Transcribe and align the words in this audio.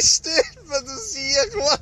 ich 0.00 0.08
sterbe, 0.08 0.84
du 0.86 0.96
siehst, 0.98 1.56
was 1.56 1.80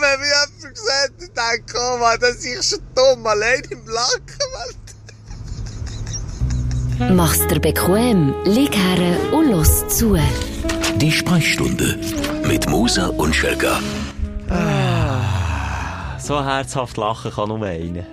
Wenn 0.00 0.20
mich 0.20 0.28
jemand 0.28 0.62
gesagt 0.74 0.94
hat, 0.94 1.10
denke 1.20 1.64
ich, 1.66 1.74
oh 1.74 1.96
Mann, 1.98 2.18
das 2.20 2.44
ist 2.44 2.70
schon 2.70 2.78
dumm, 2.94 3.26
allein 3.26 3.62
im 3.70 3.84
Lachen, 3.86 4.22
Mann. 4.52 4.68
Mach's 7.16 7.46
dir 7.46 7.60
bequem, 7.60 8.34
lieg 8.44 8.76
her 8.76 9.32
und 9.32 9.50
los 9.50 9.88
zu. 9.88 10.18
Die 10.96 11.12
Sprechstunde 11.12 11.98
mit 12.44 12.68
Musa 12.68 13.06
und 13.06 13.34
Schelga. 13.34 13.80
So 16.28 16.44
herzhaft 16.44 16.98
lachen 16.98 17.30
kann 17.30 17.48
nur 17.48 17.62
einer. 17.62 18.04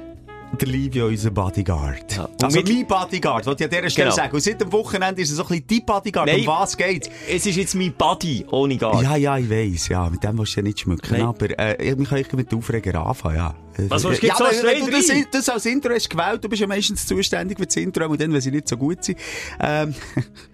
Der 0.62 0.68
Livio, 0.70 1.08
unser 1.08 1.32
Bodyguard. 1.32 2.16
Ja. 2.16 2.30
Also 2.42 2.60
mit- 2.60 2.70
mein 2.70 2.88
Bodyguard, 2.88 3.46
wollte 3.46 3.66
ich 3.66 3.70
an 3.70 3.76
dieser 3.78 3.90
Stelle 3.90 4.06
Genau. 4.06 4.16
sagen. 4.16 4.34
Und 4.36 4.40
seit 4.42 4.62
dem 4.62 4.72
Wochenende 4.72 5.22
ist 5.22 5.32
er 5.32 5.36
so 5.36 5.42
ein 5.44 5.48
bisschen 5.50 5.68
dein 5.68 5.86
Bodyguard. 5.86 6.28
Nein. 6.28 6.40
Um 6.40 6.48
was 6.48 6.78
geht's? 6.78 7.10
Es 7.30 7.46
ist 7.46 7.58
jetzt 7.58 7.76
mein 7.76 7.92
Buddy, 7.92 8.46
ohne 8.50 8.78
Guard. 8.78 9.04
Ja, 9.04 9.18
ja, 9.18 9.38
ich 9.38 9.50
weiss, 9.50 9.90
ja. 9.90 10.10
Mit 10.10 10.24
dem 10.24 10.38
willst 10.38 10.56
du 10.56 10.62
ja 10.62 10.64
nicht 10.64 10.80
schmücken. 10.80 11.12
Nein. 11.12 11.24
Aber, 11.24 11.60
äh, 11.60 11.92
ich 11.94 12.10
kann 12.30 12.38
mit 12.38 12.54
Aufreger 12.54 13.06
anfangen, 13.06 13.36
ja. 13.36 13.54
Was 13.90 14.06
willst 14.06 14.24
du 14.24 14.28
ja, 14.28 14.36
so 14.38 14.46
wenn, 14.46 14.64
wenn 14.66 14.86
du 14.86 14.92
das, 14.92 15.08
das 15.32 15.50
als 15.50 15.66
Intro 15.66 15.94
hast 15.94 16.10
gewählt, 16.10 16.42
du 16.42 16.48
bist 16.48 16.62
ja 16.62 16.68
meistens 16.68 17.06
zuständig 17.06 17.60
für 17.60 17.66
das 17.66 17.76
Intro, 17.76 18.06
und 18.08 18.22
dann, 18.22 18.32
wenn 18.32 18.40
sie 18.40 18.52
nicht 18.52 18.70
so 18.70 18.78
gut 18.78 19.04
sind. 19.04 19.20
Ähm, 19.60 19.94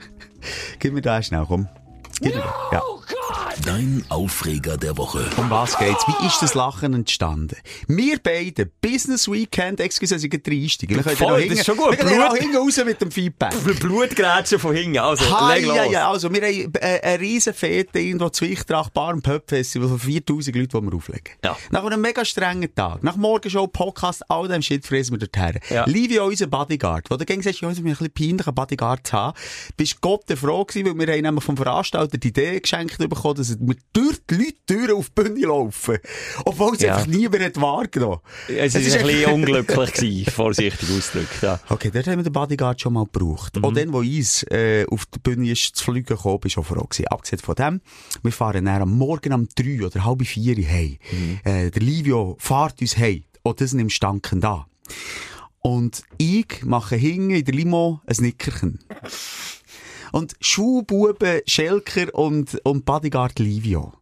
gib 0.80 0.94
mir 0.94 1.02
da 1.02 1.22
schnell, 1.22 1.46
komm. 1.48 1.68
Gib 2.22 2.34
mir 2.34 2.42
da. 2.42 2.56
Ja. 2.72 2.82
Dein 3.66 4.04
Aufreger 4.10 4.78
der 4.78 4.98
Woche. 4.98 5.30
Um 5.38 5.50
was 5.50 5.78
geht's? 5.78 6.06
Wie 6.08 6.26
ist 6.26 6.42
das 6.42 6.54
Lachen 6.56 6.94
entstanden? 6.94 7.56
Wir 7.88 8.18
beide, 8.22 8.66
Business 8.66 9.30
Weekend, 9.30 9.80
excuse, 9.80 10.16
dass 10.16 10.24
ich 10.24 10.30
gleich 10.32 10.42
reinsteige. 10.48 10.96
Wir 10.96 11.04
können 11.04 11.18
ja 11.20 11.26
Voll, 11.28 11.34
das 11.34 11.42
hinten- 11.44 11.58
ist 11.60 11.66
schon 11.66 11.78
gut. 11.78 11.92
Wir 11.98 12.06
Blut- 12.06 12.38
hinten 12.40 12.58
raus 12.58 12.82
mit 12.86 13.02
dem 13.02 13.12
Feedback. 13.12 13.54
Blutgrätschen 13.80 14.58
von 14.58 14.74
hinten. 14.76 14.98
Also, 15.00 15.30
Ha, 15.30 15.54
leg 15.54 15.66
los. 15.66 15.76
ja, 15.76 15.86
ja, 15.86 16.10
also, 16.10 16.34
wir 16.34 16.42
haben 16.42 16.74
äh, 16.80 17.00
eine 17.02 17.20
riesen 17.20 17.54
Fete 17.54 18.00
irgendwo 18.00 18.30
zu 18.30 18.46
Wichtrach, 18.46 18.90
Bar 18.90 19.14
und 19.14 19.22
Pub 19.22 19.44
Festival 19.48 19.90
von 19.90 20.00
4000 20.00 20.56
Leuten, 20.56 20.80
die 20.86 20.92
wir 20.92 20.96
auflegen. 20.98 21.34
Ja. 21.44 21.58
Nach 21.70 21.84
einem 21.84 22.02
mega 22.02 22.26
strengen 22.26 22.74
Tag, 22.74 23.04
nach 23.04 23.16
Morgenshow, 23.16 23.68
Podcast, 23.68 24.24
all 24.30 24.48
dem 24.48 24.62
Shit 24.62 24.86
fressen 24.88 25.20
wir 25.20 25.28
dorthin. 25.28 25.60
Ja. 25.70 25.86
Livio, 25.86 26.26
unser 26.26 26.48
Bodyguard, 26.48 27.10
wo 27.12 27.18
du 27.18 27.26
gegen 27.26 27.42
sagst, 27.44 27.62
ja, 27.62 27.70
es 27.70 27.78
ist 27.78 27.84
mir 27.84 27.92
ein 27.92 27.98
bisschen 27.98 28.14
peinlich, 28.14 28.48
einen 28.48 28.56
Bodyguard 28.56 29.06
zu 29.06 29.14
haben, 29.14 29.38
bist 29.78 30.00
Gott 30.02 30.28
der 30.30 30.38
froh 30.38 30.66
gewesen, 30.66 30.88
weil 30.98 31.08
wir 31.08 31.14
haben 31.14 31.22
nämlich 31.22 31.44
vom 31.44 31.58
Veranstalter 31.58 32.18
die 32.18 32.30
Idee 32.30 32.60
geschenkt 32.60 32.98
bekommen, 32.98 33.41
dass 33.50 33.60
wir 33.60 33.76
durch 33.94 34.18
die 34.30 34.36
Leute 34.36 34.54
Türen 34.68 34.92
auf 34.98 35.10
die 35.10 35.22
Bühne 35.24 35.46
laufen. 35.48 35.98
Obwohl 36.46 36.76
es 36.76 36.82
Ja. 36.82 36.96
einfach 36.96 37.08
niemand 37.08 37.44
hat 37.44 37.60
wahrgenommen. 37.62 38.20
Es 38.48 38.76
ist 38.76 38.96
ein 38.98 39.06
bisschen 39.06 39.32
unglücklich 39.34 39.94
gewesen, 39.94 40.32
vorsichtig 40.32 40.90
ausgedrückt, 40.90 41.42
ja. 41.42 41.60
Okay, 41.70 41.92
dort 41.94 42.08
haben 42.08 42.18
wir 42.18 42.24
den 42.24 42.34
Bodyguard 42.34 42.80
schon 42.80 42.94
mal 42.94 43.06
gebraucht. 43.06 43.58
Mhm. 43.58 43.66
Auch 43.66 43.74
dann, 43.74 43.92
wo 43.94 44.00
uns 44.00 44.44
äh, 44.52 44.86
auf 44.90 45.06
die 45.08 45.20
Bühne 45.20 45.52
ist 45.52 45.76
zu 45.76 45.84
fliegen 45.84 46.06
gekommen, 46.06 46.40
bin 46.40 46.48
ich 46.48 46.54
schon 46.54 46.64
froh 46.64 46.84
gewesen. 46.84 47.08
Abgesehen 47.08 47.40
von 47.40 47.56
dem, 47.56 47.82
wir 48.24 48.32
fahren 48.32 48.66
dann 48.66 48.82
am 48.82 48.98
Morgen 48.98 49.34
um 49.34 49.48
drei 49.56 49.86
oder 49.86 50.06
halb 50.06 50.26
vier 50.26 50.56
heim. 50.68 50.98
Mhm. 51.12 51.40
Äh, 51.44 51.72
der 51.72 51.82
Livio 51.82 52.36
fährt 52.40 52.82
uns 52.82 52.98
heim. 52.98 53.24
Und 53.44 53.60
das 53.60 53.74
nimmt 53.74 53.92
Stanken 53.92 54.40
da. 54.40 54.68
Und 55.64 56.04
ich 56.18 56.64
mache 56.64 56.96
hinten 56.96 57.30
in 57.32 57.46
der 57.46 57.54
Limo 57.54 58.02
ein 58.08 58.16
Nickerchen. 58.20 58.80
Und 60.12 60.36
Schuhbuben, 60.40 61.42
Schelker 61.46 62.14
und, 62.14 62.60
und 62.64 62.86
Bodyguard 62.86 63.40
Livio. 63.40 63.94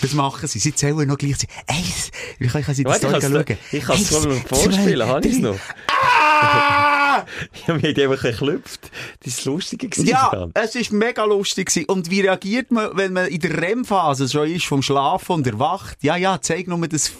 Das 0.00 0.14
machen 0.14 0.48
sie. 0.48 0.58
Sie 0.58 0.74
zählen 0.74 1.06
noch 1.06 1.18
gleich. 1.18 1.36
Eins. 1.66 2.10
Ich 2.38 2.50
kann, 2.50 2.60
ich 2.60 2.66
kann 2.66 2.74
sie 2.74 2.84
das 2.84 3.02
Warte, 3.02 3.20
Story 3.20 3.44
schauen. 3.46 3.58
ich 3.72 3.84
kann 3.84 3.96
es 3.96 4.10
mir 4.10 4.44
zwei, 4.46 5.06
habe 5.06 5.26
ich 5.28 5.34
es 5.34 5.38
noch? 5.40 5.58
Ah! 5.88 6.92
Ja, 7.66 7.80
wir 7.80 7.90
haben 7.90 8.12
einfach 8.12 8.22
geklüpft. 8.22 8.90
Das 9.22 9.38
ist 9.38 9.44
lustig 9.44 9.90
gewesen. 9.90 10.06
Ja, 10.06 10.48
es 10.54 10.74
ist 10.74 10.92
mega 10.92 11.24
lustig 11.24 11.68
gewesen. 11.68 11.86
Und 11.86 12.10
wie 12.10 12.22
reagiert 12.22 12.70
man, 12.70 12.96
wenn 12.96 13.12
man 13.12 13.28
in 13.28 13.40
der 13.40 13.60
REM-Phase 13.60 14.28
schon 14.28 14.50
ist, 14.50 14.64
vom 14.64 14.82
Schlafen 14.82 15.32
und 15.32 15.46
erwacht? 15.46 15.98
Ja, 16.02 16.16
ja, 16.16 16.40
zeig 16.40 16.68
nur 16.68 16.78
das 16.88 17.12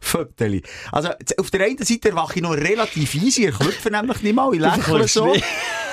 Föteli. 0.00 0.62
Also, 0.92 1.10
auf 1.38 1.50
der 1.50 1.66
einen 1.66 1.84
Seite 1.84 2.10
erwache 2.10 2.36
ich 2.36 2.42
noch 2.42 2.52
relativ 2.52 3.14
easy, 3.16 3.48
ich 3.48 3.58
klopfe 3.58 3.90
nämlich 3.90 4.22
nicht 4.22 4.34
mal, 4.34 4.54
ich 4.54 4.60
lächle 4.60 5.08
so. 5.08 5.34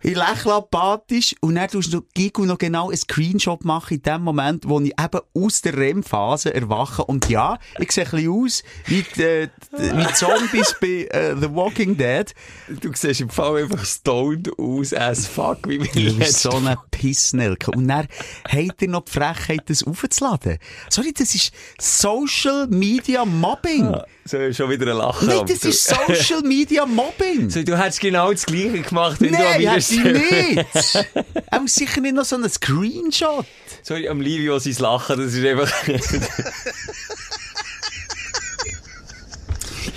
Ich 0.00 0.14
lächle 0.14 0.54
apathisch 0.54 1.34
und 1.40 1.56
dann 1.56 1.68
tust 1.68 1.92
du 1.92 2.02
Gigu 2.14 2.44
noch 2.44 2.58
genau 2.58 2.88
einen 2.88 2.96
Screenshot 2.96 3.64
machen 3.64 3.94
in 3.94 4.02
dem 4.02 4.22
Moment, 4.22 4.68
wo 4.68 4.78
ich 4.80 4.92
eben 4.92 5.20
aus 5.34 5.60
der 5.62 5.76
REM-Phase 5.76 6.54
erwache. 6.54 7.04
Und 7.04 7.28
ja, 7.28 7.58
ich 7.80 7.90
sehe 7.90 8.04
ein 8.04 8.10
bisschen 8.12 8.30
aus 8.30 8.62
wie, 8.86 9.04
die, 9.16 9.22
äh, 9.22 9.48
wie 9.72 10.06
die 10.06 10.14
Zombies 10.14 10.76
bei 10.80 11.08
äh, 11.10 11.34
The 11.36 11.52
Walking 11.52 11.96
Dead. 11.96 12.32
Du 12.80 12.92
siehst 12.94 13.20
im 13.20 13.28
Fall 13.28 13.64
einfach 13.64 13.84
stoned 13.84 14.56
aus 14.56 14.94
as 14.94 15.26
fuck, 15.26 15.66
wie 15.66 15.80
wir 15.80 15.88
Du 16.10 16.16
bist 16.16 16.42
so 16.42 16.52
eine 16.52 16.78
Pissnelke. 16.92 17.72
Und 17.72 17.88
dann 17.88 18.06
habt 18.48 18.80
ihr 18.80 18.88
noch 18.88 19.04
die 19.04 19.10
Frechheit, 19.12 19.62
das 19.66 19.82
aufzuladen. 19.82 20.58
Sorry, 20.90 21.12
das 21.12 21.34
ist 21.34 21.52
Social 21.80 22.68
Media 22.68 23.24
Mobbing. 23.24 23.96
So, 24.28 24.52
schon 24.52 24.68
wieder 24.68 24.90
ein 24.90 24.98
Lachen. 24.98 25.26
Nein, 25.26 25.46
das 25.46 25.60
du- 25.60 25.68
ist 25.70 25.84
Social 25.84 26.42
Media 26.42 26.84
Mobbing. 26.84 27.48
So, 27.58 27.62
du 27.62 27.78
hättest 27.78 28.00
genau 28.00 28.30
das 28.30 28.44
Gleiche 28.44 28.82
gemacht, 28.82 29.18
wenn 29.20 29.32
du 29.32 29.38
Nein, 29.38 29.60
wieder 29.60 29.72
hast 29.72 29.90
du 29.90 30.00
nicht. 30.02 30.66
Auch 31.50 31.66
sicher 31.66 32.00
nicht 32.02 32.14
noch 32.14 32.26
so 32.26 32.36
einen 32.36 32.50
Screenshot. 32.50 33.46
Sorry, 33.82 34.06
am 34.06 34.20
Livio 34.20 34.58
sein 34.58 34.76
Lachen, 34.80 35.18
das 35.18 35.32
ist 35.32 35.46
einfach... 35.46 35.72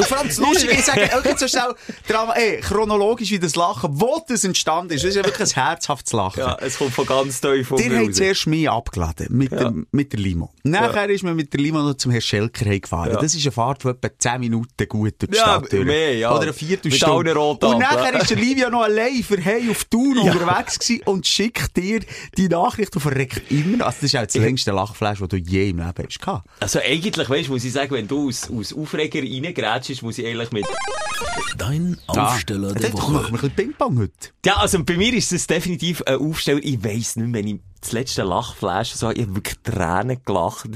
Und 0.02 0.08
vor 0.08 0.18
allem 0.18 0.28
das 0.28 0.38
Lustige, 0.38 0.74
ich 0.74 0.84
sage, 0.84 1.10
okay, 1.18 1.36
so 1.38 1.48
schnell, 1.48 1.74
ey, 2.36 2.60
chronologisch, 2.62 3.32
wie 3.32 3.40
das 3.40 3.56
Lachen, 3.56 3.90
wo 4.00 4.24
das 4.28 4.44
entstanden 4.44 4.94
ist, 4.94 5.04
das 5.04 5.10
ist 5.12 5.16
ja 5.16 5.26
wirklich 5.26 5.56
ein 5.58 5.64
herzhaftes 5.64 6.14
Lachen. 6.14 6.40
ja, 6.40 6.58
es 6.62 6.78
kommt 6.78 6.94
von 6.94 7.06
ganz 7.06 7.40
tief 7.42 7.72
mir 7.72 8.00
hat 8.00 8.08
raus. 8.10 8.16
zuerst 8.16 8.48
mich 8.48 8.70
abgeladen 8.70 9.28
mit, 9.30 9.52
dem, 9.52 9.88
mit 9.92 10.12
der 10.14 10.20
Limo. 10.20 10.52
Nachher 10.64 11.10
ist 11.10 11.24
man 11.24 11.36
mit 11.36 11.54
der 11.54 11.60
Limo 11.60 11.80
noch 11.82 11.96
zum 11.96 12.12
Herrn 12.12 12.22
Schelker 12.22 12.80
gefahren. 12.80 13.12
Ja. 13.14 13.22
Das 13.22 13.36
ist 13.36 13.44
eine 13.46 13.52
Fahrt 13.52 13.82
von 13.82 13.92
etwa 13.92 14.10
10 14.18 14.40
Minuten 14.40 14.88
gut 14.88 15.14
durch 15.20 15.32
die 15.32 15.38
Ja, 15.38 15.62
Stadt. 15.66 15.72
mehr, 15.74 16.16
ja. 16.18 16.32
Oder 16.34 16.44
eine 16.44 16.54
Viertelstunde. 16.54 17.38
Und 17.40 17.62
nachher 17.80 18.20
ist 18.22 18.30
der 18.30 18.38
Livia 18.38 18.70
noch 18.70 18.84
allein 18.84 19.24
für 19.24 19.40
Hey 19.40 19.70
auf 19.70 19.84
Tour 19.86 20.16
unterwegs 20.24 20.80
gewesen 20.80 21.02
und 21.06 21.28
schickt 21.28 21.76
dir 21.78 22.02
die 22.38 22.48
Nachricht 22.48 22.96
und 22.96 23.02
verreckt 23.02 23.52
immer. 23.52 23.86
Also 23.86 23.98
das 24.02 24.14
ist 24.14 24.16
auch 24.18 24.24
das 24.26 24.36
längste 24.36 24.72
Lachflash, 24.72 25.20
das 25.20 25.28
du 25.28 25.38
je 25.38 25.70
im 25.70 25.78
Leben 25.78 26.08
hast. 26.08 26.44
Also 26.60 26.80
eigentlich, 26.80 27.30
weißt, 27.30 27.50
muss 27.50 27.64
ich 27.64 27.74
sagen, 27.74 27.92
wenn 27.94 28.08
du 28.08 28.30
aus, 28.30 28.50
aus 28.50 28.74
Aufreger 28.74 29.20
reingrätschst, 29.20 29.91
muss 30.02 30.18
ich 30.18 30.26
eigentlich 30.26 30.52
mit... 30.52 30.66
Dein 31.58 31.98
Aufsteller 32.08 32.74
der 32.74 32.84
Jetzt 32.84 32.94
machen 32.96 33.14
Woche. 33.14 33.24
wir 33.24 33.28
ein 33.28 33.32
bisschen 33.34 33.52
Ping-Pong 33.52 34.00
heute. 34.00 34.30
Ja, 34.46 34.58
also 34.58 34.84
bei 34.84 34.98
mir 34.98 35.14
ist 35.14 35.32
das 35.32 35.46
definitiv 35.46 36.02
ein 36.04 36.16
Aufsteller. 36.16 36.60
Ich 36.64 36.84
weiss 36.84 37.16
nicht, 37.16 37.34
wenn 37.34 37.48
ich 37.48 37.60
das 37.82 37.92
letzte 37.94 38.24
Lachflash 38.24 38.92
so, 38.92 39.10
ich 39.10 39.22
hab 39.24 39.36
wirklich 39.36 39.58
Tränen 39.64 40.18
gelacht. 40.24 40.70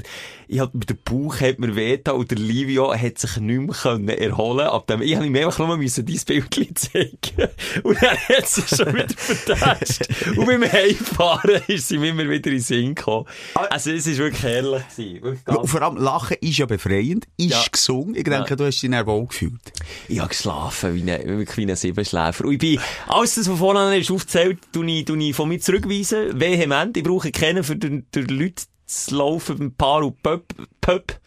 Ich 0.48 0.60
hab, 0.60 0.70
der 0.86 0.94
Bauch 0.94 1.40
hat 1.40 1.58
mir 1.58 1.74
wehgetan 1.74 2.14
und 2.16 2.30
der 2.30 2.38
Livio 2.38 2.94
hat 2.94 3.18
sich 3.18 3.36
nicht 3.38 3.60
mehr 3.60 3.74
können 3.74 4.08
erholen 4.08 4.66
ab 4.66 4.86
dem, 4.86 5.02
ich 5.02 5.16
hab 5.16 5.24
ihm 5.24 5.34
einfach 5.36 5.58
nur 5.66 5.76
müssen 5.76 6.04
dein 6.06 6.20
Bild 6.24 6.78
zeigen. 6.78 7.48
Und 7.82 8.00
er 8.00 8.16
hat 8.16 8.46
sich 8.48 8.68
schon 8.68 8.94
wieder 8.94 9.08
vertätscht. 9.16 10.08
und 10.36 10.46
beim 10.46 10.62
Heimfahren 10.62 11.62
ist 11.66 11.88
sie 11.88 11.98
mir 11.98 12.10
immer 12.10 12.24
wieder 12.28 12.50
in 12.50 12.56
den 12.56 12.60
Sinn 12.60 12.94
gekommen. 12.94 13.26
Also 13.54 13.90
es 13.90 14.06
ist 14.06 14.18
wirklich 14.18 14.42
herrlich 14.42 14.82
gewesen. 14.96 15.40
Vor 15.64 15.82
allem, 15.82 15.96
Lachen 15.96 16.36
ist 16.40 16.58
ja 16.58 16.66
befreiend, 16.66 17.26
ist 17.36 17.50
Ja. 17.50 17.64
gesungen. 17.70 18.14
Ich 18.14 18.24
denke, 18.24 18.50
Ja. 18.50 18.56
du 18.56 18.64
hast 18.66 18.80
dich 18.80 18.90
dann 18.90 19.06
wohl 19.06 19.26
gefühlt. 19.26 19.60
Ich 20.08 20.18
habe 20.20 20.28
geschlafen, 20.28 20.94
wie 20.94 21.10
ein, 21.10 21.46
wie 21.56 21.62
ein 21.70 21.76
Siebenschläfer. 21.76 22.44
Und 22.44 22.52
ich 22.52 22.58
bin, 22.58 22.80
alles 23.08 23.34
das, 23.34 23.50
was 23.50 23.58
vorhin 23.58 24.00
ist 24.00 24.10
aufgezählt, 24.10 24.58
tue 24.72 24.86
ich, 24.90 25.04
tue 25.04 25.18
ich 25.22 25.34
von 25.34 25.48
mir 25.48 25.60
zurückweisen. 25.60 26.38
Vehement. 26.38 26.95
Ich 26.96 27.04
brauche 27.04 27.30
keinen, 27.30 27.62
für 27.62 27.76
den, 27.76 28.06
den 28.14 28.26
Leute 28.26 28.64
zu 28.86 29.16
laufen 29.16 29.58
beim 29.58 29.72
Paar 29.74 30.04
und 30.04 30.22
Pöp, 30.22 30.52
Pöp. 30.80 31.20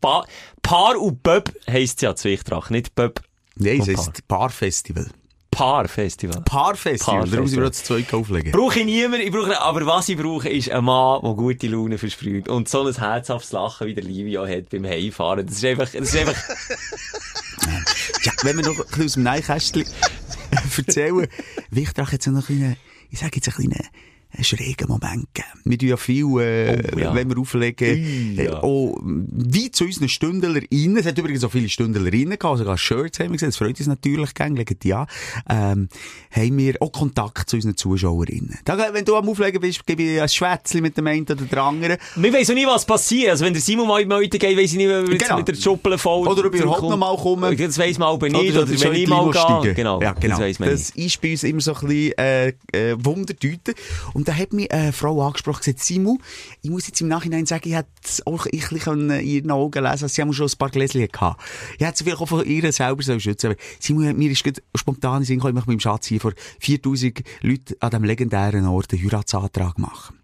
Pa 0.00 0.24
Paar 0.62 0.98
und 0.98 1.22
Pöp 1.22 1.52
heisst 1.68 2.02
ja 2.02 2.16
Zwichtrach, 2.16 2.70
nicht 2.70 2.94
Pöp. 2.94 3.20
Nein, 3.56 3.80
es 3.80 3.88
heisst 3.88 4.26
Paarfestival. 4.26 5.06
Paar-Festival. 5.50 6.40
Paarfestival. 6.42 6.42
Paarfestival. 6.44 7.28
Da 7.28 7.40
muss 7.42 7.52
ich 7.52 7.58
mir 7.58 7.64
das 7.64 7.84
zwei 7.84 8.06
auflegen. 8.10 8.52
Brauche 8.52 8.78
ich 8.78 8.86
niemanden, 8.86 9.26
ich 9.26 9.30
brauche, 9.30 9.60
aber 9.60 9.84
was 9.84 10.08
ich 10.08 10.16
brauche, 10.16 10.48
ist 10.48 10.70
ein 10.70 10.82
Mann, 10.82 11.20
der 11.22 11.34
gute 11.34 11.66
Laune 11.68 11.98
versprüht. 11.98 12.48
Und 12.48 12.70
so 12.70 12.86
ein 12.86 12.94
herzhaftes 12.94 13.52
Lachen, 13.52 13.86
wie 13.86 13.94
der 13.94 14.02
Livio 14.02 14.46
hat 14.46 14.70
beim 14.70 14.86
Heimfahren. 14.86 15.46
Das 15.46 15.56
ist 15.56 15.64
einfach, 15.66 15.90
das 15.90 16.14
ist 16.14 16.16
einfach, 16.16 16.42
Ja, 18.22 18.32
wenn 18.42 18.56
wir 18.56 18.64
noch 18.64 18.78
ein 18.78 18.86
bisschen 18.86 19.04
aus 19.04 19.12
dem 19.12 19.22
Neinkästchen 19.24 19.84
erzählen, 20.76 21.28
Wichtrach 21.70 22.12
jetzt 22.12 22.26
noch 22.26 22.48
ein 22.48 22.56
kleinen, 22.56 22.76
ich 23.10 23.18
sage 23.18 23.32
jetzt 23.36 23.48
ein 23.48 23.54
kleinen, 23.54 23.88
einen 24.34 24.44
schrägen 24.44 24.88
Moment 24.88 25.26
gegeben. 25.34 25.60
Wir 25.64 25.78
tun 25.78 25.88
ja 25.88 25.96
viel, 25.96 26.24
äh, 26.40 26.82
Oh, 26.94 26.98
ja. 26.98 27.14
wenn 27.14 27.28
wir 27.28 27.38
auflegen, 27.38 28.34
Ja. 28.36 28.42
äh, 28.44 28.48
auch 28.50 28.98
wie 29.02 29.70
zu 29.70 29.84
unseren 29.84 30.08
Stündlerinnen. 30.08 30.96
Es 30.96 31.06
hat 31.06 31.18
übrigens 31.18 31.44
auch 31.44 31.52
viele 31.52 31.68
Stündlerinnen 31.68 32.38
gehabt, 32.38 32.58
sogar 32.58 32.78
Shirts 32.78 33.18
haben 33.18 33.26
wir 33.28 33.32
gesehen, 33.32 33.48
das 33.48 33.56
freut 33.56 33.78
uns 33.78 33.86
natürlich, 33.86 34.30
legen 34.38 34.76
die 34.82 34.94
an. 34.94 35.06
Ähm, 35.48 35.88
haben 36.30 36.58
wir 36.58 36.74
auch 36.80 36.92
Kontakt 36.92 37.50
zu 37.50 37.56
unseren 37.56 37.76
Zuschauerinnen. 37.76 38.58
Da, 38.64 38.92
wenn 38.92 39.04
du 39.04 39.16
am 39.16 39.28
Auflegen 39.28 39.60
bist, 39.60 39.86
gebe 39.86 40.02
ich 40.02 40.20
ein 40.20 40.28
Schwätzchen 40.28 40.82
mit 40.82 40.96
dem 40.96 41.06
einen 41.06 41.24
oder 41.24 41.36
der 41.36 41.62
anderen. 41.62 41.96
Wir 42.16 42.32
auch 42.32 42.54
nie, 42.54 42.66
was 42.66 42.84
passiert. 42.84 43.30
Also, 43.30 43.44
wenn 43.44 43.52
der 43.52 43.62
Simon 43.62 43.86
mal 43.86 44.04
Meute 44.06 44.38
geht, 44.38 44.56
weiss 44.56 44.72
ich 44.72 44.76
nicht, 44.78 44.90
ob 44.90 45.06
Genau. 45.06 45.36
mit 45.36 45.48
der 45.48 45.54
Schuppel 45.54 45.98
voll 45.98 46.26
Oder 46.26 46.46
ob 46.46 46.54
ich 46.54 46.60
überhaupt 46.60 46.82
noch 46.82 46.96
mal 46.96 47.16
komme. 47.16 47.54
Das 47.56 47.78
weiss 47.78 47.98
man 47.98 48.08
aber 48.08 48.28
nicht. 48.28 48.54
Oder, 48.56 48.66
so 48.66 48.80
wenn 48.84 48.92
in 48.94 49.02
ich 49.02 49.08
mal 49.08 49.30
gehe. 49.62 49.74
Genau. 49.74 50.00
Ja, 50.00 50.12
genau. 50.12 50.38
Das 50.38 50.58
das 50.58 50.90
ist 50.90 51.20
bei 51.20 51.32
uns 51.32 51.44
immer 51.44 51.60
so 51.60 51.74
ein 51.74 51.86
bisschen, 51.86 52.18
äh, 52.18 52.48
äh, 52.72 52.96
Wundertüte. 52.98 53.74
Und 54.14 54.21
da 54.28 54.34
hat 54.34 54.52
mich 54.52 54.70
eine 54.72 54.92
Frau 54.92 55.24
angesprochen, 55.26 55.60
gesagt, 55.60 55.80
Simon, 55.80 56.18
ich 56.62 56.70
muss 56.70 56.86
jetzt 56.86 57.00
im 57.00 57.08
Nachhinein 57.08 57.46
sagen, 57.46 57.68
ich 57.68 57.74
hätte 57.74 57.88
auch 58.26 58.46
bisschen 58.46 59.10
in 59.10 59.26
ihren 59.26 59.50
Augen 59.50 59.84
lesen, 59.84 60.08
sie 60.08 60.20
haben 60.20 60.32
schon 60.32 60.48
ein 60.48 60.58
paar 60.58 60.70
Gläschen 60.70 61.06
gehabt. 61.06 61.42
Ich 61.78 61.86
hätte 61.86 61.98
sie 61.98 62.04
vielleicht 62.04 62.20
auch 62.20 62.28
von 62.28 62.44
ihr 62.44 62.72
selber 62.72 63.02
so 63.02 63.18
schützen 63.18 63.48
aber 63.48 63.56
Simon, 63.78 64.16
mir 64.16 64.30
ist 64.30 64.44
spontan 64.74 65.22
in 65.22 65.24
Sinn 65.24 65.38
gekommen, 65.38 65.58
ich 65.58 65.66
mit 65.66 65.78
dem 65.78 65.80
Schatz 65.80 66.06
hier 66.06 66.20
vor 66.20 66.32
4000 66.60 67.22
Leuten 67.42 67.74
an 67.80 67.90
diesem 67.90 68.04
legendären 68.04 68.66
Ort 68.66 68.92
einen 68.92 69.02
Heiratsantrag 69.02 69.78
machen. 69.78 70.18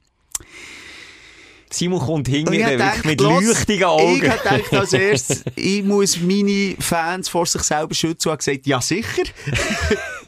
Simon 1.71 1.99
kommt 1.99 2.29
Und 2.29 2.35
hinter 2.35 2.53
ich 2.53 2.63
hab 2.63 2.71
wirklich 2.71 2.91
gedacht, 2.93 3.05
mit 3.05 3.21
los, 3.21 3.45
leuchtigen 3.45 3.85
Augen. 3.85 4.23
Ich 4.23 4.31
habe 4.31 4.39
gedacht 4.39 4.75
als 4.75 4.93
erstes, 4.95 5.45
ich 5.55 5.85
muss 5.85 6.19
meine 6.21 6.77
Fans 6.79 7.29
vor 7.29 7.47
sich 7.47 7.63
selber 7.63 7.95
schützen 7.95 8.29
und 8.29 8.33
habe 8.33 8.39
gesagt, 8.39 8.67
ja 8.67 8.81
sicher. 8.81 9.23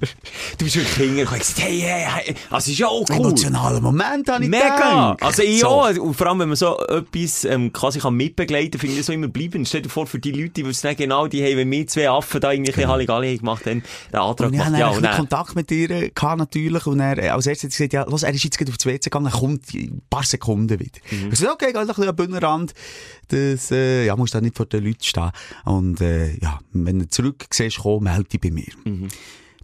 Du 0.58 0.64
bist 0.64 0.76
wirklich 0.76 0.94
hingekommen 0.96 1.34
und 1.34 1.38
gesagt, 1.38 1.60
hey, 1.60 1.78
hey, 1.80 2.04
hey. 2.06 2.34
Also, 2.50 2.70
ist 2.70 2.78
ja 2.78 2.86
auch 2.88 3.04
cool. 3.10 3.16
Emotionaler 3.16 3.80
Moment, 3.80 4.28
habe 4.28 4.44
ich 4.44 4.50
Mega! 4.50 5.12
gedacht. 5.12 5.22
Also 5.22 5.42
ich 5.42 5.60
So. 5.60 5.68
auch. 5.68 5.96
Und 5.96 6.14
vor 6.14 6.26
allem, 6.26 6.40
wenn 6.40 6.48
man 6.48 6.56
so 6.56 6.78
etwas 6.86 7.44
ähm, 7.44 7.72
quasi 7.72 7.98
kann 8.00 8.14
mitbegleiten 8.14 8.72
kann, 8.72 8.80
finde 8.80 8.94
ich 8.94 9.00
das 9.00 9.06
so 9.06 9.12
immer 9.12 9.28
bleiben. 9.28 9.64
Stell 9.64 9.82
dir 9.82 9.88
vor, 9.88 10.06
für 10.06 10.18
die 10.18 10.32
Leute, 10.32 10.50
die 10.50 10.62
nicht 10.64 10.96
genau, 10.96 11.26
die 11.26 11.42
haben, 11.44 11.56
wenn 11.56 11.70
wir 11.70 11.86
zwei 11.86 12.08
Affen 12.10 12.40
da 12.40 12.52
irgendwie 12.52 12.72
genau. 12.72 12.88
Halligalli 12.88 13.38
gemacht 13.38 13.66
haben, 13.66 13.82
den 14.12 14.18
Antrag 14.20 14.48
Und 14.48 14.54
ich 14.54 14.62
gemacht. 14.64 14.78
Ja, 14.78 14.88
und 14.88 15.02
dann, 15.02 15.16
Kontakt 15.16 15.54
mit 15.56 15.70
ihr 15.70 16.10
gehabt, 16.10 16.38
natürlich. 16.38 16.86
Und 16.86 17.00
er, 17.00 17.18
äh, 17.18 17.28
als 17.28 17.46
erstes 17.46 17.64
hat 17.64 17.70
gesagt, 17.76 17.92
ja, 17.92 18.04
los, 18.04 18.22
er 18.22 18.34
ist 18.34 18.44
jetzt 18.44 18.58
gerade 18.58 18.70
auf 18.70 18.78
die 18.78 18.88
WC 18.88 19.04
gegangen, 19.10 19.26
er 19.26 19.32
kommt 19.32 19.74
in 19.74 19.80
ein 19.94 20.02
paar 20.10 20.24
Sekunden 20.24 20.78
wieder. 20.78 20.98
Ich 21.30 21.38
sagte, 21.38 21.54
okay, 21.54 21.66
geh 21.68 21.72
doch 21.74 21.80
ein 21.80 21.86
bisschen 21.88 22.08
am 22.08 22.16
Bühnenrand. 22.16 22.74
Das, 23.28 23.70
äh, 23.70 24.06
ja, 24.06 24.16
musst 24.16 24.34
da 24.34 24.40
nicht 24.40 24.56
vor 24.56 24.66
den 24.66 24.84
Leuten 24.84 25.02
stehen. 25.04 25.30
Und, 25.64 26.00
äh, 26.00 26.32
ja, 26.38 26.58
wenn 26.72 26.98
du 26.98 27.08
zurück 27.08 27.46
siehst, 27.50 27.78
komm, 27.82 28.04
melde 28.04 28.24
dich 28.24 28.40
bei 28.40 28.50
mir. 28.50 28.64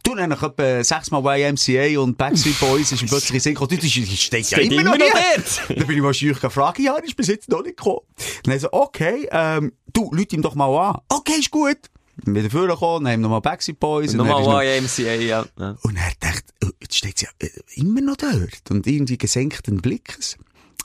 Du, 0.06 0.14
dann 0.14 0.30
nach 0.30 0.40
etwa 0.40 0.84
sechsmal 0.84 1.40
YMCA 1.40 1.98
und 1.98 2.16
Backstreet 2.16 2.60
Boys 2.60 2.92
ist 2.92 3.02
mir 3.02 3.08
plötzlich 3.08 3.30
in 3.30 3.34
den 3.34 3.40
Sinn 3.40 3.54
du, 3.54 3.66
das 3.66 3.90
steht 3.90 4.50
ja 4.50 4.58
immer, 4.58 4.84
noch 4.84 4.96
dort. 4.96 5.68
Dann 5.68 5.86
bin 5.88 5.96
ich 5.96 6.02
wahrscheinlich 6.02 6.38
gefragt, 6.38 6.78
ja, 6.78 6.94
ist 6.98 7.16
bis 7.16 7.26
jetzt 7.26 7.48
noch 7.48 7.64
nicht 7.64 7.76
gekommen. 7.76 8.02
Dann 8.44 8.56
so, 8.60 8.68
okay, 8.70 9.28
ähm, 9.32 9.72
du, 9.92 10.08
Leute 10.14 10.36
ihm 10.36 10.42
doch 10.42 10.54
mal 10.54 10.68
an. 10.90 11.00
Okay, 11.08 11.40
ist 11.40 11.50
gut. 11.50 11.78
Dann 12.24 12.36
wieder 12.36 12.48
vorgekommen, 12.48 13.02
dann 13.02 13.14
haben 13.14 13.20
wir 13.20 13.24
nochmal 13.24 13.40
Backstreet 13.40 13.80
Boys. 13.80 14.12
und 14.12 14.18
Nochmal 14.18 14.64
YMCA, 14.64 15.14
ja. 15.14 15.44
und 15.82 15.96
er 15.96 16.12
dachte, 16.20 16.44
oh, 16.64 16.70
jetzt 16.80 16.96
steht 16.96 17.22
ja 17.22 17.28
äh, 17.40 17.48
immer 17.74 18.00
noch 18.00 18.16
dort. 18.16 18.70
Und 18.70 18.86
irgendwie 18.86 19.18
gesenkten 19.18 19.78
Blickes. 19.78 20.36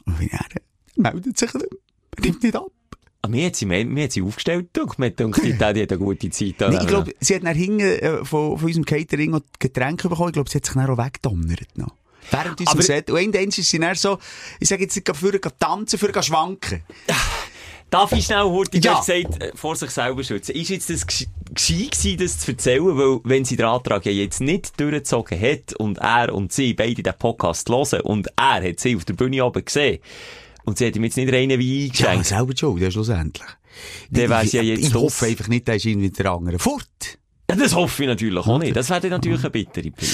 Und 0.06 0.20
wenn 0.20 0.30
er 0.30 0.46
meldet 0.96 1.38
sich 1.38 1.54
nicht, 1.54 1.68
nimmt 2.20 2.42
nicht 2.42 2.56
ab. 2.56 2.72
Ah, 3.24 3.28
mir 3.28 3.46
hat 3.48 3.56
sie, 3.56 3.66
mir, 3.68 4.04
hat 4.04 4.12
sie 4.12 4.24
aufgestellt, 4.24 4.70
du. 4.74 4.88
Mir 4.98 5.12
gedacht, 5.12 5.42
die, 5.44 5.54
die 5.54 5.64
hat 5.64 5.74
eine 5.76 5.98
gute 5.98 6.30
Zeit. 6.32 6.56
Nee, 6.60 6.78
ich 6.82 6.88
glaube, 6.88 7.14
sie 7.20 7.36
hat 7.36 7.44
dann 7.44 7.56
hinten 7.56 7.80
äh, 7.82 8.26
von, 8.26 8.58
von 8.58 8.66
unserem 8.66 8.84
Catering 8.86 9.36
auch 9.36 9.42
Getränke 9.60 10.10
bekommen. 10.10 10.30
Ich 10.30 10.34
glaube, 10.34 10.50
sie 10.50 10.58
hat 10.58 10.66
sich 10.66 10.74
dann 10.74 10.90
auch 10.90 10.98
weggedonnert 10.98 11.68
noch. 11.78 11.94
Während 12.32 12.60
unserem 12.60 12.82
Set. 12.82 13.12
Und 13.12 13.20
irgendwann 13.20 13.50
ist 13.50 13.64
sie 13.64 13.78
dann 13.80 13.94
so, 13.96 14.18
ich 14.60 14.68
sage 14.70 14.84
jetzt 14.84 14.96
nicht, 14.96 15.16
für 15.16 15.40
tanzen, 15.60 16.00
für 16.00 16.24
schwanken. 16.24 16.82
Darf 17.92 18.14
ich 18.14 18.24
schnell, 18.26 18.44
Horti, 18.44 18.80
du 18.80 18.88
Ja. 18.88 19.00
gesagt, 19.00 19.44
äh, 19.44 19.52
vor 19.54 19.76
sich 19.76 19.90
selber 19.92 20.24
schützen. 20.24 20.56
Ist 20.56 20.70
jetzt 20.70 20.90
das 20.90 21.06
gesch- 21.06 21.28
gescheit 21.54 21.92
gewesen, 21.92 22.18
das 22.20 22.40
zu 22.40 22.52
erzählen? 22.52 22.98
Weil, 22.98 23.20
wenn 23.26 23.44
sie 23.44 23.58
den 23.58 23.66
Antrag 23.66 24.06
ja 24.06 24.14
jetzt 24.14 24.40
nicht 24.40 24.80
durchgezogen 24.80 25.40
hat 25.42 25.74
und 25.74 25.98
er 25.98 26.34
und 26.34 26.54
sie 26.54 26.74
beide 26.74 27.04
den 27.04 27.14
Podcast 27.20 27.70
hören 27.70 28.00
und 28.02 28.30
er 28.38 28.64
hat 28.64 28.80
sie 28.80 28.96
auf 28.96 29.04
der 29.04 29.14
Bühne 29.14 29.44
oben 29.44 29.66
gesehen 29.66 30.00
und 30.66 30.78
sie 30.78 30.88
hat 30.88 30.96
ihm 30.96 31.04
jetzt 31.04 31.18
nicht 31.18 31.32
reinen 31.32 31.60
Wein 31.60 31.92
Ja, 31.94 32.10
eingeschenkt, 32.10 32.26
selber 32.26 32.54
schon, 32.58 32.80
der 32.80 32.92
schlussendlich. 32.92 33.48
Wär 34.10 34.46
sie 34.46 34.58
ja 34.58 34.64
jetzt 34.64 34.84
ich 34.86 34.92
draus. 34.92 35.04
hoffe 35.04 35.26
einfach 35.28 35.48
nicht, 35.48 35.68
der 35.68 35.76
ist 35.76 35.86
irgendwie 35.86 36.10
der 36.10 36.32
andere 36.32 36.60
fort. 36.60 36.88
Ja, 37.50 37.56
das 37.58 37.76
hoffe 37.76 38.04
ich 38.04 38.08
natürlich 38.08 38.46
auch 38.46 38.60
nicht. 38.60 38.76
Das 38.76 38.90
wäre 38.90 39.08
natürlich 39.10 39.42
eine 39.42 39.50
bittere 39.50 39.92
Pille. 39.92 40.12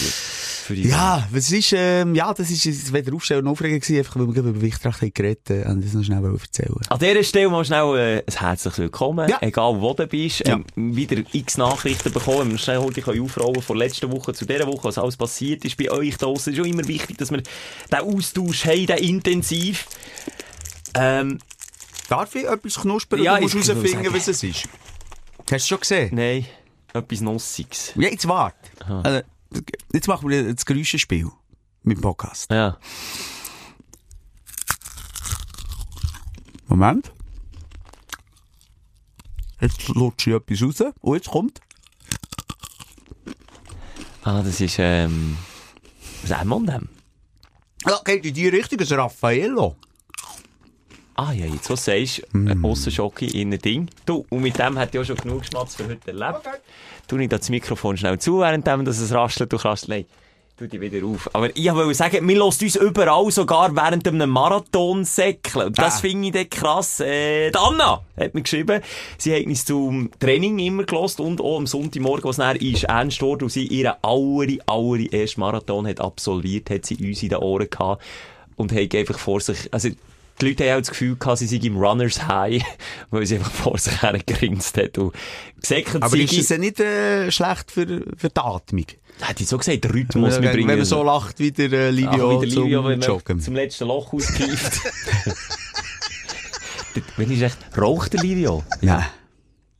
Ja, 0.69 1.25
was 1.31 1.49
ist, 1.51 1.73
ähm, 1.77 2.13
ja, 2.13 2.33
das 2.33 2.49
ist 2.49 2.91
weder 2.91 3.13
Aufstellen 3.13 3.45
noch 3.45 3.51
Aufregung 3.51 3.79
gewesen, 3.79 3.99
einfach 3.99 4.17
weil 4.17 4.27
wir 4.35 4.43
über 4.43 4.61
Wichtracht 4.61 4.99
geredet 5.13 5.49
haben, 5.49 5.75
und 5.77 5.85
das 5.85 5.93
noch 5.93 6.03
schnell 6.03 6.25
erzählen. 6.25 6.75
An 6.89 6.99
dieser 6.99 7.23
Stelle 7.23 7.49
mal 7.49 7.63
schnell 7.63 7.95
äh, 7.95 8.23
ein 8.27 8.39
herzliches 8.39 8.79
Willkommen, 8.79 9.29
Ja. 9.29 9.37
egal 9.41 9.79
wo 9.79 9.93
du 9.93 10.05
bist. 10.07 10.45
Ja. 10.45 10.55
Ähm, 10.75 10.95
wieder 10.95 11.23
x 11.31 11.57
Nachrichten 11.57 12.11
bekommen, 12.11 12.51
wir 12.51 12.57
schnell 12.57 12.79
heute 12.79 13.01
aufrollen 13.21 13.61
von 13.61 13.77
letzter 13.77 14.11
Woche 14.11 14.33
zu 14.33 14.45
dieser 14.45 14.67
Woche, 14.67 14.83
was 14.85 14.97
alles 14.97 15.15
passiert 15.15 15.63
ist 15.63 15.77
bei 15.77 15.89
euch 15.89 16.17
draussen. 16.17 16.49
Es 16.51 16.57
ist 16.57 16.57
schon 16.57 16.65
immer 16.73 16.85
wichtig, 16.87 17.17
dass 17.17 17.31
wir 17.31 17.41
den 17.41 17.99
Austausch 17.99 18.65
haben, 18.65 18.87
den 18.87 18.97
intensiv. 18.97 19.85
Ähm, 20.97 21.39
Darf 22.09 22.35
ich 22.35 22.45
etwas 22.45 22.75
knuspern? 22.75 23.21
Ja, 23.21 23.37
du 23.37 23.43
musst 23.43 23.67
herausfinden, 23.67 24.13
was 24.13 24.27
es 24.27 24.43
ist. 24.43 24.63
Hast 25.39 25.49
du 25.49 25.55
es 25.55 25.67
schon 25.67 25.79
gesehen? 25.79 26.15
nein, 26.15 26.45
etwas 26.93 27.21
Nussiges. 27.21 27.91
Ja, 27.95 28.09
jetzt 28.09 28.27
warte. 28.27 28.57
Also, 28.85 29.21
jetzt 29.93 30.07
machen 30.07 30.29
wir 30.29 30.53
das 30.53 30.65
Geräuschenspiel 30.65 31.29
mit 31.83 31.97
dem 31.97 32.01
Podcast. 32.01 32.49
Ja. 32.51 32.77
Moment. 36.67 37.11
Jetzt 39.59 39.87
lutsche 39.89 40.29
ich 40.31 40.35
etwas 40.35 40.61
raus. 40.61 40.93
Und 41.01 41.15
jetzt 41.15 41.29
kommt. 41.29 41.61
Ah, 44.23 44.43
das 44.43 44.59
ist, 44.59 44.75
ähm, 44.79 45.37
das 46.21 46.41
M&M. 46.41 46.89
Ja, 47.85 48.01
geht 48.03 48.25
in 48.25 48.33
die 48.33 48.47
Richtung, 48.49 48.79
ein 48.79 48.87
Raffaello. 48.87 49.77
Ah 51.19 51.31
ja, 51.33 51.47
jetzt 51.47 51.67
was 51.71 51.83
sagst 51.83 52.21
du, 52.31 52.37
mm. 52.37 52.63
Aussenschocke 52.63 53.25
in 53.25 53.51
ein 53.51 53.59
Ding. 53.59 53.89
Du, 54.05 54.23
und 54.29 54.41
mit 54.41 54.59
dem 54.59 54.77
hat 54.77 54.93
ja 54.93 55.01
auch 55.01 55.05
schon 55.05 55.15
genug 55.17 55.45
Schmatz 55.45 55.75
für 55.75 55.85
heute 55.87 56.11
erlebt. 56.11 56.47
Tu 57.07 57.17
nicht 57.17 57.31
das 57.31 57.49
Mikrofon 57.49 57.97
schnell 57.97 58.19
zu, 58.19 58.39
während 58.39 58.67
dass 58.67 58.99
es 58.99 59.11
raschelt, 59.11 59.51
du 59.51 59.57
kannst, 59.57 59.87
nein, 59.87 60.05
tu 60.57 60.67
die 60.67 60.79
wieder 60.79 61.03
auf. 61.07 61.27
Aber 61.33 61.49
ich 61.55 61.73
wollte 61.73 61.95
sagen, 61.95 62.27
wir 62.27 62.35
hören 62.35 62.43
uns 62.47 62.75
überall, 62.75 63.31
sogar 63.31 63.75
während 63.75 64.07
einem 64.07 64.29
Marathon 64.29 65.05
säckeln. 65.05 65.67
Und 65.67 65.79
das 65.79 65.97
Ah. 65.97 66.01
finde 66.01 66.27
ich 66.27 66.33
dann 66.33 66.49
krass. 66.51 66.99
Äh, 66.99 67.49
die 67.49 67.57
Anna 67.57 68.03
hat 68.15 68.35
mir 68.35 68.43
geschrieben, 68.43 68.81
sie 69.17 69.35
hat 69.35 69.45
uns 69.47 69.65
zum 69.65 70.11
Training 70.19 70.59
immer 70.59 70.83
gelost 70.83 71.19
und 71.19 71.41
auch 71.41 71.57
am 71.57 71.65
Sonntagmorgen, 71.65 72.25
was 72.25 72.37
nachher 72.37 72.61
ist, 72.61 72.83
ernst 72.83 73.23
wurde 73.23 73.45
und 73.45 73.49
sie 73.51 73.65
ihren 73.65 73.93
aller, 74.03 74.57
aller 74.67 75.11
ersten 75.13 75.41
Marathon 75.41 75.87
hat 75.87 75.99
absolviert, 75.99 76.69
hat 76.69 76.85
sie 76.85 76.95
uns 76.97 77.23
in 77.23 77.29
den 77.29 77.39
Ohren 77.39 77.69
gehabt 77.69 78.03
und 78.55 78.71
hat 78.71 78.93
einfach 78.93 79.17
vor 79.17 79.39
sich, 79.41 79.73
also, 79.73 79.89
die 80.39 80.49
Leute 80.49 80.63
haben 80.65 80.75
auch 80.77 80.81
das 80.81 80.89
Gefühl 80.89 81.15
gehabt, 81.15 81.39
sie 81.39 81.47
sind 81.47 81.63
im 81.65 81.77
Runners 81.77 82.27
High, 82.27 82.63
weil 83.09 83.25
sie 83.25 83.35
einfach 83.37 83.51
vor 83.51 83.77
sich 83.77 84.01
her 84.01 84.13
gegrinst 84.25 84.77
hat. 84.77 84.97
Und 84.97 85.13
gesäckelt 85.59 86.03
Aber 86.03 86.17
ist 86.17 86.33
es 86.37 86.49
ja 86.49 86.57
nicht 86.57 86.79
äh, 86.79 87.31
schlecht 87.31 87.71
für, 87.71 87.85
für 88.15 88.29
die 88.29 88.39
Atmung? 88.41 88.85
Hat 89.21 89.41
ich 89.41 89.47
so 89.47 89.57
gesagt, 89.57 89.83
der 89.83 89.93
Rhythmus, 89.93 90.35
wenn, 90.35 90.43
wir 90.43 90.67
wenn 90.67 90.77
man 90.77 90.85
so 90.85 91.01
lacht 91.03 91.39
wie 91.39 91.51
der 91.51 91.71
äh, 91.71 91.87
Ach, 91.87 91.91
Livio, 91.91 92.41
wie 92.41 92.45
der 92.47 92.55
Livio, 92.55 92.81
zum 92.81 92.89
wenn 92.89 93.01
Joggen. 93.01 93.39
zum 93.39 93.55
letzten 93.55 93.87
Loch 93.87 94.13
auskeift. 94.13 94.79
wenn 97.17 97.31
ich 97.31 97.41
echt, 97.41 97.57
raucht 97.77 98.13
der 98.13 98.21
Livio? 98.21 98.63
Ja. 98.81 99.09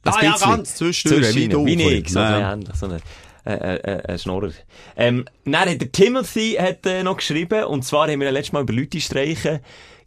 Ein 0.03 0.13
Ah 0.13 0.23
ja, 0.23 0.37
ganz 0.37 0.75
zwischendurch, 0.75 1.25
Zwischen- 1.25 1.41
wie 1.41 1.49
du. 1.49 1.65
Wie 1.65 1.81
ich, 1.99 2.09
so 2.09 2.19
Ja. 2.19 2.51
ein 2.51 2.59
ähnlich, 2.61 2.75
so 2.75 2.85
ein, 2.87 3.01
äh, 3.45 3.75
äh, 3.75 4.13
äh, 4.13 4.17
Schnorrer. 4.17 4.51
Ähm, 4.95 5.25
hat 5.51 5.67
der 5.81 5.91
Timothy 5.91 6.57
hat, 6.59 6.85
äh, 6.85 7.03
noch 7.03 7.17
geschrieben, 7.17 7.65
und 7.65 7.83
zwar 7.83 8.09
haben 8.09 8.19
wir 8.19 8.31
letztes 8.31 8.53
Mal 8.53 8.63
über 8.63 8.73
Leute 8.73 8.99
streichen 9.01 9.59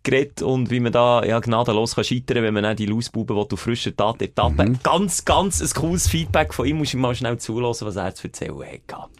geredet 0.02 0.42
und 0.42 0.70
wie 0.70 0.80
man 0.80 0.92
da, 0.92 1.24
ja, 1.24 1.38
gnadenlos 1.40 1.94
kann 1.94 2.04
scheitern, 2.04 2.42
wenn 2.42 2.54
man 2.54 2.62
dann 2.62 2.76
die 2.76 2.86
Lausbuben 2.86 3.36
will, 3.36 3.46
auf 3.50 3.60
frischer 3.60 3.94
Tat 3.94 4.22
Etappe. 4.22 4.64
Mhm. 4.64 4.80
Ganz, 4.82 5.24
ganz 5.24 5.60
ein 5.60 5.70
cooles 5.80 6.08
Feedback 6.08 6.54
von 6.54 6.66
ihm, 6.66 6.78
muss 6.78 6.88
ich 6.88 6.94
mal 6.94 7.14
schnell 7.14 7.38
zulassen, 7.38 7.86
was 7.86 7.96
er 7.96 8.14
zu 8.14 8.28
erzählen 8.28 8.58
hat. 8.92 9.10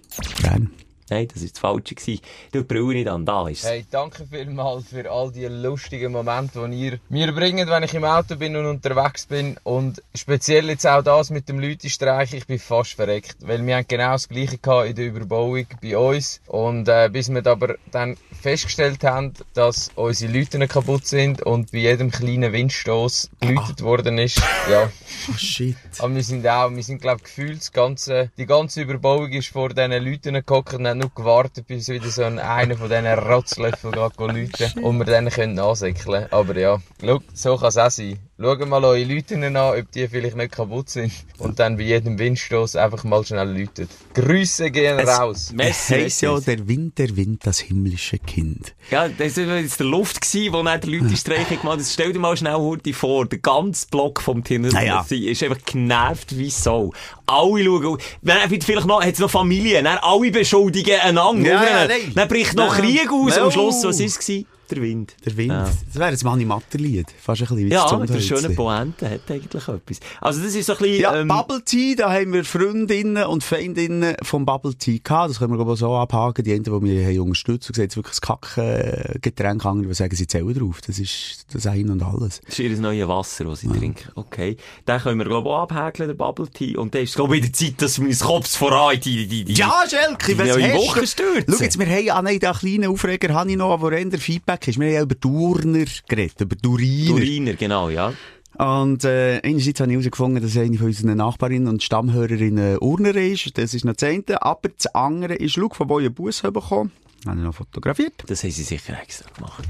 Gern. 0.43 0.71
Nein, 1.11 1.29
das 1.29 1.43
war 1.43 1.49
das 1.49 1.59
Falsche. 1.59 1.95
gewesen. 1.95 2.21
Du, 2.53 2.65
Brille 2.65 2.95
nicht 2.95 3.09
an, 3.09 3.27
da 3.27 3.49
ist 3.49 3.65
Hey, 3.65 3.85
danke 3.91 4.27
vielmals 4.31 4.89
für 4.89 5.11
all 5.11 5.33
die 5.33 5.47
lustigen 5.47 6.13
Momente, 6.13 6.67
die 6.69 6.77
ihr 6.77 7.01
mir 7.09 7.33
bringt, 7.33 7.69
wenn 7.69 7.83
ich 7.83 7.95
im 7.95 8.05
Auto 8.05 8.37
bin 8.37 8.57
und 8.57 8.67
unterwegs 8.67 9.27
bin. 9.27 9.59
Und 9.65 10.03
speziell 10.15 10.69
jetzt 10.69 10.87
auch 10.87 11.03
das 11.03 11.31
mit 11.31 11.49
dem 11.49 11.59
Lütestreich, 11.59 12.33
ich 12.33 12.47
bin 12.47 12.59
fast 12.59 12.93
verreckt. 12.93 13.37
Weil 13.41 13.67
wir 13.67 13.77
haben 13.77 13.87
genau 13.89 14.13
das 14.13 14.29
Gleiche 14.29 14.59
gehabt 14.59 14.89
in 14.89 14.95
der 14.95 15.07
Überbauung 15.07 15.67
bei 15.83 15.99
uns. 15.99 16.41
Und 16.47 16.89
äh, 16.89 17.09
bis 17.13 17.29
wir 17.29 17.45
aber 17.47 17.75
dann 17.91 18.17
festgestellt 18.41 19.03
haben, 19.05 19.35
dass 19.55 19.91
unsere 19.97 20.33
Leute 20.33 20.67
kaputt 20.69 21.07
sind 21.07 21.43
und 21.43 21.73
bei 21.73 21.79
jedem 21.79 22.11
kleinen 22.11 22.53
Windstoß 22.53 23.31
geläutet 23.41 23.83
worden 23.83 24.19
ist, 24.19 24.41
ja. 24.71 24.91
Oh 25.29 25.37
shit. 25.37 25.77
Aber 25.99 26.15
wir 26.15 26.23
sind 26.23 26.47
auch, 26.47 26.71
wir 26.71 26.83
sind 26.83 27.03
glaub 27.03 27.23
gefühlt, 27.23 27.59
das 27.59 27.73
ganze, 27.73 28.31
die 28.39 28.47
ganze 28.47 28.81
Überbauung 28.81 29.31
ist 29.33 29.49
vor 29.49 29.69
diesen 29.69 29.93
Leuten 29.93 30.43
gehockt 30.47 30.73
und 30.75 30.87
haben 30.87 31.00
nur 31.01 31.11
gewartet, 31.15 31.67
bis 31.67 31.89
wieder 31.89 32.09
so 32.09 32.23
ein, 32.25 32.39
einer 32.39 32.77
von 32.77 32.89
diesen 32.89 33.07
Rotzlöffeln 33.07 33.93
geht 33.93 34.19
läuten 34.19 34.85
und 34.85 34.99
wir 34.99 35.07
dann 35.07 35.29
können 35.31 35.59
ansäckeln. 35.59 36.27
Aber 36.31 36.57
ja, 36.57 36.79
schau, 37.01 37.21
so 37.33 37.57
kann 37.57 37.69
es 37.69 37.79
auch 37.79 37.91
sein. 37.91 38.19
Schaut 38.43 38.67
mal 38.67 38.83
eure 38.83 39.05
Leute 39.05 39.35
an, 39.35 39.55
ob 39.55 39.93
die 39.93 40.09
vielleicht 40.09 40.35
nicht 40.35 40.53
kaputt 40.53 40.89
sind. 40.89 41.13
Und 41.37 41.59
dann 41.59 41.77
bei 41.77 41.83
jedem 41.83 42.19
Windstoß 42.19 42.75
einfach 42.77 43.05
mal 43.05 43.23
schnell 43.23 43.55
läutet. 43.55 43.91
Grüße 44.15 44.71
gehen 44.71 44.99
raus. 44.99 45.53
Messi, 45.53 45.93
heisst 45.93 46.23
ja, 46.23 46.41
der 46.41 46.67
Wind, 46.67 46.97
der 46.97 47.15
Wind, 47.17 47.47
das 47.47 47.59
himmlische 47.59 48.19
Kind. 48.19 48.75
Ja, 48.91 49.11
das 49.11 49.37
war 49.37 49.59
jetzt 49.59 49.79
der 49.79 49.87
Luft, 49.87 50.23
gewesen, 50.23 50.55
wo 50.55 50.63
dann 50.63 50.81
die 50.81 50.97
Leute 50.97 51.19
Streiche 51.19 51.57
gemacht 51.57 51.65
haben. 51.67 51.85
Stell 51.85 52.15
dir 52.15 52.19
mal 52.19 52.35
schnell 52.35 52.55
heute 52.55 52.95
vor, 52.95 53.27
der 53.27 53.41
ganze 53.41 53.87
Block 53.89 54.23
vom 54.23 54.43
Tinner 54.43 54.73
Naja. 54.73 55.05
ist 55.11 55.43
einfach 55.43 55.63
genervt 55.67 56.39
wie 56.39 56.49
Sau. 56.49 56.95
Alle 57.27 57.63
schauen, 57.65 57.99
vielleicht 58.23 58.87
noch, 58.87 59.05
hat's 59.05 59.19
noch 59.19 59.31
Familie, 59.31 59.83
dann 59.83 59.99
alle 59.99 60.31
beschuldigen 60.31 60.99
einander. 60.99 61.47
Ja, 61.51 61.65
ja, 61.65 61.89
nein. 61.89 62.13
Dann 62.15 62.27
bricht 62.27 62.55
noch. 62.55 62.75
Krieg 62.75 63.13
aus. 63.13 63.37
Am 63.37 63.51
Schluss, 63.51 63.85
was 63.85 64.01
ist 64.01 64.27
es? 64.27 64.45
Der 64.71 64.81
Wind. 64.83 65.17
Der 65.25 65.37
Wind. 65.37 65.51
Ja. 65.51 65.65
Das 65.65 65.95
wäre 65.95 66.11
ein 66.11 66.19
Manni 66.23 66.45
Matterlied. 66.45 67.07
Fast 67.21 67.43
ein 67.43 67.49
bisschen 67.49 67.67
wie 67.67 67.73
Ja, 67.73 67.89
das 67.89 67.99
mit 67.99 68.09
der 68.11 68.21
schönen 68.21 68.55
Pointe 68.55 69.11
hat 69.11 69.21
eigentlich 69.29 69.69
etwas. 69.69 70.01
Also 70.21 70.43
das 70.43 70.55
ist 70.55 70.67
so 70.67 70.73
ein 70.75 70.79
bisschen... 70.79 71.01
Ja, 71.01 71.17
ähm, 71.17 71.29
Bubble 71.29 71.63
Tea, 71.65 71.97
da 71.97 72.13
haben 72.13 72.33
wir 72.33 72.45
Freundinnen 72.45 73.25
und 73.25 73.43
Feindinnen 73.43 74.15
vom 74.23 74.45
Bubble 74.47 74.75
Tea 74.75 75.01
gehabt. 75.03 75.31
Das 75.31 75.39
können 75.39 75.53
wir, 75.53 75.57
glaube 75.57 75.73
ich, 75.75 75.79
so 75.81 75.95
abhaken. 75.95 76.45
Die 76.45 76.53
einen, 76.53 76.63
die 76.65 76.71
mich 76.71 77.05
haben 77.05 77.21
unterstützt 77.21 77.69
und 77.69 77.75
gesagt, 77.75 77.93
es 77.93 77.97
ist 77.97 77.97
wirklich 77.97 78.17
ein 78.17 79.15
Kack-Getränk. 79.15 79.65
Andere, 79.65 79.89
die 79.89 79.95
sagen, 79.95 80.15
sie 80.17 80.27
zählen 80.27 80.55
drauf. 80.55 80.81
Das 80.87 80.99
ist 80.99 81.47
das 81.53 81.67
Ein 81.67 81.91
und 81.91 82.03
alles. 82.03 82.41
Das 82.41 82.51
ist 82.51 82.59
ihr 82.61 82.77
neues 82.79 83.09
Wasser, 83.09 83.45
das 83.45 83.61
sie 83.61 83.69
trinken. 83.69 84.11
Okay. 84.15 84.57
Dann 84.87 85.01
können 85.01 85.19
wir, 85.19 85.27
glaube 85.27 85.49
ich, 85.49 85.55
auch 85.55 85.63
abhäkeln, 85.63 86.09
der 86.09 86.15
Bubble 86.15 86.49
Tea. 86.49 86.77
Und 86.77 86.95
dann 86.95 87.03
ist 87.03 87.11
es, 87.11 87.17
glaube 87.17 87.37
ich, 87.37 87.43
wieder 87.43 87.53
Zeit, 87.53 87.83
dass 87.83 87.99
mein 87.99 88.17
Kopf 88.19 88.49
voran 88.49 88.99
die, 89.01 89.27
die, 89.27 89.45
die, 89.45 89.55
Ja, 89.55 89.85
Schelke, 89.89 90.39
was 90.39 90.49
neue 90.49 90.73
hast 90.73 90.77
Woche 90.77 91.01
du? 91.01 91.07
stürzen. 91.07 91.55
Schau 91.57 91.65
jetzt, 91.65 91.79
wir 91.79 91.87
haben 91.87 92.11
an 92.11 92.27
einen 92.27 92.39
kleinen 92.39 92.87
Aufreger, 92.87 93.35
habe 93.35 93.51
ich 93.51 93.57
noch, 93.57 93.81
wo 93.81 93.91
eher 93.91 94.19
Feedback 94.61 94.69
ist. 94.69 94.79
Wir 94.79 94.87
haben 94.87 94.95
ja 94.95 95.03
über 95.03 95.19
Turner 95.19 95.85
geredet, 96.09 96.41
über 96.41 96.57
Duriner. 96.57 97.11
Duriner, 97.11 97.55
genau, 97.55 97.89
ja. 97.89 98.13
Und 98.59 99.05
äh, 99.05 99.41
einerseits 99.43 99.81
habe 99.81 99.91
ich 99.91 99.97
herausgefunden, 99.97 100.43
dass 100.43 100.57
eine 100.57 100.77
von 100.77 100.89
unseren 100.89 101.17
Nachbarinnen 101.17 101.69
und 101.69 101.83
Stammhörerinnen 101.83 102.79
Urner 102.79 103.15
ist. 103.15 103.57
Das 103.57 103.75
ist 103.75 103.85
noch 103.85 103.95
eine. 103.95 104.43
Aber 104.43 104.69
das 104.69 104.87
andere 104.95 105.35
ist, 105.35 105.55
schau, 105.55 105.69
von 105.73 105.89
wo 105.89 105.99
ich 105.99 106.07
einen 106.07 106.15
Bus 106.15 106.43
bekommen 106.43 106.91
habe. 107.27 107.39
ich 107.39 107.45
noch 107.45 107.55
fotografiert. 107.55 108.15
Das 108.27 108.43
haben 108.43 108.51
sie 108.51 108.63
sicher 108.63 109.01
extra 109.01 109.31
gemacht. 109.31 109.65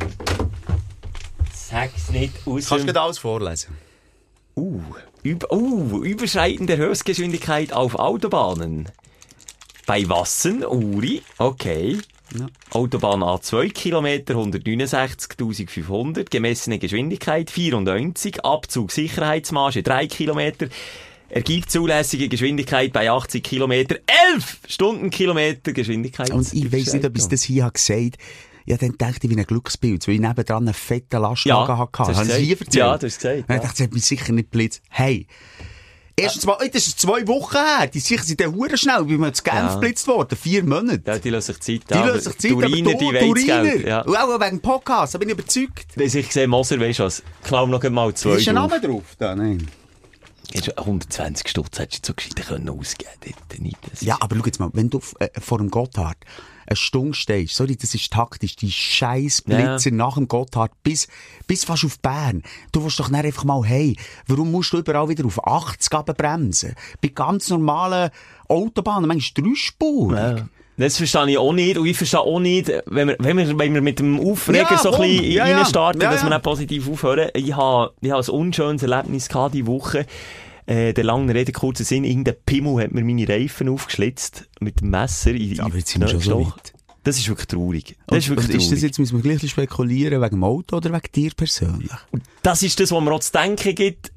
Sag's 1.52 2.10
nicht 2.10 2.34
aus 2.46 2.68
Kannst 2.68 2.88
du 2.88 3.00
alles 3.00 3.18
vorlesen? 3.18 3.76
Uh, 4.56 4.82
über, 5.22 5.52
uh, 5.52 6.02
Überschreiten 6.02 6.66
der 6.66 6.78
Höchstgeschwindigkeit 6.78 7.72
auf 7.72 7.94
Autobahnen. 7.94 8.88
Bei 9.86 10.08
Wassen, 10.08 10.64
Uri, 10.64 11.22
okay. 11.38 11.98
Ja. 12.38 12.46
Autobahn 12.70 13.22
A2 13.22 13.70
Kilometer 13.70 14.34
169.500, 14.34 16.30
gemessene 16.30 16.78
Geschwindigkeit 16.78 17.50
94, 17.50 18.44
Abzug 18.44 18.92
Sicherheitsmarge 18.92 19.82
3 19.82 20.06
Kilometer, 20.06 20.68
ergibt 21.28 21.70
zulässige 21.70 22.28
Geschwindigkeit 22.28 22.92
bei 22.92 23.10
80 23.10 23.42
Kilometer 23.42 23.96
11 24.34 24.58
Stundenkilometer 24.68 25.72
Geschwindigkeit. 25.72 26.30
Und 26.30 26.52
ich 26.52 26.72
weiss 26.72 26.92
nicht, 26.92 27.04
ob 27.04 27.16
ich 27.16 27.26
das 27.26 27.42
hier 27.42 27.64
habe 27.64 27.72
gesagt 27.72 28.16
Ja, 28.66 28.76
dann 28.76 28.94
dachte 28.98 29.20
ich 29.26 29.30
wie 29.30 29.36
ein 29.36 29.44
Glücksbild, 29.44 30.06
weil 30.06 30.14
ich 30.14 30.20
nebendran 30.20 30.64
einen 30.64 30.74
fetten 30.74 31.20
Lastwagen 31.22 31.68
Ja, 31.68 31.78
hatte. 31.78 31.90
das 31.98 32.08
hast 32.08 32.16
Habe 32.18 32.28
du 32.28 32.34
ich 32.38 32.46
hier 32.46 32.58
erzählt? 32.60 32.74
Ja, 32.74 32.98
du 32.98 33.06
hast 33.06 33.16
gesagt, 33.16 33.36
Und 33.36 33.42
ich 33.42 33.48
ja. 33.48 33.56
dachte, 33.56 33.68
das 33.78 33.80
hat 33.86 33.92
mich 33.94 34.04
sicher 34.04 34.32
nicht 34.32 34.50
blitz. 34.50 34.80
Hey. 34.88 35.26
Mal, 36.46 36.56
ey, 36.60 36.70
das 36.70 36.86
ist 36.86 37.00
zwei 37.00 37.26
Wochen 37.28 37.56
her. 37.56 37.86
Die 37.86 38.00
sicher 38.00 38.22
sind 38.22 38.40
dann 38.40 38.54
hure 38.54 38.76
schnell, 38.76 39.08
wie 39.08 39.16
man 39.18 39.32
zu 39.34 39.42
Genf 39.42 39.56
Ja. 39.56 39.74
geblitzt 39.74 40.06
worden. 40.08 40.36
Vier 40.36 40.64
Monate. 40.64 41.02
Ja, 41.06 41.18
die 41.18 41.30
lassen 41.30 41.52
sich 41.54 41.60
Zeit. 41.80 41.90
Die 41.90 41.94
lassen 41.94 42.20
sich 42.20 42.38
Zeit, 42.38 42.50
Duriner, 42.52 42.90
aber 42.90 42.98
die 42.98 43.10
du, 43.10 43.26
Duriner. 43.26 43.62
Geld. 43.62 43.86
Ja. 43.86 44.00
Und 44.02 44.16
auch 44.16 44.40
wegen 44.40 44.56
dem 44.58 44.60
Podcast, 44.60 45.14
da 45.14 45.18
bin 45.18 45.28
ich 45.28 45.34
überzeugt. 45.34 45.86
Wenn 45.94 46.06
ich 46.06 46.26
gesehen 46.26 46.50
Moser, 46.50 46.78
weisst 46.80 46.98
du 46.98 47.04
was? 47.04 47.22
Klau 47.42 47.66
noch 47.66 47.82
mal 47.90 48.14
zwei 48.14 48.36
Ist 48.36 48.48
ein. 48.48 48.54
Name 48.54 48.80
drauf? 48.80 49.02
Da, 49.18 49.34
nein. 49.34 49.66
Jetzt 50.52 50.76
120 50.76 51.48
Stutz 51.48 51.78
hättest 51.78 52.08
du 52.08 52.08
so 52.08 52.14
gescheit 52.14 52.46
können 52.46 52.68
ausgeben 52.68 53.10
können. 53.48 53.72
Ja, 54.00 54.16
aber 54.20 54.36
schau 54.36 54.42
jetzt 54.46 54.58
mal, 54.58 54.70
wenn 54.72 54.90
du 54.90 55.00
äh, 55.20 55.28
vor 55.40 55.58
dem 55.58 55.70
Gotthard 55.70 56.16
eine 56.70 56.76
Stunde 56.76 57.14
stehst, 57.14 57.56
sorry, 57.56 57.76
das 57.76 57.94
ist 57.94 58.12
taktisch, 58.12 58.56
die 58.56 58.70
scheiß 58.70 59.42
Blitzer 59.42 59.90
nach 59.90 60.14
dem 60.14 60.28
Gotthard 60.28 60.70
bis, 60.82 61.08
bis 61.46 61.64
fast 61.64 61.84
auf 61.84 61.98
Bern. 61.98 62.42
Du 62.72 62.82
willst 62.84 62.98
doch 63.00 63.10
nicht 63.10 63.24
einfach 63.24 63.44
mal, 63.44 63.62
hey, 63.64 63.96
warum 64.28 64.52
musst 64.52 64.72
du 64.72 64.78
überall 64.78 65.08
wieder 65.08 65.26
auf 65.26 65.44
80 65.44 65.90
bremsen? 66.16 66.74
Bei 67.02 67.08
ganz 67.08 67.50
normalen 67.50 68.10
Autobahnen, 68.48 69.08
manchmal 69.08 69.44
dreispurig. 69.44 70.18
Ja. 70.18 70.48
Das 70.76 70.96
verstehe 70.96 71.28
ich 71.28 71.38
auch 71.38 71.52
nicht. 71.52 71.76
Und 71.76 71.86
ich 71.86 71.96
verstehe 71.96 72.20
auch 72.20 72.40
nicht, 72.40 72.72
wenn 72.86 73.08
wir, 73.08 73.16
wenn 73.18 73.36
wir, 73.36 73.58
wenn 73.58 73.74
wir 73.74 73.82
mit 73.82 73.98
dem 73.98 74.18
Aufreger 74.18 74.70
Ja, 74.70 74.78
so 74.78 74.92
ein 74.92 75.00
bisschen 75.02 75.30
Ja, 75.32 75.46
ja. 75.46 75.56
reinstarten, 75.58 76.00
Ja, 76.00 76.10
dass 76.10 76.22
wir 76.22 76.30
ja. 76.30 76.36
dann 76.36 76.42
positiv 76.42 76.88
aufhören. 76.88 77.28
Ich 77.34 77.54
habe, 77.54 77.92
ich 78.00 78.10
habe 78.10 78.22
ein 78.24 78.30
unschönes 78.30 78.82
Erlebnis 78.82 79.28
gehabt 79.28 79.54
diese 79.54 79.66
Woche. 79.66 80.06
Äh, 80.66 80.92
der 80.92 81.04
langen 81.04 81.30
Rede, 81.30 81.52
kurzer 81.52 81.84
Sinn, 81.84 82.04
irgendein 82.04 82.36
Pimmel 82.46 82.82
hat 82.84 82.92
mir 82.92 83.02
meine 83.04 83.28
Reifen 83.28 83.68
aufgeschlitzt 83.68 84.48
mit 84.60 84.80
dem 84.80 84.90
Messer 84.90 85.30
in, 85.32 85.54
Ja, 85.54 85.64
aber 85.64 85.76
jetzt 85.76 85.90
sind 85.90 86.02
wir 86.02 86.08
schon 86.08 86.20
so 86.20 86.46
weit. 86.46 86.72
Das 87.02 87.16
ist 87.16 87.28
wirklich 87.28 87.46
traurig. 87.48 87.96
Das 88.08 88.18
ist 88.18 88.30
Und, 88.30 88.36
wirklich 88.36 88.50
und 88.50 88.56
ist 88.56 88.62
das 88.64 88.68
traurig. 88.68 88.82
jetzt, 88.82 88.98
müssen 88.98 89.16
wir 89.16 89.22
gleich 89.22 89.32
ein 89.32 89.36
bisschen 89.36 89.48
spekulieren, 89.48 90.20
wegen 90.20 90.30
dem 90.36 90.44
Auto 90.44 90.76
oder 90.76 90.92
wegen 90.92 91.12
dir 91.14 91.30
persönlich? 91.34 91.90
Das 92.42 92.62
ist 92.62 92.78
das, 92.78 92.92
was 92.92 93.02
mir 93.02 93.12
auch 93.12 93.20
zu 93.20 93.32
denken 93.32 93.74
gibt. 93.74 94.12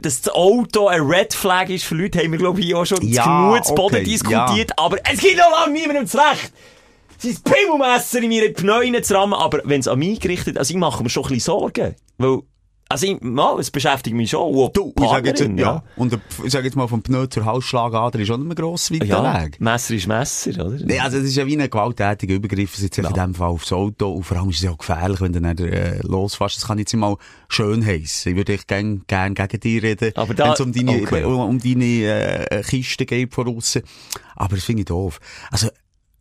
Dass 0.00 0.20
das 0.20 0.34
Auto 0.34 0.88
ein 0.88 1.00
Red 1.02 1.32
Flag 1.32 1.68
ist 1.70 1.84
für 1.84 1.94
Leute, 1.94 2.18
haben 2.18 2.32
wir, 2.32 2.38
glaube 2.38 2.60
ich, 2.60 2.66
hier 2.66 2.76
auch 2.78 2.84
schon 2.84 3.00
Ja, 3.06 3.24
genug 3.52 3.64
zu 3.64 3.74
Boden 3.74 3.94
okay, 3.94 4.04
diskutiert. 4.04 4.76
Aber 4.78 4.98
es 5.10 5.20
gibt 5.20 5.38
noch 5.38 5.50
lange 5.50 5.72
niemandem 5.72 6.06
zu 6.06 6.18
Recht. 6.18 6.52
Sein 7.18 7.36
Pimmelmesser 7.44 8.20
in 8.20 8.28
meine 8.28 8.50
Pneuen 8.50 9.02
zu 9.02 9.14
rammen. 9.14 9.32
Aber 9.34 9.60
wenn 9.64 9.80
es 9.80 9.88
an 9.88 10.00
mich 10.00 10.20
gerichtet 10.20 10.58
also 10.58 10.74
ich 10.74 10.78
mache 10.78 11.02
mir 11.04 11.08
schon 11.08 11.22
ein 11.24 11.28
bisschen 11.28 11.54
Sorgen. 11.60 11.94
Weil, 12.18 12.40
also 12.94 13.06
ich, 13.06 13.18
ja, 13.22 13.56
es 13.58 13.70
beschäftigt 13.70 14.16
mich 14.16 14.30
schon. 14.30 14.54
Und 14.54 14.76
Du, 14.76 14.92
ich 14.98 15.08
sage 15.08 15.28
jetzt, 15.28 15.40
ja. 15.58 15.82
Und 15.96 16.18
ich 16.44 16.52
sage 16.52 16.64
jetzt 16.66 16.74
mal, 16.76 16.88
vom 16.88 17.02
Pneu 17.02 17.26
zur 17.26 17.44
Halsschlagader 17.44 18.18
ist 18.20 18.30
auch 18.30 18.36
nicht 18.38 18.46
mehr 18.46 18.54
gross 18.56 18.90
weiter 18.90 19.04
Ja, 19.04 19.42
Weg. 19.44 19.60
Messer 19.60 19.94
ist 19.94 20.06
Messer, 20.06 20.50
oder? 20.66 20.78
Nee, 20.84 20.98
also 20.98 21.18
das 21.18 21.26
ist 21.26 21.36
ja 21.36 21.46
wie 21.46 21.56
ein 21.60 21.68
gewalttätiger 21.70 22.34
Übergriff 22.34 22.78
jetzt 22.78 22.96
in 22.98 23.04
dem 23.12 23.34
Fall 23.34 23.48
aufs 23.48 23.72
Auto. 23.72 24.10
Und 24.12 24.22
vor 24.24 24.36
allem 24.38 24.50
ist 24.50 24.56
es 24.56 24.62
ja 24.62 24.70
auch 24.70 24.78
gefährlich, 24.78 25.20
wenn 25.20 25.32
du 25.32 25.40
dann 25.40 25.58
äh, 25.58 25.98
losfährst. 26.02 26.56
Das 26.56 26.66
kann 26.66 26.78
jetzt 26.78 26.94
mal 26.94 27.16
schön 27.48 27.84
heissen. 27.84 28.30
Ich 28.30 28.36
würde 28.36 28.54
echt 28.54 28.68
gern, 28.68 29.02
gern 29.06 29.34
gegen 29.34 29.60
dich 29.60 29.82
reden, 29.82 30.12
Aber 30.16 30.32
da- 30.34 30.44
wenn 30.46 30.52
es 30.52 30.60
um 30.60 30.72
deine, 30.72 31.02
okay. 31.02 31.24
um, 31.24 31.38
um 31.40 31.58
deine 31.60 32.48
äh, 32.50 32.62
Kiste 32.62 33.06
geht 33.06 33.34
von 33.34 33.48
aussen. 33.56 33.82
Aber 34.36 34.56
das 34.56 34.64
finde 34.64 34.80
ich 34.80 34.86
doof. 34.86 35.20
Also, 35.50 35.68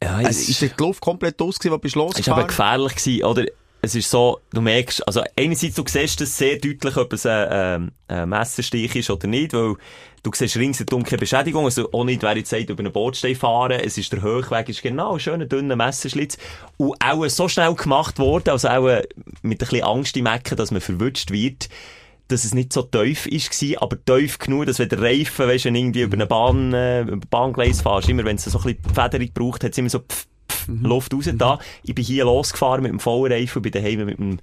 ja, 0.04 0.16
also 0.18 0.30
es 0.30 0.50
ist 0.50 0.62
die 0.62 0.70
Luft 0.78 1.00
komplett 1.02 1.42
aus 1.42 1.58
gewesen, 1.60 1.74
wo 1.74 1.78
bist 1.78 1.96
Es 1.96 2.00
war 2.00 2.04
aber 2.08 2.42
losgefahren? 2.44 2.48
gefährlich, 2.48 2.96
gewesen, 2.96 3.24
oder? 3.24 3.46
Es 3.86 3.96
ist 3.96 4.10
so, 4.10 4.40
du 4.54 4.62
merkst, 4.62 5.06
also 5.06 5.22
einerseits, 5.36 5.76
du 5.76 5.84
siehst 5.86 6.22
das 6.22 6.38
sehr 6.38 6.58
deutlich, 6.58 6.96
ob 6.96 7.12
es 7.12 7.26
ein, 7.26 7.48
ähm, 7.52 7.92
ein 8.08 8.30
Messerstich 8.30 8.96
ist 8.96 9.10
oder 9.10 9.28
nicht, 9.28 9.52
weil 9.52 9.76
du 10.24 10.32
siehst 10.34 10.56
ringsherum 10.56 11.04
keine 11.04 11.18
Beschädigung, 11.18 11.66
also 11.66 11.92
auch 11.92 12.06
nicht, 12.06 12.24
wer 12.24 12.38
jetzt 12.38 12.50
sagt, 12.50 12.70
über 12.70 12.80
einen 12.80 12.94
Bordstein 12.94 13.36
fahren, 13.36 13.82
es 13.84 13.98
ist 13.98 14.14
der 14.14 14.22
Höchweg, 14.22 14.70
ist 14.70 14.84
genau 14.84 15.16
ein 15.16 15.20
schöner, 15.20 15.48
dünner 15.48 15.76
Messerschlitz. 15.76 16.38
Und 16.78 16.96
auch 17.04 17.28
so 17.28 17.50
schnell 17.50 17.76
gemacht 17.76 18.20
worden, 18.20 18.52
also 18.52 18.70
auch 18.70 18.88
äh, 18.88 19.04
mit 19.42 19.62
ein 19.62 19.68
bisschen 19.68 19.84
Angst 19.84 20.16
im 20.16 20.28
Ecken, 20.28 20.56
dass 20.56 20.72
man 20.72 20.80
verwutscht 20.80 21.32
wird, 21.32 21.68
dass 22.30 22.46
es 22.46 22.54
nicht 22.54 22.72
so 22.72 22.84
tief 22.84 23.26
gsi, 23.26 23.76
aber 23.78 23.98
tief 24.06 24.40
genug, 24.40 24.68
dass 24.68 24.80
wenn 24.80 24.88
der 24.88 25.02
Reifen, 25.02 25.46
weißt, 25.46 25.66
wenn 25.66 25.76
irgendwie 25.76 26.04
über 26.04 26.14
eine 26.14 26.26
Bahn, 26.26 26.74
äh, 26.74 27.06
Bahngleis 27.30 27.82
fährst, 27.82 28.08
immer 28.08 28.24
wenn 28.24 28.38
es 28.38 28.46
so 28.46 28.58
ein 28.60 28.64
bisschen 28.64 28.94
Federung 28.96 29.30
braucht, 29.34 29.66
hat 29.66 29.74
es 29.74 29.78
immer 29.78 29.90
so 29.90 30.00
pff, 30.00 30.26
pff, 30.50 30.68
Luft 30.68 31.14
raus 31.14 31.30
da. 31.34 31.60
Ich 31.84 31.96
bin 31.96 32.04
hier 32.06 32.26
losgefahren 32.26 32.84
mit 32.84 32.92
dem 32.92 33.00
Vollreifen, 33.00 33.62
bin 33.62 33.72
daheim 33.72 34.06
mit 34.06 34.18
dem 34.20 34.40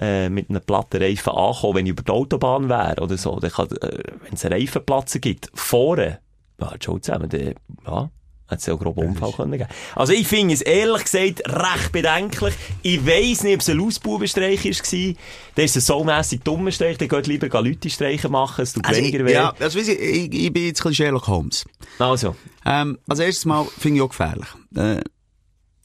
äh, 0.00 0.28
mit 0.28 0.48
einem 0.48 0.60
platten 0.62 1.02
Reifen 1.02 1.32
angekommen, 1.32 1.74
wenn 1.74 1.86
ich 1.86 1.90
über 1.90 2.02
die 2.04 2.12
Autobahn 2.12 2.68
wäre 2.68 3.02
oder 3.02 3.16
so, 3.18 3.38
dann 3.40 3.50
kann, 3.50 3.66
äh, 3.82 3.98
wenn 4.22 4.34
es 4.34 4.44
einen 4.44 4.54
Reifenplatz 4.60 5.18
gibt, 5.20 5.50
vorne, 5.54 6.20
ja, 6.60 6.72
schon 6.80 7.02
zusammen, 7.02 7.28
dann, 7.28 7.54
ja, 7.84 8.08
hat 8.46 8.60
es 8.60 8.66
ja 8.66 8.74
einen 8.74 8.82
groben 8.82 9.08
Unfall 9.08 9.32
können 9.32 9.52
geben. 9.58 9.68
Also 9.96 10.12
ich 10.12 10.26
finde 10.28 10.54
es 10.54 10.62
ehrlich 10.62 11.02
gesagt 11.04 11.42
recht 11.46 11.92
bedenklich. 11.92 12.54
Ich 12.82 13.04
weiss 13.04 13.42
nicht, 13.42 13.54
ob 13.56 13.60
es 13.60 13.68
ein 13.68 13.76
Lausbubenstreich 13.78 14.64
war. 14.64 15.14
Der 15.56 15.64
ist 15.64 15.76
ein 15.76 15.80
so 15.80 16.04
mässig 16.04 16.44
dummer 16.44 16.70
Streich, 16.70 16.96
der 16.96 17.08
geht 17.08 17.26
lieber 17.26 17.60
Leute 17.60 17.90
streichen 17.90 18.30
machen, 18.30 18.62
es 18.62 18.72
tut 18.72 18.86
Also, 18.86 19.00
weniger 19.02 19.24
weh. 19.26 19.32
ja, 19.32 19.52
also, 19.58 19.78
weiss 19.78 19.88
ich, 19.88 19.98
ich, 20.00 20.32
ich 20.32 20.52
bin 20.52 20.64
jetzt 20.66 20.78
ein 20.80 20.90
bisschen 20.90 20.94
Sherlock 20.94 21.26
Holmes. 21.26 21.66
Also, 21.98 22.36
Ähm, 22.64 22.98
als 23.08 23.18
erstes 23.18 23.44
Mal 23.44 23.66
finde 23.78 23.96
ich 23.98 24.02
auch 24.02 24.08
gefährlich. 24.10 24.48
Äh, 24.76 25.00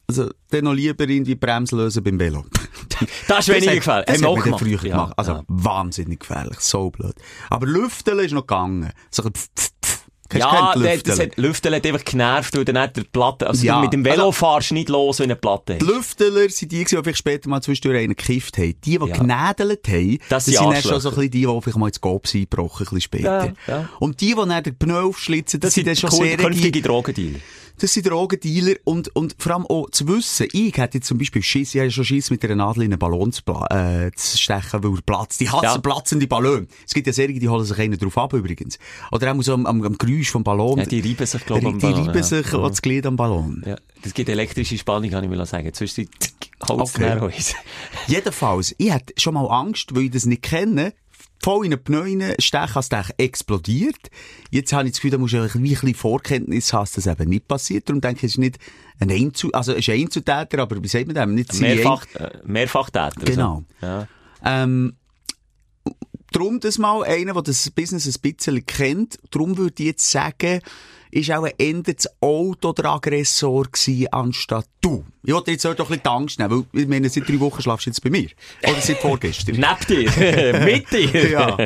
also, 0.07 0.29
dann 0.50 0.65
noch 0.65 0.74
lieber 0.74 1.07
irgendwie 1.07 1.36
Bremse 1.36 1.75
lösen 1.75 2.03
beim 2.03 2.19
Velo. 2.19 2.45
das 3.27 3.48
ist 3.48 3.53
weniger 3.55 3.75
gefährlich. 3.75 4.05
Das 4.07 4.22
Haben 4.22 4.36
wir 4.36 4.43
hat 4.45 4.51
dann 4.51 4.60
früher 4.60 4.83
Ja, 4.86 4.95
gemacht. 4.95 5.13
Also, 5.17 5.31
ja. 5.33 5.43
wahnsinnig 5.48 6.19
gefährlich. 6.19 6.60
So 6.60 6.89
blöd. 6.91 7.15
Aber 7.50 7.65
Lüfteln 7.67 8.19
ist 8.19 8.31
noch 8.33 8.41
gegangen. 8.41 8.91
So 9.12 9.24
ein 9.24 9.31
pf, 9.33 9.48
pf, 9.57 9.69
pf. 9.83 10.00
Du 10.29 10.39
Ja, 10.39 10.74
das 10.74 10.81
Lüfteln? 10.81 11.19
hat, 11.19 11.38
Lüftel 11.38 11.75
hat 11.75 11.86
einfach 11.86 12.03
genervt, 12.05 12.57
weil 12.57 12.65
du 12.65 12.74
nicht 12.74 12.95
der 12.98 13.03
Platte, 13.03 13.45
also 13.45 13.63
Ja, 13.63 13.75
du 13.75 13.81
mit 13.81 13.93
dem 13.93 14.03
Velo 14.03 14.15
also- 14.27 14.31
fahrst 14.31 14.72
nicht 14.72 14.89
los, 14.89 15.19
wenn 15.19 15.29
du 15.29 15.33
eine 15.36 15.39
Platte 15.39 15.75
Die 15.77 15.86
hast. 15.86 15.93
Lüfteler 15.93 16.50
sind 16.50 16.72
die, 16.72 16.83
die 16.83 16.86
vielleicht 16.86 17.17
später 17.19 17.50
mal 17.50 17.62
zwischendurch 17.62 18.00
einen 18.00 18.15
gekifft 18.15 18.57
haben. 18.57 18.74
Die, 18.83 18.98
die 18.98 19.05
Ja. 19.05 19.15
genädelt 19.15 19.88
haben, 19.88 20.17
Das 20.29 20.45
das 20.45 20.55
sind 20.55 20.72
dann 20.72 20.81
schon 20.81 21.00
so 21.01 21.10
ein 21.10 21.15
bisschen 21.15 21.31
die, 21.31 21.41
die 21.45 21.62
vielleicht 21.62 21.77
mal 21.77 21.88
ins 21.88 22.01
Gobs 22.01 22.33
eingebrochen, 22.33 22.79
ein 22.79 22.86
bisschen 22.86 23.01
später. 23.01 23.45
Ja, 23.45 23.53
ja. 23.67 23.89
Und 24.00 24.22
die, 24.22 24.29
die 24.29 24.36
dann 24.36 24.63
den 24.63 24.75
Pneu 24.75 25.01
aufschlitzen, 25.03 25.60
das, 25.60 25.67
Das 25.69 25.74
sind 25.75 25.88
dann 25.88 25.95
schon 25.95 26.10
sehr 26.10 26.38
künftige 26.38 26.81
Drogendealer. 26.81 27.39
Das 27.80 27.94
sind 27.94 28.06
Drogendealer 28.08 28.75
und, 28.84 29.15
und 29.15 29.36
vor 29.39 29.53
allem 29.53 29.65
auch 29.65 29.89
zu 29.89 30.08
wissen, 30.08 30.48
ich 30.53 30.77
hätte 30.77 31.00
jetzt 31.00 31.08
zum 31.08 31.18
Beispiel 31.18 31.42
Schiss, 31.42 31.74
ich 31.74 31.82
habe 31.82 31.92
schon 31.92 32.06
Schiss 32.06 32.30
mit 32.30 32.44
einer 32.46 32.56
Nadel 32.56 32.84
in 32.84 32.92
einen 32.94 33.00
Ballon 33.00 33.32
zu, 33.32 33.42
äh, 33.70 34.12
zu 34.15 34.38
stechen, 34.38 34.84
weil 34.84 34.94
er 34.94 35.01
platzt. 35.01 35.42
Die 35.42 35.50
hassen 35.50 35.63
Ja. 35.65 35.77
platzende 35.80 36.27
Ballon. 36.27 36.68
Es 36.86 36.94
gibt 36.94 37.08
ja 37.08 37.13
Serien, 37.13 37.39
die 37.39 37.50
holen 37.50 37.65
sich 37.65 37.77
einen 37.80 37.98
drauf 37.98 38.18
ab 38.18 38.34
übrigens. 38.34 38.77
Oder 39.12 39.34
auch 39.34 39.42
so 39.42 39.53
am, 39.56 39.65
am, 39.65 39.82
am 39.84 39.98
Geräusch 39.98 40.30
vom 40.30 40.44
Ballon. 40.44 40.77
Ja, 40.80 40.86
die 40.86 41.00
reiben 41.01 41.25
sich, 41.25 41.46
glaube 41.46 41.68
ich, 41.68 41.74
Die 41.75 41.80
Ballon, 41.80 42.06
reiben 42.06 42.15
ja. 42.15 42.24
sich 42.24 42.51
Ja. 42.51 42.68
das 42.70 42.82
Glied 42.82 43.06
am 43.06 43.15
Ballon. 43.15 43.63
Ja, 43.65 43.75
das 44.03 44.13
gibt 44.13 44.30
elektrische 44.30 44.77
Spannung, 44.77 45.10
kann 45.10 45.24
ich 45.24 45.30
mir 45.30 45.46
sagen. 45.46 45.72
Sonst 45.74 45.98
die 45.98 46.08
Holz 46.68 46.96
okay. 46.96 47.32
Jedenfalls, 48.08 48.75
ich 48.77 48.92
hatte 48.92 49.13
schon 49.18 49.34
mal 49.34 49.48
Angst, 49.48 49.96
weil 49.96 50.03
ich 50.03 50.12
das 50.12 50.25
nicht 50.25 50.44
kenne, 50.44 50.94
voll 51.43 51.65
in 51.65 51.73
einen 51.73 51.83
Pneu 51.83 52.01
rein, 52.01 52.35
stechen, 52.39 52.75
als 52.75 52.89
der 52.89 53.05
explodiert. 53.17 54.09
Jetzt 54.50 54.71
habe 54.71 54.85
ich 54.85 54.93
das 54.93 55.00
Gefühl, 55.00 55.12
da 55.12 55.17
musst 55.17 55.33
du 55.33 55.41
ein 55.41 55.62
bisschen 55.62 55.93
Vorkenntnis 55.93 56.71
haben, 56.71 56.83
dass 56.83 56.93
das 56.93 57.07
eben 57.07 57.29
nicht 57.29 57.47
passiert. 57.47 57.89
Darum 57.89 58.01
denke 58.01 58.19
ich, 58.19 58.23
es 58.23 58.31
ist 58.31 58.38
nicht 58.38 58.57
ein 59.00 59.12
Einzel, 59.12 59.51
also 59.53 59.73
es 59.73 59.79
ist 59.79 59.89
ein 59.89 60.01
Einzeltäter, 60.01 60.59
aber 60.59 60.81
wie 60.81 60.88
sagt 60.88 61.07
man 61.07 61.15
das? 61.15 61.27
Nicht 61.27 61.59
Mehrfach, 61.59 62.05
äh, 62.15 62.31
Mehrfachtäter. 62.45 63.25
Genau. 63.25 63.63
So. 63.81 63.88
Ja. 63.88 64.07
Ähm, 64.45 64.95
drum 66.31 66.59
das 66.59 66.77
mal 66.77 67.03
einer, 67.03 67.33
der 67.33 67.43
das 67.43 67.69
Business 67.71 68.07
ein 68.07 68.21
bisschen 68.21 68.65
kennt, 68.65 69.19
drum 69.29 69.57
würde 69.57 69.75
ich 69.83 69.88
jetzt 69.88 70.09
sagen, 70.09 70.62
ist 71.13 71.32
auch 71.32 71.43
ein 71.43 71.53
Ende 71.58 71.93
das 71.93 72.10
Auto 72.22 72.74
der 72.74 72.86
Aggressor 72.86 73.65
gewesen, 73.65 74.08
anstatt 74.12 74.65
du. 74.82 75.05
Ich 75.24 75.34
wollte 75.34 75.51
jetzt 75.51 75.65
auch 75.65 75.75
doch 75.75 75.89
ein 75.89 76.00
bisschen 76.00 76.12
Angst 76.12 76.39
nehmen, 76.39 76.65
weil, 76.72 76.82
ich 76.82 76.88
meine, 76.88 77.08
seit 77.08 77.29
drei 77.29 77.39
Wochen 77.39 77.62
schlafst 77.62 77.86
du 77.86 77.91
jetzt 77.91 78.03
bei 78.03 78.10
mir. 78.10 78.29
Oder 78.63 78.82
seit 78.82 78.98
vorgestern. 78.98 79.55
Neben 79.88 80.12
dir. 80.12 80.60
mit 80.65 80.91
dir. 80.91 81.29
Ja. 81.29 81.58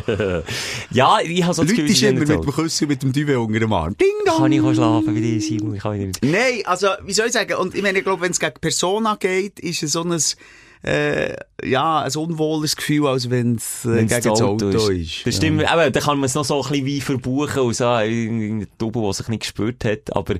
ja, 0.92 1.20
ich 1.24 1.44
habe 1.44 1.54
so 1.54 1.64
das 1.64 1.72
Leute 1.72 1.86
Gefühl, 1.86 2.10
immer 2.10 2.20
mit 2.20 2.30
dem 2.30 2.52
Küssen 2.52 2.84
und 2.84 2.90
mit 2.90 3.04
dem 3.04 3.14
Düwe 3.14 3.40
unter 3.40 3.60
dem 3.60 3.74
Arm. 3.74 3.96
Ding 3.98 4.10
dong! 4.26 4.38
Kann 4.38 4.52
ich 4.52 4.62
auch 4.62 4.74
schlafen 4.74 5.16
wie 5.16 5.22
die 5.22 5.40
Simon? 5.40 5.76
Ich 5.76 5.82
kann 5.82 5.98
nicht. 5.98 6.24
Nein, 6.24 6.62
also, 6.66 6.90
wie 7.06 7.14
soll 7.14 7.28
ich 7.28 7.34
sagen? 7.34 7.56
Und 7.56 7.74
ich 7.74 7.82
meine, 7.82 8.00
ich 8.00 8.04
glaube, 8.04 8.22
wenn 8.22 8.32
es 8.32 8.40
gegen 8.40 8.60
Persona 8.60 9.16
geht, 9.16 9.60
ist 9.60 9.82
es 9.82 9.94
so 9.94 10.04
ein, 10.04 10.22
äh, 10.84 11.36
ja, 11.64 12.02
ein 12.02 12.16
unwohles 12.16 12.76
Gefühl, 12.76 13.08
als 13.08 13.30
wenn 13.30 13.56
es 13.56 13.86
äh, 13.86 14.06
gegen 14.06 14.10
das 14.10 14.42
Auto, 14.42 14.70
ist. 14.70 15.26
Das 15.26 15.36
stimmt, 15.36 15.70
aber 15.72 15.90
da 15.90 16.00
kann 16.00 16.18
man 16.18 16.26
es 16.26 16.36
noch 16.36 16.46
so 16.46 16.62
ein 16.62 16.70
bisschen 16.70 16.86
wie 16.86 17.02
verbuchen 17.02 17.64
und 17.64 17.76
so, 17.76 17.86
irgendein 17.86 18.68
Double, 18.78 19.04
der 19.04 19.14
sich 19.14 19.28
nicht 19.28 19.42
gespürt 19.42 19.84
hat, 19.86 20.16
aber 20.16 20.36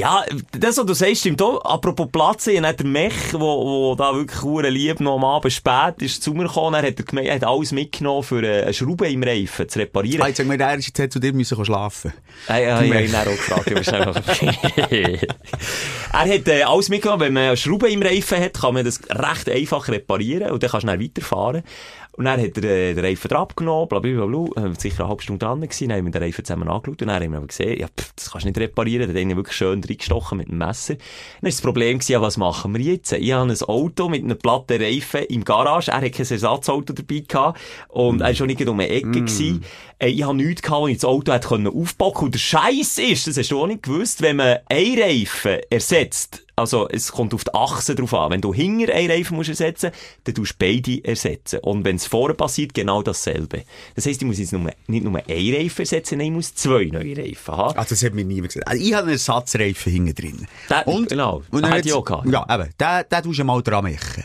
ja, 0.00 0.24
das, 0.52 0.78
was 0.78 0.86
du 0.86 0.94
sagst, 0.94 1.20
stimmt 1.20 1.42
auch. 1.42 1.62
Apropos 1.62 2.08
Platz, 2.10 2.46
ich 2.46 2.60
habe 2.60 2.74
der 2.74 2.86
Mech, 2.86 3.34
wo, 3.34 3.38
wo 3.38 3.94
da 3.94 4.14
wirklich 4.14 4.42
hure 4.42 4.70
lieb 4.70 4.98
noch 5.00 5.16
am 5.16 5.24
Abend 5.24 5.52
spät 5.52 6.00
ist 6.00 6.22
zu 6.22 6.32
mir 6.32 6.44
gekommen, 6.44 6.74
er 6.74 6.88
hat, 6.88 6.98
er 6.98 7.04
gemeint, 7.04 7.28
er 7.28 7.34
hat 7.34 7.44
alles 7.44 7.72
mitgenommen, 7.72 8.22
für 8.22 8.42
äh, 8.42 8.62
eine 8.62 8.72
Schraube 8.72 9.10
im 9.10 9.22
Reifen 9.22 9.68
zu 9.68 9.78
reparieren. 9.78 10.22
Ah, 10.22 10.28
jetzt 10.28 10.38
sag 10.38 10.46
mir, 10.46 10.58
er 10.58 10.78
ist 10.78 10.96
jetzt 10.98 11.12
zu 11.12 11.18
dir 11.18 11.34
müssen 11.34 11.62
schlafen. 11.64 12.14
Hey, 12.46 12.66
ja, 12.66 12.80
ich 12.80 12.92
habe 12.92 13.04
ihn 13.04 13.14
auch 13.14 13.24
gefragt, 13.24 13.70
aber 13.70 13.84
schnell 13.84 14.00
er 16.12 16.34
hat 16.34 16.48
äh, 16.48 16.62
alles 16.62 16.88
mitgenommen. 16.88 17.20
Wenn 17.20 17.32
man 17.34 17.42
eine 17.42 17.56
Schraube 17.58 17.90
im 17.90 18.00
Reifen 18.00 18.40
hat, 18.40 18.54
kann 18.54 18.72
man 18.72 18.86
das 18.86 19.00
recht 19.10 19.50
einfach 19.50 19.86
reparieren 19.88 20.50
und 20.50 20.62
dann 20.62 20.70
kannst 20.70 20.84
du 20.84 20.88
dann 20.88 21.00
weiterfahren. 21.02 21.62
Und 22.12 22.24
dann 22.24 22.40
hat 22.40 22.56
er 22.58 22.64
äh, 22.64 22.94
den 22.94 23.04
Reifen 23.04 23.32
abgenommen, 23.32 23.88
bla 23.88 24.00
bla 24.00 24.26
bla, 24.26 24.44
bla. 24.44 24.74
Sicher 24.78 25.00
eine 25.00 25.08
halbe 25.08 25.22
Stunde 25.22 25.44
dran 25.44 25.60
gewesen, 25.60 25.88
dann 25.88 25.98
haben 25.98 26.04
wir 26.06 26.12
den 26.12 26.22
Reifen 26.22 26.44
zusammen 26.44 26.68
angeschaut 26.68 27.02
und 27.02 27.08
dann 27.08 27.22
haben 27.22 27.30
wir 27.30 27.38
aber 27.38 27.46
gesehen, 27.46 27.78
ja, 27.78 27.86
pff, 27.86 28.12
das 28.14 28.30
kannst 28.30 28.44
du 28.44 28.48
nicht 28.48 28.58
reparieren, 28.58 29.06
dann 29.06 29.16
hat 29.16 29.30
er 29.30 29.36
wirklich 29.36 29.56
schön 29.56 29.82
reingestochen 29.82 30.38
mit 30.38 30.48
dem 30.48 30.58
Messer. 30.58 30.96
Dann 31.40 31.48
ist 31.48 31.58
das 31.58 31.62
Problem 31.62 31.98
gewesen, 31.98 32.12
ja, 32.12 32.20
was 32.20 32.36
machen 32.36 32.74
wir 32.74 32.80
jetzt? 32.80 33.12
Ich 33.12 33.32
habe 33.32 33.50
ein 33.50 33.62
Auto 33.62 34.08
mit 34.08 34.24
einem 34.24 34.38
platten 34.38 34.82
Reifen 34.82 35.24
im 35.24 35.44
Garage, 35.44 35.90
er 35.90 36.00
hat 36.00 36.12
kein 36.12 36.26
Ersatzauto 36.26 36.92
dabei 36.92 37.24
gehabt 37.26 37.60
und 37.88 38.20
er 38.20 38.28
war 38.28 38.34
schon 38.34 38.48
nicht 38.48 38.66
um 38.66 38.80
eine 38.80 38.88
Ecke 38.88 39.10
gewesen. 39.10 39.64
Äh, 39.98 40.08
ich 40.08 40.22
habe 40.22 40.36
nichts 40.36 40.62
gehabt, 40.62 40.80
wo 40.80 40.88
ich 40.88 40.96
das 40.96 41.04
Auto 41.04 41.32
hätte 41.32 41.48
können 41.48 41.68
aufpacken 41.68 42.26
Und 42.26 42.34
der 42.34 42.38
Scheiß 42.38 42.98
ist, 42.98 43.26
das 43.26 43.36
hast 43.36 43.50
du 43.50 43.60
auch 43.60 43.66
nicht 43.66 43.82
gewusst, 43.82 44.22
wenn 44.22 44.36
man 44.36 44.58
einen 44.68 44.98
Reifen 45.00 45.58
ersetzt, 45.70 46.44
also 46.60 46.88
es 46.88 47.10
kommt 47.10 47.34
auf 47.34 47.44
die 47.44 47.54
Achse 47.54 47.94
drauf 47.94 48.14
an. 48.14 48.30
Wenn 48.30 48.40
du 48.40 48.54
hinter 48.54 48.92
einen 48.94 49.10
Reifen 49.10 49.36
musst 49.36 49.48
ersetzen, 49.48 49.90
dann 50.24 50.34
tust 50.34 50.52
du 50.52 50.56
beide 50.58 51.04
ersetzen. 51.04 51.58
Und 51.60 51.84
wenn 51.84 51.96
es 51.96 52.06
vorne 52.06 52.34
passiert, 52.34 52.74
genau 52.74 53.02
dasselbe. 53.02 53.64
Das 53.94 54.06
heisst, 54.06 54.22
ich 54.22 54.26
muss 54.26 54.38
jetzt 54.38 54.52
nur, 54.52 54.70
nicht 54.86 55.04
nur 55.04 55.16
einen 55.16 55.54
Reifen 55.54 55.80
ersetzen, 55.80 56.18
nein, 56.18 56.28
ich 56.28 56.32
muss 56.32 56.54
zwei 56.54 56.84
neue 56.84 57.16
Reifen 57.16 57.56
haben. 57.56 57.78
Ah, 57.78 57.86
das 57.88 58.04
hat 58.04 58.14
mir 58.14 58.24
niemand 58.24 58.52
gesagt. 58.52 58.68
Also, 58.68 58.82
ich 58.82 58.92
habe 58.92 59.02
einen 59.04 59.12
Ersatzreifen 59.12 59.92
hinten 59.92 60.14
drin. 60.14 60.46
Der- 60.68 60.84
genau. 61.08 61.42
und 61.50 61.62
dann 61.62 61.72
hätte 61.72 61.88
ich 61.88 61.94
auch 61.94 62.04
gehabt. 62.04 62.26
Ja, 62.30 62.46
eben. 62.48 62.68
Den, 62.80 63.04
den 63.10 63.22
tust 63.22 63.38
du 63.38 63.44
mal 63.44 63.62
dran 63.62 63.84
machen. 63.84 64.24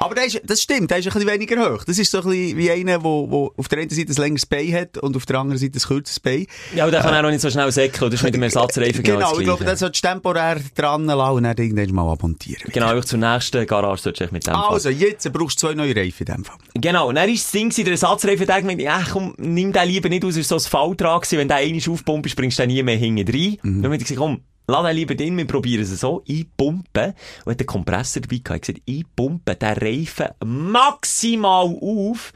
Aber 0.00 0.14
der 0.14 0.24
ist, 0.24 0.40
das 0.44 0.62
stimmt, 0.62 0.90
der 0.90 0.98
ist 0.98 1.06
ein 1.08 1.12
bisschen 1.12 1.28
weniger 1.28 1.74
hoch. 1.74 1.84
Das 1.84 1.98
ist 1.98 2.10
so 2.10 2.22
ein 2.22 2.24
bisschen 2.24 2.56
wie 2.56 2.70
einer, 2.70 3.04
wo, 3.04 3.30
wo 3.30 3.52
auf 3.58 3.68
der 3.68 3.80
einen 3.80 3.90
Seite 3.90 4.10
ein 4.10 4.16
längeres 4.16 4.46
Bein 4.46 4.72
hat 4.72 4.96
und 4.96 5.14
auf 5.14 5.26
der 5.26 5.38
anderen 5.38 5.58
Seite 5.58 5.76
ein 5.76 5.82
kürzeres 5.82 6.18
Bein. 6.18 6.46
Ja, 6.74 6.84
aber 6.84 6.90
der 6.90 7.02
kann 7.02 7.14
auch 7.14 7.20
noch 7.22 7.30
nicht 7.30 7.42
so 7.42 7.50
schnell 7.50 7.70
säckeln. 7.70 8.10
Das 8.10 8.20
ist 8.20 8.24
mit 8.24 8.32
dem 8.32 8.42
Ersatzreifen 8.42 9.02
Genau, 9.02 9.30
das 9.30 9.38
ich 9.38 9.44
glaube, 9.44 9.64
das 9.64 9.80
solltest 9.80 10.02
du 10.02 10.08
temporär 10.08 10.58
dran 10.74 11.04
lassen 11.04 11.36
und 11.36 11.42
dann 11.42 11.54
irgendwann 11.54 11.94
mal 11.94 12.12
abmontieren. 12.12 12.72
Genau, 12.72 12.86
einfach 12.86 13.04
zur 13.04 13.18
nächsten 13.18 13.66
Garage 13.66 14.00
solltest 14.00 14.30
du 14.30 14.34
mit 14.34 14.46
dem. 14.46 14.54
Also, 14.54 14.88
jetzt 14.88 15.30
brauchst 15.34 15.62
du 15.62 15.66
zwei 15.66 15.74
neue 15.74 15.94
Reifen 15.94 16.26
in 16.26 16.34
dem 16.34 16.44
Fall. 16.46 16.56
Genau, 16.76 17.08
und 17.10 17.16
dann 17.16 17.28
ist 17.28 17.44
das 17.44 17.52
Ding, 17.52 17.68
der 17.68 17.92
Ersatzreifen, 17.92 18.46
der 18.46 18.60
gemeint, 18.62 18.80
ja, 18.80 19.04
komm, 19.12 19.34
nimm 19.36 19.70
den 19.70 19.86
lieber 19.86 20.08
nicht 20.08 20.24
aus, 20.24 20.34
war 20.34 20.42
so 20.42 20.54
ein 20.54 20.60
Falltrag 20.60 21.22
gewesen, 21.22 21.38
wenn 21.40 21.48
der 21.48 21.58
einmal 21.58 21.82
aufpumpst, 21.86 22.36
bringst 22.36 22.58
du 22.58 22.62
den 22.62 22.70
nie 22.74 22.82
mehr 22.82 22.96
hinten 22.96 23.30
rein. 23.30 23.58
Mhm. 23.62 23.82
Dann 23.82 23.84
habe 23.84 23.96
ich 23.96 24.02
gesagt, 24.04 24.18
komm, 24.18 24.40
lass 24.70 24.86
den 24.86 24.96
lieber 24.96 25.14
drin, 25.14 25.36
wir 25.36 25.46
probieren 25.46 25.82
es 25.82 26.00
so, 26.00 26.22
einpumpen. 26.28 27.14
Und 27.44 27.50
hat 27.50 27.60
den 27.60 27.66
Kompressor 27.66 28.22
dabei 28.22 28.38
gehabt, 28.38 28.68
ich 28.68 28.74
gesagt, 28.74 28.88
einpumpen, 28.88 29.58
den 29.58 29.68
Reifen 29.68 30.26
maximal 30.44 31.66
auf. 31.80 32.32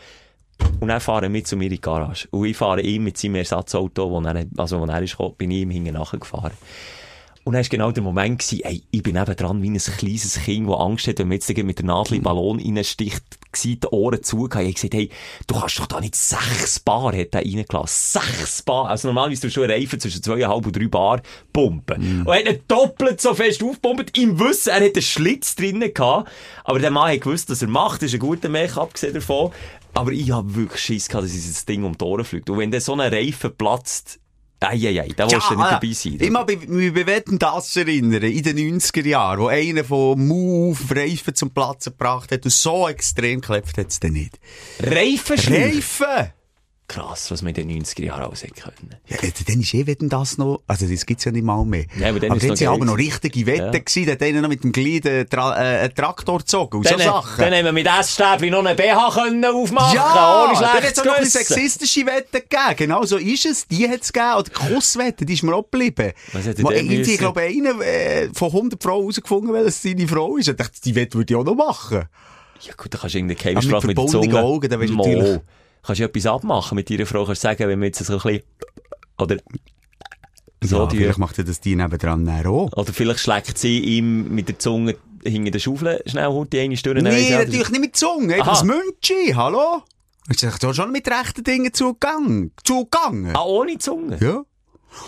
Und 0.80 0.88
dann 0.88 1.00
fahren 1.00 1.32
wir 1.32 1.44
zu 1.44 1.56
mir 1.56 1.64
in 1.64 1.70
die 1.70 1.80
Garage. 1.80 2.28
Und 2.30 2.46
ich 2.46 2.56
fahre 2.56 2.80
ihm 2.80 3.04
mit 3.04 3.18
seinem 3.18 3.36
Ersatzauto, 3.36 4.10
wo 4.10 4.20
er, 4.20 4.46
also 4.56 4.80
wo 4.80 4.84
er 4.84 5.02
ist 5.02 5.12
gekommen, 5.12 5.34
bin 5.36 5.50
ich 5.50 5.62
ihm 5.62 5.70
hinten 5.70 5.94
nachgefahren. 5.94 6.52
Und 7.44 7.52
dann 7.52 7.62
war 7.62 7.68
genau 7.68 7.90
der 7.92 8.02
Moment, 8.02 8.38
gewesen, 8.38 8.60
ey, 8.64 8.82
ich 8.90 9.02
bin 9.02 9.16
eben 9.16 9.36
dran 9.36 9.62
wie 9.62 9.70
ein 9.70 9.76
kleines 9.76 10.40
Kind, 10.40 10.68
das 10.68 10.78
Angst 10.78 11.06
hat, 11.06 11.18
wenn 11.18 11.28
man 11.28 11.36
jetzt 11.36 11.56
mit 11.56 11.78
der 11.78 11.84
Nadel 11.84 12.14
in 12.14 12.20
den 12.20 12.24
Ballon 12.24 12.58
reinsticht, 12.58 13.22
die 13.62 13.78
Ohren 13.90 14.22
zugehört. 14.22 14.68
Ich 14.68 14.74
gesagt, 14.76 14.94
hey, 14.94 15.10
du 15.46 15.58
kannst 15.58 15.78
doch 15.78 15.86
da 15.86 16.00
nicht 16.00 16.14
sechs 16.14 16.80
Bar, 16.80 17.16
hat 17.16 17.34
er 17.34 17.40
reingelassen. 17.40 18.20
Sechs 18.20 18.62
Bar. 18.62 18.88
Also 18.88 19.08
normalerweise 19.08 19.42
tust 19.42 19.56
du 19.56 19.60
schon 19.60 19.70
einen 19.70 19.80
Reifen 19.80 20.00
zwischen 20.00 20.22
zweieinhalb 20.22 20.66
und 20.66 20.76
drei 20.76 20.88
Bar 20.88 21.22
pumpen. 21.52 22.22
Und 22.26 22.32
er 22.32 22.52
hat 22.52 22.60
doppelt 22.68 23.20
so 23.20 23.34
fest 23.34 23.62
aufgepumpt, 23.62 24.16
im 24.18 24.38
Wissen, 24.38 24.70
er 24.70 24.84
hat 24.84 24.94
einen 24.94 25.02
Schlitz 25.02 25.54
drinnen 25.54 25.92
gehabt. 25.92 26.30
Aber 26.64 26.78
der 26.78 26.90
Mann 26.90 27.12
hat 27.12 27.20
gewusst, 27.20 27.50
was 27.50 27.62
er 27.62 27.68
macht. 27.68 28.02
Das 28.02 28.08
ist 28.08 28.14
ein 28.14 28.20
guter 28.20 28.48
Mech, 28.48 28.76
abgesehen 28.76 29.14
davon. 29.14 29.52
Aber 29.94 30.10
ich 30.10 30.30
hab 30.32 30.54
wirklich 30.54 30.80
Schiss 30.80 31.08
gehabt, 31.08 31.26
dass 31.26 31.32
das 31.32 31.64
Ding 31.66 31.84
um 31.84 31.96
die 31.96 32.04
Ohren 32.04 32.24
fliegt. 32.24 32.50
Und 32.50 32.58
wenn 32.58 32.70
dann 32.70 32.80
so 32.80 32.94
ein 32.94 33.00
Reifen 33.00 33.56
platzt, 33.56 34.18
Eieiei, 34.68 35.08
da 35.16 35.30
willst 35.30 35.50
du 35.50 35.54
nicht 35.54 35.70
dabei 35.70 35.92
sein. 35.92 36.18
Ich 36.20 36.30
mag 36.30 36.46
mich 36.48 36.94
bei 36.94 37.06
Wetten 37.06 37.38
das 37.38 37.76
erinnern, 37.76 38.22
in 38.22 38.42
den 38.42 38.80
90er 38.80 39.06
Jahren, 39.06 39.40
wo 39.40 39.46
einer 39.48 39.84
von 39.84 40.26
Move 40.26 40.78
Reifen 40.90 41.34
zum 41.34 41.50
Platzen 41.50 41.92
gebracht 41.92 42.32
hat 42.32 42.44
und 42.44 42.50
so 42.50 42.88
extrem 42.88 43.40
geklebt 43.40 43.78
hat 43.78 43.90
es 43.90 44.00
dann 44.00 44.12
nicht. 44.12 44.38
Reifen 44.80 45.38
Reifen! 45.38 46.32
Krass, 46.94 47.30
was 47.30 47.42
man 47.42 47.54
in 47.54 47.68
den 47.68 47.82
90er 47.84 48.04
Jahren 48.04 48.22
alles 48.22 48.42
hätte 48.44 48.60
können. 48.62 48.94
Ja, 49.08 49.16
dann 49.46 49.60
ist 49.60 49.74
eh 49.74 49.86
Wetten 49.86 50.08
das 50.08 50.38
noch, 50.38 50.62
also 50.66 50.86
das 50.86 51.04
gibt's 51.06 51.24
ja 51.24 51.32
nicht 51.32 51.42
mal 51.44 51.64
mehr. 51.64 51.86
Ja, 51.98 52.10
aber 52.10 52.20
dann 52.20 52.36
ist 52.36 52.48
dann 52.48 52.56
sind 52.56 52.68
aber 52.68 52.84
noch 52.84 52.96
richtige 52.96 53.46
Wetten 53.46 53.72
Ja. 53.72 53.78
gewesen, 53.80 54.06
da 54.06 54.12
hat 54.12 54.22
einer 54.22 54.40
noch 54.42 54.48
mit 54.48 54.62
dem 54.62 54.70
Glied 54.70 55.06
einen, 55.06 55.28
Tra 55.28 55.56
äh, 55.56 55.80
einen 55.80 55.94
Traktor 55.94 56.38
gezogen 56.38 56.76
und 56.78 56.84
so 56.88 56.90
Dann, 56.96 57.00
Sachen. 57.04 57.38
dann 57.44 57.52
haben 57.52 57.64
wir 57.64 57.72
mit 57.72 57.86
Essstäbchen 57.86 58.50
noch 58.50 58.64
einen 58.64 58.76
BH 58.76 59.10
können 59.12 59.44
aufmachen 59.44 59.96
ja, 59.96 60.44
ohne 60.44 60.52
dann 60.60 60.62
hat 60.62 60.74
es 60.74 60.78
schlechtes 60.80 60.98
auch 61.00 61.04
noch 61.04 61.16
ein 61.16 61.24
sexistische 61.26 62.06
Wetten 62.06 62.32
gegeben. 62.48 62.76
Genau 62.76 63.04
so 63.04 63.16
ist 63.16 63.44
es. 63.46 63.66
Die 63.66 63.88
hat 63.88 64.02
es 64.02 64.12
gegeben. 64.12 64.34
Oder 64.38 64.50
Kusswetten, 64.50 65.26
die 65.26 65.34
ist 65.34 65.42
mir 65.42 65.54
auch 65.54 65.62
geblieben. 65.62 66.12
Was 66.32 66.46
hat 66.46 66.58
denn 66.58 66.90
ich 66.90 67.18
glaube, 67.18 67.40
einer 67.40 67.80
äh, 67.80 68.28
von 68.32 68.48
100 68.52 68.82
Frauen 68.82 69.00
herausgefunden, 69.02 69.52
weil 69.52 69.66
es 69.66 69.82
seine 69.82 70.06
Frau 70.06 70.36
ist. 70.36 70.48
Ich 70.48 70.56
dachte, 70.56 70.80
die 70.84 70.94
Wette 70.94 71.18
würde 71.18 71.32
ich 71.34 71.38
auch 71.38 71.44
noch 71.44 71.54
machen. 71.54 72.04
Ja 72.60 72.72
gut, 72.76 72.94
da 72.94 72.98
kannst 72.98 73.14
du 73.14 73.18
irgendeine 73.18 73.56
Aber 73.58 73.66
mit, 73.78 73.84
mit 73.88 73.98
der 73.98 74.06
Zunge. 74.06 74.40
Augen, 74.40 74.68
dann 74.70 74.80
weisst 74.80 74.92
du 74.92 74.96
natürlich- 74.96 75.40
Kannst 75.86 76.00
du 76.00 76.04
etwas 76.04 76.26
abmachen 76.26 76.76
mit 76.76 76.88
deiner 76.88 77.06
Frau, 77.06 77.24
kannst 77.24 77.44
du 77.44 77.48
sagen, 77.48 77.68
wenn 77.68 77.80
wir 77.80 77.86
jetzt 77.86 78.04
so 78.04 78.14
ein 78.14 78.20
bisschen, 78.20 78.42
oder, 79.18 79.36
so 80.62 80.78
ja, 80.78 80.88
vielleicht 80.88 81.18
macht 81.18 81.38
er 81.38 81.44
das 81.44 81.60
die 81.60 81.76
nebendran 81.76 82.28
auch. 82.46 82.72
oder 82.72 82.92
vielleicht 82.92 83.20
schlägt 83.20 83.58
sie 83.58 83.80
ihm 83.80 84.34
mit 84.34 84.48
der 84.48 84.58
Zunge 84.58 84.96
hinter 85.24 85.50
der 85.50 85.58
Schaufel 85.58 86.02
schnell 86.06 86.28
heute 86.28 86.50
die 86.50 86.60
eine 86.60 86.76
Stunde. 86.76 87.02
er, 87.08 87.44
natürlich 87.44 87.70
nicht 87.70 87.80
mit 87.80 87.96
Zunge. 87.96 88.34
Einfach 88.34 88.52
das 88.52 88.64
Münchi, 88.64 89.32
hallo? 89.34 89.82
Du 90.26 90.46
hast 90.46 90.76
schon 90.76 90.92
mit 90.92 91.06
rechten 91.08 91.44
Dingen 91.44 91.72
zugegangen. 91.72 92.52
Zugegangen. 92.64 93.36
Ah, 93.36 93.44
ohne 93.44 93.76
Zunge? 93.78 94.18
Ja. 94.20 94.42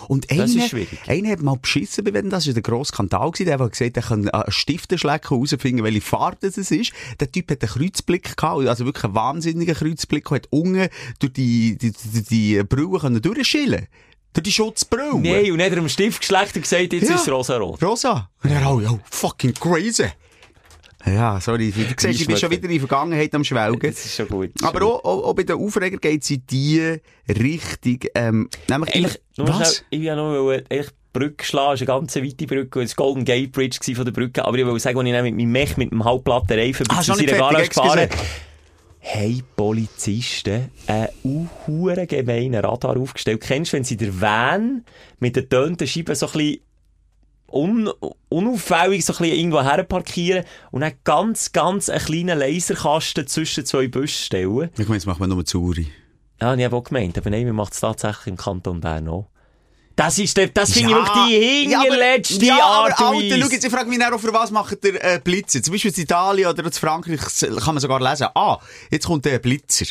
Und 0.07 0.29
einer, 0.31 0.43
Das 0.43 0.55
ist 0.55 0.69
schwierig. 0.69 0.99
einer 1.07 1.29
hat 1.29 1.41
mal 1.41 1.57
beschissen 1.57 2.03
bei 2.03 2.11
das 2.11 2.47
war 2.47 2.53
der 2.53 2.63
grosse 2.63 2.89
Skandal 2.93 3.31
gewesen, 3.31 3.45
der 3.45 3.59
hat 3.59 3.71
gesagt, 3.71 3.97
er 3.97 4.03
kann 4.03 4.29
einen 4.29 4.51
Stift 4.51 4.97
schlecken, 4.99 5.29
herausfinden, 5.29 5.83
welche 5.83 6.01
Farbe 6.01 6.37
das 6.41 6.57
es 6.57 6.71
ist. 6.71 6.91
Der 7.19 7.31
Typ 7.31 7.51
hat 7.51 7.61
einen 7.61 7.71
Kreuzblick 7.71 8.35
gehabt, 8.37 8.67
also 8.67 8.85
wirklich 8.85 9.03
einen 9.05 9.15
wahnsinnigen 9.15 9.75
Kreuzblick, 9.75 10.29
und 10.31 10.35
hat 10.35 10.47
unten 10.51 10.87
durch 11.19 11.33
die, 11.33 11.77
die, 11.77 11.91
die, 11.91 12.23
die 12.23 12.63
Brille 12.63 12.99
können 12.99 13.21
durchschillen 13.21 13.87
Durch 14.33 14.43
die 14.43 14.51
Schutzbrille. 14.51 15.19
Nein, 15.19 15.51
und 15.51 15.57
nicht 15.57 15.77
am 15.77 15.89
Stift 15.89 16.19
geschlecht 16.21 16.55
und 16.55 16.61
gesagt, 16.63 16.93
jetzt 16.93 17.09
Ja. 17.09 17.15
ist 17.15 17.21
es 17.21 17.29
rosa-rot. 17.31 17.81
Rosa. 17.83 18.29
Und 18.43 18.51
er 18.51 18.67
auch, 18.67 18.81
ja, 18.81 18.97
fucking 19.09 19.53
crazy. 19.53 20.05
Ja, 21.13 21.39
sorry, 21.39 21.71
du 21.71 21.81
siehst, 21.81 22.21
ich 22.21 22.27
bin 22.27 22.37
schon 22.37 22.51
wieder 22.51 22.63
in 22.65 22.71
die 22.71 22.79
Vergangenheit 22.79 23.33
am 23.33 23.43
Schwelgen. 23.43 23.79
Das 23.79 24.05
ist 24.05 24.15
schon 24.15 24.27
gut. 24.27 24.51
Aber 24.61 24.79
schon 24.79 24.89
auch, 24.89 25.03
auch, 25.05 25.23
auch 25.25 25.33
bei 25.33 25.43
den 25.43 25.57
Aufreger 25.57 25.97
geht 25.97 26.23
es 26.23 26.29
in 26.31 26.43
die 26.49 26.99
Richtung, 27.29 27.99
ähm, 28.15 28.49
nämlich 28.69 28.95
Eigentlich, 28.95 29.19
nur 29.37 29.47
was? 29.47 29.55
schnell, 29.55 29.85
ich 29.89 29.99
will 29.99 30.05
ja 30.05 30.15
noch 30.15 30.49
eigentlich 30.49 30.87
die 30.87 31.19
Brücke 31.19 31.45
schlagen, 31.45 31.73
es 31.73 31.81
ist 31.81 31.89
eine 31.89 31.99
ganz 31.99 32.15
weite 32.15 32.45
Brücke, 32.45 32.81
das 32.81 32.95
Golden 32.95 33.25
Gate 33.25 33.51
Bridge 33.51 33.95
von 33.95 34.05
der 34.05 34.11
Brücke, 34.11 34.45
aber 34.45 34.57
ich 34.57 34.65
wollte 34.65 34.79
sagen, 34.79 34.99
als 34.99 35.07
ich 35.07 35.23
mit 35.23 35.35
meinem 35.35 35.51
Mech 35.51 35.77
mit 35.77 35.91
dem 35.91 36.03
halbplatten 36.03 36.59
Reifen 36.59 36.85
Ah, 36.89 36.97
bis 36.97 37.05
zu 37.05 37.13
seiner 37.13 37.37
Garage 37.37 37.69
gefahren, 37.69 38.09
haben 39.01 39.43
Polizisten 39.55 40.69
einen 40.87 42.07
gemeinen 42.07 42.55
Radar 42.55 42.97
aufgestellt. 42.97 43.41
Kennst 43.41 43.71
du, 43.71 43.77
wenn 43.77 43.83
sie 43.83 43.97
der 43.97 44.19
Van 44.19 44.83
mit 45.19 45.35
den 45.35 45.47
tönten 45.47 45.87
Scheiben 45.87 46.15
so 46.15 46.27
ein 46.27 46.31
bisschen 46.33 46.57
un 47.51 47.89
unauffällig 48.29 49.05
so 49.05 49.13
ein 49.13 49.17
bisschen 49.17 49.37
irgendwo 49.37 49.61
herparkieren 49.61 50.43
und 50.71 50.81
dann 50.81 50.93
ganz, 51.03 51.51
ganz 51.51 51.89
einen 51.89 52.03
kleinen 52.03 52.39
Laserkasten 52.39 53.27
zwischen 53.27 53.65
zwei 53.65 53.87
Büschen 53.87 54.25
stellen? 54.25 54.69
Ich 54.77 54.87
meine, 54.87 54.95
jetzt 54.95 55.05
machen 55.05 55.19
wir 55.19 55.27
nur 55.27 55.45
Zuri. 55.45 55.87
Ja, 56.41 56.53
ich 56.53 56.63
habe 56.63 56.75
auch 56.75 56.83
gemeint, 56.83 57.17
aber 57.17 57.29
nein, 57.29 57.45
wir 57.45 57.53
machen 57.53 57.71
es 57.71 57.79
tatsächlich 57.79 58.27
im 58.27 58.37
Kanton 58.37 58.79
Bern 58.79 59.07
auch. 59.07 59.27
Das 59.97 60.19
ist 60.19 60.37
der, 60.37 60.49
das 60.49 60.73
finde 60.73 60.91
ich 60.91 60.95
wirklich 60.95 61.25
die 61.27 61.69
hinterletzte 61.71 62.45
ja, 62.45 62.59
Art 62.61 62.99
aber 62.99 63.17
und 63.17 63.23
Alter, 63.23 63.39
schau 63.41 63.49
jetzt, 63.49 63.65
ich 63.65 63.71
frage 63.71 63.89
mich 63.89 63.99
auch, 64.05 64.19
für 64.19 64.31
was 64.31 64.51
macht 64.51 64.83
der 64.83 65.15
äh, 65.15 65.19
Blitzer? 65.19 65.63
Zum 65.63 65.73
Beispiel 65.73 65.91
in 65.91 66.03
Italien 66.03 66.47
oder 66.47 66.63
in 66.63 66.71
Frankreich 66.71 67.19
kann 67.39 67.73
man 67.73 67.79
sogar 67.79 67.99
lesen, 67.99 68.27
ah, 68.35 68.59
jetzt 68.91 69.07
kommt 69.07 69.25
der 69.25 69.39
Blitzer. 69.39 69.87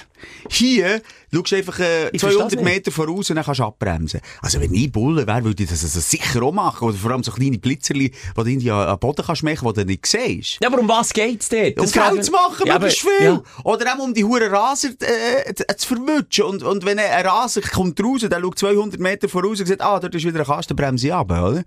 Hier 0.48 1.02
schaust 1.32 1.52
du 1.52 1.56
einfach 1.56 1.78
äh, 1.80 2.08
Ich 2.10 2.20
versteh's 2.20 2.38
200 2.40 2.52
nicht. 2.52 2.64
Meter 2.64 2.90
voraus 2.92 3.30
und 3.30 3.36
dann 3.36 3.44
kannst 3.44 3.60
du 3.60 3.64
abbremsen. 3.64 4.20
Also 4.42 4.60
wenn 4.60 4.72
ich 4.74 4.90
Bulle 4.90 5.26
wäre, 5.26 5.44
würde 5.44 5.62
ich 5.62 5.68
das 5.68 5.82
also 5.82 6.00
sicher 6.00 6.42
auch 6.42 6.52
machen. 6.52 6.88
Oder 6.88 6.96
vor 6.96 7.10
allem 7.10 7.22
so 7.22 7.32
kleine 7.32 7.58
Blitzerli, 7.58 8.10
die 8.10 8.14
du 8.34 8.40
irgendwie 8.48 8.70
an 8.70 8.86
den 8.88 8.98
Boden 8.98 9.24
kannst 9.26 9.42
machen, 9.42 9.68
die 9.68 9.80
du 9.80 9.84
nicht 9.86 10.06
siehst. 10.06 10.58
Ja, 10.62 10.68
aber 10.68 10.78
um 10.78 10.88
was 10.88 11.12
geht's 11.12 11.48
dort? 11.48 11.78
Um 11.78 11.84
Das 11.84 11.92
frage 11.92 12.14
Geld 12.14 12.24
zu 12.26 12.32
machen, 12.32 12.66
Ja, 12.66 12.78
möglichst 12.78 13.04
aber- 13.06 13.16
viel. 13.16 13.26
ja. 13.26 13.42
Oder 13.64 13.94
auch 13.94 13.98
um 14.02 14.14
die 14.14 14.24
Huren 14.24 14.50
Raser 14.54 14.88
äh, 15.00 15.54
zu- 15.54 15.64
zu 15.76 15.88
verwutschen. 15.96 16.44
Und, 16.44 16.62
und 16.62 16.84
wenn 16.84 16.98
ein 16.98 17.26
Raser 17.26 17.60
kommt 17.62 18.00
raus, 18.02 18.20
der 18.22 18.40
schaut 18.40 18.58
200 18.58 19.00
Meter 19.00 19.28
voraus 19.28 19.60
und 19.60 19.66
sagt, 19.66 19.82
ah, 19.82 19.98
dort 20.00 20.14
ist 20.14 20.24
wieder 20.24 20.40
ein 20.40 20.46
Kasten, 20.46 20.76
bremse 20.76 21.06
ich 21.08 21.12
ab, 21.14 21.30
oder? 21.30 21.62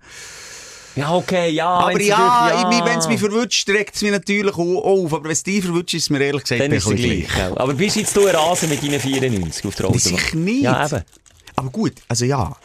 Ja, 0.96 1.14
okay, 1.14 1.50
ja. 1.50 1.68
aber 1.68 2.00
ja, 2.00 2.68
ich- 2.70 2.84
wenn 2.84 2.98
es 2.98 3.06
mich 3.08 3.20
verwutscht, 3.20 3.68
regt 3.68 3.94
es 3.94 4.02
mich 4.02 4.10
natürlich 4.10 4.54
auch 4.54 4.58
auf. 4.84 5.12
Aber 5.14 5.24
wenn 5.24 5.30
es 5.32 5.42
dich 5.42 5.64
verwutscht, 5.64 5.94
ist 5.94 6.02
es 6.04 6.10
mir 6.10 6.20
ehrlich 6.20 6.42
gesagt 6.42 6.60
Dann 6.60 6.72
ein 6.72 6.76
ist 6.78 6.84
gleich. 6.86 7.28
ja. 7.38 7.56
Aber 7.56 7.74
bist 7.74 7.96
jetzt 7.96 8.16
du 8.16 8.26
ein 8.26 8.34
Rasen 8.34 8.68
mit 8.68 8.82
deinen 8.82 8.98
94 9.00 9.64
auf 9.66 9.74
der 9.76 9.86
Autobahn? 9.86 10.00
sicher 10.00 10.36
nicht. 10.36 10.62
Ja, 10.62 10.86
eben. 10.86 11.02
Aber 11.56 11.70
gut, 11.70 11.92
also 12.08 12.24
ja. 12.24 12.56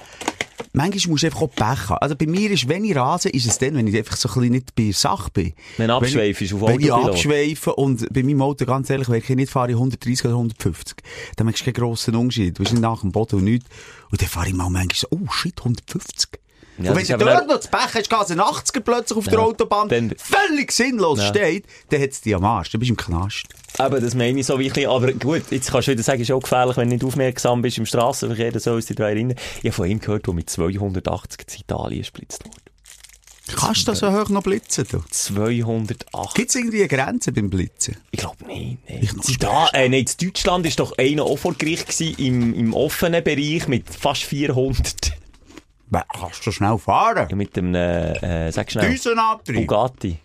Manchmal 0.71 1.11
musst 1.11 1.23
du 1.23 1.27
einfach 1.27 1.41
auch 1.41 1.51
Pech 1.51 1.89
haben. 1.89 1.97
Also 1.99 2.15
bei 2.15 2.25
mir 2.27 2.51
ist, 2.51 2.67
wenn 2.67 2.83
ich 2.83 2.95
rase, 2.95 3.29
ist 3.29 3.45
es 3.45 3.57
dann, 3.57 3.75
wenn 3.75 3.88
ich 3.88 3.95
einfach 3.95 4.17
so 4.17 4.27
ein 4.29 4.33
bisschen 4.35 4.51
nicht 4.51 4.75
bei 4.75 4.83
der 4.83 4.93
Sache 4.93 5.29
bin. 5.31 5.53
Wenn 5.77 5.88
du 5.88 5.93
abschweifst 5.95 6.53
auf 6.53 6.61
Wenn 6.67 6.79
ich 6.81 6.91
abschweife 6.93 7.75
und 7.75 8.13
bei 8.13 8.23
meinem 8.23 8.41
Auto, 8.41 8.65
ganz 8.65 8.89
ehrlich, 8.89 9.07
wenn 9.09 9.19
ich 9.21 9.29
nicht 9.29 9.51
fahre 9.51 9.69
ich 9.69 9.75
130 9.75 10.25
oder 10.25 10.33
150, 10.35 10.97
dann 11.38 11.45
merkst 11.45 11.61
du 11.61 11.65
keinen 11.71 11.81
grossen 11.81 12.15
Unterschied. 12.15 12.57
Du 12.57 12.63
bist 12.63 12.73
nicht 12.73 12.81
nach 12.81 13.01
dem 13.01 13.11
Boden 13.13 13.38
und 13.38 13.43
nichts. 13.45 13.67
Und 14.11 14.21
dann 14.21 14.27
fahre 14.29 14.47
ich 14.47 14.53
mal 14.53 14.69
manchmal 14.69 14.95
so, 14.95 15.07
oh 15.11 15.31
shit, 15.31 15.57
150. 15.59 16.29
Ja, 16.77 16.91
und 16.91 16.97
wenn 16.97 17.19
du 17.19 17.25
dort 17.25 17.47
noch 17.47 17.55
das 17.57 17.67
Pech 17.67 17.93
hast, 17.93 18.09
geht 18.09 18.31
ein 18.31 18.39
80er 18.41 18.79
plötzlich 18.81 19.17
auf 19.17 19.25
der 19.25 19.33
Ja, 19.35 19.39
Autobahn, 19.39 19.88
dann- 19.88 20.13
völlig 20.17 20.71
sinnlos 20.71 21.19
Ja. 21.19 21.27
steht, 21.27 21.65
dann 21.89 22.01
hat 22.01 22.09
es 22.11 22.21
dich 22.21 22.35
am 22.35 22.43
Arsch, 22.43 22.71
dann 22.71 22.79
bist 22.79 22.89
du 22.89 22.93
im 22.93 22.97
Knast. 22.97 23.45
Eben, 23.79 24.01
das 24.01 24.13
meine 24.15 24.39
ich 24.39 24.45
so 24.45 24.59
wirklich. 24.59 24.88
Aber 24.88 25.11
gut, 25.13 25.43
jetzt 25.51 25.71
kannst 25.71 25.88
du 25.88 25.91
wieder 25.93 26.03
sagen, 26.03 26.21
es 26.21 26.29
ist 26.29 26.33
auch 26.35 26.41
gefährlich, 26.41 26.75
wenn 26.77 26.89
du 26.89 26.95
nicht 26.95 27.03
aufmerksam 27.05 27.61
bist 27.61 27.77
im 27.77 27.85
Straßenverkehr, 27.85 28.51
das 28.51 28.63
sollst 28.63 28.89
du 28.89 28.93
dich 28.93 28.97
daran 28.97 29.13
erinnern. 29.13 29.38
Ich 29.59 29.65
habe 29.65 29.71
von 29.73 29.89
ihm 29.89 29.99
gehört, 29.99 30.27
der 30.27 30.33
mit 30.33 30.49
280 30.49 31.39
in 31.55 31.61
Italien 31.61 32.03
splitzt 32.03 32.45
wurde. 32.45 32.57
Kannst 33.55 33.81
du 33.88 33.91
das 33.91 33.99
so 33.99 34.11
hoch 34.11 34.29
noch 34.29 34.41
blitzen? 34.41 34.88
Du? 34.91 35.03
280. 35.09 36.33
Gibt 36.33 36.49
es 36.49 36.55
irgendwie 36.55 36.79
eine 36.79 36.88
Grenze 36.88 37.31
beim 37.31 37.49
Blitzen? 37.49 37.95
Ich 38.11 38.19
glaube 38.19 38.43
nicht. 38.47 38.79
Nee. 38.89 38.99
Ich 39.03 39.11
In 39.13 39.38
da, 39.39 39.67
äh, 39.73 39.88
nein, 39.88 40.05
in 40.19 40.27
Deutschland 40.27 40.65
ist 40.65 40.79
doch 40.79 40.97
einer 40.97 41.23
auch 41.23 41.38
vor 41.38 41.53
Gericht 41.53 41.88
gewesen, 41.88 42.15
im, 42.17 42.53
im 42.55 42.73
offenen 42.73 43.23
Bereich 43.23 43.67
mit 43.67 43.88
fast 43.89 44.23
400. 44.23 45.13
Kannst 45.91 46.45
du 46.45 46.52
schnell 46.52 46.78
fahren? 46.78 47.28
Ja, 47.30 47.36
mit 47.36 47.56
dem, 47.56 47.74
äh, 47.76 48.48
äh, 48.48 48.52
sag 48.52 48.71
schnell, 48.71 48.89
Düsenabtrieb. 48.91 49.67
Bugatti. 49.67 50.17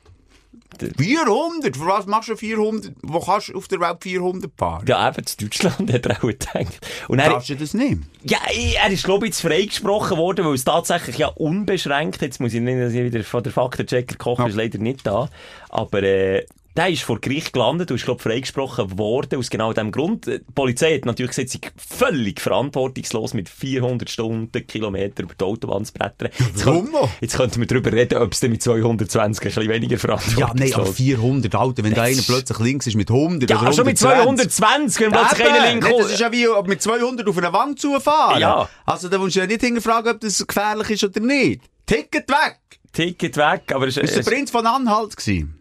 400? 0.98 1.76
Für 1.76 1.86
was 1.86 2.06
machst 2.06 2.28
du 2.30 2.36
400? 2.36 2.92
Wo 3.02 3.20
kannst 3.20 3.48
du 3.48 3.56
auf 3.58 3.68
der 3.68 3.80
Welt 3.80 3.98
400 4.00 4.50
fahren? 4.56 4.84
Ja, 4.88 5.08
eben, 5.08 5.18
in 5.38 5.46
Deutschland 5.48 5.92
hat 5.92 6.06
er 6.06 6.16
auch 6.16 6.20
gedacht. 6.20 6.80
Und 7.08 7.18
er, 7.18 7.28
Darfst 7.30 7.48
du 7.50 7.56
das 7.56 7.74
nicht? 7.74 7.98
ja, 8.22 8.38
er 8.84 8.90
ist, 8.90 9.04
glaube 9.04 9.26
ich, 9.26 9.30
jetzt 9.34 9.40
freigesprochen 9.42 10.16
worden, 10.16 10.44
weil 10.46 10.54
es 10.54 10.64
tatsächlich 10.64 11.18
ja 11.18 11.28
unbeschränkt, 11.28 12.22
jetzt 12.22 12.40
muss 12.40 12.54
ich 12.54 12.60
nicht, 12.60 12.80
dass 12.80 12.92
ich 12.92 13.04
wieder 13.04 13.22
von 13.24 13.42
der 13.42 13.52
Faktenchecker 13.52 14.16
koche, 14.16 14.42
Ja. 14.42 14.48
ist 14.48 14.54
leider 14.56 14.78
nicht 14.78 15.06
da, 15.06 15.28
aber, 15.68 16.02
äh, 16.02 16.46
der 16.76 16.88
ist 16.88 17.02
vor 17.02 17.20
Gericht 17.20 17.52
gelandet 17.52 17.90
und 17.90 17.96
ist, 17.96 18.04
glaube 18.04 18.22
freigesprochen 18.22 18.98
worden 18.98 19.38
aus 19.38 19.50
genau 19.50 19.72
dem 19.72 19.90
Grund. 19.90 20.26
Die 20.26 20.40
Polizei 20.54 20.94
hat 20.94 21.04
natürlich 21.04 21.30
gesagt, 21.30 21.50
sie 21.50 21.60
völlig 21.76 22.40
verantwortungslos 22.40 23.34
mit 23.34 23.48
400 23.48 24.08
Stundenkilometer 24.08 25.24
über 25.24 25.34
die 25.34 25.44
Autobahn 25.44 25.84
zu 25.84 25.92
brettern. 25.92 26.30
Jetzt, 26.38 26.64
Warum 26.64 26.90
noch? 26.92 27.10
jetzt 27.20 27.36
könnten 27.36 27.60
wir 27.60 27.66
darüber 27.66 27.92
reden, 27.92 28.18
ob 28.18 28.32
es 28.32 28.40
denn 28.40 28.52
mit 28.52 28.62
220 28.62 29.42
ein 29.42 29.48
bisschen 29.48 29.68
weniger 29.68 29.94
Ja, 29.94 29.98
verantwortungslos 29.98 30.54
nein, 30.54 30.74
aber 30.74 30.86
400, 30.86 31.54
Alter. 31.54 31.84
Wenn 31.84 31.94
da 31.94 32.02
einer 32.02 32.22
plötzlich 32.22 32.58
links 32.60 32.86
ist 32.86 32.94
mit 32.96 33.10
100 33.10 33.50
Ja, 33.50 33.60
oder 33.60 33.72
schon 33.72 33.86
mit 33.86 34.02
120. 34.02 34.50
220, 34.50 35.00
wenn 35.00 35.12
plötzlich 35.12 35.50
einer 35.50 35.70
links 35.70 35.86
kommt. 35.86 36.00
Das 36.00 36.12
ist 36.12 36.20
ja 36.20 36.32
wie 36.32 36.46
mit 36.68 36.82
200 36.82 37.26
auf 37.26 37.38
eine 37.38 37.52
Wand 37.52 37.80
zufahren. 37.80 38.40
Ja. 38.40 38.68
Also 38.86 39.08
da 39.08 39.18
musst 39.18 39.34
du 39.34 39.40
ja 39.40 39.46
nicht 39.46 39.60
hinterfragen, 39.60 40.12
ob 40.12 40.20
das 40.20 40.46
gefährlich 40.46 40.90
ist 40.90 41.04
oder 41.04 41.20
nicht. 41.20 41.62
Ticket 41.86 42.28
weg! 42.28 42.58
Ticket 42.92 43.36
weg, 43.36 43.72
aber 43.72 43.86
es, 43.86 43.96
war 43.96 44.04
der 44.04 44.22
Prinz 44.22 44.50
von 44.50 44.66
Anhalt. 44.66 45.16
Gewesen. 45.16 45.59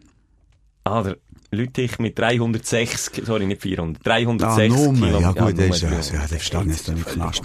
Ah, 0.84 1.02
der 1.02 1.16
Lüttich 1.52 1.98
mit 1.98 2.16
306, 2.18 3.10
sorry, 3.24 3.46
nicht 3.46 3.62
400, 3.62 4.00
Ah, 4.06 4.20
306 4.20 4.74
Nummer. 4.74 5.20
Ja, 5.20 5.32
gut, 5.32 5.58
das 5.58 5.76
ist 5.76 5.82
ja, 5.82 5.88
306. 5.90 6.12
ja, 6.12 6.26
der 6.26 6.36
ich, 6.38 6.50
dass 6.50 6.82
du 6.84 6.92
nicht 6.92 7.06
knast. 7.06 7.42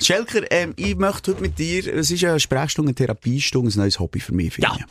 Schelker, 0.00 0.50
ähm, 0.50 0.72
ich 0.76 0.96
möchte 0.96 1.32
heute 1.32 1.42
mit 1.42 1.58
dir, 1.58 1.86
es 1.94 2.10
ist 2.10 2.22
ja 2.22 2.30
eine 2.30 2.40
Sprechstunde, 2.40 2.88
eine 2.90 2.94
Therapiestunde, 2.94 3.70
ein 3.70 3.78
neues 3.78 3.98
Hobby 4.00 4.20
für 4.20 4.34
mich, 4.34 4.54
finde 4.54 4.68
Ja. 4.68 4.76
ich. 4.78 4.84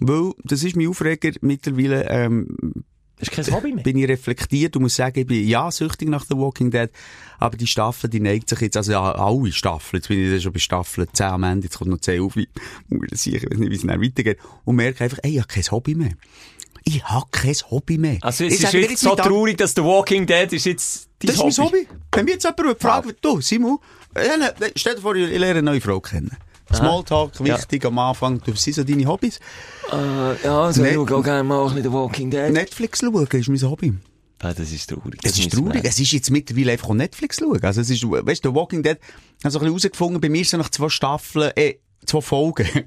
Weil, 0.00 0.32
das 0.42 0.64
ist 0.64 0.74
mein 0.74 0.88
Aufreger 0.88 1.30
mittlerweile, 1.40 2.08
ähm, 2.10 2.56
Das 3.20 3.28
ist 3.28 3.30
kein 3.46 3.54
Hobby 3.54 3.72
mehr. 3.72 3.84
bin 3.84 3.96
ich 3.96 4.08
reflektiert 4.08 4.74
und 4.74 4.82
muss 4.82 4.96
sagen, 4.96 5.20
ich 5.20 5.26
bin 5.28 5.46
ja 5.46 5.70
süchtig 5.70 6.08
nach 6.08 6.24
The 6.28 6.34
Walking 6.36 6.72
Dead, 6.72 6.90
aber 7.38 7.56
die 7.56 7.68
Staffel, 7.68 8.10
die 8.10 8.18
neigt 8.18 8.48
sich 8.48 8.60
jetzt, 8.60 8.76
also 8.76 8.90
ja, 8.90 9.12
alle 9.12 9.52
Staffeln, 9.52 10.00
jetzt 10.00 10.08
bin 10.08 10.34
ich 10.34 10.42
schon 10.42 10.52
bei 10.52 10.58
Staffel 10.58 11.06
10 11.12 11.26
am 11.26 11.44
Ende, 11.44 11.66
jetzt 11.66 11.78
kommt 11.78 11.90
noch 11.92 12.00
10 12.00 12.20
auf, 12.22 12.36
ich 12.36 12.48
muss 12.88 13.06
sicher, 13.12 13.36
ich 13.36 13.50
weiß 13.52 13.58
nicht, 13.60 13.70
wie 13.70 13.76
es 13.76 13.82
dann 13.86 14.02
weitergeht, 14.02 14.38
und 14.64 14.74
merke 14.74 15.04
einfach, 15.04 15.18
ey, 15.22 15.34
ich 15.34 15.38
habe 15.38 15.46
kein 15.46 15.62
Hobby 15.70 15.94
mehr. 15.94 16.10
Ich 16.86 17.02
habe 17.04 17.24
kein 17.30 17.54
Hobby 17.70 17.96
mehr. 17.98 18.18
Also 18.20 18.44
es 18.44 18.54
Ich 18.54 18.60
ist 18.62 18.72
sage 18.72 18.80
jetzt 18.82 19.00
so 19.00 19.14
traurig, 19.16 19.56
dass 19.56 19.72
The 19.74 19.82
Walking 19.82 20.26
Dead 20.26 20.52
ist 20.52 20.66
jetzt 20.66 21.08
dein 21.18 21.28
Das 21.34 21.36
ist 21.44 21.58
mein 21.58 21.66
Hobby. 21.66 21.88
Wenn 22.12 22.24
mich 22.26 22.34
jetzt 22.34 22.44
jemand 22.44 22.80
fragt, 22.80 23.16
du, 23.22 23.40
Simon, 23.40 23.78
äh, 24.14 24.36
ne, 24.36 24.52
stell 24.76 24.94
dir 24.96 25.00
vor, 25.00 25.14
ich 25.16 25.28
lerne 25.30 25.46
eine 25.60 25.62
neue 25.62 25.80
Frau 25.80 26.00
kennen. 26.00 26.30
Smalltalk, 26.72 27.32
wichtig 27.44 27.84
am 27.84 27.98
Anfang. 27.98 28.40
Du, 28.44 28.54
sind 28.54 28.74
so 28.74 28.84
deine 28.84 29.06
Hobbys? 29.06 29.38
Äh, 29.92 30.44
ja, 30.44 30.62
also 30.62 30.82
Nee. 30.82 30.88
ich 30.90 30.94
schaue 30.94 31.14
auch 31.16 31.22
gerne 31.22 31.44
mal 31.44 31.66
ein 31.68 31.82
The 31.82 31.92
Walking 31.92 32.30
Dead. 32.30 32.50
Netflix 32.52 33.00
schauen 33.00 33.26
ist 33.30 33.48
mein 33.48 33.62
Hobby. 33.70 33.94
Ah, 34.40 34.52
das 34.52 34.72
ist 34.72 34.90
traurig. 34.90 35.20
Es 35.22 35.38
ist 35.38 35.44
müssen 35.44 35.64
wir- 35.66 35.72
traurig. 35.72 35.84
Es 35.88 35.98
ist 36.00 36.12
jetzt 36.12 36.30
mittlerweile 36.30 36.72
einfach 36.72 36.88
auch 36.88 36.94
Netflix 36.94 37.38
schauen. 37.38 37.62
Also 37.62 37.80
es 37.80 37.88
ist, 37.90 38.02
weißt 38.02 38.44
du, 38.44 38.50
The 38.50 38.54
Walking 38.54 38.82
Dead, 38.82 38.98
ich 39.38 39.44
habe 39.44 39.52
so 39.52 39.58
ein 39.58 39.64
bisschen 39.64 39.66
herausgefunden, 39.68 40.20
bei 40.20 40.28
mir 40.28 40.44
so 40.44 40.56
nach 40.58 40.68
zwei 40.70 40.88
Staffeln, 40.88 41.50
äh, 41.56 41.76
zwei 42.06 42.20
Folgen. 42.20 42.66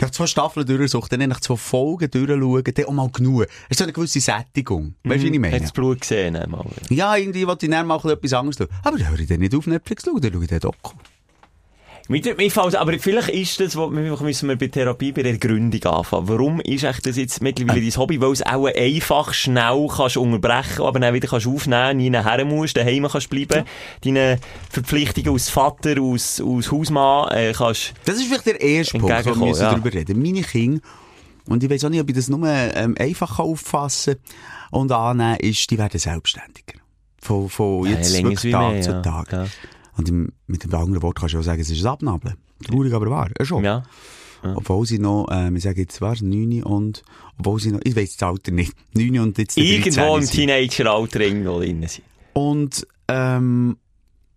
nach 0.00 0.10
zwei 0.10 0.26
Staffeln 0.26 0.66
durchsuchen, 0.66 1.18
dann 1.18 1.28
nach 1.28 1.40
zwei 1.40 1.56
Folgen 1.56 2.10
durchschauen, 2.10 2.64
dann 2.64 2.84
auch 2.86 2.92
mal 2.92 3.10
genug. 3.10 3.46
Es 3.68 3.76
ist 3.76 3.82
eine 3.82 3.92
gewisse 3.92 4.20
Sättigung. 4.20 4.94
Weißt 5.04 5.22
du, 5.22 5.28
wie 5.28 5.34
ich 5.34 5.40
meine? 5.40 5.54
Hat 5.54 5.62
das 5.62 5.72
Blut 5.72 6.00
gesehen 6.00 6.36
einmal. 6.36 6.64
Ja, 6.88 7.16
irgendwie 7.16 7.46
wollte 7.46 7.66
ich 7.66 7.72
dann 7.72 7.86
mal 7.86 7.96
etwas 7.96 8.32
anderes 8.32 8.56
schauen. 8.58 8.68
Aber 8.82 8.98
dann 8.98 9.10
höre 9.10 9.20
ich 9.20 9.28
dann 9.28 9.40
nicht 9.40 9.54
auf 9.54 9.66
Netflix 9.66 10.04
schauen, 10.04 10.20
dann 10.20 10.32
schaue 10.32 10.42
ich 10.42 10.48
den 10.48 10.60
Doku. 10.60 10.92
Mir, 12.10 12.34
mir 12.34 12.50
fällt, 12.50 12.74
aber 12.74 12.98
vielleicht 12.98 13.28
ist 13.28 13.60
das, 13.60 13.76
wo, 13.76 13.86
müssen 13.86 14.48
wir 14.48 14.56
bei 14.56 14.66
Therapie, 14.66 15.12
bei 15.12 15.22
der 15.22 15.38
Gründung 15.38 15.80
anfangen. 15.84 16.28
Warum 16.28 16.60
ist 16.60 16.82
echt 16.82 17.06
das 17.06 17.16
jetzt 17.16 17.40
mittlerweile 17.40 17.80
dein 17.80 17.96
Hobby? 17.96 18.20
Weil 18.20 18.32
es 18.32 18.44
auch 18.44 18.66
einfach 18.66 19.32
schnell 19.32 19.86
kannst 19.96 20.16
unterbrechen, 20.16 20.82
aber 20.82 20.98
dann 20.98 21.14
wieder 21.14 21.28
kannst 21.28 21.46
aufnehmen, 21.46 21.98
nie 21.98 22.10
nachher 22.10 22.44
musst, 22.44 22.76
daheim 22.76 23.06
kannst 23.06 23.30
bleiben, 23.30 23.62
deine 24.04 24.40
Verpflichtungen 24.70 25.34
als 25.34 25.50
Vater, 25.50 26.02
als, 26.02 26.42
als 26.44 26.72
Hausmann, 26.72 27.28
äh, 27.30 27.52
kannst, 27.52 27.94
Das 28.04 28.16
ist 28.16 28.24
vielleicht 28.24 28.46
der 28.46 28.60
erste 28.60 28.98
Punkt, 28.98 29.26
wo 29.26 29.30
wir 29.30 29.46
müssen 29.46 29.62
ja. 29.62 29.70
darüber 29.70 29.92
reden. 29.92 30.20
Meine 30.20 30.42
Kinder, 30.42 30.80
und 31.46 31.62
ich 31.62 31.70
weiß 31.70 31.84
auch 31.84 31.90
nicht, 31.90 32.00
ob 32.00 32.08
ich 32.08 32.16
das 32.16 32.28
nur 32.28 32.44
ähm, 32.44 32.96
einfach 32.98 33.36
kann 33.36 33.46
auffassen 33.46 34.16
und 34.72 34.90
annehmen 34.90 35.36
ist, 35.36 35.70
die 35.70 35.78
werden 35.78 36.00
selbstständiger. 36.00 36.80
Von, 37.20 37.48
von 37.48 37.84
Ja, 37.84 37.92
jetzt 37.92 38.12
länger 38.14 38.30
wirklich 38.30 38.52
Tag 38.52 38.72
mehr, 38.72 38.82
zu 38.82 38.90
ja. 38.90 39.00
Tag. 39.00 39.32
Ja. 39.32 39.46
Und 40.00 40.08
im, 40.08 40.32
mit 40.46 40.64
dem 40.64 40.74
anderen 40.74 41.02
Wort 41.02 41.18
kannst 41.18 41.34
du 41.34 41.38
auch 41.38 41.42
sagen, 41.42 41.60
es 41.60 41.68
ist 41.68 41.82
ein 41.84 41.88
Abnabeln. 41.88 42.36
Traurig, 42.64 42.94
aber 42.94 43.10
wahr. 43.10 43.30
Ja, 43.38 43.44
schon. 43.44 43.64
ja. 43.64 43.82
Obwohl 44.42 44.86
sie 44.86 44.98
noch, 44.98 45.26
ähm, 45.30 45.56
ich 45.56 45.64
sage 45.64 45.82
jetzt, 45.82 46.00
was, 46.00 46.22
9 46.22 46.62
und, 46.62 47.02
obwohl 47.38 47.60
sie 47.60 47.72
noch, 47.72 47.80
ich 47.84 47.94
weiß 47.94 48.16
das 48.16 48.26
Alter 48.26 48.50
nicht, 48.52 48.72
9 48.94 49.18
und 49.18 49.36
jetzt 49.36 49.58
Irgendwo 49.58 50.16
13 50.16 50.22
im. 50.22 50.30
Teenager-Alter 50.30 51.20
irgendwo 51.20 51.58
drin 51.58 51.86
sind. 51.86 52.04
Und 52.32 52.86
ähm, 53.08 53.76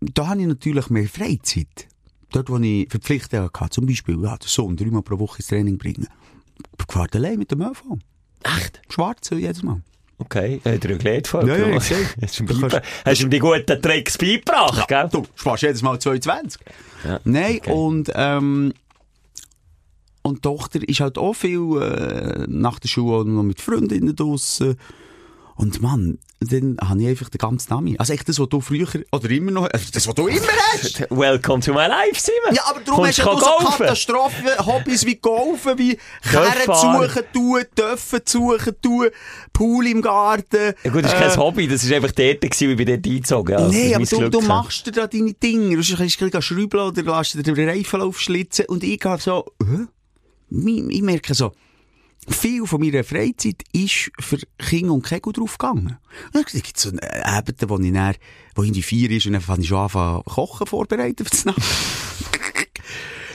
da 0.02 0.28
habe 0.28 0.42
ich 0.42 0.48
natürlich 0.48 0.90
mehr 0.90 1.08
Freizeit. 1.08 1.88
dort, 2.34 2.50
wo 2.50 2.58
ich 2.58 2.90
Verpflichtungen 2.90 3.50
hatte, 3.54 3.70
zum 3.70 3.86
Beispiel, 3.86 4.22
ja, 4.22 4.36
den 4.36 4.48
Sohn 4.48 4.76
dreimal 4.76 5.04
pro 5.04 5.18
Woche 5.20 5.38
ins 5.38 5.48
Training 5.48 5.78
bringen, 5.78 6.08
fahrt 6.90 7.16
allein 7.16 7.40
mit 7.40 7.52
dem 7.52 7.62
ÖV. 7.62 7.84
Echt? 8.44 8.82
Schwarz 8.90 9.30
jedes 9.30 9.64
Mal. 9.64 9.82
Okay, 10.20 10.62
hat 10.64 10.86
er 10.86 10.92
ja 10.92 10.98
gelernt 10.98 11.28
von 11.28 11.48
Ja, 11.48 11.54
ja, 11.58 11.66
jemandem. 11.66 11.78
ich 11.78 12.32
sehe. 12.32 12.82
Hast 13.06 13.20
du 13.20 13.24
ihm 13.26 13.30
die 13.30 13.40
guten 13.40 13.82
Tricks 13.82 14.18
beigebracht, 14.18 14.88
gell? 14.88 15.10
Du 15.12 15.26
sparst 15.36 15.64
jedes 15.64 15.82
Mal 15.82 16.00
22. 16.00 16.62
Ja, 17.04 17.20
Nein, 17.26 17.58
okay. 17.58 17.72
und, 17.72 18.12
ähm, 18.16 18.74
und 20.22 20.38
die 20.38 20.42
Tochter 20.42 20.80
ist 20.88 21.00
halt 21.02 21.18
auch 21.18 21.34
viel 21.34 21.82
äh, 21.82 22.46
nach 22.48 22.80
der 22.80 22.88
Schule 22.88 23.30
noch 23.30 23.44
mit 23.44 23.60
Freundinnen 23.60 24.16
draussen. 24.16 24.78
Und 25.56 25.82
Mann, 25.82 26.18
dann 26.40 26.78
habe 26.82 27.02
ich 27.02 27.08
einfach 27.08 27.30
den 27.30 27.38
ganzen 27.38 27.72
Namen. 27.72 28.00
Also 28.00 28.14
echt 28.14 28.28
das, 28.28 28.40
was 28.40 28.50
du 28.50 28.60
früher, 28.60 28.88
oder 29.12 29.30
immer 29.30 29.52
noch, 29.52 29.70
also 29.70 29.86
das, 29.94 30.08
was 30.08 30.16
du 30.16 30.28
immer 30.28 30.42
hast. 30.74 31.02
Welcome 31.12 31.62
to 31.62 31.74
my 31.74 31.86
life, 31.88 32.20
Simon. 32.20 32.56
Ja, 32.56 32.64
aber 32.70 32.82
darum 32.82 33.04
Kommst 33.04 33.24
hast 33.24 33.28
du 33.28 33.40
so 33.40 33.46
golfen? 33.46 33.86
Katastrophen-Hobbys 33.86 35.06
wie 35.06 35.16
Golfen, 35.16 35.78
wie 35.78 35.98
Töpffahren. 36.24 37.08
suchen 37.08 37.24
tun, 37.32 37.64
Töpfen 37.76 38.22
suchen 38.26 38.76
tun, 38.82 39.08
Pool 39.54 39.88
im 39.88 40.02
Garten. 40.02 40.74
Ja 40.84 40.92
gut, 40.92 41.04
das 41.04 41.14
ist 41.14 41.20
kein 41.20 41.38
Hobby, 41.38 41.68
das 41.68 41.88
war 41.88 41.98
einfach 41.98 42.12
dort, 42.12 42.42
gewesen, 42.42 42.70
wie 42.70 42.76
bin 42.76 42.88
dort 42.88 43.06
eingezogen 43.06 43.56
also, 43.56 43.72
Nee, 43.72 43.96
aber 43.96 44.06
du, 44.06 44.30
du 44.30 44.42
machst 44.42 44.88
dir 44.88 44.92
da 44.92 45.08
deine 45.08 45.34
Dinge. 45.34 45.78
Du 45.78 45.96
kannst 45.96 46.20
ein 46.22 46.30
bisschen 46.30 46.42
schrauben 46.42 46.80
oder 46.80 47.18
lässt 47.18 47.36
dir 47.36 47.44
den 47.44 47.70
Reifen 47.70 48.02
aufschlitzen. 48.02 48.66
Und 48.66 48.84
ich 48.84 49.00
gehe 49.00 49.18
so, 49.20 49.46
äh? 49.62 49.86
ich, 50.50 50.90
ich 50.90 51.02
merke 51.02 51.36
so, 51.36 51.54
viel 52.30 52.66
von 52.66 52.82
meiner 52.82 53.04
Freizeit 53.04 53.64
ist 53.72 54.12
für 54.20 54.38
Kinder 54.58 54.94
und 54.94 55.06
Kegel 55.06 55.34
draufgegangen. 55.34 55.88
Und 55.88 56.36
dann 56.36 56.44
gibt 56.44 56.78
es 56.78 56.84
so 56.84 56.90
einen 56.90 57.00
Abend, 57.00 57.58
wo 57.68 57.78
ich 57.80 57.94
dann, 57.94 58.16
wo 58.56 58.64
irgendwie 58.64 58.84
vier 58.84 59.12
ist 59.12 59.26
und 59.26 59.34
dann 59.34 59.42
fange 59.42 59.62
ich 59.62 59.68
schon 59.68 59.90
an, 59.90 60.24
kochen 60.24 60.68
vorbereiten 60.68 61.26
für 61.26 61.48
Nacht. 61.48 61.62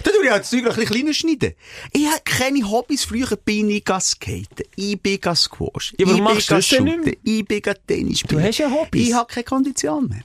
Dann 0.05 0.15
tue 0.15 0.25
ich 0.25 0.31
halt 0.31 0.43
das 0.43 0.51
Zeug 0.51 0.61
ein 0.61 0.75
bisschen 0.75 0.87
kleiner 0.87 1.13
schneiden. 1.13 1.55
Ich 1.93 2.07
habe 2.07 2.21
keine 2.25 2.71
Hobbys. 2.71 3.05
Früher 3.05 3.37
bin 3.37 3.69
ich 3.69 3.85
gegangen 3.85 4.01
skaten. 4.01 4.65
Ich 4.77 5.01
bin 5.01 5.15
gegangen 5.15 5.37
squash. 5.37 5.95
Ja, 5.99 6.07
ich 6.07 6.15
bin 6.15 6.25
du 6.25 6.35
gegangen 6.35 6.63
shooten. 6.63 7.13
Ich 7.25 7.45
bin 7.45 7.57
gegangen 7.57 7.79
Tennis 7.87 8.21
spielen. 8.21 8.43
hast 8.43 8.59
ja 8.59 8.71
Hobbys. 8.71 9.09
Ich 9.09 9.13
habe 9.13 9.31
keine 9.31 9.45
Kondition 9.45 10.09
mehr. 10.09 10.23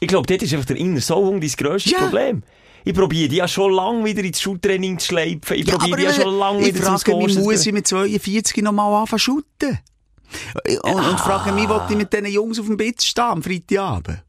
Ich 0.00 0.08
glaube, 0.08 0.26
dort 0.26 0.42
ist 0.42 0.52
einfach 0.52 0.66
der 0.66 0.76
innere 0.76 1.00
Sohn 1.00 1.40
dein 1.40 1.50
grösstes 1.50 1.92
Ja. 1.92 1.98
Problem. 1.98 2.42
Ich 2.84 2.94
probiere 2.94 3.28
die 3.28 3.36
ja 3.36 3.46
schon 3.46 3.72
lange 3.72 4.04
wieder 4.06 4.24
ins 4.24 4.40
Schultraining 4.40 4.98
zu 4.98 5.08
schleifen. 5.08 5.56
Ich 5.56 5.66
probiere 5.66 5.96
die 5.98 6.02
ja 6.04 6.12
schon 6.14 6.38
lange 6.38 6.60
ich 6.60 6.74
wieder 6.74 6.84
zum 6.86 6.98
frage 6.98 7.16
mich, 7.18 7.36
muss 7.38 7.62
zu- 7.62 7.68
ich 7.68 7.74
mit 7.74 7.86
42 7.86 8.62
noch 8.62 8.72
mal 8.72 9.00
anfangen 9.02 9.18
zu 9.20 9.24
shooten? 9.24 9.78
Und, 10.82 10.94
und 10.94 11.20
frage 11.20 11.52
mich, 11.52 11.68
ob 11.68 11.90
ich 11.90 11.96
mit 11.96 12.12
diesen 12.12 12.26
Jungs 12.26 12.58
auf 12.58 12.66
dem 12.66 12.76
Bett 12.78 13.02
stehen 13.02 13.24
am 13.24 13.42
Freitagabend? 13.42 14.22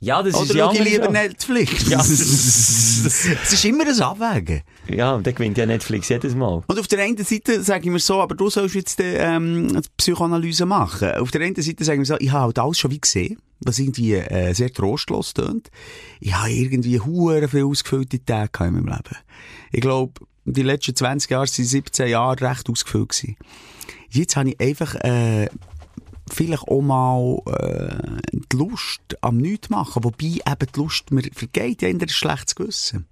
Ja, 0.00 0.22
das 0.22 0.34
ist 0.34 0.50
Oder 0.50 0.58
ja 0.58 0.64
schaue 0.66 0.74
ich 0.78 0.92
lieber 0.92 1.04
ja. 1.06 1.10
Netflix? 1.10 1.88
Ja. 1.88 1.98
es 2.00 3.52
ist 3.52 3.64
immer 3.64 3.84
ein 3.86 4.00
Abwägen. 4.00 4.62
Ja, 4.88 5.18
der 5.18 5.32
gewinnt 5.32 5.58
ja 5.58 5.66
Netflix 5.66 6.08
jedes 6.08 6.34
Mal. 6.34 6.62
Und 6.66 6.78
auf 6.78 6.86
der 6.86 7.00
einen 7.04 7.16
Seite 7.16 7.62
sage 7.62 7.84
ich 7.86 7.90
mir 7.90 7.98
so, 7.98 8.20
aber 8.20 8.34
du 8.34 8.48
sollst 8.48 8.74
jetzt 8.76 8.98
ähm, 9.00 9.68
die 9.68 9.88
Psychoanalyse 9.96 10.66
machen. 10.66 11.12
Auf 11.16 11.30
der 11.32 11.40
einen 11.42 11.56
Seite 11.60 11.84
sage 11.84 11.96
ich 11.96 11.98
mir 12.00 12.04
so, 12.06 12.16
ich 12.18 12.30
habe 12.30 12.44
halt 12.44 12.58
alles 12.60 12.78
schon 12.78 12.90
wie 12.92 13.00
gesehen, 13.00 13.38
was 13.60 13.78
irgendwie 13.78 14.14
äh, 14.14 14.54
sehr 14.54 14.72
trostlos 14.72 15.34
tönt. 15.34 15.70
Ich 16.20 16.34
habe 16.34 16.50
irgendwie 16.50 17.00
hure 17.00 17.48
viel 17.48 17.64
ausgefüllte 17.64 18.24
Tage 18.24 18.64
in 18.64 18.74
meinem 18.74 18.86
Leben. 18.86 19.16
Ich 19.72 19.80
glaube, 19.80 20.20
die 20.44 20.62
letzten 20.62 20.94
20 20.96 21.30
Jahre 21.30 21.46
sind 21.46 21.64
17 21.64 22.08
Jahre 22.08 22.40
recht 22.40 22.68
ausgefüllt 22.70 23.10
gewesen. 23.10 23.36
Jetzt 24.10 24.36
habe 24.36 24.50
ich 24.50 24.60
einfach 24.60 24.94
äh, 24.96 25.48
vielleicht 26.30 26.68
auch 26.68 26.80
mal 26.80 27.38
äh, 27.46 28.20
die 28.32 28.56
Lust 28.56 29.00
am 29.20 29.38
Nichts 29.38 29.70
machen, 29.70 30.04
wobei 30.04 30.26
eben 30.26 30.72
die 30.74 30.78
Lust 30.78 31.10
mir 31.10 31.22
vergeht, 31.34 31.82
ja 31.82 31.88
in 31.88 32.00
ein 32.00 32.08
schlechtes 32.08 32.54
Gewissen. 32.54 33.06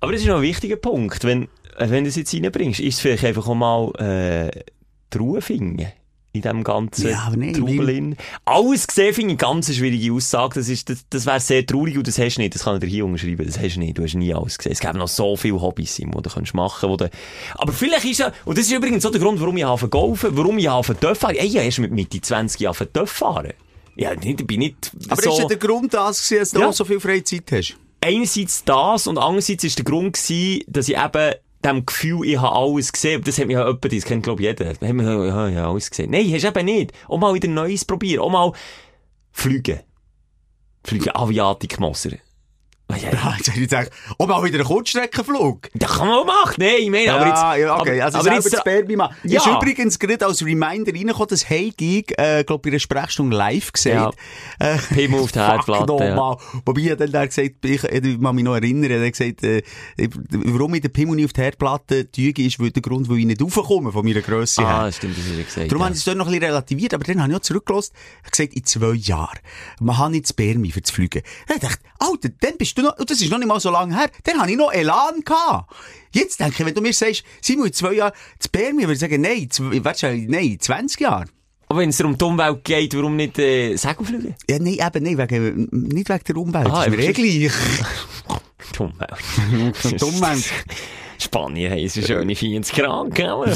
Aber 0.00 0.12
das 0.12 0.22
ist 0.22 0.26
noch 0.26 0.36
ein 0.36 0.42
wichtiger 0.42 0.76
Punkt. 0.76 1.24
Wenn, 1.24 1.44
äh, 1.76 1.90
wenn 1.90 2.04
du 2.04 2.08
es 2.08 2.16
jetzt 2.16 2.34
reinbringst, 2.34 2.80
ist 2.80 2.94
es 2.94 3.00
vielleicht 3.00 3.24
einfach 3.24 3.46
auch 3.46 3.54
mal 3.54 3.92
äh, 3.98 4.64
die 5.12 5.18
Ruhe 5.18 5.42
finden. 5.42 5.86
In 6.32 6.42
dem 6.42 6.62
ganzen 6.62 7.08
Ja, 7.10 7.28
nee, 7.34 7.50
Trubel. 7.52 7.78
weil- 7.78 7.88
in. 7.90 8.16
Alles 8.44 8.86
gesehen 8.86 9.12
finde 9.14 9.34
ich 9.34 9.42
eine 9.42 9.52
ganz 9.52 9.74
schwierige 9.74 10.12
Aussage. 10.12 10.60
Das, 10.60 10.68
ist, 10.68 10.88
das, 10.88 11.04
das 11.10 11.26
wäre 11.26 11.40
sehr 11.40 11.66
traurig 11.66 11.96
und 11.98 12.06
das 12.06 12.18
hast 12.20 12.36
du 12.36 12.40
nicht. 12.42 12.54
Das 12.54 12.62
kann 12.64 12.74
ich 12.76 12.80
dir 12.80 12.86
hier 12.86 13.04
unterschreiben. 13.04 13.44
Das 13.44 13.58
hast 13.58 13.74
du 13.74 13.80
nicht. 13.80 13.98
Du 13.98 14.04
hast 14.04 14.14
nie 14.14 14.32
alles 14.32 14.56
gesehen. 14.56 14.70
Es 14.72 14.78
gibt 14.78 14.94
noch 14.94 15.08
so 15.08 15.36
viele 15.36 15.60
Hobbys, 15.60 15.96
die 15.96 16.04
du 16.08 16.20
kannst 16.30 16.54
machen 16.54 16.88
wo 16.88 16.96
du... 16.96 17.10
Aber 17.56 17.72
vielleicht 17.72 18.04
ist 18.04 18.18
ja... 18.20 18.32
Und 18.44 18.56
das 18.56 18.66
ist 18.66 18.72
übrigens 18.72 19.04
auch 19.04 19.10
der 19.10 19.20
Grund, 19.20 19.40
warum 19.40 19.56
ich 19.56 19.66
anfange 19.66 19.90
golfen, 19.90 20.30
warum 20.36 20.56
ich 20.58 20.70
anfange 20.70 21.00
Töpf 21.00 21.18
fahren. 21.18 21.34
Ey, 21.34 21.48
habe 21.50 21.64
erst 21.64 21.80
mit 21.80 21.90
Mitte 21.90 22.20
20 22.20 22.68
anfangen 22.68 22.92
Töpf 22.92 23.10
fahren. 23.10 23.52
Ja, 23.96 24.14
nicht, 24.14 24.40
ich 24.40 24.46
bin 24.46 24.60
nicht 24.60 24.92
Aber 25.08 25.20
so... 25.20 25.30
ist 25.32 25.38
ja 25.40 25.44
der 25.46 25.56
Grund 25.56 25.92
das 25.92 26.22
gewesen, 26.28 26.40
dass 26.42 26.50
du 26.52 26.60
Ja. 26.60 26.72
so 26.72 26.84
viel 26.84 27.00
Freizeit 27.00 27.50
hast? 27.50 27.76
einerseits 28.02 28.64
das 28.64 29.06
und 29.08 29.18
andererseits 29.18 29.64
ist 29.64 29.76
der 29.78 29.84
Grund 29.84 30.14
gewesen, 30.16 30.62
dass 30.68 30.88
ich 30.88 30.96
eben 30.96 31.34
dem 31.64 31.84
Gefühl, 31.84 32.26
ich 32.26 32.38
habe 32.38 32.54
alles 32.54 32.92
gesehen. 32.92 33.22
Das 33.24 33.38
hat 33.38 33.46
mich 33.46 33.54
ja 33.54 33.66
jemand, 33.66 33.92
das 33.92 34.04
kennt 34.04 34.22
glaube 34.22 34.42
ich 34.42 34.48
jeder. 34.48 34.74
Da 34.74 34.86
hat 34.86 34.94
man 34.94 35.06
so, 35.06 35.24
ja, 35.24 35.48
ja, 35.48 35.70
alles 35.70 35.90
gesehen. 35.90 36.10
Nein, 36.10 36.32
hast 36.32 36.44
du 36.44 36.48
eben 36.48 36.64
nicht. 36.64 36.92
Auch 37.08 37.18
mal 37.18 37.34
wieder 37.34 37.48
Neues 37.48 37.84
probieren. 37.84 38.20
Auch 38.20 38.30
mal 38.30 38.52
fliegen. 39.32 39.80
Fliegen, 40.84 41.14
Aviatik-Moser. 41.14 42.12
Ja, 42.96 43.10
Ja, 43.12 43.34
jetzt 43.36 43.48
hätte 43.48 43.60
ich 43.60 43.68
gedacht, 43.68 43.90
oh, 44.18 44.26
mal 44.26 44.42
wieder 44.44 44.58
einen 44.58 44.66
Kurzstreckenflug. 44.66 45.68
Das 45.74 45.90
kann 45.90 46.08
man 46.08 46.18
auch 46.18 46.26
machen. 46.26 46.54
Nein, 46.58 46.74
ich 46.80 46.90
meine, 46.90 47.12
aber 47.12 47.26
jetzt... 47.26 47.60
ja, 47.60 47.80
okay. 47.80 48.00
Also 48.00 48.18
aber 48.18 48.34
jetzt, 48.34 48.52
das 48.52 48.60
Spermi 48.60 48.96
machen. 48.96 49.16
Ja. 49.24 49.40
Ist 49.40 49.46
übrigens 49.46 49.98
gerade 49.98 50.26
als 50.26 50.44
Reminder 50.44 50.92
reingekommen, 50.92 51.28
dass 51.28 51.48
Hey 51.48 51.72
Gig, 51.76 52.12
äh, 52.18 52.44
glaub, 52.44 52.62
bei 52.62 52.70
einer 52.70 52.78
Sprechstunde 52.78 53.36
live 53.36 53.72
gesehen. 53.72 53.94
Ja. 53.94 54.10
Äh, 54.58 54.78
Pimmel 54.78 55.20
auf 55.20 55.32
der 55.32 55.46
Herdplatte, 55.48 55.92
ja. 56.04 56.14
nochmal. 56.14 56.36
Wobei 56.64 56.82
er 56.82 56.96
dann 56.96 57.12
da 57.12 57.26
gesagt, 57.26 57.64
ich, 57.64 57.84
ich 57.84 58.20
kann 58.20 58.34
mich 58.34 58.44
noch 58.44 58.54
erinnern, 58.54 58.90
er 58.90 59.04
hat 59.04 59.12
gesagt, 59.12 59.42
äh, 59.44 59.62
warum 60.30 60.74
ich 60.74 60.80
den 60.80 60.92
Pimmel 60.92 61.16
nicht 61.16 61.26
auf 61.26 61.32
die 61.32 61.40
Herdplatte 61.42 62.10
tüge, 62.10 62.44
ist 62.44 62.60
weil 62.60 62.70
der 62.70 62.82
Grund, 62.82 63.08
wo 63.08 63.14
ich 63.14 63.26
nicht 63.26 63.42
raufkomme 63.42 63.92
von 63.92 64.04
meiner 64.04 64.20
Grösse 64.20 64.62
her. 64.62 64.70
Ah, 64.70 64.86
das 64.86 64.96
stimmt, 64.96 65.16
das 65.16 65.24
hast 65.24 65.38
du 65.38 65.44
gesagt. 65.44 65.70
Darum 65.70 65.80
ja. 65.80 65.84
habe 65.86 65.94
ich 65.94 65.98
es 65.98 66.04
dort 66.04 66.16
noch 66.16 66.26
ein 66.26 66.32
bisschen 66.32 66.44
relativiert, 66.46 66.94
aber 66.94 67.04
dann 67.04 67.22
habe 67.22 67.32
ich 67.32 67.38
auch 67.38 67.42
zurückgelassen 67.42 67.92
gesagt, 68.30 68.54
in 68.54 68.64
zwei 68.64 68.94
Jahren, 68.94 69.38
man 69.80 69.98
hat 69.98 70.10
nicht 70.10 70.28
Spermi 70.28 70.70
für 70.70 70.80
das 70.80 70.90
Fliegen. 70.90 71.22
Dann 71.48 71.58
dachte 71.58 71.78
ich, 71.82 72.06
Alter, 72.06 72.28
dann 72.40 72.56
bist 72.56 72.76
du 72.76 72.79
noch, 72.82 72.98
und 72.98 73.10
das 73.10 73.20
ist 73.20 73.30
noch 73.30 73.38
nicht 73.38 73.48
mal 73.48 73.60
so 73.60 73.70
lange 73.70 73.96
her, 73.96 74.10
dann 74.24 74.40
habe 74.40 74.50
ich 74.50 74.56
noch 74.56 74.72
Elan 74.72 75.20
gehabt. 75.24 75.72
Jetzt 76.12 76.40
denke 76.40 76.56
ich, 76.58 76.66
wenn 76.66 76.74
du 76.74 76.80
mir 76.80 76.92
sagst, 76.92 77.22
Simon, 77.40 77.66
in 77.66 77.72
zwei 77.72 77.94
Jahren 77.94 78.12
Spermi, 78.44 78.82
würde 78.82 78.94
ich 78.94 78.98
sagen, 78.98 79.20
nein, 79.20 79.48
weißt 79.50 80.02
nein, 80.28 80.56
20 80.60 81.00
Jahre. 81.00 81.26
Aber 81.68 81.80
wenn 81.80 81.90
es 81.90 82.00
um 82.00 82.18
die 82.18 82.24
Umwelt 82.24 82.64
geht, 82.64 82.96
warum 82.96 83.14
nicht 83.14 83.38
äh, 83.38 83.76
Segelflüge? 83.76 84.34
Ja, 84.48 84.58
nein, 84.58 84.78
eben 84.84 85.04
nicht 85.04 85.18
wegen, 85.18 85.68
nicht 85.70 86.08
wegen 86.08 86.24
der 86.26 86.36
Umwelt. 86.36 86.66
Ah, 86.66 86.84
das 86.84 86.88
ist 86.88 86.96
mir 86.96 87.04
eh 87.04 87.12
gleich. 87.12 87.52
Die 88.74 88.78
Umwelt. 88.82 89.74
Die 90.00 90.04
Umwelt. 90.04 90.50
Spanien 91.20 91.70
haben 91.70 91.88
sie 91.88 92.02
schöne 92.02 92.34
40 92.34 92.74
Grad, 92.74 93.14
gell? 93.14 93.36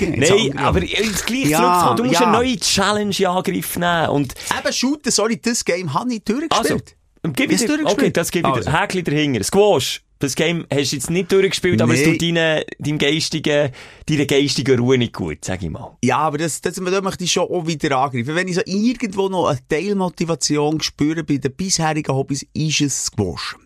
Nein, 0.00 0.58
aber 0.58 0.82
jetzt 0.82 1.26
gleich 1.26 1.46
Ja, 1.46 1.58
zurückzukommen. 1.58 1.96
Du 1.96 2.04
musst 2.04 2.20
ja. 2.20 2.26
eine 2.26 2.36
neue 2.36 2.56
Challenge 2.58 3.14
in 3.18 3.26
Angriff 3.26 3.76
nehmen. 3.78 4.08
Und, 4.10 4.34
Eben, 4.56 4.72
shooten, 4.72 5.10
sorry, 5.10 5.40
das 5.40 5.64
Game 5.64 5.92
habe 5.94 6.12
ich 6.12 6.22
also, 6.28 6.40
durchgespielt. 6.40 6.96
Gib 7.34 7.50
ich 7.52 7.64
dir, 7.64 7.78
okay, 7.84 8.10
das 8.10 8.30
gebe 8.30 8.48
ich 8.56 8.64
dir. 8.64 8.80
Häkchen 8.80 9.04
dahinter. 9.04 9.44
Squash. 9.44 10.02
Das 10.18 10.34
Game 10.34 10.64
hast 10.72 10.92
du 10.92 10.96
jetzt 10.96 11.10
nicht 11.10 11.30
durchgespielt, 11.30 11.80
aber 11.82 11.92
es 11.92 12.00
Nee. 12.00 12.12
tut 12.12 12.22
deine, 12.22 12.64
deinem 12.78 12.96
geistigen, 12.96 13.70
deiner 14.08 14.24
geistigen 14.24 14.78
Ruhe 14.80 14.96
nicht 14.96 15.12
gut, 15.12 15.44
sag 15.44 15.62
ich 15.62 15.68
mal. 15.68 15.94
Ja, 16.02 16.16
aber 16.18 16.38
das, 16.38 16.62
das, 16.62 16.74
da 16.76 17.00
möchte 17.02 17.24
ich 17.24 17.32
schon 17.32 17.44
auch 17.44 17.66
wieder 17.66 17.98
angreifen. 17.98 18.34
Wenn 18.34 18.48
ich 18.48 18.54
so 18.54 18.62
irgendwo 18.64 19.28
noch 19.28 19.48
eine 19.48 19.58
Teilmotivation 19.68 20.80
spüre 20.80 21.22
bei 21.22 21.36
den 21.36 21.52
bisherigen 21.52 22.14
Hobbys, 22.14 22.46
ist 22.54 22.80
es 22.80 23.04
Squash. 23.06 23.56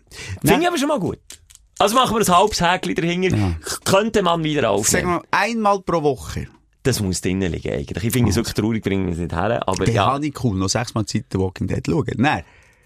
Finde 0.43 0.61
ich 0.63 0.67
aber 0.67 0.77
schon 0.77 0.89
mal 0.89 0.99
gut. 0.99 1.19
Also 1.79 1.95
machen 1.95 2.17
wir 2.17 2.21
ein 2.27 2.37
halbes 2.37 2.59
Häkchen 2.61 2.95
dahinter. 2.95 3.55
Könnte 3.85 4.21
man 4.21 4.43
wieder 4.43 4.61
Sagen 4.63 4.73
aufnehmen. 4.75 5.09
wir 5.09 5.21
einmal 5.31 5.79
pro 5.81 6.03
Woche. 6.03 6.47
Das 6.83 6.99
muss 6.99 7.21
drinnen 7.21 7.49
liegen 7.51 7.71
eigentlich. 7.71 8.03
Ich 8.03 8.11
finde 8.11 8.31
es 8.31 8.35
wirklich 8.35 8.55
traurig, 8.55 8.83
bringen 8.83 9.05
wir 9.05 9.13
es 9.13 9.19
nicht 9.19 9.31
her. 9.31 9.61
Aber 9.67 9.85
Dann 9.85 9.95
ja. 9.95 10.05
habe 10.07 10.25
ich 10.27 10.43
cool, 10.43 10.57
noch 10.57 10.67
sechsmal 10.67 11.05
Zeit 11.05 11.25
The 11.31 11.37
Walking 11.39 11.67
Dead 11.67 11.81
schauen. 11.85 12.05
Nein. 12.17 12.43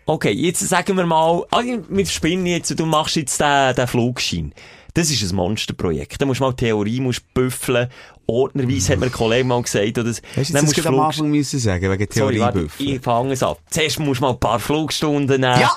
Okay, 0.07 0.31
jetzt 0.31 0.59
sagen 0.59 0.97
wir 0.97 1.05
mal, 1.05 1.43
wir 1.89 2.05
spinnen 2.05 2.45
jetzt, 2.45 2.79
du 2.79 2.85
machst 2.85 3.15
jetzt 3.15 3.39
den, 3.39 3.75
den 3.75 3.87
Flugschein. 3.87 4.53
Das 4.93 5.09
ist 5.09 5.29
ein 5.29 5.35
Monsterprojekt. 5.35 6.21
Da 6.21 6.25
musst 6.25 6.39
du 6.39 6.45
mal 6.45 6.53
Theorie, 6.53 6.99
musst 6.99 7.33
büffeln. 7.33 7.89
Ordnerweise 8.27 8.93
hat 8.93 8.99
mir 8.99 9.07
ein 9.07 9.11
Kollege 9.11 9.43
mal 9.43 9.61
gesagt, 9.61 9.97
oder 9.97 10.09
Hast 10.09 10.49
du 10.49 10.53
das 10.53 10.73
gerade 10.73 10.89
am 10.89 10.99
Anfang 10.99 11.29
müssen 11.29 11.59
sagen, 11.59 11.91
wegen 11.91 12.07
Sorry, 12.11 12.39
warte, 12.39 12.53
Theoriebüffel? 12.59 12.89
ich 12.89 13.01
fange 13.01 13.33
es 13.33 13.43
ab. 13.43 13.59
Zuerst 13.69 13.99
musst 13.99 14.21
du 14.21 14.25
mal 14.25 14.31
ein 14.31 14.39
paar 14.39 14.59
Flugstunden 14.59 15.41
nehmen. 15.41 15.59
Ja. 15.59 15.75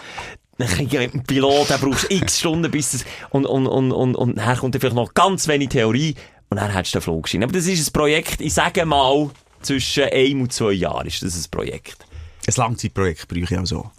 Dem 0.58 1.22
Pilot, 1.24 1.70
dann 1.70 1.80
brauchst 1.80 2.10
x 2.10 2.40
Stunden, 2.40 2.70
bis 2.70 2.92
das, 2.92 3.04
und, 3.30 3.46
und, 3.46 3.66
und, 3.66 3.92
und, 3.92 4.14
und 4.14 4.36
dann 4.36 4.56
kommt 4.56 4.74
dann 4.74 4.80
vielleicht 4.80 4.96
noch 4.96 5.14
ganz 5.14 5.46
wenig 5.48 5.70
Theorie, 5.70 6.14
und 6.50 6.56
dann 6.58 6.72
hast 6.74 6.94
du 6.94 6.98
den 6.98 7.02
Flugschein. 7.02 7.42
Aber 7.42 7.52
das 7.52 7.66
ist 7.66 7.88
ein 7.88 7.92
Projekt, 7.92 8.40
ich 8.40 8.54
sage 8.54 8.84
mal, 8.84 9.30
zwischen 9.62 10.04
einem 10.04 10.42
und 10.42 10.52
zwei 10.52 10.72
Jahren 10.72 11.06
ist 11.06 11.22
das 11.22 11.36
ein 11.36 11.50
Projekt. 11.50 12.06
Ein 12.46 12.54
Langzeitprojekt 12.56 13.28
brauche 13.28 13.40
ich 13.40 13.58
auch 13.58 13.66
so. 13.66 13.90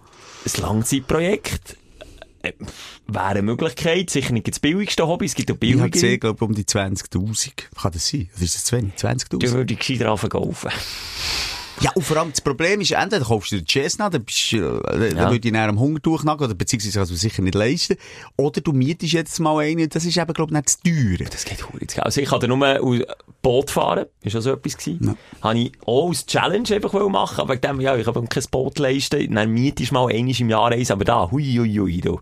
Ein 0.46 0.62
Langzeitprojekt 0.62 1.78
äh, 2.42 2.54
wäre 3.08 3.26
eine 3.26 3.42
Möglichkeit. 3.42 4.10
Sicher 4.10 4.34
nicht 4.34 4.48
das 4.48 4.60
billigste 4.60 5.08
Hobby, 5.08 5.26
es 5.26 5.36
gibt 5.36 5.52
auch 5.52 5.58
Ich 5.60 5.78
habe 5.78 5.90
gesehen, 5.90 6.20
glaube 6.20 6.46
um 6.46 6.54
die 6.54 6.64
20.000. 6.64 7.52
Kann 7.76 7.92
das 7.92 8.08
sein? 8.08 8.30
Oder 8.36 8.44
ist 8.44 8.56
das 8.56 8.66
zu 8.66 8.78
wenig? 8.78 8.94
Du 8.96 9.08
20.000? 9.08 9.52
würdest 9.52 9.80
gescheiter 9.80 10.12
anfangen 10.12 10.30
golfen. 10.30 10.72
Ja, 11.82 11.92
und 11.96 12.04
vor 12.04 12.18
allem 12.18 12.32
das 12.32 12.42
Problem 12.42 12.82
ist, 12.82 12.92
entweder 12.92 13.24
kaufst 13.26 13.52
du 13.52 13.58
den 13.58 13.66
Chestnut, 13.66 14.14
dann, 14.14 14.24
bist, 14.24 14.54
äh, 14.54 14.60
dann 14.60 15.16
Ja. 15.18 15.32
würde 15.32 15.48
ich 15.48 15.52
näher 15.54 15.70
am 15.70 15.80
Hungertuch 15.80 16.24
nagen, 16.24 16.44
oder 16.44 16.54
beziehungsweise 16.54 17.00
kannst 17.00 17.12
du 17.12 17.16
sicher 17.16 17.42
nicht 17.42 17.56
leisten. 17.56 17.96
Oder 18.38 18.62
du 18.62 18.74
mietest 18.74 19.14
jetzt 19.14 19.40
mal 19.40 19.58
einen, 19.60 19.84
und 19.84 19.96
das 19.96 20.04
ist 20.06 20.18
eben, 20.18 20.34
glaube 20.34 20.52
ich, 20.52 20.58
nicht 20.58 20.70
zu 20.70 20.78
teuer. 20.84 21.28
Das 21.30 21.46
geht 21.46 21.64
Geld. 21.72 22.00
Also 22.00 22.22
ich 22.22 22.32
hatte 22.32 22.48
nur 22.48 22.82
aus- 22.84 23.00
Boot 23.42 23.72
fahren, 23.72 24.06
ist 24.22 24.36
auch 24.36 24.42
so 24.42 24.52
etwas 24.52 24.76
gewesen. 24.78 25.00
Ja. 25.08 25.16
Habe 25.50 25.60
ich 25.60 25.72
auch 25.86 26.10
als 26.10 26.26
Challenge 26.26 26.68
einfach 26.76 26.92
machen, 27.10 27.40
aber 27.40 27.56
dem, 27.56 27.80
ja, 27.80 27.96
ich 27.96 28.06
habe 28.06 28.22
kein 28.28 28.44
Boot 28.52 28.80
leisten. 28.80 29.34
Dann 29.34 29.50
mietest 29.52 29.92
du 29.92 29.94
mal 29.94 30.12
einmal 30.14 30.36
im 30.38 30.50
Jahr 30.50 30.72
eins, 30.72 30.92
aber 30.92 31.06
da, 31.06 31.32
hui, 31.32 31.56
hui, 31.58 31.74
hui, 31.78 32.02
du. 32.02 32.20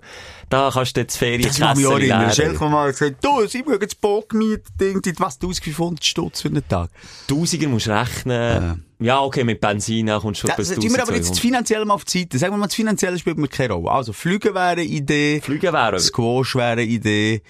Da 0.50 0.70
kannst 0.74 0.96
du 0.96 1.02
jetzt 1.02 1.18
Ferien 1.18 1.42
Das 1.42 1.60
kann 1.60 1.78
mich 1.78 1.86
auch 1.86 1.94
erinnern. 1.94 2.32
Schelke 2.32 2.70
mal 2.70 2.92
gesagt, 2.92 3.24
du, 3.24 3.46
sie 3.48 3.64
mögen 3.64 3.86
das 3.86 3.96
Boot 3.96 4.30
gemietet, 4.30 4.68
irgendwie, 4.80 5.14
was, 5.18 5.36
1500 5.36 6.04
Stutz 6.04 6.42
für 6.42 6.48
einen 6.48 6.66
Tag. 6.68 6.90
Tausiger 7.28 7.68
musst 7.68 7.88
du 7.88 7.92
rechnen. 7.92 8.86
Ja, 9.00 9.22
okay, 9.22 9.44
mit 9.44 9.60
Benzin 9.62 10.08
kommst 10.08 10.44
du 10.44 10.48
schon 10.48 10.56
bis 10.56 10.70
tun 10.70 10.84
wir 10.84 11.02
aber 11.02 11.14
jetzt 11.14 11.30
das 11.30 11.38
1200. 11.38 11.40
Finanzielle 11.40 11.86
mal 11.86 11.94
auf 11.94 12.06
die 12.06 12.20
Seite. 12.20 12.38
Sagen 12.40 12.54
wir 12.54 12.58
mal, 12.58 12.68
das 12.68 12.76
Finanzielle 12.76 13.20
spielt 13.20 13.38
mir 13.38 13.48
keine 13.48 13.74
Rolle. 13.74 13.92
Also, 13.92 14.14
Flüge 14.14 14.56
wäre 14.56 14.70
eine 14.70 14.84
Idee. 14.84 15.42
Flüge 15.42 15.72
wären. 15.72 16.00
Squash 16.00 16.56
wäre 16.56 16.72
eine 16.72 16.84
Idee. 16.84 17.42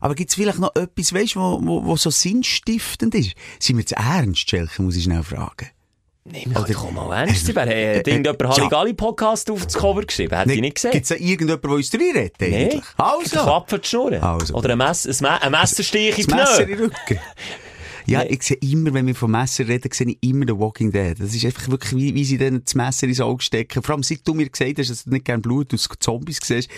Aber 0.00 0.14
gibt's 0.14 0.34
vielleicht 0.34 0.58
noch 0.58 0.76
etwas, 0.76 1.14
weißt 1.14 1.34
du, 1.36 1.40
wo, 1.40 1.60
wo, 1.62 1.84
wo 1.86 1.96
so 1.96 2.10
sinnstiftend 2.10 3.14
ist? 3.14 3.32
Sind 3.58 3.78
wir 3.78 3.86
zu 3.86 3.96
ernst, 3.96 4.50
Schelke, 4.50 4.82
muss 4.82 4.96
ich 4.96 5.04
schnell 5.04 5.22
fragen. 5.22 5.70
Nee, 6.26 6.44
wir 6.46 6.54
können 6.62 6.72
doch 6.72 6.90
mal 6.90 7.18
ernst. 7.18 7.54
Wer 7.54 7.62
hat 7.64 7.68
irgendjemand 8.08 8.42
Halligalli-Podcast 8.42 9.50
auf 9.50 9.62
das 9.64 9.74
Cover 9.74 10.00
geschrieben? 10.00 10.34
Hätte 10.34 10.54
ich 10.54 10.60
nicht 10.62 10.76
gesehen. 10.76 10.92
Gibt's 10.92 11.10
da 11.10 11.16
irgendjemanden, 11.16 11.60
der 11.60 11.70
uns 11.70 11.92
reinredet, 11.92 12.34
Nee, 12.40 12.64
eigentlich? 12.64 12.82
Also. 12.96 13.42
Klappen 13.42 13.82
die. 13.82 14.22
Also. 14.22 14.54
Oder 14.54 14.70
ein, 14.70 14.78
Mess, 14.78 15.04
ein, 15.04 15.16
Me 15.20 15.42
ein 15.42 15.52
Messerstich 15.52 16.18
in 16.18 16.26
die 16.26 16.34
Messer 16.34 16.62
in 16.62 16.68
den 16.68 16.78
Rücken. 16.78 17.20
Ja, 18.06 18.22
ich 18.22 18.42
sehe 18.42 18.56
immer, 18.58 18.92
wenn 18.92 19.06
wir 19.06 19.14
vom 19.14 19.30
Messer 19.30 19.66
reden, 19.66 19.90
sehe 19.92 20.08
ich 20.08 20.18
immer 20.22 20.44
The 20.46 20.58
Walking 20.58 20.92
Dead. 20.92 21.18
Das 21.18 21.34
ist 21.34 21.44
einfach 21.44 21.68
wirklich, 21.68 21.94
wie, 21.94 22.14
wie 22.14 22.24
sie 22.24 22.38
dann 22.38 22.62
das 22.64 22.74
Messer 22.74 23.06
ins 23.06 23.20
Auge 23.20 23.42
stecken. 23.42 23.82
Vor 23.82 23.94
allem, 23.94 24.02
seit 24.02 24.26
du 24.26 24.34
mir 24.34 24.48
gesagt 24.48 24.78
hast, 24.78 24.90
dass 24.90 25.04
du 25.04 25.10
nicht 25.10 25.24
gerne 25.24 25.40
Blut 25.40 25.72
aus 25.72 25.88
Zombies 25.98 26.40
siehst, 26.42 26.68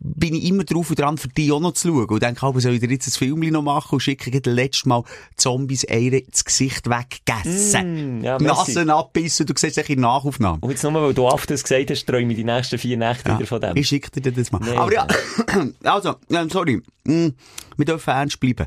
bin 0.00 0.34
ich 0.34 0.44
immer 0.44 0.64
drauf 0.64 0.90
und 0.90 0.98
dran, 0.98 1.16
für 1.16 1.28
die 1.28 1.50
auch 1.52 1.60
noch 1.60 1.72
zu 1.72 1.88
schauen. 1.88 2.06
Und 2.06 2.22
denke, 2.22 2.46
aber 2.46 2.60
soll 2.60 2.74
ich 2.74 2.80
dir 2.80 2.90
jetzt 2.90 3.08
ein 3.08 3.12
Film 3.12 3.40
noch 3.40 3.62
machen 3.62 3.94
und 3.94 4.00
schicke 4.00 4.30
das 4.30 4.52
letzte 4.52 4.88
Mal 4.88 5.04
Zombies 5.36 5.88
Eier 5.88 6.12
ins 6.12 6.44
Gesicht 6.44 6.88
weggegessen. 6.88 8.20
Mm, 8.20 8.24
ja. 8.24 8.38
Nassen 8.38 8.90
abbissen, 8.90 9.46
du 9.46 9.54
siehst 9.56 9.78
es 9.78 9.88
in 9.88 10.00
Nachaufnahme. 10.00 10.58
Und 10.60 10.70
jetzt 10.70 10.82
nur, 10.82 10.94
weil 10.94 11.14
du 11.14 11.24
oft 11.24 11.50
das 11.50 11.62
gesagt 11.62 11.90
hast, 11.90 12.06
träume 12.06 12.32
ich 12.32 12.36
die 12.36 12.44
nächsten 12.44 12.78
vier 12.78 12.96
Nächte 12.96 13.34
wieder 13.34 13.46
von 13.46 13.60
dem. 13.60 13.76
Ich 13.76 13.88
schicke 13.88 14.20
dir 14.20 14.32
das 14.32 14.52
mal. 14.52 14.60
Nee. 14.62 14.76
Aber 14.76 14.92
ja, 14.92 15.06
also, 15.84 16.16
ähm, 16.30 16.50
sorry. 16.50 16.82
Mm, 17.04 17.28
wir 17.76 17.84
dürfen 17.84 18.10
ernst 18.10 18.40
bleiben. 18.40 18.66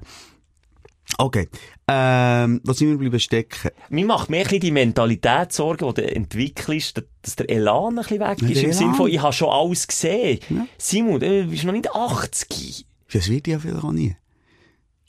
Okay. 1.17 1.47
Ähm, 1.87 2.61
was 2.63 2.77
sind 2.77 2.89
wir 2.89 2.97
bleiben 2.97 3.19
stecken? 3.19 3.69
Mir 3.89 4.05
macht 4.05 4.29
mehr 4.29 4.45
die 4.45 4.71
Mentalität 4.71 5.53
Sorgen, 5.53 5.87
die 5.93 6.01
du 6.01 6.15
entwickelst, 6.15 7.01
dass- 7.21 7.35
der 7.37 7.49
Elan 7.49 7.97
ein 7.97 8.03
bisschen 8.03 8.19
weg 8.19 8.41
Ja, 8.41 8.49
ist. 8.49 8.63
Im 8.63 8.73
Sinne 8.73 8.93
von, 8.93 9.09
ich 9.09 9.21
habe 9.21 9.33
schon 9.33 9.49
alles 9.49 9.87
gesehen. 9.87 10.39
Simon, 10.77 11.19
du 11.19 11.45
bist 11.47 11.63
noch 11.63 11.73
nicht 11.73 11.89
80. 11.93 12.85
Das 13.11 13.29
wird 13.29 13.47
ja 13.47 13.57
vielleicht 13.59 13.83
auch 13.83 13.91
nie. 13.91 14.15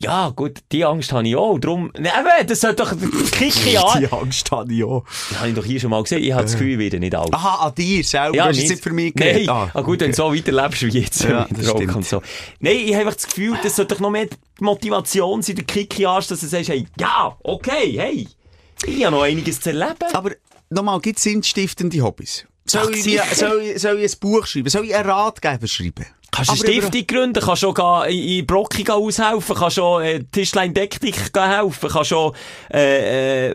Ja, 0.00 0.30
gut, 0.30 0.58
die 0.70 0.84
Angst 0.84 1.12
habe 1.12 1.26
ich 1.26 1.34
auch. 1.34 1.58
Drum, 1.58 1.90
ne, 1.98 2.08
eben, 2.08 2.46
das 2.46 2.60
sollte 2.60 2.84
doch 2.84 2.94
Kicke 3.32 3.80
an. 3.84 4.00
Die 4.00 4.12
Angst 4.12 4.48
habe 4.52 4.72
ich 4.72 4.84
auch. 4.84 5.04
Das 5.30 5.40
habe 5.40 5.48
ich 5.48 5.54
doch 5.56 5.64
hier 5.64 5.80
schon 5.80 5.90
mal 5.90 6.02
gesehen. 6.02 6.22
Ich 6.22 6.32
habe 6.32 6.44
das 6.44 6.52
Gefühl, 6.52 6.72
ich 6.74 6.78
werde 6.78 7.00
nicht 7.00 7.16
alt. 7.16 7.34
Aha, 7.34 7.66
an 7.66 7.74
dir 7.74 8.04
selber. 8.04 8.36
du 8.36 8.44
hast 8.44 8.58
es 8.58 8.70
nicht 8.70 8.82
für 8.82 8.92
mich 8.92 9.12
geredet. 9.14 9.46
Nein, 9.48 9.70
ah, 9.74 9.80
gut, 9.80 10.00
wenn 10.00 10.12
du 10.12 10.16
so 10.16 10.32
weiterlebst 10.32 10.82
wie 10.82 11.00
jetzt. 11.00 11.24
Ja, 11.24 11.48
das 11.50 11.68
Rock 11.68 11.78
stimmt. 11.78 11.96
und 11.96 12.06
so. 12.06 12.22
Nein, 12.60 12.76
ich 12.76 12.92
habe 12.92 13.00
einfach 13.00 13.14
das 13.14 13.26
Gefühl, 13.26 13.58
das 13.60 13.74
sollte 13.74 13.94
doch 13.94 14.00
noch 14.00 14.10
mehr 14.10 14.26
die 14.26 14.64
Motivation 14.64 15.42
sein, 15.42 15.56
der 15.56 15.64
Kicke-Arsch, 15.64 16.28
dass 16.28 16.40
du 16.40 16.46
sagst, 16.46 16.68
hey, 16.68 16.86
ja, 17.00 17.36
okay, 17.42 17.94
hey, 17.96 18.28
ich 18.86 19.04
habe 19.04 19.16
noch 19.16 19.22
einiges 19.22 19.60
zu 19.60 19.70
erleben. 19.70 19.96
Aber 20.12 20.30
nochmal, 20.70 21.00
gibt 21.00 21.18
es 21.18 21.24
sinnstiftende 21.24 22.00
Hobbys? 22.02 22.46
Soll 22.66 22.94
ich, 22.94 23.04
soll, 23.34 23.62
ich, 23.62 23.80
soll 23.80 23.98
ich 23.98 24.12
ein 24.12 24.20
Buch 24.20 24.46
schreiben? 24.46 24.68
Soll 24.68 24.84
ich 24.84 24.94
einen 24.94 25.08
Ratgeber 25.08 25.66
schreiben? 25.66 26.06
Kannst 26.30 26.50
du 26.50 26.54
eine 26.54 26.60
Stiftung 26.60 27.06
gründen, 27.06 27.42
kannst 27.42 27.60
schon 27.60 27.74
in 28.08 28.46
Brocki 28.46 28.88
aushelfen, 28.88 29.56
kannst 29.56 29.76
schon 29.76 30.02
äh, 30.02 30.24
Tischlein 30.24 30.74
Deckdick 30.74 31.16
helfen, 31.34 31.88
kannst 31.88 32.10
schon, 32.10 32.34
äh, 32.72 33.48
äh, 33.48 33.54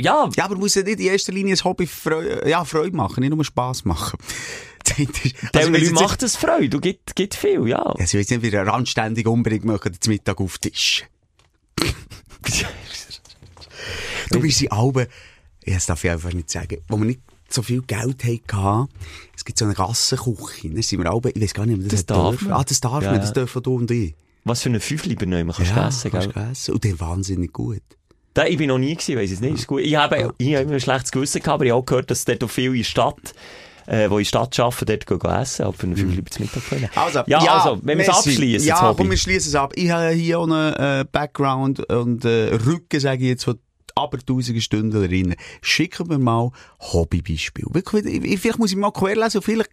ja, 0.00 0.28
Ja, 0.36 0.44
aber 0.44 0.56
muss 0.56 0.74
ja 0.74 0.82
nicht 0.82 1.00
in 1.00 1.06
erster 1.06 1.32
Linie 1.32 1.54
ein 1.54 1.64
Hobby 1.64 1.86
Freude, 1.86 2.48
ja, 2.48 2.64
Freude 2.64 2.96
machen, 2.96 3.20
nicht 3.20 3.34
nur 3.34 3.44
Spass 3.44 3.84
machen. 3.84 4.18
Also, 5.54 5.70
Leute 5.70 5.92
macht 5.92 6.22
das 6.22 6.36
Freude, 6.36 6.68
du 6.68 6.78
gibt, 6.78 7.16
gibt 7.16 7.34
viel, 7.34 7.66
ja. 7.66 7.94
Ja, 7.98 8.06
sie 8.06 8.18
weiss 8.18 8.28
nicht, 8.28 8.42
wie 8.42 8.54
eine 8.54 8.70
randständige 8.70 9.30
Umbringung 9.30 9.68
machen 9.68 9.96
zum 9.98 10.12
Mittag 10.12 10.38
auf 10.40 10.58
den 10.58 10.72
Tisch. 10.72 11.04
Du 14.30 14.40
bist 14.40 14.62
in 14.62 14.70
Alben, 14.72 15.06
ja, 15.64 15.74
das 15.74 15.86
darf 15.86 16.02
ich 16.02 16.10
einfach 16.10 16.32
nicht 16.32 16.50
sagen, 16.50 16.78
wo 16.88 16.96
wir 16.96 17.04
nicht 17.04 17.20
so 17.54 17.62
viel 17.62 17.82
Geld 17.82 18.22
hatten, 18.24 18.88
es 19.36 19.44
gibt 19.44 19.58
so 19.58 19.64
eine 19.64 19.74
Gassenküche, 19.74 20.70
da 20.70 20.82
sind 20.82 21.02
wir 21.02 21.10
Alben, 21.10 21.32
ich 21.34 21.42
weiß 21.42 21.54
gar 21.54 21.66
nicht, 21.66 21.76
ob 21.78 21.82
das, 21.84 22.04
Das 22.04 22.06
darf 22.06 22.42
man. 22.42 22.52
Ah, 22.52 22.64
das 22.66 22.80
darf 22.80 23.02
Ja. 23.02 23.12
man, 23.12 23.20
das 23.20 23.32
dürfen 23.32 23.62
du 23.62 23.76
und 23.76 23.90
ich. 23.90 24.14
Was 24.44 24.62
für 24.62 24.68
eine 24.68 24.80
Fünfli 24.80 25.14
benehmen 25.14 25.52
kannst 25.56 25.74
du 25.74 25.80
essen, 25.80 26.10
gell? 26.10 26.20
kannst 26.20 26.36
du 26.36 26.40
essen. 26.40 26.74
Und 26.74 26.84
der 26.84 27.00
wahnsinnig 27.00 27.52
gut. 27.52 27.80
Da, 28.34 28.44
ich 28.46 28.58
bin 28.58 28.68
noch 28.68 28.78
nie 28.78 28.94
gewesen, 28.94 29.16
weiss 29.16 29.30
ich 29.30 29.40
nicht. 29.40 29.54
Ist 29.54 29.66
gut. 29.68 29.80
Ich 29.82 29.94
habe, 29.94 30.34
ich 30.38 30.54
habe 30.54 30.64
immer 30.64 30.72
ein 30.74 30.80
schlechtes 30.80 31.12
Gewissen 31.12 31.40
gehabt, 31.40 31.54
aber 31.54 31.64
ich 31.64 31.70
habe 31.70 31.80
auch 31.80 31.86
gehört, 31.86 32.10
dass 32.10 32.24
dort 32.24 32.42
auch 32.44 32.50
viele 32.50 32.72
in 32.72 32.78
der 32.78 32.84
Stadt, 32.84 33.32
äh, 33.86 34.08
die 34.08 34.12
in 34.12 34.18
der 34.18 34.24
Stadt 34.24 34.58
arbeiten, 34.60 34.86
dort 34.86 35.06
gehen 35.06 35.30
essen, 35.30 35.62
aber 35.64 35.72
für 35.72 35.86
eine 35.86 35.96
Fünfli 35.96 36.24
zum 36.24 36.42
Mittag 36.44 36.68
können. 36.68 36.88
Also, 36.96 37.22
ja, 37.26 37.38
also, 37.38 37.78
wenn 37.84 37.96
wir 37.98 38.08
es 38.08 38.14
abschließen, 38.14 38.66
Ja, 38.66 38.92
komm, 38.96 39.08
wir 39.08 39.16
schließen 39.16 39.48
es 39.50 39.54
ab. 39.54 39.72
Ich 39.76 39.88
habe 39.90 40.10
hier 40.10 40.40
auch 40.40 40.44
einen 40.50 40.74
äh, 40.74 41.04
Background 41.10 41.88
und 41.88 42.24
äh, 42.24 42.54
Rücken, 42.66 42.98
sage 43.00 43.22
ich 43.22 43.28
jetzt, 43.28 43.44
von 43.44 43.58
aber 43.94 44.18
tausende 44.18 44.60
Stündlerinnen. 44.60 45.36
Schicken 45.62 46.08
wir 46.10 46.18
mal 46.18 46.50
Hobbybeispiel. 46.80 47.66
Wirklich, 47.70 48.04
ich- 48.06 48.24
ich- 48.24 48.40
vielleicht 48.40 48.58
muss 48.58 48.70
ich 48.70 48.76
mal 48.76 48.90
querlesen 48.92 49.42
vielleicht 49.42 49.70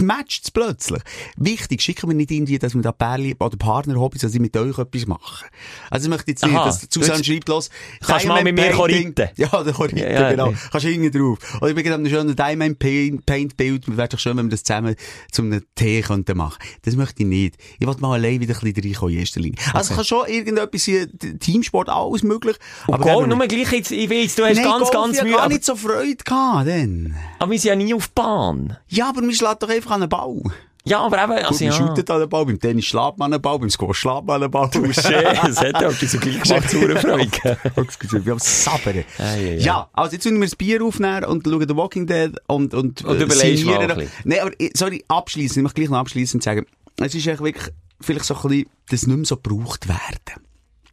matcht 0.00 0.44
es 0.44 0.50
plötzlich. 0.50 1.02
Wichtig, 1.36 1.82
schicken 1.82 2.08
wir 2.08 2.14
nicht 2.16 2.30
irgendwie, 2.30 2.58
dass 2.58 2.74
wir 2.74 2.82
da 2.82 2.92
Pärli 2.92 3.34
oder 3.38 3.56
Partner-Hobbys, 3.56 4.22
dass 4.22 4.34
ich 4.34 4.40
mit 4.40 4.56
euch 4.56 4.78
etwas 4.78 5.06
mache. 5.06 5.46
Also 5.90 6.06
ich 6.06 6.10
möchte 6.10 6.30
jetzt 6.30 6.44
nicht, 6.44 6.54
dass 6.54 6.86
Susanne 6.90 7.18
Du- 7.18 7.24
schreibt, 7.24 7.48
los, 7.48 7.70
Kannst 8.04 8.26
mal 8.26 8.42
mit 8.44 8.54
mir 8.56 8.76
ritten. 8.78 9.28
Ja, 9.36 9.48
kann 9.48 9.68
ritten, 9.68 9.96
Ja, 9.98 10.10
ja, 10.10 10.30
genau. 10.30 10.50
nee. 10.50 10.56
Kannst 10.70 10.86
du 10.86 10.90
hinten 10.90 11.18
drauf. 11.18 11.38
Oder 11.60 11.68
ich 11.70 11.74
bin 11.74 11.84
gerade 11.84 12.08
schönen 12.10 12.36
Diamond 12.36 12.78
Paint, 12.78 13.26
Paint 13.26 13.56
Bild. 13.56 13.96
Wäre 13.96 14.08
doch 14.08 14.18
schön, 14.18 14.36
wenn 14.36 14.46
wir 14.46 14.50
das 14.50 14.62
zusammen 14.62 14.94
zu 15.32 15.42
einem 15.42 15.62
Tee 15.74 16.02
könnten 16.02 16.36
machen. 16.36 16.58
Das 16.82 16.96
möchte 16.96 17.22
ich 17.22 17.28
nicht. 17.28 17.56
Ich 17.78 17.86
wollte 17.86 18.00
mal 18.00 18.14
allein 18.14 18.40
wieder 18.40 18.54
ein 18.54 18.60
bisschen 18.72 18.84
reinkommen 18.84 19.14
in 19.14 19.20
erster 19.20 19.40
Linie. 19.40 19.58
Also, 19.72 19.90
es 19.92 19.96
kann 19.96 20.04
schon 20.04 20.26
irgendetwas 20.28 20.84
hier, 20.84 21.08
Teamsport, 21.38 21.88
alles 21.88 22.22
möglich. 22.22 22.56
Und 22.86 23.00
dann- 23.04 23.14
Goal, 23.14 23.26
nur 23.28 23.38
gleich 23.46 23.72
jetzt, 23.72 23.90
ich 23.90 24.08
weiß, 24.10 24.34
du 24.36 24.44
hast 24.44 24.56
Nein, 24.56 24.64
ganz, 24.64 24.78
Golf, 24.78 24.90
ganz 24.92 25.16
ich 25.18 25.22
Mühe, 25.24 25.32
gar 25.32 25.40
aber, 25.42 25.48
nicht 25.52 25.64
so 25.64 25.76
Freude 25.76 26.16
gehabt, 26.16 26.66
denn. 26.66 27.14
aber 27.38 27.50
wir 27.52 27.58
sind 27.58 27.68
ja 27.68 27.76
nie 27.76 27.94
auf 27.94 28.10
Bahn. 28.10 28.76
Ja, 28.88 29.08
aber 29.08 29.20
man 29.22 29.32
schlägt 29.32 29.62
doch 29.62 29.68
einfach 29.68 29.89
an 29.90 30.00
den 30.00 30.08
Ball. 30.08 30.40
Ja, 30.84 31.00
aber 31.00 31.22
eben, 31.22 31.32
also, 31.44 31.62
ja. 31.62 31.72
shootet 31.72 32.10
an 32.10 32.20
den 32.20 32.28
Ball, 32.30 32.46
beim 32.46 32.58
Tennis 32.58 32.86
schlägt 32.86 33.18
man 33.18 33.26
an 33.26 33.32
den 33.32 33.42
Ball, 33.42 33.58
beim 33.58 33.68
Squash 33.68 33.98
schlägt 33.98 34.24
man 34.24 34.36
an 34.36 34.40
den 34.40 34.50
Ball. 34.50 34.66
Touché, 34.68 35.22
das 35.46 35.60
hat 35.60 35.78
ja 35.80 35.90
etwas 35.90 36.12
so 36.12 36.18
gleich 36.18 36.40
gemacht, 36.40 36.70
zu 36.70 36.78
Freude. 36.80 37.58
Excuse, 37.76 38.24
wir 38.24 38.32
haben 38.32 38.38
Sabbern. 38.38 39.04
Ah, 39.18 39.36
ja, 39.36 39.90
also 39.92 40.14
jetzt 40.14 40.24
müssen 40.24 40.38
wir 40.40 40.46
das 40.46 40.56
Bier 40.56 40.82
aufnehmen 40.82 41.24
und 41.26 41.46
schauen 41.46 41.68
The 41.68 41.76
Walking 41.76 42.06
Dead 42.06 42.32
und, 42.46 42.72
und, 42.72 43.04
Und 43.04 43.20
überlegst 43.20 43.66
mal 43.66 43.78
ein 43.78 43.88
bisschen. 43.88 44.10
Nein, 44.24 44.38
aber, 44.40 44.52
ich- 44.56 44.72
sorry, 44.74 45.04
abschließend, 45.06 45.58
ich 45.58 45.62
möchte 45.64 45.80
gleich 45.82 45.90
noch 45.90 45.98
abschließend 45.98 46.42
sagen, 46.42 46.64
es 46.96 47.14
ist 47.14 47.28
eigentlich 47.28 47.40
wirklich, 47.40 47.74
vielleicht 48.00 48.24
so 48.24 48.34
ein 48.36 48.42
bisschen, 48.48 48.66
das 48.88 49.06
nicht 49.06 49.16
mehr 49.16 49.26
so 49.26 49.36
gebraucht 49.36 49.86
werden. 49.86 50.46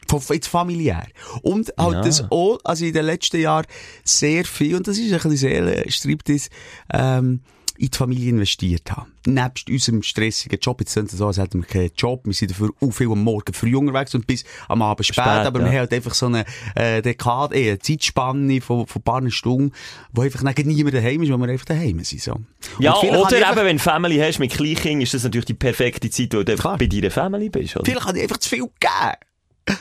Von, 0.09 0.21
jetzt 0.35 0.47
familiär. 0.47 1.05
Und 1.43 1.73
halt 1.77 1.93
Ja. 1.93 2.01
das 2.01 2.29
auch, 2.29 2.59
also 2.65 2.83
in 2.83 2.93
den 2.93 3.05
letzten 3.05 3.39
Jahren 3.39 3.65
sehr 4.03 4.43
viel, 4.43 4.75
und 4.75 4.85
das 4.87 4.97
ist 4.97 5.05
ein 5.13 5.19
bisschen 5.29 5.37
Seelenstreibtis, 5.37 6.49
ähm, 6.93 7.41
in 7.77 7.89
die 7.91 7.97
Familie 7.97 8.29
investiert 8.29 8.91
haben. 8.91 9.13
Nebst 9.25 9.69
unserem 9.69 10.01
stressigen 10.03 10.59
Job, 10.59 10.79
jetzt 10.81 10.93
sind 10.93 11.11
es 11.11 11.17
so, 11.17 11.27
als 11.27 11.37
hätten 11.37 11.61
wir 11.61 11.67
keinen 11.67 11.91
Job, 11.95 12.25
wir 12.25 12.33
sind 12.33 12.51
dafür 12.51 12.71
auch 12.81 12.91
viel 12.91 13.11
am 13.11 13.23
Morgen 13.23 13.53
früh 13.53 13.75
unterwegs 13.75 14.15
und 14.15 14.25
bis 14.25 14.43
am 14.67 14.81
Abend 14.81 15.05
spät, 15.05 15.15
Spät, 15.15 15.27
aber 15.27 15.59
wir 15.59 15.67
ja. 15.67 15.71
haben 15.73 15.79
halt 15.79 15.93
einfach 15.93 16.13
so 16.13 16.25
eine 16.27 16.45
äh, 16.75 17.01
Dekade, 17.01 17.55
eh, 17.55 17.69
eine 17.69 17.79
Zeitspanne 17.79 18.61
von, 18.61 18.87
von 18.87 19.01
ein 19.01 19.03
paar 19.03 19.31
Stunden, 19.31 19.71
wo 20.11 20.21
einfach 20.21 20.41
nicht 20.43 20.65
niemand 20.65 20.95
daheim 20.95 21.21
ist, 21.23 21.31
wo 21.31 21.37
wir 21.37 21.49
einfach 21.49 21.65
daheim 21.65 22.03
sind. 22.03 22.21
So. 22.21 22.39
Ja, 22.79 22.95
habe 22.95 23.07
oder 23.09 23.37
eben, 23.37 23.45
einfach- 23.45 23.63
wenn 23.63 23.77
du 23.77 23.83
Family 23.83 24.17
hast 24.17 24.39
mit 24.39 24.51
Kleinkindern, 24.51 25.01
ist 25.01 25.13
das 25.13 25.23
natürlich 25.23 25.45
die 25.45 25.53
perfekte 25.53 26.09
Zeit, 26.09 26.33
wo 26.33 26.43
du 26.43 26.51
einfach 26.51 26.63
Klar. 26.63 26.77
bei 26.77 26.87
deiner 26.87 27.11
Family 27.11 27.49
bist, 27.49 27.75
oder? 27.75 27.85
Vielleicht 27.85 28.05
habe 28.05 28.17
ich 28.17 28.23
einfach 28.23 28.37
zu 28.37 28.49
viel 28.49 28.59
gegeben. 28.59 29.77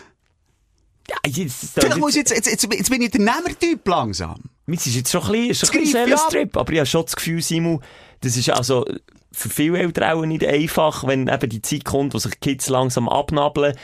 Ja, 1.08 1.16
jetzt, 1.24 1.70
Vielleicht 1.74 1.98
muss 1.98 2.16
jetzt, 2.16 2.30
jetzt, 2.32 2.46
jetzt, 2.50 2.72
jetzt 2.72 2.90
bin 2.90 3.00
ich 3.00 3.10
der 3.10 3.20
Nehmertyp 3.20 3.86
langsam. 3.86 4.42
Jetzt 4.66 4.86
ist 4.86 4.96
jetzt 4.96 5.10
schon 5.12 5.22
ein 5.24 5.32
bisschen, 5.48 5.66
schon 5.66 5.76
ein 5.76 5.80
bisschen 5.82 6.00
ja 6.00 6.04
Seelenstrip, 6.16 6.56
aber 6.56 6.72
ich 6.72 6.78
habe 6.80 6.86
schon 6.86 7.04
das 7.04 7.16
Gefühl, 7.16 7.42
Simon, 7.42 7.80
das 8.20 8.36
ist 8.36 8.50
also 8.50 8.84
für 9.32 9.48
viele 9.50 9.78
Eltern 9.78 10.10
auch 10.18 10.24
nicht 10.24 10.44
einfach, 10.44 11.06
wenn 11.06 11.28
eben 11.28 11.48
die 11.50 11.62
Zeit 11.62 11.84
kommt, 11.84 12.14
wo 12.14 12.18
sich 12.18 12.32
die 12.32 12.40
Kids 12.50 12.68
langsam 12.68 13.08
abnabeln, 13.08 13.76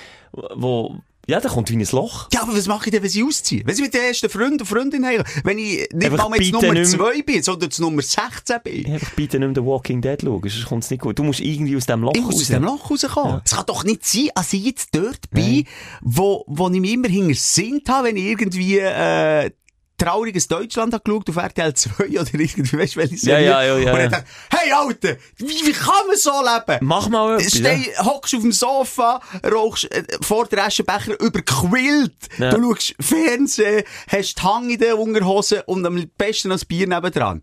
wo, 0.55 0.97
ja, 1.29 1.40
da 1.40 1.49
kommt 1.51 1.71
wie 1.71 1.77
ein 1.77 1.87
Loch. 1.92 2.29
Ja, 2.33 2.42
aber 2.42 2.57
was 2.57 2.66
mache 2.66 2.87
ich 2.87 2.90
denn, 2.92 3.03
wenn 3.03 3.11
sie 3.11 3.23
ausziehen? 3.23 3.62
Wenn 3.66 3.75
sie 3.77 3.83
mit 3.83 3.92
der 3.95 4.09
ersten 4.09 4.29
Freund 4.31 4.61
und 4.61 4.66
Freundin 4.66 5.05
haben? 5.07 5.23
Wenn 5.45 5.59
ich 5.59 5.87
nicht 5.92 6.11
Einfach 6.11 6.29
mal 6.29 6.40
jetzt 6.40 6.53
Nummer 6.53 6.73
nicht 6.73 6.97
mehr- 6.97 7.12
2 7.12 7.23
bin, 7.23 7.42
sondern 7.42 7.71
zu 7.71 7.83
Nummer 7.83 8.03
16 8.03 8.57
bin. 8.64 8.87
Einfach 8.95 9.11
bitte 9.12 9.38
nicht 9.38 9.55
The 9.55 9.62
Walking 9.62 10.01
Dead 10.01 10.21
schauen, 10.21 10.40
sonst 10.42 10.64
kommt 10.66 10.85
es 10.85 10.90
nicht 10.90 11.01
gut. 11.03 11.18
Du 11.18 11.23
musst 11.23 11.40
irgendwie 11.40 11.77
aus 11.77 11.87
dem 11.87 12.01
Loch 12.03 12.14
Ich 12.16 12.23
muss 12.23 12.37
aus 12.37 12.49
dem 12.49 12.64
Loch 12.64 12.90
rauskommen. 12.90 13.40
Es 13.45 13.53
kann 13.55 13.66
doch 13.66 13.85
nicht 13.85 14.05
sein, 14.07 14.31
dass 14.35 14.53
ich 14.53 14.64
jetzt 14.64 14.88
dort 14.97 15.31
bin, 15.31 15.64
wo, 16.01 16.45
wo 16.49 16.68
ich 16.71 16.81
mich 16.81 16.92
immer 16.95 17.09
hinter 17.09 17.35
Sinn 17.38 17.83
habe, 17.88 18.09
wenn 18.09 18.16
ich 18.16 18.25
irgendwie, 18.25 18.79
äh, 18.79 19.51
trauriges 19.98 20.48
Deutschland 20.48 20.92
habe 20.94 21.05
geschaut 21.05 21.29
auf 21.31 21.37
RTL 21.37 21.75
2 21.75 22.08
oder 22.21 22.35
irgendwie, 22.35 22.79
weißt 22.79 22.96
du, 22.96 23.00
welche 23.00 23.14
Ja, 23.14 23.21
Serie? 23.21 23.46
ja, 23.46 23.62
ja, 23.62 23.67
ja, 23.67 23.75
Und 23.75 23.83
ja. 23.85 23.92
dann 24.02 24.10
dachte 24.10 24.25
ich, 24.50 24.58
hey 24.58 24.73
Alter, 24.73 25.17
wie, 25.37 25.67
wie 25.67 25.73
kann 25.73 26.06
man 26.08 26.17
so 26.17 26.31
leben? 26.42 26.79
Mach 26.87 27.08
mal 27.08 27.38
etwas. 27.38 27.58
ja. 27.58 27.77
Steh, 27.79 27.92
hockst 27.98 28.35
auf 28.35 28.40
dem 28.42 28.52
Sofa, 28.52 29.21
rauchst 29.44 29.92
äh, 29.92 30.04
vor 30.23 30.46
der 30.46 30.64
Aschenbecher 30.67 31.21
überquillt. 31.21 32.17
Ja. 32.38 32.50
Du 32.50 32.75
schaust 32.75 32.94
Fernsehen, 33.00 33.85
hast 34.08 34.38
die 34.38 34.42
Hang 34.42 34.71
in 34.71 34.79
den 34.79 34.94
Unterhosen 34.94 35.60
und 35.67 35.85
am 35.87 36.04
besten 36.19 36.48
noch 36.48 36.56
das 36.56 36.64
Bier 36.64 36.87
nebendran. 36.88 37.42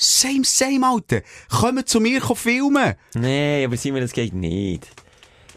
Same, 0.00 0.44
same, 0.44 0.86
Alter. 0.86 1.22
Kommen 1.50 1.84
zu 1.84 1.98
mir 2.00 2.20
kommen 2.20 2.36
filmen. 2.36 2.94
Nee, 3.14 3.64
aber 3.64 3.76
Simon, 3.76 4.00
das 4.00 4.12
geht 4.12 4.32
nicht. 4.32 4.86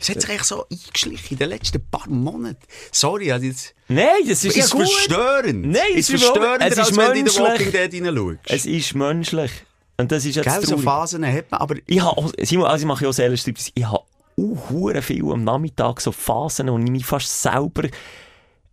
Es 0.01 0.09
hat 0.09 0.19
sich 0.19 0.29
eigentlich 0.31 0.43
so 0.43 0.65
eingeschlichen 0.67 1.27
in 1.33 1.37
den 1.37 1.49
letzten 1.49 1.89
paar 1.89 2.09
Monaten. 2.09 2.57
Sorry, 2.91 3.31
also 3.31 3.45
jetzt... 3.45 3.75
Nein, 3.87 4.07
das 4.27 4.43
ist, 4.43 4.55
ja 4.55 4.65
gut. 4.65 4.89
verstörend. 4.89 5.67
Nein, 5.67 5.81
es 5.95 6.09
ist 6.09 6.21
verstörender, 6.21 6.65
es 6.65 6.73
ist 6.73 6.79
als 6.79 6.97
wenn 6.97 7.05
du 7.05 7.11
in 7.11 7.13
den 7.13 7.23
menschlich. 7.25 7.43
Walking 7.47 7.71
Dead 7.71 7.93
hineinschaust. 7.93 8.39
Es 8.45 8.65
ist 8.65 8.95
menschlich. 8.95 9.51
Und 9.97 10.11
das 10.11 10.25
ist 10.25 10.35
jetzt 10.37 10.45
Gell, 10.45 10.65
so. 10.65 10.77
Phasen 10.79 11.23
hat 11.25 11.51
man, 11.51 11.61
aber... 11.61 11.75
Ich 11.85 12.01
habe, 12.01 12.17
auch- 12.17 12.31
Simon, 12.41 12.65
also 12.65 12.81
ich 12.81 12.87
mache 12.87 13.03
ja 13.03 13.09
auch 13.11 13.13
Seelenstriptease. 13.13 13.71
Ich 13.75 13.85
habe 13.85 13.99
auch 14.37 15.01
viel 15.03 15.31
am 15.31 15.43
Nachmittag 15.43 16.01
so 16.01 16.11
Phasen, 16.11 16.67
wo 16.69 16.79
ich 16.79 16.89
mich 16.89 17.05
fast 17.05 17.43
selber 17.43 17.83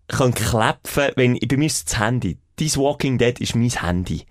kann 0.06 0.32
klepfen, 0.32 1.12
wenn, 1.16 1.38
bei 1.46 1.56
mir 1.58 1.66
ist 1.66 1.90
das 1.90 1.98
Handy. 1.98 2.38
Dein 2.56 2.74
Walking 2.76 3.18
Dead 3.18 3.38
ist 3.38 3.54
mein 3.54 3.68
Handy. 3.68 4.24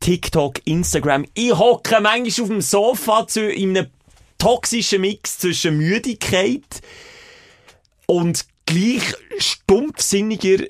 TikTok, 0.00 0.60
Instagram. 0.64 1.26
Ich 1.34 1.52
hocke 1.52 2.00
manchmal 2.00 2.42
auf 2.44 2.48
dem 2.48 2.60
Sofa 2.62 3.26
zu, 3.26 3.46
in 3.46 3.76
einem 3.76 3.88
toxischen 4.38 5.00
Mix 5.00 5.38
zwischen 5.38 5.78
Müdigkeit 5.78 6.80
und 8.06 8.46
gleich 8.66 9.14
stumpfsinniger 9.38 10.66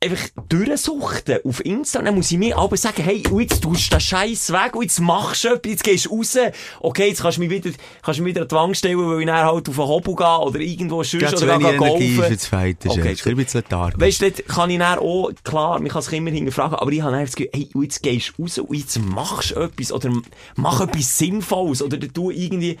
einfach 0.00 0.28
durchsuchten 0.48 1.38
auf 1.44 1.64
Insta. 1.64 1.98
Und 1.98 2.04
dann 2.06 2.14
muss 2.14 2.30
ich 2.30 2.38
mir 2.38 2.56
aber 2.58 2.76
sagen, 2.76 3.02
hey, 3.02 3.22
jetzt 3.38 3.62
tust 3.62 3.86
du 3.86 3.96
den 3.96 4.00
Scheiß 4.00 4.52
weg 4.52 4.72
jetzt 4.80 5.00
machst 5.00 5.44
du 5.44 5.48
etwas, 5.48 5.70
jetzt 5.70 5.84
gehst 5.84 6.06
du 6.06 6.16
raus. 6.16 6.36
Okay, 6.80 7.08
jetzt 7.08 7.22
kannst 7.22 7.38
du 7.38 7.40
mich 7.42 7.50
wieder, 7.50 7.70
kannst 8.02 8.20
du 8.20 8.22
mich 8.22 8.34
wieder 8.34 8.42
an 8.42 8.48
die 8.48 8.54
Wand 8.54 8.76
stellen, 8.76 8.98
weil 8.98 9.20
ich 9.20 9.26
dann 9.26 9.44
halt 9.44 9.68
auf 9.68 9.74
den 9.74 9.84
Hobel 9.84 10.16
gehe 10.16 10.38
oder 10.38 10.60
irgendwo 10.60 11.02
sonst 11.02 11.20
Geht 11.20 11.38
so 11.38 11.46
oder 11.46 11.58
gehe 11.58 11.76
golfen. 11.76 12.22
für 12.22 12.30
das 12.30 12.46
Fighten. 12.46 12.88
Okay, 12.90 13.12
ist 13.12 13.26
ein 13.26 13.36
bisschen 13.36 13.60
lethargisch. 13.60 14.00
Weißt 14.00 14.22
du, 14.22 14.30
dort 14.30 14.48
kann 14.48 14.70
ich 14.70 14.78
dann 14.78 14.98
auch, 14.98 15.30
klar, 15.42 15.80
man 15.80 15.88
kann 15.88 16.02
sich 16.02 16.12
immer 16.12 16.30
hinterfragen, 16.30 16.78
aber 16.78 16.92
ich 16.92 17.00
habe 17.00 17.12
dann 17.12 17.24
das 17.24 17.36
Gefühl, 17.36 17.50
hey, 17.54 17.70
jetzt 17.82 18.02
gehst 18.02 18.34
du 18.36 18.42
raus 18.42 18.58
und 18.58 18.76
jetzt 18.76 18.98
machst 18.98 19.52
du 19.52 19.60
etwas 19.60 19.92
oder 19.92 20.12
mach 20.56 20.80
etwas 20.80 21.18
Sinnvolles 21.18 21.82
oder 21.82 21.96
du 21.96 22.30
irgendwie, 22.30 22.78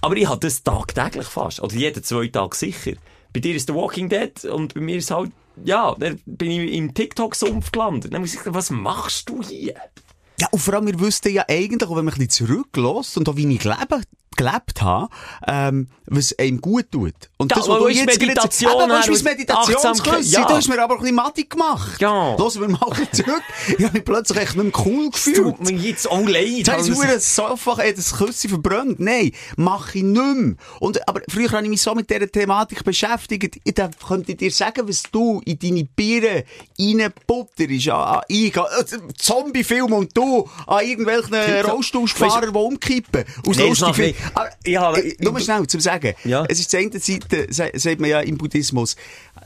aber 0.00 0.16
ich 0.16 0.28
habe 0.28 0.40
das 0.40 0.62
tagtäglich 0.62 1.26
fast, 1.26 1.60
oder 1.60 1.74
jeden 1.74 2.02
zwei 2.02 2.26
Tage 2.28 2.56
sicher. 2.56 2.92
Bei 3.32 3.40
dir 3.40 3.54
ist 3.54 3.68
der 3.68 3.76
Walking 3.76 4.08
Dead 4.08 4.44
und 4.44 4.74
bei 4.74 4.80
mir 4.80 4.96
ist 4.96 5.10
halt, 5.10 5.30
ja, 5.64 5.94
dann 5.98 6.20
bin 6.26 6.50
ich 6.50 6.72
im 6.72 6.94
TikTok-Sumpf 6.94 7.72
gelandet. 7.72 8.12
Dann 8.12 8.20
muss 8.20 8.34
ich 8.34 8.40
sagen, 8.40 8.54
was 8.54 8.70
machst 8.70 9.28
du 9.28 9.42
hier? 9.42 9.74
Ja, 10.42 10.48
und 10.50 10.58
vor 10.58 10.74
allem, 10.74 10.86
wir 10.86 10.98
wüssten 10.98 11.32
ja 11.32 11.44
eigentlich, 11.48 11.88
auch 11.88 11.94
wenn 11.96 12.04
man 12.04 12.14
ein 12.14 12.18
bisschen 12.26 12.48
zurücklässt 12.48 13.16
und 13.16 13.28
auch 13.28 13.36
wie 13.36 13.46
ich 13.54 13.62
lebe, 13.62 14.00
gelebt 14.34 14.80
habe, 14.80 15.08
ähm, 15.46 15.88
was 16.06 16.36
einem 16.38 16.60
gut 16.62 16.90
tut. 16.90 17.12
Und 17.36 17.52
Ja, 17.52 17.58
das, 17.58 17.68
was 17.68 17.78
du 17.78 17.86
ist 17.86 17.98
jetzt 17.98 18.18
Meditation 18.18 18.70
gerade... 18.72 18.84
Eben, 18.84 18.92
weißt 18.92 19.08
du, 19.08 19.12
her 19.12 19.12
mein 19.12 19.18
und 19.18 19.24
Meditationskurs, 19.38 19.84
Achtsamkeit? 19.84 20.24
ja. 20.24 20.40
Ja. 20.40 20.46
du 20.46 20.54
hast 20.54 20.68
mir 20.68 20.82
aber 20.82 20.94
auch 20.94 20.98
ein 20.98 21.02
bisschen 21.02 21.16
Mathe 21.16 21.44
gemacht. 21.44 22.00
Ja. 22.00 22.34
Lassen 22.36 22.60
wir 22.62 22.68
mal 22.68 22.80
ein 22.92 23.08
zurück. 23.12 23.42
Ich 23.78 23.84
habe 23.84 23.92
mich 23.92 24.04
plötzlich 24.06 24.38
echt 24.40 24.56
nicht 24.56 24.74
mehr 24.74 24.86
cool 24.86 25.10
gefühlt. 25.10 25.36
Tut 25.36 25.60
mir 25.60 25.72
jetzt 25.76 26.10
auch 26.10 26.26
leid. 26.26 26.46
Jetzt 26.48 26.70
habe 26.70 26.80
ich 26.82 26.88
Also- 26.90 27.02
das 27.04 27.36
Sofa, 27.36 27.82
äh, 27.82 27.92
das 27.92 28.14
Küssi 28.16 28.48
verbrannt. 28.48 29.00
Nein, 29.00 29.32
mache 29.56 29.98
ich 29.98 30.02
nicht 30.04 30.14
mehr. 30.36 30.54
Und, 30.80 31.06
aber 31.06 31.20
früher 31.28 31.50
habe 31.52 31.64
ich 31.64 31.68
mich 31.68 31.82
so 31.82 31.94
mit 31.94 32.08
dieser 32.08 32.26
Thematik 32.32 32.82
beschäftigt. 32.84 33.60
Ich 33.62 33.74
da 33.74 33.90
könnte 34.08 34.32
ich 34.32 34.38
dir 34.38 34.50
sagen, 34.50 34.88
was 34.88 35.02
du 35.12 35.42
in 35.44 35.58
deine 35.58 35.84
Biere 35.84 36.44
reinbutterst. 36.80 37.88
An, 37.90 38.14
an, 38.16 38.20
ich, 38.28 38.56
äh, 38.56 38.60
Zombie-Film 39.18 39.92
und 39.92 40.16
du 40.16 40.31
an 40.66 40.84
irgendwelchen 40.86 41.34
Rollstuhlfahrern, 41.66 42.52
die 42.52 42.58
umkippen. 42.58 43.24
Aus 43.46 43.56
Nee, 43.56 43.68
Lustig- 43.68 44.14
Ich 44.64 44.76
habe- 44.76 45.02
äh, 45.04 45.16
Nur 45.20 45.32
mal 45.32 45.42
schnell 45.42 45.66
zum 45.66 45.80
Sagen. 45.80 46.14
Ja. 46.24 46.44
Es 46.48 46.60
ist 46.60 46.72
die 46.72 46.76
eine 46.78 46.98
Seite, 46.98 47.46
sa- 47.50 47.68
sagt 47.74 48.00
man 48.00 48.10
ja 48.10 48.20
im 48.20 48.36
Buddhismus, 48.38 48.96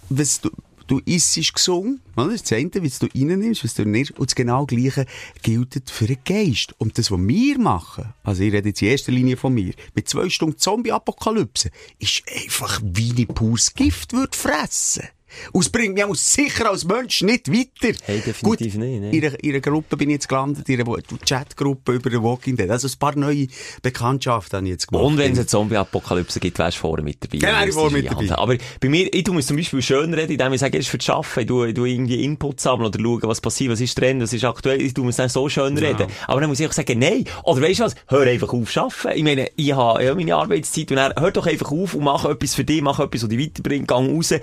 was 0.09 0.41
du, 0.41 0.51
du 0.87 1.01
isst, 1.05 1.37
ist 1.37 1.53
gesungen. 1.55 2.01
oder? 2.17 2.27
Das 2.27 2.35
ist 2.37 2.51
das 2.53 2.59
eine, 2.59 2.71
was 2.85 2.99
du 2.99 3.07
reinnimmst, 3.15 3.65
was 3.65 3.75
du 3.75 3.85
nicht. 3.85 4.13
Und 4.19 4.31
das 4.31 4.35
genau 4.35 4.67
Gleiche 4.67 5.07
gilt 5.43 5.83
für 5.91 6.07
den 6.07 6.19
Geist. 6.25 6.75
Und 6.79 6.97
das, 6.99 7.11
was 7.11 7.19
wir 7.21 7.59
machen, 7.59 8.13
also 8.23 8.43
ich 8.43 8.53
rede 8.53 8.69
jetzt 8.69 8.83
in 8.83 8.89
erster 8.89 9.13
Linie 9.13 9.37
von 9.37 9.53
mir, 9.55 9.73
mit 9.95 10.09
zwei 10.09 10.29
Stunden 10.29 10.59
Zombie-Apokalypse, 10.59 11.71
ist 11.99 12.23
einfach 12.45 12.81
wie 12.85 13.13
ein 13.23 13.27
pures 13.29 13.75
Gift 13.75 14.13
würde 14.13 14.37
fressen. 14.37 15.05
Und 15.53 15.63
es 15.63 15.69
bringt 15.71 15.95
mich 15.95 16.05
auch 16.05 16.15
sicher 16.15 16.71
als 16.71 16.85
Mensch 16.85 17.23
nicht 17.23 17.51
weiter. 17.51 17.97
Hey, 18.05 18.19
definitiv 18.19 18.43
Gut, 18.43 18.61
nicht, 18.61 18.77
ne? 18.77 19.11
In 19.11 19.25
einer, 19.25 19.43
in 19.43 19.51
einer 19.51 19.61
Gruppe 19.61 19.97
bin 19.97 20.11
ich 20.11 20.15
jetzt 20.15 20.29
gelandet, 20.29 20.69
in 20.69 20.81
einer 20.81 20.97
Chatgruppe 21.27 21.93
über 21.93 22.11
den 22.11 22.23
Walking 22.23 22.57
Dead. 22.57 22.71
Also 22.71 22.89
ein 22.89 22.99
paar 22.99 23.17
neue 23.17 23.49
Bekanntschaften 23.83 24.59
habe 24.59 24.67
ich 24.67 24.73
jetzt 24.73 24.89
gemacht. 24.89 25.05
Und 25.05 25.19
wenn 25.19 25.33
es 25.33 25.39
eine 25.39 25.47
Zombie-Apokalypse 25.47 26.41
gibt, 26.41 26.59
wärst 26.59 26.77
du 26.77 26.81
vorne 26.83 27.03
mit 27.03 27.23
dabei. 27.23 27.39
Dann 27.39 27.55
wäre 27.57 27.69
ich 27.69 27.75
vorne 27.75 27.99
mit 27.99 28.11
dabei. 28.11 28.31
Aber 28.33 28.57
bei 28.81 28.89
mir, 28.89 29.13
ich 29.13 29.25
tu 29.25 29.33
mir 29.33 29.43
zum 29.43 29.57
Beispiel 29.57 29.83
schön 29.83 30.15
reden, 30.15 30.33
indem 30.33 30.53
ich 30.53 30.61
sage, 30.61 30.79
es 30.79 30.85
ist 30.85 30.91
für 30.91 30.99
das 30.99 31.11
Arbeiten. 31.11 31.41
Ich 31.41 31.47
tu, 31.47 31.65
ich 31.65 31.75
tu 31.75 31.85
irgendwie 31.85 32.23
Inputs 32.25 32.63
sammeln 32.63 32.87
oder 32.87 33.01
schauen, 33.01 33.23
was 33.23 33.41
passiert, 33.41 33.73
was 33.73 33.81
ist 33.81 33.97
Trend, 33.97 34.23
was 34.23 34.33
ist 34.33 34.45
aktuell. 34.45 34.81
Ich 34.81 34.95
tu 34.95 35.03
mir 35.03 35.11
es 35.11 35.17
dann 35.17 35.29
so 35.29 35.49
schön 35.49 35.77
reden. 35.77 36.07
Aber 36.27 36.41
dann 36.41 36.49
muss 36.49 36.61
ich 36.61 36.69
auch 36.69 36.73
sagen, 36.73 36.99
nein. 36.99 37.25
Oder 37.43 37.63
weißt 37.63 37.81
du 37.81 37.85
was? 37.85 37.95
Hör 38.09 38.23
einfach 38.23 38.53
auf 38.53 38.77
zu 38.77 38.81
arbeiten. 38.83 39.19
Ich 39.19 39.25
meine, 39.25 39.51
ich 39.57 39.73
habe 39.73 40.05
ja 40.05 40.15
meine 40.15 40.35
Arbeitszeit 40.35 40.91
und 40.91 40.97
dann, 40.97 41.13
hör 41.19 41.31
doch 41.31 41.47
einfach 41.47 41.73
auf 41.73 41.95
und 41.95 42.05
mach 42.05 42.25
etwas 42.25 42.55
für 42.55 42.65
dich, 42.65 42.83
mach 42.83 43.01
etwas, 43.01 43.23
was 43.23 43.29
dich 43.29 43.39
weiterbringt, 43.39 43.89
gang 43.89 44.11
raus. 44.11 44.35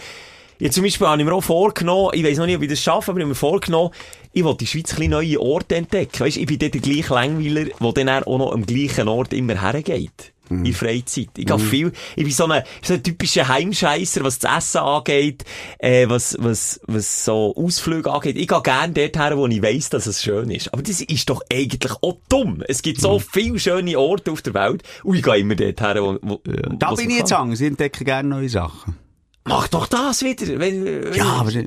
Jetzt 0.60 0.76
zum 0.76 0.84
Beispiel 0.84 1.08
habe 1.08 1.22
ich 1.22 1.28
mir 1.28 1.34
auch 1.34 1.42
vorgenommen, 1.44 2.12
ich 2.14 2.24
weiss 2.24 2.38
noch 2.38 2.46
nicht, 2.46 2.56
ob 2.56 2.64
ich 2.64 2.70
das 2.70 2.80
schaffe, 2.80 3.12
aber 3.12 3.20
ich 3.20 3.24
habe 3.24 3.30
mir 3.30 3.36
vorgenommen, 3.36 3.92
ich 4.34 4.44
will 4.44 4.52
in 4.52 4.58
der 4.58 4.66
Schweiz 4.66 4.92
ein 4.92 4.96
bisschen 4.98 5.12
neue 5.12 5.40
Orte 5.42 5.76
entdecken. 5.76 6.20
Weißt, 6.20 6.38
ich 6.38 6.46
bin 6.46 6.60
dort 6.60 6.74
der 6.74 6.82
gleiche 6.82 7.14
Langweiler, 7.14 7.66
der 7.80 7.92
dann 8.06 8.24
auch 8.24 8.38
noch 8.38 8.52
am 8.54 8.66
gleichen 8.66 9.08
Ort 9.08 9.34
immer 9.34 9.62
hergeht. 9.62 10.32
In 10.50 10.66
der 10.66 10.74
Freizeit. 10.74 11.30
Ich 11.38 11.46
gehe 11.48 11.58
viel, 11.58 11.92
ich 12.16 12.24
bin 12.26 12.32
so 12.32 12.46
ein, 12.46 12.64
so 12.84 12.94
ein 12.94 13.02
typischer 13.02 13.48
Heimscheisser, 13.48 14.24
was 14.24 14.38
das 14.40 14.58
Essen 14.58 14.82
angeht, 14.82 15.46
äh, 15.80 16.08
was, 16.10 16.36
was, 16.40 16.80
was 16.86 17.26
so 17.26 17.56
Ausflüge 17.56 18.12
angeht. 18.12 18.36
Ich 18.38 18.48
gehe 18.50 18.62
gerne 18.62 18.94
dort 18.94 19.18
her, 19.18 19.38
wo 19.38 19.48
ich 19.48 19.62
weiss, 19.64 19.90
dass 19.90 20.06
es 20.06 20.22
schön 20.22 20.52
ist. 20.52 20.72
Aber 20.74 20.84
das 20.84 21.02
ist 21.02 21.30
doch 21.30 21.42
eigentlich 21.52 21.94
auch 22.02 22.18
dumm. 22.30 22.62
Es 22.68 22.82
gibt 22.82 23.00
so 23.02 23.20
viele 23.20 23.58
schöne 23.58 23.98
Orte 23.98 24.32
auf 24.32 24.42
der 24.44 24.54
Welt 24.54 24.84
und 25.04 25.16
ich 25.16 25.24
gehe 25.24 25.38
immer 25.38 25.56
dort 25.56 25.82
her, 25.82 26.04
wo, 26.04 26.20
wo 26.22 26.40
Da 26.78 26.92
wo's 26.92 27.00
bin 27.00 27.10
ich 27.10 27.18
jetzt 27.18 27.30
gefällt. 27.30 27.42
anders. 27.42 27.62
Ich 27.62 27.68
entdecke 27.68 28.04
gerne 28.06 28.30
neue 28.30 28.50
Sachen. 28.50 28.98
Mach 29.46 29.68
doch 29.68 29.88
das 29.88 30.22
wieder, 30.24 30.60
wenn, 30.60 30.86
wenn 30.86 31.14
Ja, 31.14 31.26
aber, 31.26 31.52
ja. 31.52 31.66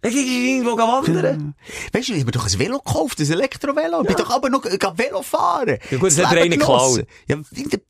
Dann 0.00 0.12
geh 0.12 0.20
ich 0.20 0.48
irgendwo 0.54 0.78
wandern. 0.78 1.54
Weißt 1.92 2.08
du, 2.08 2.12
ich 2.12 2.20
habe 2.20 2.30
doch 2.30 2.46
ein 2.46 2.58
Velo 2.58 2.78
gekauft, 2.78 3.18
ein 3.18 3.30
Elektrovelo. 3.30 4.02
Ich 4.02 4.06
bin 4.06 4.16
doch 4.16 4.30
aber 4.30 4.48
noch 4.48 4.64
Velo 4.64 5.22
fahren. 5.22 5.78
Ja 5.90 5.98
gut, 5.98 6.06
das 6.08 6.16
Das 6.16 6.26
hat 6.26 6.36
einer 6.36 6.48
genossen. 6.48 6.58
geklaut. 6.58 7.06
Ja, 7.26 7.36
irgendein 7.50 7.80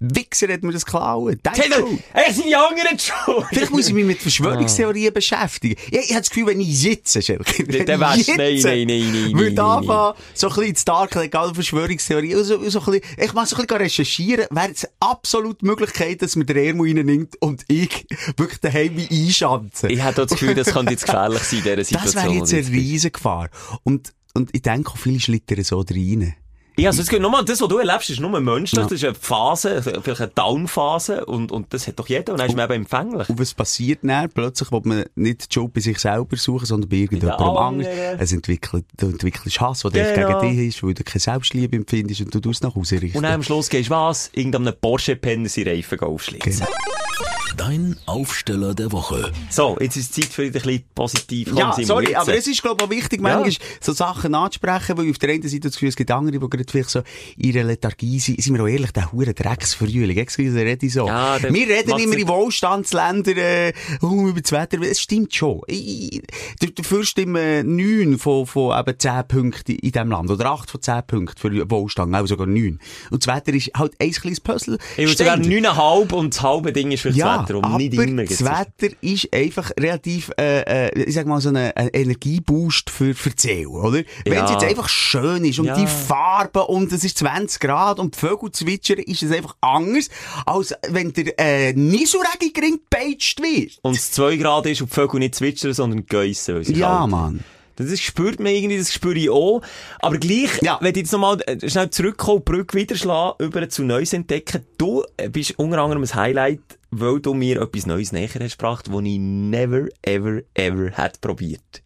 Wichser 0.00 0.48
hat 0.52 0.62
mir 0.62 0.72
das 0.72 0.86
geklaut. 0.86 1.36
Schon. 1.54 1.98
er 2.14 2.32
sind 2.32 2.46
die 2.46 2.56
anderen 2.56 2.98
schuld. 2.98 3.46
Vielleicht 3.50 3.70
muss 3.70 3.86
ich 3.88 3.92
mich 3.94 4.06
mit 4.06 4.18
Verschwörungstheorien 4.18 5.12
beschäftigen. 5.14 5.78
Ja, 5.90 6.00
ich 6.00 6.10
habe 6.10 6.20
das 6.20 6.30
Gefühl, 6.30 6.46
wenn 6.46 6.60
ich 6.60 6.78
sitze, 6.78 7.20
Schelke, 7.20 7.68
wenn 7.68 7.84
dann 7.84 8.00
ich 8.00 8.28
wärst- 8.28 8.28
jetzt 8.28 8.64
nein, 8.64 8.86
nein, 8.86 8.86
nein, 8.86 9.22
nein, 9.24 9.38
würde 9.38 9.62
anfangen, 9.62 10.14
so 10.34 10.46
ein 10.48 10.54
bisschen 10.54 10.70
ins 10.70 10.84
Dark, 10.86 11.14
egal 11.16 11.54
Verschwörungstheorien, 11.54 12.42
so, 12.44 12.68
so 12.70 12.80
ein 12.80 12.84
bisschen, 12.86 13.00
ich 13.18 13.32
mal 13.34 13.44
so 13.46 13.56
ein 13.56 13.62
bisschen 13.66 13.76
recherchieren, 13.82 14.46
wäre 14.50 14.70
es 14.72 14.88
absolut 15.00 15.60
die 15.60 15.66
Möglichkeit, 15.66 16.22
dass 16.22 16.34
mir 16.34 16.46
der 16.46 16.56
Ermo 16.64 16.84
reinnimmt 16.84 17.36
und 17.42 17.64
ich 17.68 18.06
wirklich 18.38 18.60
daheim 18.60 18.96
einschanze. 19.10 19.88
Ich 19.88 20.02
habe 20.02 20.14
das 20.14 20.30
Gefühl, 20.30 20.54
das 20.54 20.72
könnte 20.72 20.92
jetzt 20.92 21.04
gefährlich 21.04 21.42
sein, 21.42 21.58
in 21.58 21.64
dieser 21.64 21.76
Das 21.76 21.88
Situation. 21.88 22.22
wäre 22.24 22.34
jetzt 22.34 22.54
eine 22.54 22.62
du 22.62 22.70
riesen 22.72 23.12
Gefahr. 23.12 23.50
Und, 23.84 24.12
und 24.34 24.50
ich 24.54 24.62
denke 24.62 24.90
auch, 24.92 24.96
viele 24.96 25.20
schlittern 25.20 25.62
so 25.62 25.80
rein. 25.80 26.34
Ja, 26.80 26.90
also, 26.90 27.02
es 27.02 27.12
nochmal, 27.20 27.44
das, 27.44 27.60
was 27.60 27.68
du 27.68 27.78
erlebst, 27.78 28.10
ist 28.10 28.20
nur 28.20 28.40
menschlich. 28.40 28.82
Das 28.82 28.92
ist 28.92 29.04
eine 29.04 29.14
Phase, 29.14 29.82
vielleicht 29.82 30.20
eine 30.20 30.30
Down-Phase. 30.34 31.24
Und, 31.26 31.52
und 31.52 31.72
das 31.72 31.86
hat 31.86 31.98
doch 31.98 32.08
jeder. 32.08 32.32
Und 32.32 32.38
dann 32.38 32.48
ist 32.48 32.56
man 32.56 32.64
eben 32.64 32.82
empfänglich. 32.82 33.28
Und 33.28 33.38
was 33.38 33.54
passiert 33.54 34.00
dann? 34.02 34.30
Plötzlich 34.30 34.72
will 34.72 34.80
man 34.84 35.04
nicht 35.14 35.50
die 35.50 35.54
Schuld 35.54 35.72
bei 35.74 35.80
sich 35.80 35.98
selber 35.98 36.36
suchen, 36.36 36.66
sondern 36.66 36.88
bei 36.88 36.96
irgendjemandem 36.96 37.46
den 37.46 37.56
anderen. 37.56 38.20
Es 38.20 38.32
entwickelt, 38.32 38.84
du 38.96 39.06
entwickelst 39.06 39.60
Hass, 39.60 39.80
der 39.82 40.14
Genau. 40.14 40.40
gegen 40.40 40.56
dich 40.56 40.68
ist, 40.76 40.82
weil 40.82 40.94
du 40.94 41.04
keine 41.04 41.20
Selbstliebe 41.20 41.76
empfindest 41.76 42.20
und 42.22 42.34
du 42.34 42.40
tust 42.40 42.62
nach 42.62 42.74
Hause 42.74 43.00
richten. 43.00 43.18
Und 43.18 43.24
dann 43.24 43.34
am 43.34 43.42
Schluss 43.42 43.68
gehst 43.68 43.90
du 43.90 43.94
was? 43.94 44.30
Irgendeinem 44.32 44.74
Porsche-Penner 44.80 45.48
seine 45.48 45.70
Reifen 45.70 46.00
aufschlitzen. 46.00 46.52
Genau. 46.52 47.39
Dein 47.56 47.96
Aufsteller 48.06 48.74
der 48.74 48.92
Woche. 48.92 49.32
So, 49.50 49.76
jetzt 49.80 49.96
ist 49.96 50.14
Zeit 50.14 50.26
für 50.26 50.44
wieder 50.44 50.60
ein 50.60 50.62
bisschen 50.66 50.84
positiv. 50.94 51.48
Komm, 51.48 51.58
Ja, 51.58 51.72
Simon, 51.72 51.86
sorry, 51.86 52.06
jetzt. 52.06 52.16
aber 52.16 52.34
es 52.34 52.46
ist, 52.46 52.62
glaube 52.62 52.76
ich, 52.82 52.86
auch 52.86 52.90
wichtig, 52.90 53.20
manchmal 53.20 53.52
so 53.80 53.92
Sachen 53.92 54.34
anzusprechen, 54.34 54.96
weil 54.96 55.10
auf 55.10 55.18
der 55.18 55.30
einen 55.30 55.42
Seite 55.42 55.60
das 55.60 55.72
Gefühl, 55.72 55.88
es 55.88 55.96
gibt 55.96 56.10
andere, 56.10 56.38
die 56.38 56.48
gerade 56.48 56.64
vielleicht 56.70 56.90
so 56.90 57.02
in 57.36 57.50
ihrer 57.52 57.64
Lethargie 57.64 58.18
sind. 58.20 58.42
Sind 58.42 58.54
wir 58.56 58.62
auch 58.62 58.68
ehrlich, 58.68 58.92
der 58.92 59.12
hure 59.12 59.34
Drecksfrühling. 59.34 60.16
Excuse, 60.16 60.56
rede 60.56 60.86
ich 60.86 60.92
so. 60.92 61.06
Ja, 61.06 61.38
der 61.38 61.52
wir 61.52 61.66
reden 61.68 61.98
immer 61.98 62.16
in 62.16 62.28
Wohlstandsländern, 62.28 63.36
äh, 63.36 63.72
uh, 64.02 64.28
über 64.28 64.40
das 64.40 64.52
Wetter. 64.52 64.80
Es 64.82 65.00
stimmt 65.00 65.34
schon. 65.34 65.60
Ich, 65.66 66.22
der, 66.62 66.70
der 66.70 66.84
Fürst 66.84 67.18
immer 67.18 67.62
neun 67.62 68.18
von, 68.18 68.46
von 68.46 68.78
eben 68.78 68.98
zehn 68.98 69.26
Punkten 69.28 69.72
in 69.72 69.92
diesem 69.92 70.10
Land. 70.10 70.30
Oder 70.30 70.46
acht 70.46 70.70
von 70.70 70.80
zehn 70.80 71.02
Punkten 71.06 71.38
für 71.38 71.70
Wohlstand. 71.70 72.14
Auch 72.14 72.26
sogar 72.26 72.46
neun. 72.46 72.78
Und 73.10 73.26
das 73.26 73.34
Wetter 73.34 73.52
ist 73.54 73.70
halt 73.76 73.92
ein 73.98 74.10
kleines 74.12 74.40
Puzzle. 74.40 74.78
Ich 74.96 75.06
würde 75.06 75.16
sogar 75.18 75.36
Stein. 75.42 75.64
9,5 75.64 76.12
und 76.12 76.34
das 76.34 76.42
halbe 76.42 76.72
Ding 76.72 76.90
ist 76.92 77.00
für 77.00 77.10
Ja, 77.10 77.34
Wetter, 77.34 77.39
und 77.48 77.64
aber 77.64 77.76
nicht 77.78 77.94
immer. 77.94 78.24
das 78.24 78.44
Wetter 78.44 78.94
ist 79.00 79.32
einfach 79.32 79.70
relativ, 79.78 80.30
äh, 80.38 80.88
äh, 80.88 81.02
ich 81.04 81.14
sag 81.14 81.26
mal, 81.26 81.40
so 81.40 81.48
ein 81.50 81.56
Energieboost 81.56 82.90
für, 82.90 83.14
für 83.14 83.30
Seele, 83.36 83.68
oder? 83.68 84.02
Wenn 84.24 84.32
Ja. 84.34 84.44
es 84.44 84.50
jetzt 84.50 84.64
einfach 84.64 84.88
schön 84.88 85.44
ist 85.44 85.58
und 85.58 85.66
Ja. 85.66 85.74
die 85.76 85.86
Farben 85.86 86.62
und 86.62 86.92
es 86.92 87.04
ist 87.04 87.18
20 87.18 87.60
Grad 87.60 87.98
und 87.98 88.14
die 88.14 88.18
Vögel 88.18 88.50
zwitschern, 88.52 88.98
ist 88.98 89.22
es 89.22 89.32
einfach 89.32 89.56
anders, 89.60 90.08
als 90.46 90.74
wenn 90.88 91.12
der 91.12 91.38
äh, 91.38 91.72
Nieselregen 91.72 92.52
gering 92.52 92.80
gepeitscht 92.90 93.40
wird. 93.40 93.78
Und 93.82 93.96
es 93.96 94.10
2 94.12 94.36
Grad 94.36 94.66
ist 94.66 94.80
und 94.80 94.90
die 94.90 94.94
Vögel 94.94 95.20
nicht 95.20 95.34
zwitschern, 95.34 95.72
sondern 95.72 96.06
geissen. 96.06 96.62
Ja, 96.74 96.98
kalt 96.98 97.10
Mann. 97.10 97.44
Das 97.88 98.00
spürt 98.00 98.38
man 98.40 98.52
irgendwie, 98.52 98.78
das 98.78 98.92
spüre 98.92 99.14
ich 99.18 99.30
auch. 99.30 99.62
Aber 100.00 100.18
gleich, 100.18 100.60
Ja. 100.62 100.78
wenn 100.80 100.90
ich 100.92 100.96
jetzt 100.98 101.12
nochmal 101.12 101.40
äh, 101.46 101.68
schnell 101.68 101.90
zurückkomme, 101.90 102.40
Brücke 102.40 102.76
wieder 102.78 102.96
schlagen, 102.96 103.36
über 103.44 103.68
zu 103.68 103.82
Neues 103.82 104.12
entdecken. 104.12 104.64
Du 104.78 105.04
äh, 105.16 105.28
bist 105.28 105.58
unter 105.58 105.78
anderem 105.78 106.02
ein 106.02 106.14
Highlight, 106.14 106.60
weil 106.90 107.20
du 107.20 107.34
mir 107.34 107.60
etwas 107.60 107.86
Neues 107.86 108.12
näher 108.12 108.28
hast 108.40 108.58
gebracht, 108.58 108.86
das 108.88 109.02
ich 109.04 109.18
never, 109.18 109.88
ever, 110.02 110.40
ever 110.54 110.90
hätte 110.90 111.18
probiert. 111.20 111.82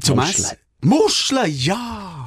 Zum 0.00 0.16
Muscheln. 0.18 0.56
Muscheln, 0.82 1.52
ja! 1.54 2.26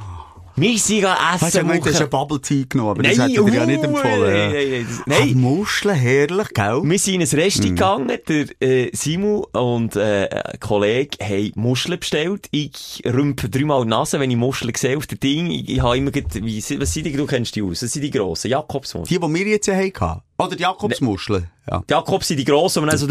Wir 0.56 0.78
sind 0.78 0.98
gegangen 0.98 1.18
essen. 1.34 1.42
Weißt 1.46 1.56
du, 1.56 1.60
ich 1.60 1.66
hast 1.66 1.94
Woche- 1.96 2.04
ein 2.04 2.10
Bubble 2.10 2.42
Tea 2.42 2.66
genommen, 2.70 2.90
aber 2.92 3.04
das 3.04 3.18
Nein, 3.18 3.30
hätte 3.30 3.42
ich 3.42 3.46
dir 3.52 3.54
ja 3.56 3.66
nicht 3.66 3.84
empfohlen. 3.84 4.22
nein, 4.22 4.36
ja. 4.36 4.50
nein, 4.50 4.70
nein, 4.72 4.88
das- 4.88 5.00
Ach, 5.02 5.06
nein. 5.26 5.34
Muscheln, 5.42 5.96
herrlich, 5.96 6.48
gell? 6.54 6.82
Wir 6.84 7.00
sind 7.00 7.14
in 7.16 7.22
ein 7.22 7.28
Resti 7.40 7.70
gegangen, 7.70 8.18
der 8.28 8.46
äh, 8.62 8.90
Simu 8.96 9.46
und 9.54 9.96
äh, 9.96 10.30
ein 10.30 10.60
Kollege 10.60 11.18
haben 11.26 11.52
Muscheln 11.56 12.00
bestellt. 12.00 12.48
Ich 12.52 13.02
rümpfe 13.06 13.50
dreimal 13.50 13.84
die 13.84 13.90
Nase, 13.90 14.20
wenn 14.20 14.30
ich 14.30 14.38
Muscheln 14.38 14.72
sehe 14.76 14.98
auf 14.98 15.08
dem 15.08 15.20
Ding. 15.20 15.50
Ich, 15.52 15.70
ich 15.70 15.82
habe 15.82 15.98
immer 15.98 16.12
gedacht, 16.12 16.36
was 16.36 16.94
sind 16.94 17.06
die, 17.06 17.14
du 17.14 17.26
kennst 17.26 17.56
die 17.56 17.62
aus? 17.64 17.82
Was 17.84 17.92
sind 17.92 18.02
die 18.04 18.12
grossen? 18.12 18.50
Jakobsmuscheln. 18.52 19.20
Die, 19.22 19.28
die 19.28 19.34
wir 19.46 19.48
jetzt 19.52 19.68
hatten. 19.68 20.22
Oder 20.38 20.56
die 20.56 20.64
Jakobsmuscheln. 20.64 21.48
Ja. 21.70 21.82
Die 21.88 21.94
Jakobs 21.94 22.28
sind 22.28 22.38
die 22.38 22.44
grossen, 22.46 22.84
und 22.84 22.90
dann 22.90 22.98
so, 22.98 23.08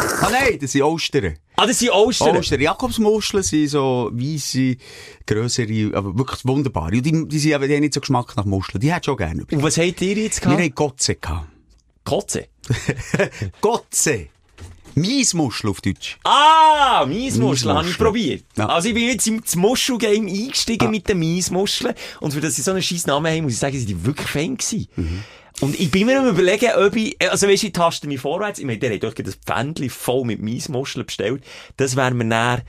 Ah 0.00 0.28
nein, 0.30 0.58
das 0.60 0.72
sind 0.72 0.82
Austern. 0.82 1.36
ah, 1.56 1.66
das 1.66 1.78
sind 1.78 1.90
Ostern. 1.90 2.36
Austern. 2.36 2.60
Jakobsmuscheln 2.60 3.42
sind 3.42 3.68
so 3.68 4.10
weisse, 4.12 4.76
grössere, 5.26 5.90
aber 5.96 6.16
wirklich 6.16 6.44
wunderbare. 6.44 6.96
Und 6.96 7.02
die, 7.06 7.28
die, 7.28 7.38
sind, 7.38 7.50
die 7.50 7.54
haben 7.74 7.80
nicht 7.80 7.94
so 7.94 8.00
Geschmack 8.00 8.36
nach 8.36 8.44
Muscheln. 8.44 8.80
Die 8.80 8.88
hätte 8.92 9.00
ich 9.00 9.04
schon 9.06 9.16
gerne. 9.16 9.44
Und 9.50 9.62
was 9.62 9.76
habt 9.78 10.00
ihr 10.00 10.14
jetzt 10.16 10.40
Wir 10.42 10.48
gehabt? 10.56 10.60
haben 10.62 10.74
Gotze 10.74 11.14
gehabt. 11.16 11.46
Kotze. 12.04 12.46
Gotze! 13.60 14.28
Miesmuschel 14.94 15.70
auf 15.70 15.80
Deutsch. 15.80 16.18
Ah, 16.24 17.04
Miesmuscheln 17.06 17.74
habe 17.76 17.88
ich 17.88 17.98
probiert. 17.98 18.44
Ja. 18.56 18.66
Also 18.68 18.88
ich 18.88 18.94
bin 18.94 19.06
jetzt 19.08 19.26
ins 19.28 19.54
Muschelgame 19.54 20.28
eingestiegen 20.28 20.90
mit 20.90 21.08
den 21.08 21.18
Miesmuscheln. 21.20 21.94
Und 22.20 22.32
für 22.32 22.40
das 22.40 22.56
sie 22.56 22.62
so 22.62 22.72
einen 22.72 22.82
scheiß 22.82 23.06
Namen 23.06 23.30
haben, 23.32 23.44
muss 23.44 23.52
ich 23.52 23.58
sagen, 23.58 23.76
sind 23.78 23.88
die 23.88 24.04
wirklich 24.04 24.26
fein 24.26 24.56
gewesen. 24.56 24.88
Mhm. 24.96 25.22
Und 25.60 25.78
ich 25.78 25.90
bin 25.90 26.06
mir 26.06 26.20
am 26.20 26.28
überlegen, 26.28 26.68
ob 26.76 26.94
ich, 26.94 27.16
also 27.30 27.48
weisst 27.48 27.64
du, 27.64 27.66
ich 27.68 27.72
taste 27.72 28.06
mich 28.06 28.20
vorwärts. 28.20 28.58
Ich 28.60 28.64
meine, 28.64 28.78
der 28.78 28.94
hat 28.94 29.02
doch 29.02 29.12
das 29.14 29.34
Pfändchen 29.34 29.90
voll 29.90 30.24
mit 30.24 30.40
Miesmuscheln 30.40 31.04
bestellt. 31.04 31.42
Das 31.76 31.96
wäre 31.96 32.14
mir 32.14 32.24
näher, 32.24 32.62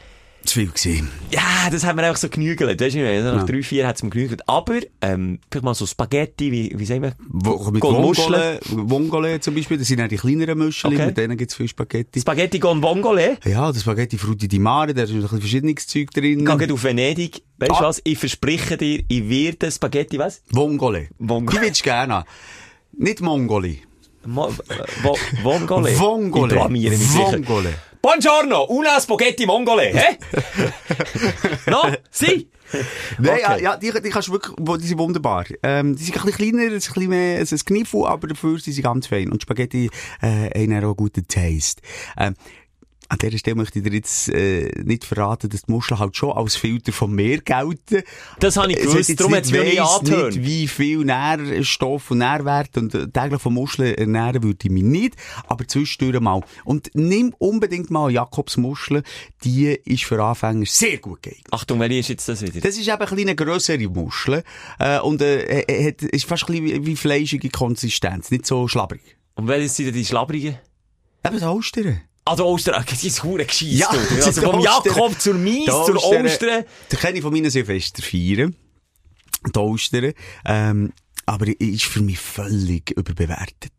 Zu 0.44 0.56
viel 0.62 0.68
gewesen. 0.72 1.10
ja, 1.32 1.70
das 1.70 1.84
haben 1.86 1.98
wir 2.00 2.06
einfach 2.08 2.20
so 2.20 2.30
genügelt. 2.30 2.82
Weisst 2.82 2.96
du, 2.96 3.08
also 3.08 3.32
nach 3.36 3.42
Ja. 3.42 3.46
drei, 3.46 3.62
vier 3.62 3.86
hat 3.86 3.98
es 3.98 4.04
mir 4.04 4.10
genügelt. 4.10 4.42
Aber, 4.50 4.80
ähm, 5.02 5.38
vielleicht 5.52 5.64
mal 5.66 5.76
so 5.76 5.86
Spaghetti, 5.86 6.52
wie, 6.52 6.74
wie 6.80 6.86
sagen 6.86 7.04
wir? 7.04 7.14
Wo, 7.28 7.70
mit 7.70 7.84
Vongole, 7.84 8.60
Vongole 8.70 9.40
zum 9.40 9.54
Beispiel, 9.54 9.78
das 9.78 9.88
sind 9.88 10.02
auch 10.02 10.08
die 10.08 10.16
kleineren 10.18 10.58
Muscheln, 10.58 10.94
Okay. 10.96 11.06
mit 11.08 11.18
denen 11.18 11.38
gibt 11.38 11.52
es 11.52 11.58
viel 11.58 11.68
Spaghetti. 11.68 12.22
Spaghetti 12.22 12.58
con 12.60 12.82
vongole. 12.82 13.38
Ja, 13.46 13.72
das 13.72 13.82
Spaghetti 13.82 14.18
Frutti 14.18 14.48
di 14.48 14.58
Mare, 14.58 14.96
da 14.96 15.04
ist 15.04 15.12
ein 15.12 15.22
bisschen 15.22 15.40
verschiedenes 15.42 15.86
Zeug 15.86 16.10
drin. 16.12 16.40
Ich 16.48 16.58
gehe 16.58 16.74
auf 16.74 16.84
Venedig. 16.84 17.44
Weißt 17.60 17.70
du 17.72 17.76
Ah. 17.76 17.82
was? 17.84 18.02
Ich 18.04 18.18
verspreche 18.18 18.78
dir, 18.78 19.04
ich 19.08 19.30
werde 19.30 19.70
Spaghetti, 19.72 20.18
was? 20.18 20.42
Vongole. 20.50 21.10
Vongole. 21.20 21.60
Die 21.60 21.66
willst 21.68 21.82
du 21.82 21.84
gerne 21.84 22.14
haben. 22.16 22.26
Nicht 23.00 23.22
Mongoli. 23.22 23.82
Mo, 24.26 24.48
äh. 24.50 24.54
Ich 25.08 26.54
blamiere 26.54 26.98
mich 26.98 27.08
sicher. 27.08 27.32
Vongole. 27.32 27.74
Buongiorno, 28.02 28.66
una 28.70 29.00
spaghetti 29.00 29.46
mongole, 29.46 29.92
hä? 29.94 30.18
no? 31.70 31.82
Si? 32.10 32.48
Nein, 33.18 33.40
Okay. 33.44 33.64
ja, 33.64 33.76
die, 33.78 33.92
die 33.92 34.10
kannst 34.10 34.32
wirklich, 34.32 34.56
wo- 34.60 34.78
die 34.78 34.88
sind 34.88 35.00
wunderbar. 35.00 35.44
Ähm, 35.64 35.96
die 35.98 36.04
sind 36.04 36.18
ein 36.18 36.26
bisschen 36.26 36.52
kleiner, 36.52 36.72
ein 36.72 36.76
bisschen 36.76 37.08
mehr, 37.10 37.42
es 37.42 37.52
ist 37.52 37.64
ein 37.64 37.66
Kniffel, 37.76 38.06
aber 38.06 38.28
dafür 38.28 38.58
sind 38.60 38.74
sie 38.74 38.82
ganz 38.82 39.08
fein. 39.08 39.30
Und 39.32 39.42
Spaghetti, 39.42 39.90
äh, 40.22 40.50
haben 40.50 40.72
auch 40.78 40.88
einen 40.90 40.96
guten 40.96 41.28
Taste. 41.28 41.82
Ähm, 42.18 42.36
an 43.10 43.18
dieser 43.18 43.38
Stelle 43.38 43.56
möchte 43.56 43.80
ich 43.80 43.86
dir 43.86 43.94
jetzt, 43.94 44.30
äh, 44.30 44.72
nicht 44.84 45.06
verraten, 45.06 45.50
dass 45.50 45.64
die 45.64 45.72
Muscheln 45.72 46.00
halt 46.00 46.16
schon 46.16 46.32
als 46.32 46.56
Filter 46.56 46.92
vom 46.92 47.14
Meer 47.14 47.40
gelten. 47.40 48.04
Das 48.40 48.58
habe 48.58 48.72
ich 48.72 48.80
gewusst, 48.80 49.20
darum 49.20 49.36
hat 49.36 49.46
es 49.46 49.54
auch 49.54 49.64
nicht 49.64 49.82
angehört. 49.82 50.36
nicht, 50.36 50.46
wie 50.46 50.68
viel 50.68 51.00
Nährstoff 51.06 52.12
und 52.12 52.20
Nährwert 52.20 52.78
und 52.78 52.94
äh, 52.94 53.08
täglich 53.08 53.42
von 53.42 53.54
Muscheln 53.54 53.96
ernähren 53.96 54.44
würde 54.44 54.60
ich 54.64 54.72
mich 54.72 54.84
nicht, 54.84 55.16
aber 55.48 55.68
zwischendurch 55.68 56.20
mal. 56.20 56.42
Und 56.66 56.92
nimm 56.94 57.34
unbedingt 57.38 57.90
mal 57.90 58.12
Jakobsmuscheln, 58.12 59.04
die 59.44 59.68
ist 59.86 60.04
für 60.04 60.24
Anfänger 60.24 60.66
sehr 60.66 60.98
gut 60.98 61.24
geeignet. 61.24 61.48
Achtung, 61.52 61.80
welche 61.80 62.00
ist 62.00 62.10
jetzt 62.10 62.30
das 62.30 62.42
wieder? 62.42 62.62
Das 62.62 62.78
ist 62.78 62.88
eben 62.88 63.02
ein 63.02 63.30
eine 63.30 63.36
grössere 63.36 63.88
Muschel. 63.88 64.44
Äh, 64.80 65.00
und 65.00 65.22
äh, 65.22 65.62
äh, 65.62 65.88
hat, 65.88 66.02
ist 66.04 66.26
fast 66.26 66.50
ein 66.50 66.64
bisschen 66.64 66.86
wie, 66.86 66.96
fleischige 66.96 67.50
Konsistenz. 67.50 68.32
Nicht 68.32 68.46
so 68.46 68.68
schlabrig. 68.68 69.02
Und 69.36 69.48
welche 69.48 69.70
sind 69.70 69.88
denn 69.88 69.94
die 69.94 70.06
schlabbrigen? 70.06 70.58
Eben 71.26 71.38
die 71.38 71.44
Austern. 71.44 72.02
Die 72.36 72.42
Ostern, 72.42 72.86
die 73.02 73.08
ist 73.08 73.24
hure 73.24 73.46
gescheiss. 73.46 73.80
Ja, 73.80 73.90
das 73.92 74.28
also 74.28 74.42
vom 74.42 74.60
Ostern. 74.60 74.84
Jakob 74.86 75.20
zur 75.20 75.34
Mies, 75.34 75.66
zur 75.66 75.96
Ostern. 75.96 76.26
Ostern. 76.26 76.64
Da 76.90 76.98
kenne 76.98 77.18
ich 77.18 77.24
von 77.24 77.34
meinen 77.34 77.50
Silvester 77.50 78.04
feiern. 78.04 78.56
Die 79.48 79.60
Austern. 79.60 80.14
Ähm, 80.46 80.94
aber 81.26 81.46
ist 81.60 81.84
für 81.86 82.02
mich 82.02 82.18
völlig 82.18 82.90
überbewertet. 82.98 83.72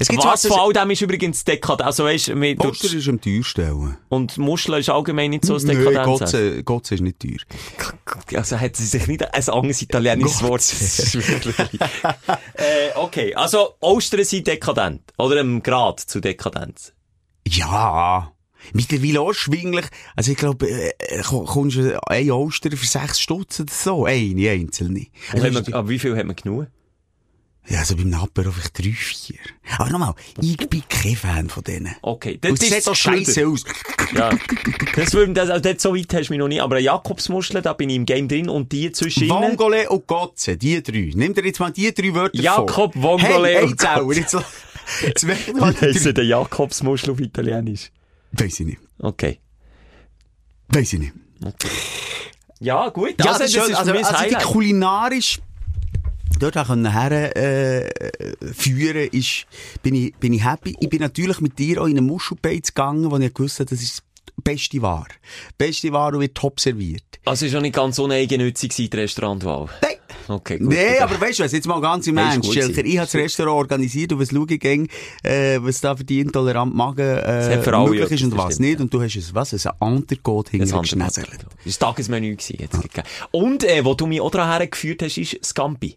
Es 0.00 0.08
gibt 0.08 0.24
Was 0.24 0.44
von 0.46 0.58
all 0.58 0.72
dem 0.72 0.90
ist 0.90 1.00
übrigens 1.00 1.44
dekadent. 1.44 1.86
Also 1.86 2.02
weißt 2.04 2.30
mit- 2.34 2.60
Austern 2.60 2.98
ist 2.98 3.08
am 3.08 3.20
teuersten. 3.20 3.96
und 4.08 4.36
Muscheln 4.36 4.80
ist 4.80 4.88
allgemein 4.88 5.30
nicht 5.30 5.44
so 5.44 5.54
ein 5.54 5.62
Nein, 5.62 5.78
Dekadenz. 5.78 6.06
Gotze, 6.06 6.64
Gotze 6.64 6.94
ist 6.96 7.00
nicht 7.00 7.20
teuer. 7.20 8.36
Also 8.36 8.58
hat 8.58 8.74
sie 8.74 8.84
sich 8.86 9.06
nicht 9.06 9.22
ein 9.32 9.48
anderes 9.48 9.80
italienisches. 9.80 10.42
Wort. 10.42 10.60
Das 10.60 10.98
ist 10.98 11.14
wirklich- 11.14 11.56
äh, 12.54 12.90
okay, 12.96 13.32
also 13.34 13.74
Ostern 13.80 14.24
sind 14.24 14.48
dekadent. 14.48 15.02
Oder 15.18 15.38
im 15.40 15.62
Grad 15.62 16.00
zu 16.00 16.18
Dekadenz. 16.20 16.92
Ja. 17.50 18.32
Mittlerweile 18.72 19.20
auch 19.20 19.32
schwinglich. 19.32 19.86
Also 20.16 20.32
ich 20.32 20.36
glaube, 20.36 20.68
äh, 20.68 20.92
äh, 20.98 21.22
komm- 21.24 21.46
kommst 21.46 21.76
du 21.76 21.98
ein 22.08 22.30
Oster 22.30 22.70
für 22.76 22.86
sechs 22.86 23.20
Stutz 23.20 23.60
oder 23.60 23.72
so? 23.72 24.04
Eine, 24.04 24.50
einzelne. 24.50 25.06
Also 25.32 25.50
man, 25.50 25.72
aber 25.72 25.88
wie 25.88 25.98
viel 25.98 26.16
hat 26.16 26.26
man 26.26 26.36
genug? 26.36 26.66
Ja, 27.70 27.80
also 27.80 27.96
beim 27.96 28.08
Napper 28.08 28.50
vielleicht 28.50 28.78
drei, 28.78 28.92
vier. 28.92 29.36
Aber 29.76 29.90
nochmal, 29.90 30.14
ich 30.40 30.56
bin 30.56 30.82
kein 30.88 31.16
Fan 31.16 31.50
von 31.50 31.62
denen. 31.62 31.94
Okay, 32.00 32.38
ist 32.42 32.62
sieht 32.62 32.82
so 32.82 32.94
scheiße 32.94 33.46
aus. 33.46 33.62
Ja. 34.14 34.30
Das 34.96 35.12
würde, 35.12 35.34
das, 35.34 35.50
also 35.50 35.62
dort 35.62 35.80
so 35.80 35.94
weit 35.94 36.12
hast 36.14 36.28
du 36.28 36.32
mich 36.32 36.38
noch 36.38 36.48
nicht. 36.48 36.62
Aber 36.62 36.76
eine 36.76 36.84
Jakobsmuschel, 36.86 37.60
da 37.60 37.74
bin 37.74 37.90
ich 37.90 37.96
im 37.96 38.06
Game 38.06 38.26
drin 38.26 38.48
und 38.48 38.72
die 38.72 38.90
zwischen. 38.92 39.28
Vongole 39.28 39.86
und 39.90 40.06
Gotze, 40.06 40.56
die 40.56 40.82
drei. 40.82 41.10
Nimm 41.14 41.34
dir 41.34 41.44
jetzt 41.44 41.60
mal 41.60 41.70
die 41.70 41.92
drei 41.92 42.14
Wörter 42.14 42.40
Jakob, 42.40 42.94
vor. 42.94 43.02
Vongole 43.02 43.48
hey, 43.48 43.64
und. 43.64 43.78
Gotze. 43.78 44.44
Wie 45.22 45.86
heisst 45.86 46.04
der 46.16 46.24
Jakobsmuschel 46.24 47.10
auf 47.10 47.20
Italienisch? 47.20 47.90
Weiss 48.32 48.60
ich 48.60 48.66
nicht. 48.66 48.78
Okay. 48.98 49.38
Weiss 50.68 50.92
ich 50.92 51.00
nicht. 51.00 51.12
Ja, 52.60 52.88
gut. 52.88 53.14
Ja, 53.18 53.32
also, 53.32 53.38
das 53.40 53.54
ist 53.54 53.54
schön. 53.54 53.74
Also, 53.74 53.92
also 53.92 54.24
die 54.28 54.44
kulinarisch 54.44 55.40
dort 56.38 56.56
auch 56.56 56.66
können 56.68 56.92
her, 56.92 57.36
äh, 57.36 57.90
führen, 58.52 59.08
ist, 59.10 59.46
bin 59.82 59.94
ich, 59.94 60.14
bin 60.16 60.32
ich 60.32 60.44
happy. 60.44 60.76
Ich 60.80 60.88
bin 60.88 61.00
natürlich 61.00 61.40
mit 61.40 61.58
dir 61.58 61.82
auch 61.82 61.86
in 61.86 61.92
eine 61.92 62.02
Muschelbeiz 62.02 62.68
gegangen, 62.68 63.10
wo 63.10 63.16
ich 63.18 63.34
gewusst 63.34 63.60
habe, 63.60 63.70
das 63.70 63.82
ist 63.82 64.02
die 64.36 64.42
beste 64.42 64.82
Ware. 64.82 65.08
Die 65.50 65.54
beste 65.58 65.92
Ware 65.92 66.14
und 66.14 66.20
wird 66.20 66.36
top 66.36 66.60
serviert. 66.60 67.02
Also, 67.24 67.46
ist 67.46 67.54
auch 67.54 67.60
nicht 67.60 67.74
ganz 67.74 67.98
uneigennützig 67.98 68.74
die 68.74 68.90
Restaurantwahl. 68.92 69.68
Nein. 69.82 69.97
Okay, 70.28 70.58
gut. 70.58 70.68
Nee, 70.68 70.98
aber 70.98 71.18
weißt 71.18 71.38
du 71.38 71.44
was, 71.44 71.52
jetzt 71.52 71.66
mal 71.66 71.80
ganz 71.80 72.06
im 72.06 72.18
Ernst, 72.18 72.52
Schelker, 72.52 72.84
ich 72.84 72.98
habe 72.98 73.06
das 73.06 73.14
Restaurant 73.14 73.56
organisiert 73.56 74.12
und 74.12 74.20
was 74.20 74.28
schaue 74.28 74.46
ich 74.50 74.60
gäng, 74.60 74.88
äh, 75.22 75.58
was 75.60 75.80
da 75.80 75.96
für 75.96 76.04
die 76.04 76.20
intolerant 76.20 76.74
Magen 76.74 77.18
äh, 77.18 77.56
möglich 77.56 78.10
ist 78.12 78.24
und 78.24 78.36
was 78.36 78.54
stimmt, 78.54 78.60
nicht. 78.60 78.78
ja. 78.78 78.82
Und 78.82 78.92
du 78.92 79.02
hast 79.02 79.16
es, 79.16 79.34
was, 79.34 79.54
ein 79.54 79.72
Antergot 79.80 80.46
Das 80.46 80.50
hinter 80.50 80.66
andere 80.66 80.82
geschnäselt. 80.82 81.28
Das 81.28 81.44
war 81.44 81.50
das 81.64 81.78
Tagesmenü 81.78 82.36
jetzt. 82.36 82.78
Und, 83.30 83.64
äh, 83.64 83.84
wo 83.84 83.94
du 83.94 84.06
mich 84.06 84.20
auch 84.20 84.30
daran 84.30 84.50
hergeführt 84.58 85.02
hast, 85.02 85.16
ist 85.16 85.44
Scampi. 85.44 85.96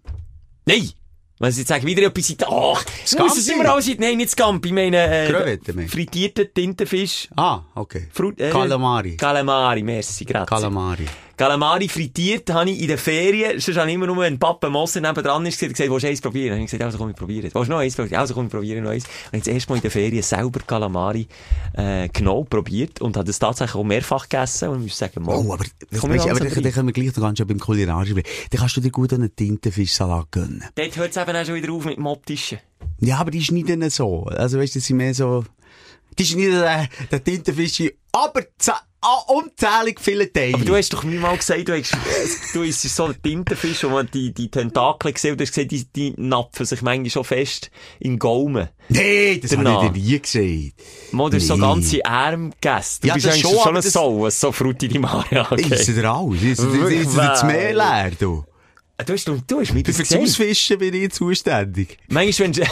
Nein! 0.66 0.92
Wenn 1.40 1.52
sie 1.52 1.62
jetzt 1.62 1.70
sagen, 1.70 1.88
wieder 1.88 2.04
etwas 2.04 2.30
in 2.30 2.38
Ach, 2.48 2.86
Scampi? 3.06 3.30
muss 3.30 3.48
immer 3.48 3.74
alles 3.74 3.90
Nein, 3.98 4.18
nicht 4.18 4.30
Scampi, 4.30 4.68
ich 4.70 4.74
meine, 4.76 4.98
äh, 4.98 5.88
frittierten 5.88 6.54
Tintenfisch. 6.54 7.28
Ah, 7.36 7.62
okay. 7.74 8.08
Frut, 8.14 8.40
äh, 8.40 8.52
Calamari. 8.52 9.18
Calamari, 9.18 9.82
merci, 9.82 10.24
grazie. 10.24 10.46
Calamari. 10.46 11.08
Calamari 11.42 11.90
frittiert 11.90 12.52
habe 12.52 12.70
ich 12.70 12.82
in 12.84 12.88
den 12.88 13.00
Ferien, 13.00 13.60
sonst 13.60 13.76
habe 13.76 13.90
ich 13.90 13.96
immer 13.96 14.06
nur, 14.06 14.18
wenn 14.18 14.38
Papa 14.38 14.70
Moser 14.70 15.02
nebendran 15.02 15.44
ist, 15.48 15.60
gesagt, 15.60 15.80
willst 15.80 16.04
du 16.04 16.08
eins 16.08 16.22
probieren? 16.22 16.50
Dann 16.50 16.58
habe 16.58 16.66
ich 16.66 16.70
gesagt, 16.70 16.84
also 16.84 17.00
komm, 17.00 17.10
ich 17.10 17.16
probiere 17.16 17.48
es. 17.48 17.56
Willst 17.56 17.68
du 17.68 17.74
noch 17.74 17.80
eins 17.80 17.96
probieren? 17.96 18.20
Also 18.20 18.36
komm, 18.36 18.46
ich 18.46 18.52
probiere 18.52 18.80
noch 18.80 18.92
eins. 18.92 19.06
Und 19.32 19.38
jetzt 19.38 19.48
erst 19.48 19.68
mal 19.68 19.78
in 19.78 19.82
den 19.82 19.90
Ferien 19.90 20.22
selber 20.22 20.60
Calamari, 20.60 21.28
äh, 21.74 22.10
genau 22.10 22.44
probiert 22.44 23.02
und 23.02 23.18
habe 23.18 23.26
das 23.26 23.40
tatsächlich 23.40 23.74
auch 23.74 23.84
mehrfach 23.84 24.30
gegessen 24.30 24.70
und 24.70 24.82
ich 24.82 24.90
muss 24.90 24.98
sagen, 25.00 25.24
mal, 25.24 25.36
Oh, 25.36 25.54
aber, 25.54 25.66
komm 26.00 26.12
weißt, 26.12 26.30
aber 26.30 26.42
dann, 26.42 26.72
können 26.72 26.88
wir 26.88 26.94
gleich 26.94 27.08
noch 27.08 27.24
ganz 27.24 27.40
schön 27.40 27.48
beim 27.48 27.60
Kulinarischen 27.60 28.14
bleiben. 28.14 28.30
Dann 28.52 28.60
kannst 28.60 28.78
du 28.78 28.82
dir 28.82 28.92
gut 28.92 29.12
einen 29.12 29.36
Tintenfischsalat 29.36 30.30
gönnen. 30.30 30.64
Dort 30.76 30.96
hört 30.96 31.10
es 31.10 31.18
eben 31.18 31.36
auch 31.36 31.44
schon 31.44 31.56
wieder 31.56 31.74
auf 31.74 31.86
mit 31.86 31.98
dem 31.98 32.06
Optischen. 32.06 32.60
Ja, 33.00 33.18
aber 33.18 33.32
die 33.32 33.44
schneiden 33.44 33.80
nicht 33.80 33.96
so. 33.96 34.26
Also 34.26 34.60
weißt 34.60 34.76
du, 34.76 34.80
das 34.80 34.86
sind 34.86 34.98
mehr 34.98 35.16
so, 35.16 35.44
Die 36.20 36.22
ist 36.22 36.36
nicht 36.36 36.52
der, 36.52 36.88
der 37.12 37.24
Tintenfisch, 37.24 37.82
aber 38.12 38.44
unzählig 39.28 40.00
viele 40.00 40.32
Teile. 40.32 40.54
Aber 40.54 40.66
du 40.66 40.76
hast 40.76 40.94
doch 40.94 41.04
mir 41.04 41.20
mal 41.20 41.36
gesagt, 41.36 41.68
du 41.68 41.74
hast, 41.78 41.96
du 42.54 42.62
isst 42.62 42.82
so 42.84 43.06
ein 43.06 43.16
Tintenfisch, 43.22 43.84
wo 43.84 43.90
man 43.90 44.10
die, 44.14 44.32
die 44.34 44.50
Tentakel 44.52 45.12
gesehen 45.14 45.32
und 45.32 45.40
du 45.40 45.44
hast 45.44 45.52
gesehen, 45.54 45.68
die, 45.70 45.86
die 45.86 46.14
napfen 46.18 46.66
sich 46.66 46.82
manchmal 46.84 47.10
schon 47.10 47.24
fest 47.24 47.72
in 48.00 48.12
den 48.14 48.20
Gaumen. 48.20 48.70
nee, 48.90 49.40
das 49.40 49.58
habe 49.58 49.64
ich 49.88 49.92
dir 49.92 50.00
nie 50.14 50.20
gesehen. 50.20 50.74
Mal, 51.12 51.30
du 51.32 51.38
hast 51.38 51.48
so 51.48 51.56
Nee. 51.56 51.62
ganze 51.62 52.06
Arme 52.06 52.50
gegessen. 52.52 53.00
Du 53.02 53.08
Ja, 53.08 53.14
bist 53.16 53.26
das 53.26 53.34
eigentlich 53.34 53.52
schon, 53.52 53.64
schon 53.64 53.78
ein 53.78 54.22
was 54.22 54.40
so 54.40 54.52
Frutti 54.52 54.88
di 54.88 55.00
Mare 55.00 55.50
angeht. 55.50 55.72
Ist 55.72 55.90
er 55.90 56.14
alles? 56.14 56.42
Ist 56.44 56.60
er 57.18 57.28
das 57.28 57.44
Meer 57.44 57.74
leer, 57.74 58.12
du? 58.20 58.46
Du 59.04 59.14
hast, 59.14 59.28
du, 59.28 59.42
du 59.48 59.62
hast 59.62 59.74
mir 59.74 59.84
Für 59.84 59.94
das. 59.94 60.14
Ausfischen 60.16 60.78
bin 60.78 60.94
ich 60.94 61.12
zuständig. 61.12 61.98
Manchmal, 62.08 62.56
wenn 62.56 62.68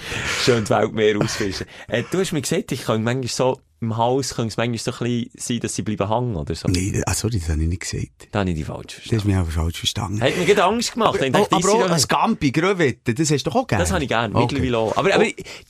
Schön 0.44 0.64
die 0.64 0.70
Welt 0.70 0.92
mehr 0.92 1.16
ausfischen. 1.20 1.66
Äh, 1.88 2.02
du 2.10 2.18
hast 2.20 2.32
mir 2.32 2.40
gesagt, 2.42 2.72
ich 2.72 2.84
kann 2.84 3.02
manchmal 3.02 3.28
so, 3.28 3.60
im 3.82 3.96
Haus 3.96 4.34
kann 4.34 4.46
es 4.48 4.58
manchmal 4.58 4.76
so 4.78 4.90
ein 4.92 4.98
bisschen 4.98 5.30
sein, 5.38 5.60
dass 5.60 5.74
sie 5.74 5.80
bleiben 5.82 6.06
hängen 6.06 6.36
oder 6.36 6.54
so. 6.54 6.68
Nee, 6.68 7.00
ah, 7.06 7.14
sorry, 7.14 7.38
das 7.38 7.48
habe 7.48 7.62
ich 7.62 7.68
nicht 7.68 7.80
gesagt. 7.80 8.28
Da 8.30 8.40
habe 8.40 8.50
ich 8.50 8.56
die 8.56 8.64
falsch 8.64 8.84
Das 8.88 8.94
verstanden. 8.94 9.16
hast 9.20 9.24
mich 9.26 9.36
einfach 9.36 9.52
falsch 9.52 9.78
verstanden. 9.78 10.20
Hat 10.20 10.36
mir 10.36 10.44
gerade 10.44 10.64
Angst 10.64 10.92
gemacht. 10.92 11.14
Oh, 11.18 11.30
dachte, 11.30 11.36
aber 11.54 11.60
die 11.62 11.66
auch 11.68 11.90
ein 11.90 12.02
Gampi, 12.06 12.50
Gröwette, 12.52 13.14
das 13.14 13.30
hast 13.30 13.44
du 13.46 13.50
doch 13.50 13.60
auch 13.60 13.66
gerne. 13.66 13.82
das 13.82 13.90
habe 13.92 14.02
ich 14.02 14.08
gerne, 14.08 14.34
Okay. 14.34 14.54
mittlerweile 14.56 14.76
auch. 14.78 14.96
Aber, 14.98 15.14
aber 15.14 15.24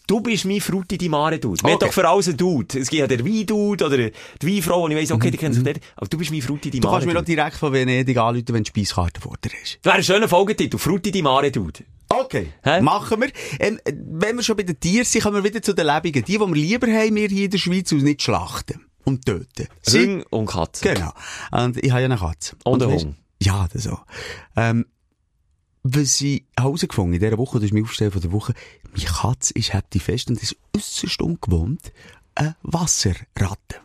du 0.08 0.20
bist 0.22 0.44
mein 0.44 0.60
Frutti 0.60 0.98
di 0.98 1.08
Mare 1.08 1.38
Dude. 1.38 1.62
Wir 1.62 1.74
Okay. 1.74 1.86
doch 1.86 1.92
für 1.92 2.08
alles 2.08 2.26
einen 2.26 2.36
Dude. 2.36 2.80
Es 2.80 2.90
gibt 2.90 2.98
ja 3.00 3.06
den 3.06 3.24
Wein-Dude 3.24 3.84
oder 3.86 3.96
die 3.96 4.12
Weinfrau, 4.42 4.82
und 4.86 4.90
ich 4.90 4.96
weiss, 4.96 5.12
okay, 5.12 5.30
die 5.30 5.38
kennen 5.38 5.54
sich 5.54 5.62
dort. 5.62 5.78
Aber 5.94 6.08
du 6.08 6.18
bist 6.18 6.32
mein 6.32 6.42
Frutti 6.42 6.70
di 6.70 6.78
Mhm, 6.78 6.82
Du 6.82 6.88
Mare 6.88 6.96
kannst 6.98 7.06
mir 7.06 7.14
Dude. 7.14 7.24
direkt 7.26 7.56
von 7.58 7.72
Venedig 7.72 8.16
anrufen, 8.16 8.44
wenn 8.48 8.64
du 8.64 8.68
Speiskarte 8.68 9.20
vor 9.20 9.36
dir 9.44 9.50
hast. 9.62 9.78
Das 9.82 9.84
wäre 9.84 9.94
ein 9.98 10.02
schöner 10.02 10.28
Folgetitel. 10.28 10.78
Frutti 10.78 11.12
di 11.12 11.22
Mare 11.22 11.52
Dude. 11.52 11.84
Okay. 12.12 12.52
Hä? 12.64 12.80
Machen 12.82 13.20
wir. 13.20 13.30
Ähm, 13.60 13.78
wenn 13.86 14.36
wir 14.36 14.42
schon 14.42 14.56
bei 14.56 14.64
den 14.64 14.78
Tieren 14.80 15.04
sind, 15.04 15.22
kommen 15.22 15.36
wir 15.36 15.44
wieder 15.44 15.62
zu 15.62 15.72
den 15.72 15.86
Lebenden. 15.86 16.24
Die, 16.24 16.32
die 16.32 16.38
wir 16.40 16.54
lieber 16.54 16.86
haben, 16.88 17.14
wir 17.14 17.28
hier 17.28 17.44
in 17.44 17.50
der 17.52 17.58
Schweiz, 17.58 17.92
und 17.92 18.02
nicht 18.02 18.22
schlachten 18.22 18.84
und 19.04 19.24
töten. 19.24 19.68
Hüng 19.88 20.24
und 20.30 20.46
Katze. 20.46 20.92
Genau. 20.92 21.12
Und 21.52 21.76
ich 21.78 21.90
habe 21.90 22.00
ja 22.02 22.06
eine 22.06 22.18
Katze. 22.18 22.56
Und 22.64 22.82
einen 22.82 22.92
weisst- 22.92 23.04
Hund. 23.04 23.16
Ja, 23.42 23.68
das 23.72 23.86
auch. 23.86 24.04
Ähm, 24.56 24.86
was 25.82 26.20
ich 26.20 26.44
herausgefunden 26.58 27.14
in 27.14 27.20
dieser 27.20 27.38
Woche, 27.38 27.58
das 27.58 27.66
ist 27.66 27.72
mein 27.72 27.84
Aufstellen 27.84 28.10
von 28.12 28.20
der 28.20 28.32
Woche, 28.32 28.52
meine 28.92 29.04
Katze 29.04 29.54
ist 29.54 29.72
heftig 29.72 30.02
fest 30.02 30.28
und 30.28 30.42
ist 30.42 30.56
äußerst 30.76 31.22
ungewohnt, 31.22 31.92
eine 32.34 32.56
Wasserratte. 32.62 33.76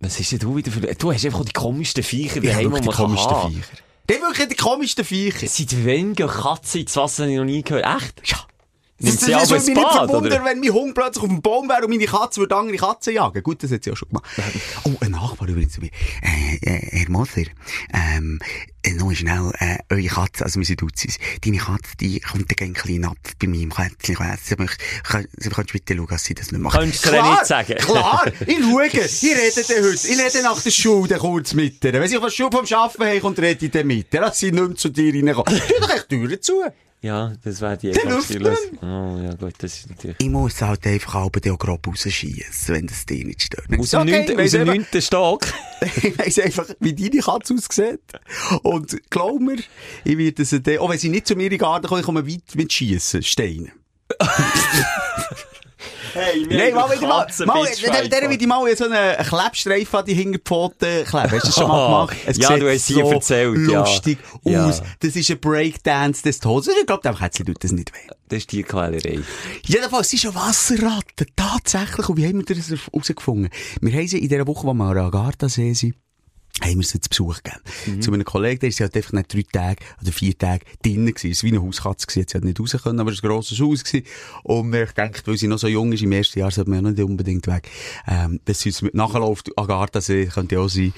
Was 0.00 0.20
ist 0.20 0.32
denn 0.32 0.40
du 0.40 0.56
wieder 0.56 0.70
für... 0.70 0.80
Du 0.80 1.12
hast 1.12 1.24
einfach 1.24 1.44
die 1.44 1.52
komischsten 1.52 2.02
Viecher 2.02 2.40
daheim, 2.40 2.74
die 2.74 2.80
die 2.80 2.86
man 2.86 2.94
komischsten 2.94 3.30
kann 3.32 3.42
haben. 3.44 3.54
Viecher. 3.54 3.76
Die 4.10 4.20
wirklich 4.20 4.48
die 4.48 4.56
komischsten 4.56 5.04
Viecher. 5.04 5.46
Seit 5.48 5.86
wann 5.86 6.14
gehen 6.14 6.28
Katzen 6.28 6.82
ins 6.82 6.94
Wasser, 6.96 7.22
habe 7.22 7.32
ich 7.32 7.38
noch 7.38 7.44
nie 7.44 7.62
gehört. 7.62 7.86
Echt? 8.02 8.28
Ja. 8.28 8.38
Nimmt 8.98 9.16
das 9.20 9.26
sie 9.26 9.32
das 9.32 9.50
würde 9.50 9.62
ein 9.62 9.66
mich 9.66 9.74
nicht 9.76 9.92
verwundern, 9.92 10.32
oder? 10.32 10.44
wenn 10.44 10.60
mein 10.60 10.72
Hund 10.72 10.94
plötzlich 10.94 11.22
auf 11.24 11.28
dem 11.28 11.42
Baum 11.42 11.68
wäre 11.68 11.82
und 11.84 11.90
meine 11.90 12.04
Katze 12.06 12.40
würde 12.40 12.54
andere 12.56 12.76
Katzen 12.76 13.12
jagen. 13.14 13.42
Gut, 13.42 13.62
das 13.62 13.72
hat 13.72 13.82
sie 13.82 13.90
auch 13.90 13.96
schon 13.96 14.08
gemacht. 14.08 14.24
Oh, 14.84 14.92
ein 15.00 15.10
Nachbar 15.10 15.48
übrigens. 15.48 15.78
Äh, 15.78 15.90
äh, 16.62 16.98
Herr 17.00 17.10
Moser, 17.10 17.42
ähm, 17.92 18.38
äh, 18.84 18.92
noch 18.92 19.12
schnell, 19.12 19.50
äh, 19.58 19.78
eure 19.90 20.06
Katze, 20.06 20.44
also 20.44 20.60
wir 20.60 20.76
Duzis, 20.76 21.18
deine 21.44 21.56
Katze, 21.58 21.96
die 21.98 22.20
kommt 22.20 22.50
dann 22.60 22.68
ein 22.68 22.74
kleinen 22.74 23.06
ab 23.06 23.16
bei 23.40 23.46
meinem 23.48 23.70
Kätzchen. 23.72 24.16
Sie 24.42 24.54
möchte- 24.56 24.84
kann- 25.02 25.26
Sie 25.38 25.48
kannst 25.50 25.72
bitte 25.72 25.96
schauen, 25.96 26.06
dass 26.08 26.24
sie 26.24 26.34
das 26.34 26.52
nicht 26.52 26.60
macht. 26.60 26.78
Könntest 26.78 27.04
du 27.06 27.10
ihr 27.14 27.22
nicht 27.22 27.46
sagen? 27.46 27.74
Klar, 27.76 28.26
ich 28.46 28.58
schaue. 28.58 28.86
Ich 28.86 29.22
rede 29.24 29.64
dann 29.68 29.84
heute. 29.84 30.08
Ich 30.08 30.18
rede 30.18 30.42
nach 30.44 30.60
der 30.62 30.70
Schule 30.70 31.08
dann 31.08 31.18
kurz 31.18 31.52
mit 31.54 31.82
ihr. 31.84 31.92
Wenn 31.94 32.08
sie 32.08 32.14
von 32.14 32.24
der 32.24 32.30
Schule 32.30 32.50
vom 32.52 32.66
Arbeiten 32.78 33.02
heimkommt, 33.04 33.38
rede 33.40 33.64
ich 33.66 33.70
dann 33.72 33.86
mit 33.86 34.12
ihr. 34.14 34.20
Dass 34.20 34.38
sie 34.38 34.52
nicht 34.52 34.62
mehr 34.68 34.76
zu 34.76 34.88
dir 34.90 35.12
reinkommt. 35.14 35.48
Tu 35.48 35.80
doch 35.80 35.90
echt 35.90 36.10
die 36.10 36.16
Türen 36.20 36.40
zu. 36.42 36.62
Ja, 37.04 37.34
das 37.44 37.60
wäre 37.60 37.76
die. 37.76 37.88
Lösung. 37.90 38.78
Oh, 38.80 39.20
ja 39.22 39.34
gut, 39.34 39.52
das 39.58 39.80
ist 39.80 39.90
natürlich... 39.90 40.16
Ich 40.20 40.30
muss 40.30 40.62
halt 40.62 40.86
einfach 40.86 41.12
halb 41.12 41.38
den 41.42 41.52
auch 41.52 41.58
grob 41.58 41.86
rausschießen, 41.86 42.74
wenn 42.74 42.86
das 42.86 43.04
dir 43.04 43.26
nicht 43.26 43.42
stört. 43.42 43.66
Aus 43.78 43.90
dem, 43.90 44.00
Okay, 44.00 44.10
neunten, 44.12 44.32
aus 44.32 44.38
weiss 44.38 44.50
dem 44.52 44.60
einfach- 44.62 44.74
neunten 44.74 45.02
Stock. 45.02 45.46
Ich 46.02 46.18
weiss 46.18 46.38
einfach, 46.38 46.66
wie 46.80 46.94
deine 46.94 47.20
Katze 47.22 47.52
aussieht. 47.54 48.00
Und 48.62 48.96
glaub 49.10 49.38
mir, 49.38 49.58
ich 50.04 50.16
werde 50.16 50.46
sie 50.46 50.62
dann, 50.62 50.78
auch 50.78 50.88
wenn 50.88 50.98
sie 50.98 51.10
nicht 51.10 51.26
zu 51.26 51.36
mir 51.36 51.44
in 51.44 51.50
den 51.50 51.58
Garten 51.58 51.86
kommen, 51.88 52.00
ich 52.00 52.06
komme 52.06 52.26
weit 52.26 52.54
mit 52.54 52.72
Schiessen, 52.72 53.22
Steine. 53.22 53.70
Hey, 56.14 56.48
wir 56.48 56.56
Nein, 56.56 56.74
mal 56.74 56.88
wieder 56.92 57.08
mal, 57.08 57.26
mal, 57.44 57.66
der, 58.08 58.08
der 58.08 58.30
ich 58.30 58.46
mal 58.46 58.76
so 58.76 58.84
einen 58.84 59.16
Klebstreifen 59.26 59.98
an 59.98 60.04
die 60.06 60.14
Hinterpfoten 60.14 61.04
kleben. 61.04 61.30
Hast 61.30 61.32
du 61.32 61.38
das 61.48 61.54
schon 61.56 61.66
mal 61.66 61.86
gemacht? 61.86 62.16
Es 62.24 62.38
Oh. 62.38 62.42
Ja, 62.42 62.56
du 62.56 62.72
hast 62.72 62.86
hier 62.86 63.04
so 63.04 63.10
erzählt, 63.10 63.68
ja. 63.68 63.80
lustig 63.80 64.18
Ja. 64.44 64.66
aus. 64.66 64.80
Das 65.00 65.16
ist 65.16 65.28
ein 65.28 65.40
Breakdance 65.40 66.22
des 66.22 66.38
Todes. 66.38 66.68
Ich 66.80 66.86
glaube, 66.86 67.02
dem 67.02 67.16
Kätzchen 67.16 67.46
tut 67.46 67.64
das 67.64 67.72
nicht 67.72 67.92
weh. 67.92 68.12
Das 68.28 68.38
ist 68.38 68.50
Tierquälerei. 68.50 69.18
Jedenfalls, 69.66 70.10
sie 70.10 70.16
ist 70.16 70.26
eine 70.26 70.36
Wasserratte. 70.36 71.26
Tatsächlich. 71.34 72.08
Und 72.08 72.16
wie 72.16 72.28
haben 72.28 72.48
wir 72.48 72.56
das 72.56 72.70
herausgefunden? 72.70 73.50
Wir 73.80 73.92
haben 73.92 74.06
sie 74.06 74.18
in 74.18 74.28
dieser 74.28 74.46
Woche, 74.46 74.66
wo 74.68 74.72
wir 74.72 74.84
an 74.84 74.96
Agartha 74.98 75.48
See 75.48 75.72
sind, 75.72 75.94
haben 76.62 76.76
wir 76.76 76.84
sie 76.84 77.00
zu 77.00 77.08
Besuch 77.08 77.42
gegeben. 77.42 78.00
Zu 78.00 78.12
einem 78.12 78.24
Kollegen, 78.24 78.60
der 78.60 78.68
ist 78.68 78.80
halt 78.80 78.96
einfach 78.96 79.12
nicht 79.12 79.34
drei 79.34 79.42
Tage 79.50 79.84
oder 80.00 80.12
vier 80.12 80.38
Tage 80.38 80.64
drinnen 80.82 81.12
gewesen. 81.12 81.32
Es 81.32 81.42
war 81.42 81.50
wie 81.50 81.56
eine 81.56 81.66
Hauskatze 81.66 82.06
gewesen. 82.06 82.26
Sie 82.28 82.36
hat 82.36 82.44
nicht 82.44 82.60
raus 82.60 82.76
können, 82.82 83.00
aber 83.00 83.10
es 83.10 83.22
war 83.22 83.30
ein 83.30 83.34
grosses 83.34 83.60
Haus 83.60 83.84
gewesen. 83.84 84.06
Und 84.44 84.74
ich 84.74 84.92
dachte, 84.92 85.22
weil 85.26 85.36
sie 85.36 85.48
noch 85.48 85.58
so 85.58 85.66
jung 85.66 85.92
ist, 85.92 86.02
im 86.02 86.12
ersten 86.12 86.38
Jahr 86.38 86.50
sollte 86.50 86.70
man 86.70 86.84
ja 86.84 86.90
nicht 86.90 87.02
unbedingt 87.02 87.46
weg. 87.46 87.68
Ähm, 88.06 88.40
dass 88.44 88.60
sie 88.60 88.68
uns 88.68 88.82
mit 88.82 88.94
nachläuft, 88.94 89.50
Agartha 89.56 90.00
See, 90.00 90.26
könnte 90.26 90.60
auch 90.60 90.68
sein. 90.68 90.94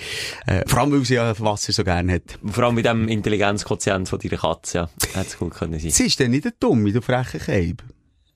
Äh, 0.47 0.69
vor 0.69 0.81
allem, 0.81 0.93
weil 0.93 1.05
sie 1.05 1.15
ja 1.15 1.39
Wasser 1.41 1.73
so 1.73 1.85
gerne 1.85 2.15
hat. 2.15 2.39
Vor 2.45 2.65
allem 2.65 2.75
mit 2.75 2.85
dem 2.85 3.09
Intelligenzquotient 3.09 4.09
von 4.09 4.19
deiner 4.19 4.37
Katze, 4.37 4.79
ja. 4.79 4.91
Hätte 5.15 5.29
es 5.29 5.39
gut 5.39 5.55
können 5.55 5.81
sein. 5.81 5.91
Sie 5.91 6.07
ist 6.07 6.21
dann 6.21 6.31
nicht 6.31 6.45
eine 6.45 6.55
Dumme, 6.61 6.93
du 6.93 7.01
freche 7.01 7.39
Keib. 7.39 7.83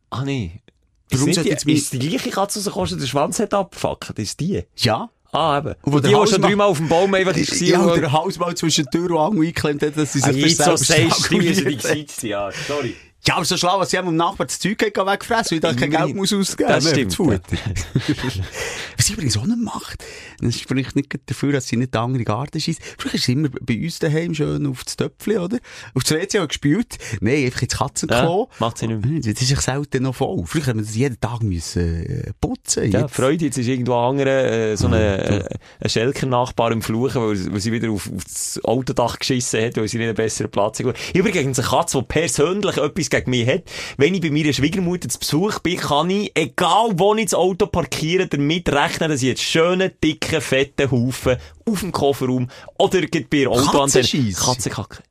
Ah, 0.09 0.25
nee. 0.25 0.62
Ist, 1.11 1.21
Warum 1.21 1.33
sollte 1.35 1.49
die, 1.49 1.51
jetzt 1.51 1.66
ist 1.66 1.93
die 1.93 1.99
gleiche 1.99 2.31
Katze 2.31 2.59
rausgekommen, 2.61 2.99
den 2.99 3.09
Schwanz 3.09 3.39
hat 3.41 3.53
abgefuckt? 3.53 4.11
Das 4.11 4.18
ist 4.18 4.41
die? 4.41 4.62
Ja. 4.77 5.11
Ah, 5.33 5.59
eben. 5.59 5.74
Und 5.83 6.05
die, 6.05 6.09
die 6.09 6.14
schon 6.26 6.43
dreimal 6.43 6.66
auf 6.68 6.78
dem 6.78 6.89
Baum 6.89 7.14
einfach 7.14 7.37
ist 7.37 7.61
Ja, 7.61 7.81
und- 7.81 8.01
der 8.01 8.12
Hals 8.12 8.39
mal 8.39 8.55
zwischen 8.57 8.87
Tür 8.91 9.11
und 9.12 9.18
Angel 9.18 9.41
eingeklemmt 9.47 9.83
hat, 9.83 9.97
dass 9.97 10.12
sie 10.12 10.22
Ah, 10.22 10.33
sich 10.33 10.43
jetzt 10.45 10.62
so 10.64 10.76
sagst, 10.76 11.31
die 11.31 11.37
müssen 11.37 11.68
die 11.68 11.78
sein, 11.78 12.07
ja. 12.22 12.51
Sorry. 12.66 12.97
Ja, 13.26 13.37
aber 13.37 13.45
so 13.45 13.57
schlau, 13.59 13.78
als 13.78 13.91
sie 13.91 13.99
am 13.99 14.16
Nachbar 14.16 14.47
das 14.47 14.59
Zeug 14.59 14.83
hat, 14.83 15.07
wegfressen, 15.07 15.53
weil 15.57 15.61
da 15.61 15.78
kein. 15.78 15.91
Geld 15.91 16.16
muss 16.16 16.33
ausgeben 16.33 16.70
Das 16.70 16.89
stimmt, 16.89 17.18
sie 19.11 19.14
übrigens 19.14 19.36
auch 19.36 19.46
nicht 19.46 19.58
macht, 19.61 20.04
das 20.40 20.56
ist 20.56 20.66
vielleicht 20.66 20.96
nicht 20.96 21.14
dafür, 21.26 21.52
dass 21.52 21.68
sie 21.68 21.76
nicht 21.76 21.94
den 21.94 22.00
anderen 22.00 22.24
Garten 22.24 22.61
schießt. 22.61 22.80
Vielleicht 22.98 23.16
ist 23.16 23.24
sie 23.24 23.32
immer 23.32 23.48
bei 23.61 23.78
uns 23.82 23.98
daheim 23.98 24.34
schön 24.34 24.66
auf 24.66 24.84
das 24.84 24.96
Töpfchen, 24.96 25.38
oder? 25.38 25.58
Auf 25.94 26.04
das 26.04 26.12
WC 26.12 26.38
auch 26.40 26.48
gespielt. 26.48 26.98
Nein, 27.20 27.44
einfach 27.44 27.62
ins 27.62 27.76
Katzenklo. 27.78 28.48
Ja, 28.50 28.56
macht 28.66 28.78
sie 28.78 28.86
nicht 28.88 29.04
mehr. 29.04 29.18
Das 29.20 29.42
ist 29.42 29.48
sich 29.48 29.61
selten 29.61 30.02
noch 30.04 30.14
voll. 30.14 30.42
Früher 30.46 30.62
hätte 30.62 30.74
man 30.76 30.84
das 30.84 30.94
jeden 30.94 31.20
Tag 31.20 31.42
müssen, 31.42 32.04
äh, 32.06 32.32
putzen. 32.40 32.90
Ja, 32.90 33.00
Jetzt- 33.02 33.14
Freude, 33.14 33.44
jetzt 33.44 33.58
ist 33.58 33.66
irgendwo 33.68 33.94
ein 33.94 34.11
anderer, 34.11 34.44
äh, 34.70 34.76
so 34.76 34.86
ein, 34.86 34.92
äh, 34.94 35.44
ein 35.80 35.88
Schelker-Nachbar 35.90 36.72
im 36.72 36.82
Fluchen, 36.82 37.20
weil, 37.22 37.52
weil 37.52 37.61
sie 37.61 37.72
wieder 37.72 37.90
auf, 37.90 38.11
auf 38.14 38.24
das 38.24 38.61
Autodach 38.64 39.18
geschissen 39.18 39.62
hat, 39.64 39.76
weil 39.76 39.88
sie 39.88 39.98
nicht 39.98 40.06
einen 40.08 40.16
besseren 40.16 40.50
Platz 40.50 40.80
hat. 40.80 40.96
Übrigens, 41.14 41.58
eine 41.58 41.68
Katze, 41.68 41.98
die 41.98 42.04
persönlich 42.04 42.76
etwas 42.76 43.11
gegen 43.11 43.30
mich 43.30 43.46
hat, 43.48 43.62
wenn 43.96 44.14
ich 44.14 44.20
bei 44.20 44.30
meiner 44.30 44.52
Schwiegermutter 44.52 45.08
zu 45.08 45.18
Besuch 45.18 45.58
bin, 45.61 45.76
kann 45.76 46.11
ich, 46.11 46.30
egal 46.34 46.90
wo 46.94 47.14
ich 47.14 47.24
das 47.26 47.34
Auto 47.34 47.66
parkiere, 47.66 48.26
damit 48.26 48.68
rechnen, 49.01 49.11
dass 49.11 49.22
ich 49.22 49.28
jetzt 49.28 49.42
schönen, 49.42 49.92
dicken, 50.03 50.40
fetten 50.40 50.90
Haufen 50.90 51.36
auf 51.66 51.80
dem 51.80 51.92
Kofferraum 51.92 52.48
oder 52.78 53.01
bei 53.01 53.26
der. 53.30 53.51
Katzenscheisse? 53.51 54.44
Katzenkacke. 54.44 55.03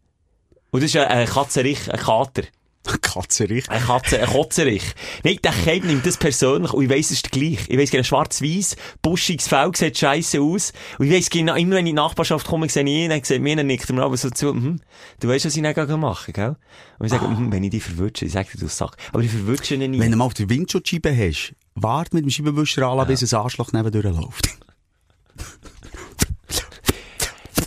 Und 0.71 0.83
das 0.83 0.91
ist 0.91 0.97
ein, 0.97 1.07
ein 1.07 1.27
Katzenrich, 1.27 1.91
ein 1.91 1.99
Kater. 1.99 2.43
Katze 3.01 3.49
richtig. 3.49 3.69
Eine 3.69 3.85
Katze, 3.85 4.19
ein 4.19 4.27
Kotzerich. 4.27 4.83
Nein, 5.23 5.37
der 5.43 5.51
Keib 5.51 5.83
nimmt 5.83 6.05
das 6.05 6.17
persönlich 6.17 6.73
und 6.73 6.83
ich 6.83 6.89
weiss, 6.89 7.07
es 7.07 7.17
ist 7.17 7.31
gleich. 7.31 7.59
Ich 7.67 7.77
weiss 7.77 7.91
genau, 7.91 8.03
schwarz-weiss, 8.03 8.77
buschiges 9.01 9.47
Fell 9.47 9.71
sieht 9.75 9.97
scheiße 9.97 10.41
aus. 10.41 10.73
Und 10.97 11.07
ich 11.07 11.13
weiss 11.13 11.29
genau, 11.29 11.55
immer 11.55 11.75
wenn 11.75 11.85
ich 11.85 11.91
in 11.91 11.95
die 11.97 12.01
Nachbarschaft 12.01 12.47
komme, 12.47 12.69
sehe 12.69 12.83
ich 12.83 12.89
ihn, 12.89 13.09
dann 13.09 13.23
sieht 13.23 13.41
mir, 13.41 13.55
dann 13.55 13.67
nickt 13.67 13.89
er 13.89 13.95
mir 13.95 14.03
aber 14.03 14.17
so 14.17 14.29
zu, 14.29 14.49
hm, 14.49 14.79
du 15.19 15.27
weißt, 15.27 15.45
was 15.45 15.55
ich 15.55 15.61
dann 15.61 15.73
gleich 15.73 15.87
machen, 15.89 16.33
gell? 16.33 16.55
Und 16.97 17.05
ich 17.05 17.11
sage, 17.11 17.27
hm, 17.27 17.51
wenn 17.51 17.63
ich 17.63 17.71
dich 17.71 17.83
verwünsche, 17.83 18.25
ich 18.25 18.31
sage 18.31 18.49
dir, 18.53 18.59
du 18.59 18.67
Sack. 18.67 18.97
Aber 19.11 19.21
ich 19.21 19.29
verwünsche 19.29 19.75
ihn 19.75 19.91
nie. 19.91 19.99
Wenn 19.99 20.11
du 20.11 20.17
mal 20.17 20.25
auf 20.25 20.33
der 20.33 20.49
Windschutzscheibe 20.49 21.15
hast, 21.15 21.53
wart 21.76 22.13
mit 22.13 22.24
dem 22.24 22.30
Scheibenwischer 22.30 22.88
an, 22.88 23.07
bis 23.07 23.34
ein 23.34 23.39
Arschloch 23.39 23.72
neben 23.72 23.91
durchläuft. 23.91 24.49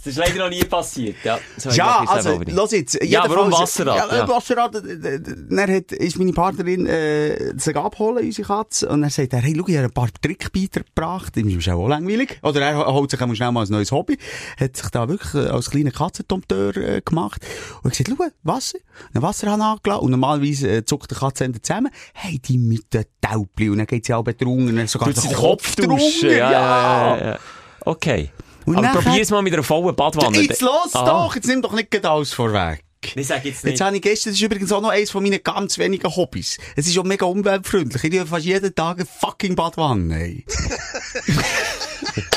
Das 0.04 0.14
ist 0.14 0.18
leider 0.18 0.38
noch 0.38 0.50
nie 0.50 0.64
passiert, 0.64 1.16
ja. 1.22 1.38
Ja, 1.70 2.04
also, 2.08 2.40
los 2.46 2.72
jetzt. 2.72 2.98
Ja, 3.04 3.24
warum 3.28 3.52
Wasserrad? 3.52 3.96
Ja, 4.10 4.16
Ja. 4.16 4.28
Wasserrad, 4.28 4.74
dann 4.74 5.70
hat, 5.70 5.92
ist 5.92 6.18
meine 6.18 6.32
Partnerin, 6.32 6.86
äh, 6.86 7.56
sich 7.56 7.76
abholen, 7.76 8.24
unsere 8.24 8.48
Katze, 8.48 8.88
und 8.88 9.04
er 9.04 9.10
sagt 9.10 9.32
er, 9.32 9.40
hey, 9.40 9.54
schau, 9.56 9.68
ich 9.68 9.76
habe 9.76 9.86
ein 9.86 9.92
paar 9.92 10.08
Trickbeiter 10.20 10.80
gebracht, 10.80 11.36
ihm 11.36 11.56
ist 11.56 11.68
auch 11.68 11.86
langweilig. 11.86 12.40
Oder 12.42 12.62
er 12.62 12.92
holt 12.92 13.12
sich 13.12 13.20
einmal 13.20 13.36
schnell 13.36 13.52
mal 13.52 13.64
ein 13.64 13.70
neues 13.70 13.92
Hobby, 13.92 14.18
hat 14.58 14.76
sich 14.76 14.88
da 14.90 15.08
wirklich 15.08 15.34
äh, 15.34 15.48
als 15.50 15.70
kleiner 15.70 15.92
Katzentompteur 15.92 16.76
äh, 16.76 17.00
gemacht. 17.00 17.40
Und 17.84 17.92
ich 17.92 18.04
gesagt, 18.04 18.20
schau, 18.20 18.28
Wasser, 18.42 18.78
einen 19.14 19.22
Wasserhahn 19.22 19.62
angelassen, 19.62 20.04
und 20.04 20.10
normalerweise 20.10 20.68
äh, 20.68 20.84
zuckt 20.84 21.12
der 21.12 21.18
Katzenende 21.18 21.62
zusammen, 21.62 21.92
hey, 22.14 22.40
die 22.40 22.58
mit 22.58 22.92
den 22.92 23.04
Taubli, 23.20 23.70
und 23.70 23.78
dann 23.78 23.86
geht 23.86 24.06
sie 24.06 24.14
auch 24.14 24.24
dann 24.24 24.88
sogar 24.88 25.12
den 25.12 25.32
Kopf 25.32 25.76
duschen, 25.76 26.30
ja, 26.30 26.50
ja, 26.50 27.16
ja, 27.16 27.24
ja. 27.24 27.38
Okay. 27.84 28.30
Und 28.66 28.76
Aber 28.76 28.86
nachher- 28.86 29.02
probier 29.02 29.22
es 29.22 29.30
mal 29.30 29.42
mit 29.42 29.52
einer 29.52 29.62
vollen 29.62 29.94
Badwanne. 29.96 30.38
Jetzt 30.40 30.60
los 30.62 30.90
Ah. 30.94 31.04
doch, 31.04 31.34
jetzt 31.34 31.46
nimm 31.46 31.62
doch 31.62 31.72
nicht 31.72 32.04
alles 32.04 32.32
vorweg. 32.32 32.82
Ich 33.16 33.26
sag 33.26 33.44
jetzt 33.44 33.64
nicht. 33.64 33.72
Jetzt 33.72 33.80
habe 33.80 33.96
ich 33.96 34.02
gestern, 34.02 34.30
das 34.30 34.38
ist 34.38 34.42
übrigens 34.44 34.70
auch 34.70 34.80
noch 34.80 34.90
eines 34.90 35.10
von 35.10 35.24
meinen 35.24 35.42
ganz 35.42 35.76
wenigen 35.76 36.08
Hobbys. 36.14 36.58
Es 36.76 36.86
ist 36.86 36.96
auch 36.98 37.02
mega 37.04 37.26
umweltfreundlich. 37.26 38.04
Ich 38.04 38.10
nehme 38.10 38.26
fast 38.26 38.44
jeden 38.46 38.72
Tag 38.74 38.98
eine 38.98 39.06
fucking 39.06 39.56
Badwanne, 39.56 40.44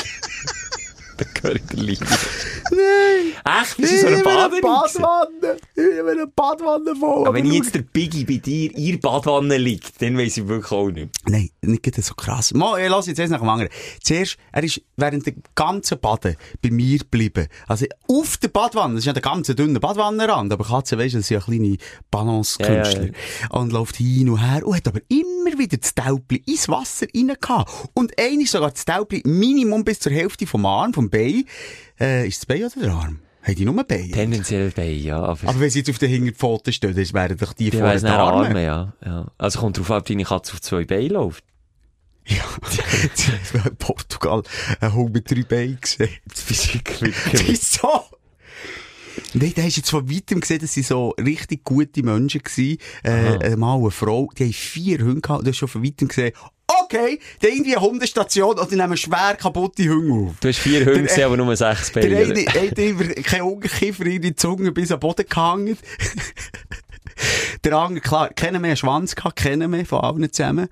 gehört 1.40 1.62
der 1.72 1.78
Liebe. 1.78 2.04
Nein! 2.70 3.60
Echt? 3.62 3.76
Bist 3.76 3.92
du 3.92 3.98
so 3.98 4.06
eine? 4.06 4.22
Badwanne! 4.22 5.56
Ich 5.74 5.82
nehme 5.82 6.10
eine 6.10 6.26
Badwanne 6.26 6.96
voll. 6.96 7.26
Aber 7.26 7.34
wenn 7.34 7.50
jetzt 7.50 7.74
der 7.74 7.82
Biggie 7.82 8.24
bei 8.24 8.36
dir 8.36 8.76
in 8.76 8.92
der 8.92 8.98
Badwanne 8.98 9.56
liegt, 9.56 10.00
dann 10.02 10.18
weiss 10.18 10.36
ich 10.36 10.48
wirklich 10.48 10.72
auch 10.72 10.90
nicht. 10.90 11.08
Nein, 11.26 11.50
nicht 11.62 12.04
so 12.04 12.14
krass. 12.14 12.52
Mal, 12.54 12.82
ich 12.82 12.88
lasse 12.88 13.10
jetzt 13.10 13.18
erst 13.18 13.32
nach 13.32 13.40
dem 13.40 13.48
anderen. 13.48 13.70
Zuerst, 14.02 14.36
er 14.52 14.64
ist 14.64 14.80
während 14.96 15.26
der 15.26 15.34
ganzen 15.54 15.98
Baden 16.00 16.36
bei 16.62 16.70
mir 16.70 16.98
geblieben. 16.98 17.46
Also, 17.66 17.86
auf 18.08 18.36
der 18.38 18.48
Badwanne, 18.48 18.94
das 18.94 19.02
ist 19.02 19.06
ja 19.06 19.12
der 19.12 19.22
ganze 19.22 19.54
dünne 19.54 19.80
Badwannenrand, 19.80 20.52
aber 20.52 20.64
Katze, 20.64 20.98
weisst 20.98 21.14
du, 21.14 21.18
das 21.18 21.28
sind 21.28 21.36
ja 21.36 21.44
kleine 21.44 21.76
Balancekünstler. 22.10 23.06
Ja, 23.06 23.12
ja, 23.42 23.50
Und 23.58 23.72
läuft 23.72 23.96
hin 23.96 24.28
und 24.28 24.38
her 24.38 24.66
und 24.66 24.76
hat 24.76 24.88
aber 24.88 25.00
immer 25.08 25.58
wieder 25.58 25.76
das 25.76 25.94
Taubli 25.94 26.42
ins 26.46 26.68
Wasser 26.68 27.06
rein 27.14 27.32
gehabt. 27.40 27.70
Und 27.94 28.18
einmal 28.18 28.46
sogar 28.46 28.70
das 28.70 28.84
Taubli 28.84 29.22
Minimum 29.24 29.84
bis 29.84 30.00
zur 30.00 30.12
Hälfte 30.12 30.46
vom 30.46 30.66
Arm, 30.66 30.92
vom 30.92 31.10
Bein. 31.10 31.25
Äh, 32.00 32.28
ist 32.28 32.38
das 32.38 32.46
Bein 32.46 32.64
oder 32.64 32.80
der 32.80 32.92
Arm? 32.92 33.18
Haben 33.42 33.54
die 33.54 33.64
nur 33.64 33.84
Beine? 33.84 34.10
Tendenziell 34.10 34.70
bei, 34.70 34.90
ja. 34.90 35.18
Aber, 35.18 35.48
Aber 35.48 35.60
wenn 35.60 35.70
sie 35.70 35.78
jetzt 35.78 35.90
auf 35.90 35.98
den 35.98 36.10
Hinterpfoten 36.10 36.72
stehen, 36.72 36.96
dann 36.96 37.12
wären 37.12 37.36
doch 37.36 37.52
die 37.52 37.70
die 37.70 37.78
vorne 37.78 38.00
die 38.00 38.06
Arme. 38.06 38.48
Arme, 38.48 38.64
ja. 38.64 38.92
ja. 39.04 39.30
Also 39.38 39.60
kommt 39.60 39.78
drauf 39.78 39.90
ob 39.90 40.04
deine 40.04 40.24
Katze 40.24 40.54
auf 40.54 40.60
zwei 40.60 40.84
Beinen 40.84 41.10
läuft. 41.10 41.44
Ja, 42.26 42.42
habe 43.54 43.68
in 43.68 43.76
Portugal 43.76 44.42
einen 44.80 44.94
Hund 44.94 45.14
mit 45.14 45.30
drei 45.30 45.42
Beinen 45.42 45.78
gesehen. 45.80 46.10
Das 46.26 46.42
bist 46.42 46.68
du 46.68 46.74
wirklich. 46.74 47.14
Wieso? 47.46 48.04
Nein, 49.32 49.52
da 49.54 49.62
hast 49.62 49.76
jetzt 49.76 49.90
von 49.90 50.10
weitem 50.10 50.40
gesehen, 50.40 50.60
dass 50.60 50.74
sie 50.74 50.82
so 50.82 51.10
richtig 51.10 51.64
gute 51.64 52.02
Menschen 52.02 52.42
waren. 52.42 52.78
Äh, 53.04 53.52
ein 53.52 53.58
Mann 53.58 53.76
und 53.76 53.82
eine 53.82 53.90
Frau, 53.90 54.30
die 54.36 54.44
haben 54.44 54.52
vier 54.52 54.98
Hunde 54.98 55.20
gehabt. 55.20 55.46
Du 55.46 55.50
hast 55.50 55.56
schon 55.56 55.68
von 55.68 55.84
weitem 55.84 56.08
gesehen, 56.08 56.32
okay, 56.86 57.18
haben 57.42 57.52
irgendwie 57.52 57.76
eine 57.76 57.84
Hundestation 57.86 58.58
und 58.58 58.70
die 58.70 58.76
nehmen 58.76 58.96
schwer 58.96 59.36
kaputte 59.36 59.88
Hunde 59.88 60.30
auf. 60.30 60.34
Du 60.40 60.48
hast 60.48 60.58
vier 60.58 60.80
Hunde 60.80 60.92
Der- 60.94 61.02
gesehen, 61.02 61.24
aber 61.24 61.36
nur 61.36 61.56
sechs 61.56 61.92
Der 61.92 62.00
Beine. 62.02 62.16
eine 62.18 62.46
hat 62.46 62.78
immer 62.78 63.04
kein 63.22 63.42
Ungekiffer 63.42 64.06
in 64.06 64.22
die 64.22 64.34
Zunge 64.36 64.72
bis 64.72 64.90
am 64.92 65.00
Boden 65.00 65.26
gehangen. 65.28 65.76
der 67.64 67.72
andere, 67.74 68.00
klar, 68.00 68.28
kennen 68.30 68.62
wir 68.62 68.68
einen 68.68 68.76
Schwanz 68.76 69.14
gehabt, 69.14 69.36
kennen 69.36 69.70
wir 69.72 69.84
von 69.86 70.00
allen 70.00 70.32
zusammen. 70.32 70.68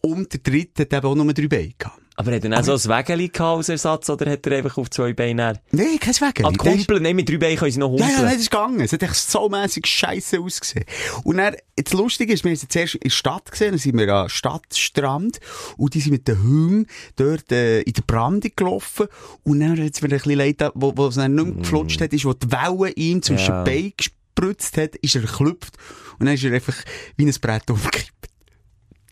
Und 0.00 0.32
der 0.32 0.40
dritte 0.40 0.82
hat 0.82 0.92
eben 0.92 1.06
auch 1.06 1.14
nur 1.14 1.32
drei 1.32 1.48
Beine 1.48 1.72
gehabt. 1.78 2.00
Aber 2.16 2.30
hat 2.32 2.44
er 2.44 2.48
dann 2.50 2.54
auch 2.54 2.62
so 2.78 2.90
ein 2.90 2.96
Wägeli 2.98 3.28
als 3.38 3.68
Ersatz, 3.68 4.08
oder 4.08 4.30
hat 4.30 4.46
er 4.46 4.58
einfach 4.58 4.78
auf 4.78 4.88
zwei 4.88 5.12
Beinen? 5.12 5.58
Nein, 5.72 5.98
kein 5.98 6.14
Wegen. 6.14 6.44
Ah, 6.46 6.50
die 6.52 6.56
Kumpel, 6.58 7.00
nein, 7.00 7.16
mit 7.16 7.28
drei 7.28 7.38
Beinen 7.38 7.56
können 7.56 7.72
sie 7.72 7.80
noch 7.80 7.88
Ja, 7.88 8.04
humpeln. 8.04 8.10
ja, 8.10 8.22
nein, 8.22 8.32
das 8.34 8.42
ist 8.42 8.50
gegangen. 8.52 8.80
Es 8.82 8.92
hat 8.92 9.02
echt 9.02 9.16
so 9.16 9.48
mässig 9.48 9.86
scheiße 9.88 10.38
ausgesehen. 10.38 10.84
Und 11.24 11.38
dann, 11.38 11.56
das 11.74 11.92
Lustige 11.92 12.32
ist, 12.32 12.44
wir 12.44 12.56
sie 12.56 12.68
zuerst 12.68 12.94
in 12.94 13.00
der 13.00 13.10
Stadt 13.10 13.50
gesehen, 13.50 13.70
dann 13.70 13.78
sind 13.78 13.98
wir 13.98 14.08
am 14.14 14.28
Stadtstrand, 14.28 15.40
und 15.76 15.94
die 15.94 16.00
sind 16.00 16.12
mit 16.12 16.28
den 16.28 16.40
Hunden 16.40 16.86
dort, 17.16 17.50
äh, 17.50 17.80
in 17.80 17.92
der 17.94 18.02
Brandung 18.02 18.52
gelaufen, 18.54 19.08
und 19.42 19.58
dann 19.58 19.72
hat 19.72 19.94
es 19.94 20.00
mir 20.00 20.06
ein 20.08 20.10
bisschen 20.10 20.34
leid, 20.38 20.70
wo, 20.74 20.92
wo 20.96 21.08
es 21.08 21.16
dann 21.16 21.34
nicht 21.34 21.44
mehr 21.46 21.54
geflutscht 21.62 22.00
hat, 22.00 22.12
ist, 22.12 22.24
wo 22.24 22.32
die 22.32 22.50
Welle 22.52 22.92
ihm 22.92 23.22
zwischen 23.22 23.48
Ja. 23.48 23.64
den 23.64 23.74
Beinen 23.74 23.92
gespritzt 23.96 24.76
hat, 24.76 24.94
ist 24.96 25.16
er 25.16 25.22
geklüpft, 25.22 25.76
und 26.20 26.26
dann 26.26 26.34
ist 26.36 26.44
er 26.44 26.52
einfach 26.52 26.76
wie 27.16 27.26
ein 27.26 27.34
Brett 27.40 27.68
umgekippt. 27.68 28.28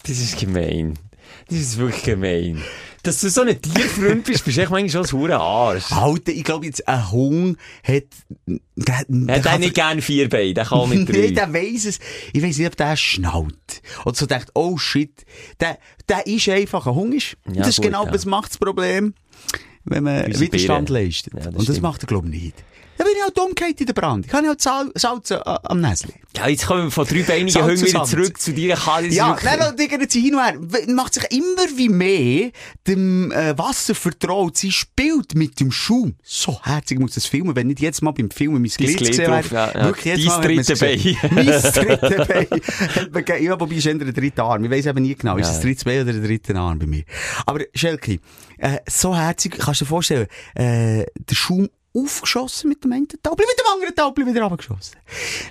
Das 0.05 0.18
ist 0.18 0.38
gemein. 0.38 0.96
Das 1.49 1.59
ist 1.59 1.76
wirklich 1.78 2.03
gemein. 2.05 2.62
Dass 3.03 3.20
du 3.20 3.28
so 3.30 3.41
ein 3.43 3.61
Tierfreund 3.61 4.24
bist, 4.24 4.45
bist 4.45 4.57
du 4.57 4.62
echt 4.62 4.70
manchmal 4.70 4.89
schon 4.91 5.01
ein 5.03 5.09
verdammter 5.28 5.41
Arsch. 5.41 5.91
Alter, 5.93 6.30
ich 6.33 6.45
glaube 6.45 6.66
jetzt, 6.66 6.87
ein 6.87 7.11
Hund 7.11 7.59
hat, 7.83 8.05
der, 8.76 8.99
hat- 8.99 9.07
der 9.09 9.37
Er 9.45 9.53
hat 9.53 9.61
nicht 9.61 9.74
gerne 9.74 10.01
vier 10.01 10.28
Beine, 10.28 10.55
der 10.55 10.64
kann 10.66 10.89
mit 10.89 11.09
Nee, 11.09 11.28
drei. 11.28 11.30
der 11.33 11.53
weiss 11.53 11.85
es. 11.85 11.99
Ich 12.33 12.43
weiss 12.43 12.59
nicht, 12.59 12.66
ob 12.68 12.76
der 12.76 12.97
schnallt. 12.97 13.83
Oder 14.05 14.14
so 14.14 14.26
denkt, 14.26 14.51
oh 14.55 14.78
shit, 14.78 15.24
der, 15.61 15.78
der 16.09 16.26
ist 16.28 16.49
einfach 16.49 16.87
ein 16.87 16.95
Hund. 16.95 17.14
ist. 17.14 17.37
Und 17.45 17.55
Ja, 17.55 17.61
das 17.62 17.70
ist 17.70 17.76
gut, 17.78 17.87
genau, 17.87 18.07
ja. 18.07 18.12
was 18.14 18.24
macht 18.24 18.51
das 18.51 18.59
Problem, 18.59 19.14
wenn 19.85 20.05
man 20.05 20.26
Widerstand 20.39 20.89
leistet. 20.89 21.33
Ja, 21.35 21.41
das 21.41 21.47
Und 21.49 21.57
das 21.57 21.64
stimmt. 21.64 21.83
macht 21.83 22.05
er, 22.05 22.07
glaube 22.07 22.28
ich, 22.28 22.41
nicht. 22.41 22.64
Da 23.03 23.09
bin 23.09 23.16
ich 23.18 23.24
auch 23.24 23.30
dumm 23.30 23.53
gehalten 23.57 23.80
in 23.80 23.86
der 23.86 23.94
Brand. 23.94 24.26
Ich 24.26 24.32
habe 24.32 24.46
ja 24.46 24.53
auch 24.53 24.57
Sal 24.61 24.92
Salz 24.94 25.32
äh, 25.32 25.40
am 25.44 25.80
Näsli. 25.80 26.12
Ja, 26.36 26.46
jetzt 26.46 26.66
kommen 26.66 26.84
wir 26.84 26.90
von 26.92 27.05
dreibeinigen 27.05 27.48
Salz 27.50 27.66
Hunden 27.66 27.84
wieder 27.86 28.05
zurück 28.05 28.40
zu 28.40 28.53
dir. 28.53 28.76
Kann 28.76 29.11
Ja, 29.11 29.36
nein, 29.42 29.59
dann 29.59 29.76
diggen 29.76 30.09
sie 30.09 30.20
hin 30.20 30.36
und 30.36 30.40
her. 30.44 30.55
Macht 30.94 31.14
sich 31.14 31.24
immer 31.32 31.66
wie 31.76 31.88
mehr 31.88 32.53
dem 32.86 33.32
äh, 33.32 33.59
Wasser 33.59 33.96
vertraut. 33.96 34.57
Sie 34.57 34.70
spielt 34.70 35.34
mit 35.34 35.59
dem 35.59 35.72
Schaum. 35.72 36.14
So 36.22 36.61
herzig 36.62 37.00
muss 37.00 37.14
das 37.14 37.26
filmen. 37.26 37.57
Wenn 37.57 37.66
nicht 37.66 37.80
jetzt 37.80 38.03
mal 38.03 38.12
beim 38.12 38.30
Filmen 38.30 38.62
mein 38.62 38.70
Glied 38.70 38.98
gesehen 38.98 39.24
drauf, 39.24 39.50
wäre. 39.50 39.72
ja, 39.74 39.80
ja. 39.80 39.84
Wirklich 39.86 40.05
jetzt 40.05 40.28
Dein 40.28 40.42
dritte. 40.42 40.76
Bein. 40.76 41.16
Mein 41.32 41.46
dritte 41.46 43.11
Bein. 43.11 43.42
Ja, 43.42 43.59
wobei 43.61 43.74
ist 43.74 43.86
der 43.86 43.94
dritte 43.96 44.42
Arm. 44.44 44.64
Ich 44.64 44.70
weiss 44.70 44.86
eben 44.86 45.03
nie 45.03 45.16
genau. 45.16 45.36
Ist 45.38 45.46
Ja. 45.46 45.50
es 45.50 45.57
das 45.57 45.62
dritte 45.64 45.84
Bein 45.84 46.03
oder 46.03 46.12
der 46.12 46.22
dritte 46.22 46.55
Arm 46.55 46.78
bei 46.78 46.86
mir? 46.86 47.03
Aber 47.46 47.62
Schelke, 47.74 48.20
äh, 48.59 48.78
so 48.88 49.16
herzig, 49.16 49.59
kannst 49.59 49.80
du 49.80 49.86
dir 49.86 49.88
vorstellen, 49.88 50.26
äh, 50.55 51.05
der 51.16 51.34
Schaum 51.34 51.68
aufgeschossen 51.95 52.68
mit 52.68 52.84
dem 52.84 52.93
einen 52.93 53.09
Taubli, 53.09 53.45
mit 53.47 53.59
dem 53.59 53.72
anderen 53.72 53.95
Taubli 53.95 54.26
wieder 54.26 54.45
abgeschossen. 54.45 54.97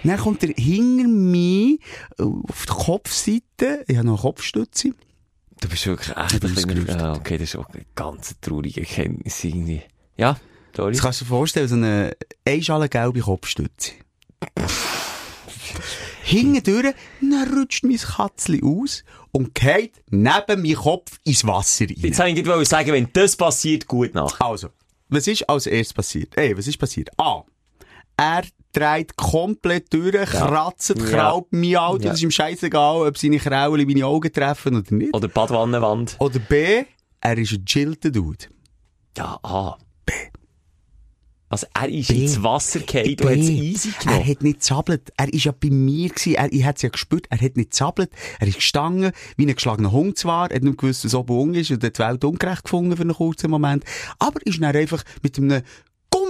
Dann 0.04 0.18
kommt 0.18 0.44
er 0.44 0.50
hinter 0.56 1.08
mir 1.08 1.78
äh, 2.18 2.24
auf 2.24 2.66
der 2.66 2.76
Kopfseite, 2.76 3.86
ich 3.88 3.98
habe 3.98 4.08
noch 4.08 4.14
eine 4.14 4.22
Kopfstütze, 4.22 4.94
Du 5.62 5.70
bist 5.70 5.86
wirklich 5.86 6.18
echt 6.18 6.34
ein 6.34 6.40
bisschen... 6.40 6.88
Ja, 6.88 7.14
okay, 7.14 7.38
das 7.38 7.50
ist 7.50 7.56
auch 7.56 7.70
eine 7.70 7.86
ganz 7.96 8.34
traurige 8.42 8.82
Erkenntnis 8.82 9.44
irgendwie. 9.44 9.84
Ja, 10.18 10.38
sorry. 10.76 10.92
Jetzt 10.94 11.04
kannst 11.04 11.22
du 11.22 11.26
dir 11.26 11.30
vorstellen, 11.30 11.68
so 11.68 11.76
eine 11.76 12.18
einschale-gelbe 12.46 13.20
Kopfstütze. 13.20 13.92
Hinten 16.24 16.64
durch, 16.64 16.96
dann 17.22 17.54
rutscht 17.56 17.84
mein 17.84 17.98
Katzli 17.98 18.62
aus 18.64 19.04
und 19.32 19.54
geht 19.54 20.02
neben 20.10 20.62
meinem 20.64 20.76
Kopf 20.76 21.20
ins 21.24 21.46
Wasser 21.46 21.86
rein. 21.86 21.96
Jetzt 21.98 22.20
wollte 22.20 22.62
ich 22.62 22.68
sagen, 22.68 22.92
wenn 22.92 23.10
das 23.14 23.36
passiert, 23.36 23.86
gut 23.86 24.16
nach. 24.16 24.40
Also, 24.40 24.70
was 25.12 25.28
ist 25.28 25.48
als 25.48 25.68
erstes 25.68 25.94
passiert? 25.94 26.36
Ey, 26.38 26.58
was 26.58 26.66
ist 26.68 26.78
passiert? 26.78 27.10
A. 27.20 27.44
Er 28.18 28.44
dreht 28.74 29.16
komplett 29.18 29.94
durch, 29.94 30.14
kratzt, 30.30 30.94
Ja. 30.98 31.06
kraubt, 31.06 31.52
miaut, 31.54 32.04
Ja. 32.04 32.10
und 32.10 32.14
es 32.14 32.20
ist 32.20 32.24
ihm 32.24 32.32
scheißegal, 32.32 33.08
ob 33.08 33.18
seine 33.18 33.38
Krauli 33.38 33.86
meine 33.86 34.06
Augen 34.06 34.32
treffen 34.32 34.76
oder 34.78 34.94
nicht. 34.96 35.14
Oder 35.14 35.28
Badwannenwand. 35.28 36.16
Oder 36.20 36.40
B. 36.40 36.84
Er 37.20 37.38
ist 37.38 37.52
ein 37.52 37.66
chillter 37.66 38.10
Dude. 38.10 38.46
Ja, 39.18 39.38
A. 39.44 39.78
B. 40.06 40.14
Also 41.52 41.68
er 41.74 41.90
ist 41.90 42.08
B. 42.08 42.22
ins 42.24 42.42
Wasser 42.42 42.80
gefallen 42.80 43.16
und 43.20 43.26
hat 43.30 43.38
es 43.38 43.50
easy 43.50 43.90
Er 43.90 44.04
genommen. 44.06 44.28
hat 44.28 44.42
nicht 44.44 44.64
zappelt. 44.64 45.12
Er 45.18 45.34
ist 45.34 45.44
ja 45.44 45.52
bei 45.52 45.70
mir 45.70 46.10
gewesen. 46.10 46.36
Er, 46.36 46.52
ich 46.52 46.64
hat's 46.66 46.82
ja 46.82 46.90
gespürt. 46.90 47.28
Er 47.30 47.40
hat 47.42 47.58
nicht 47.58 47.74
zappelt. 47.74 48.10
Er 48.40 48.48
ist 48.48 48.56
gestanden, 48.56 49.12
wie 49.36 49.46
ein 49.46 49.54
geschlagener 49.54 49.92
Hund 49.92 50.18
zwar. 50.18 50.50
Er 50.50 50.56
hat 50.56 50.64
nicht 50.64 50.78
gewusst, 50.78 51.04
was 51.04 51.14
oben 51.14 51.38
unten 51.38 51.56
ist 51.56 51.70
und 51.70 51.84
hat 51.84 51.98
die 51.98 52.00
Welt 52.02 52.24
ungerecht 52.24 52.64
gefunden 52.64 52.96
für 52.96 53.04
einen 53.04 53.14
kurzen 53.14 53.52
Moment. 53.52 53.84
Aber 54.18 54.40
ist 54.46 54.62
dann 54.62 54.76
einfach 54.76 55.04
mit 55.22 55.38
einem 55.38 55.62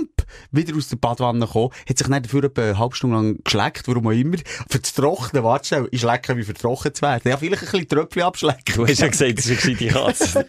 Gump 0.02 0.26
wieder 0.52 0.76
aus 0.76 0.88
der 0.90 0.98
Badwanne 0.98 1.46
gekommen, 1.46 1.70
hat 1.88 1.98
sich 1.98 2.08
dann 2.08 2.22
dafür 2.24 2.44
etwa 2.46 2.62
eine 2.62 2.80
halbe 2.80 2.96
Stunde 2.96 3.16
lang 3.18 3.38
geschleckt, 3.44 3.88
warum 3.88 4.08
auch 4.08 4.12
immer. 4.12 4.38
Für 4.70 4.80
das 4.80 4.94
Trocknen, 4.94 5.44
warte 5.44 5.68
schnell, 5.68 5.88
ich 5.92 6.02
schlecke 6.02 6.36
wie 6.38 6.44
für 6.44 6.54
trocken 6.54 6.94
zu 6.94 7.02
werden. 7.02 7.30
Ja, 7.30 7.38
vielleicht 7.38 7.64
ein 7.64 7.70
bisschen 7.72 7.88
Tröpfchen 7.90 8.24
abschlecken. 8.24 8.76
Du 8.76 8.88
hast 8.88 9.00
ja 9.00 9.08
gesagt, 9.08 9.38
das 9.38 9.46
ist 9.46 9.64
eine 9.66 9.76
gescheite 9.76 9.94
Katze. 9.94 10.48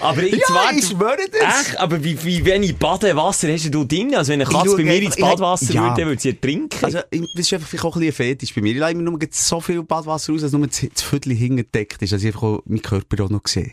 aber 0.00 0.22
jetzt 0.22 0.48
Ja, 0.48 0.54
warte. 0.54 0.76
ich 0.78 0.86
schwöre 0.88 1.16
das. 1.30 1.66
Echt? 1.66 1.78
Aber 1.78 2.02
wie, 2.04 2.22
wie 2.24 2.44
wenig 2.44 2.76
Badewasser 2.76 3.52
hast 3.52 3.72
du 3.72 3.84
drin? 3.84 4.14
Also 4.14 4.32
wenn 4.32 4.42
eine 4.42 4.50
Katze 4.50 4.76
bei 4.76 4.84
mir 4.84 5.02
ins 5.02 5.16
Badwasser 5.16 5.72
ja. 5.74 5.82
würde, 5.82 6.00
dann 6.00 6.08
würde 6.08 6.20
sie 6.20 6.30
ertrinken. 6.30 6.84
Also, 6.84 6.98
ich- 7.10 7.20
das 7.20 7.46
ist 7.46 7.52
einfach 7.52 7.68
vielleicht 7.68 7.84
auch 7.84 7.96
ein 7.96 8.00
bisschen 8.00 8.24
ein 8.26 8.30
Fetisch 8.30 8.54
bei 8.54 8.60
mir. 8.60 8.72
Ich 8.72 8.78
lasse 8.78 8.94
mir 8.94 9.02
nur 9.02 9.18
so 9.30 9.60
viel 9.60 9.82
Badwasser 9.82 10.32
raus, 10.32 10.42
dass 10.42 10.52
nur 10.52 10.66
das 10.66 10.78
Viertel 10.78 11.32
hingedeckt 11.34 12.02
ist, 12.02 12.12
dass 12.12 12.20
ich 12.22 12.28
einfach 12.28 12.42
auch 12.42 12.62
meinen 12.66 12.82
Körper 12.82 13.24
auch 13.24 13.30
noch 13.30 13.46
sehe. 13.46 13.72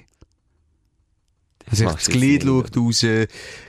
Also, 1.71 1.85
das 1.85 2.05
du 2.05 2.11
Glied 2.11 2.43
schaut 2.43 2.75
raus, 2.77 3.05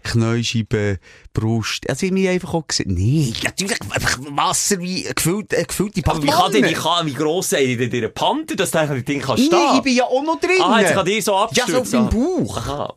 Knäuscheibe, 0.04 0.98
Brust. 1.32 1.88
Also, 1.88 2.06
ich 2.06 2.12
mich 2.12 2.28
einfach 2.28 2.54
auch 2.54 2.66
gesehen. 2.66 2.94
Nee, 2.94 3.32
natürlich 3.44 3.78
einfach 3.90 4.18
Wasser 4.30 4.78
wie 4.80 5.02
gefüllte, 5.02 5.56
eine 5.56 5.66
gefüllte 5.66 6.02
aber 6.06 6.22
wie 6.22 6.26
kann 6.26 6.52
denn, 6.52 6.74
kann, 6.74 7.06
wie 7.06 7.14
gross 7.14 7.50
sei 7.50 7.74
denn 7.74 7.90
der 7.90 8.08
Panther, 8.08 8.56
dass 8.56 8.70
der 8.70 8.86
das 8.86 9.04
Ding 9.04 9.20
kann 9.20 9.36
stehen? 9.36 9.50
Nee, 9.50 9.76
ich 9.78 9.82
bin 9.82 9.94
ja 9.94 10.04
auch 10.04 10.22
noch 10.22 10.40
drin. 10.40 10.60
Ah, 10.62 10.80
jetzt 10.80 10.94
kann 10.94 11.06
dir 11.06 11.22
so 11.22 11.32
Ja, 11.32 11.42
abstürzen. 11.44 11.84
so 11.84 11.98
auf 11.98 12.12
meinem 12.12 12.44
Bauch. 12.46 12.56
Aha. 12.56 12.94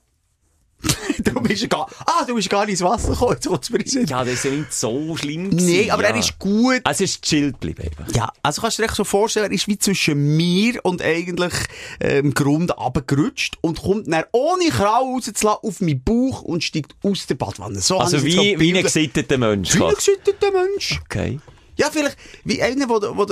du 1.19 1.41
bist 1.41 1.69
gar, 1.69 1.87
ah, 2.05 2.25
du 2.25 2.35
bist 2.35 2.49
gar 2.49 2.65
nicht 2.65 2.73
ins 2.73 2.81
Wasser 2.81 3.11
gekommen. 3.11 3.33
Jetzt 3.33 3.47
kommt's 3.47 3.69
mir. 3.69 3.83
Ja, 4.05 4.23
das 4.23 4.33
ist 4.33 4.45
ja 4.45 4.51
nicht 4.51 4.73
so 4.73 5.15
schlimm 5.17 5.49
Nee, 5.49 5.55
gewesen, 5.55 5.91
aber 5.91 6.03
ja. 6.03 6.09
er 6.09 6.15
ist 6.17 6.39
gut. 6.39 6.81
Es 6.89 7.01
ist 7.01 7.21
chillt 7.23 7.61
geblieben. 7.61 8.05
Ja, 8.13 8.31
also 8.41 8.61
kannst 8.61 8.77
du 8.77 8.81
dir 8.83 8.87
echt 8.87 8.95
so 8.95 9.03
vorstellen, 9.03 9.45
er 9.47 9.51
ist 9.51 9.67
wie 9.67 9.77
zwischen 9.77 10.35
mir 10.35 10.79
und 10.83 11.01
eigentlich 11.01 11.53
äh, 11.99 12.19
im 12.19 12.33
Grund 12.33 12.75
runtergerutscht 12.77 13.57
und 13.61 13.81
kommt 13.81 14.11
dann 14.11 14.23
ohne 14.31 14.69
Krau 14.69 15.13
rauszulassen 15.13 15.59
auf 15.63 15.81
meinen 15.81 16.01
Bauch 16.03 16.41
und 16.41 16.63
steigt 16.63 16.95
aus 17.03 17.25
der 17.27 17.35
Badwanne. 17.35 17.79
So 17.79 17.97
Also 17.97 18.23
wie, 18.23 18.59
wie 18.59 18.75
ein 18.75 18.83
gesitteter 18.83 19.37
Mensch. 19.37 19.75
Wie 19.75 19.83
ein 19.83 19.93
gesitteter 19.93 20.51
Mensch. 20.51 20.99
Okay. 21.05 21.39
Ja, 21.77 21.89
vielleicht, 21.91 22.17
wie 22.43 22.61
einer, 22.61 22.87
wo, 22.87 23.01
wo 23.01 23.27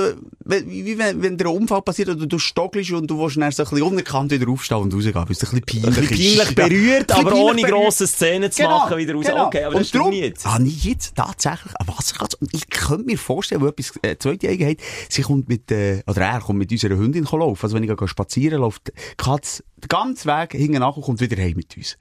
wie, 0.46 0.86
wie 0.86 0.98
wenn, 0.98 1.22
wenn 1.22 1.40
ein 1.40 1.48
Unfall 1.48 1.82
passiert 1.82 2.10
oder 2.10 2.26
du 2.26 2.40
stockelst 2.40 2.92
und 2.92 3.08
du 3.08 3.20
willst 3.20 3.38
dann 3.38 3.52
so 3.52 3.64
ein 3.64 3.70
bisschen 3.70 3.88
unerkannt 3.88 4.32
wieder 4.32 4.50
aufstehen 4.50 4.78
und 4.78 4.94
rausgehen, 4.94 5.16
weil 5.16 5.26
es 5.30 5.54
ein 5.54 5.62
bisschen 5.62 5.84
Ein 5.86 5.94
peinlich 5.94 6.10
bisschen 6.10 6.56
peinlich 6.56 6.56
berührt, 6.56 7.12
Ja. 7.12 7.18
Ein 7.18 7.28
aber 7.28 7.36
ohne 7.36 7.62
grosse 7.62 8.08
Szenen 8.08 8.52
zu 8.52 8.64
machen, 8.64 8.98
wieder 8.98 9.14
raus. 9.14 9.26
Okay, 9.30 9.64
aber 9.64 9.76
das 9.76 9.88
ist 9.88 9.94
und 9.94 10.00
darum 10.00 10.12
du 10.12 10.18
jetzt. 10.18 10.46
habe 10.46 10.68
ich 10.68 10.84
jetzt 10.84 11.16
tatsächlich 11.16 11.74
eine 11.76 11.88
Wasserkatze. 11.88 12.38
Und 12.40 12.54
ich 12.54 12.70
könnte 12.70 13.06
mir 13.06 13.18
vorstellen, 13.18 13.62
wo 13.62 13.68
etwas, 13.68 13.94
äh, 14.02 14.18
zweite 14.18 14.50
Eigenheit, 14.50 14.80
sie 15.10 15.22
kommt 15.22 15.48
mit, 15.50 15.72
äh, 15.72 16.02
oder 16.08 16.22
er 16.22 16.40
kommt 16.40 16.60
mit 16.60 16.72
unserer 16.72 16.98
Hündin 16.98 17.24
laufen. 17.24 17.64
Also 17.64 17.76
wenn 17.76 17.84
ich 17.84 17.96
gehe 17.96 18.08
spazieren, 18.08 18.62
läuft 18.62 18.88
die 18.88 18.94
Katze 19.18 19.64
den 19.84 19.88
ganzen 19.88 20.28
Weg 20.28 20.52
hinten 20.52 20.80
nach 20.80 20.96
und 20.96 21.04
kommt 21.04 21.22
wieder 21.22 21.42
heim 21.42 21.54
mit 21.56 21.76
uns. 21.76 21.98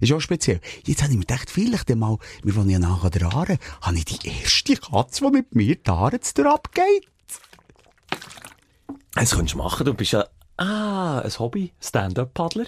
Ist 0.00 0.12
auch 0.12 0.20
speziell. 0.20 0.60
Jetzt 0.86 1.02
habe 1.02 1.12
ich 1.12 1.18
mir 1.18 1.24
gedacht, 1.24 1.50
vielleicht 1.50 1.90
einmal, 1.90 2.18
wir 2.42 2.54
wollen 2.54 2.70
ja 2.70 2.78
nachher 2.78 3.10
der 3.10 3.26
Aare, 3.32 3.58
habe 3.80 3.96
ich 3.96 4.04
die 4.04 4.28
erste 4.28 4.76
Katze, 4.76 5.24
die 5.24 5.30
mit 5.32 5.54
mir 5.54 5.76
die 5.86 5.90
Aare 5.90 6.18
abgeht. 6.52 7.08
Das 9.14 9.30
könntest 9.30 9.54
du 9.54 9.58
machen, 9.58 9.86
du 9.86 9.94
bist 9.94 10.12
ja, 10.12 10.26
ah, 10.56 11.20
ein 11.20 11.38
Hobby, 11.38 11.72
Stand-Up-Paddler. 11.80 12.66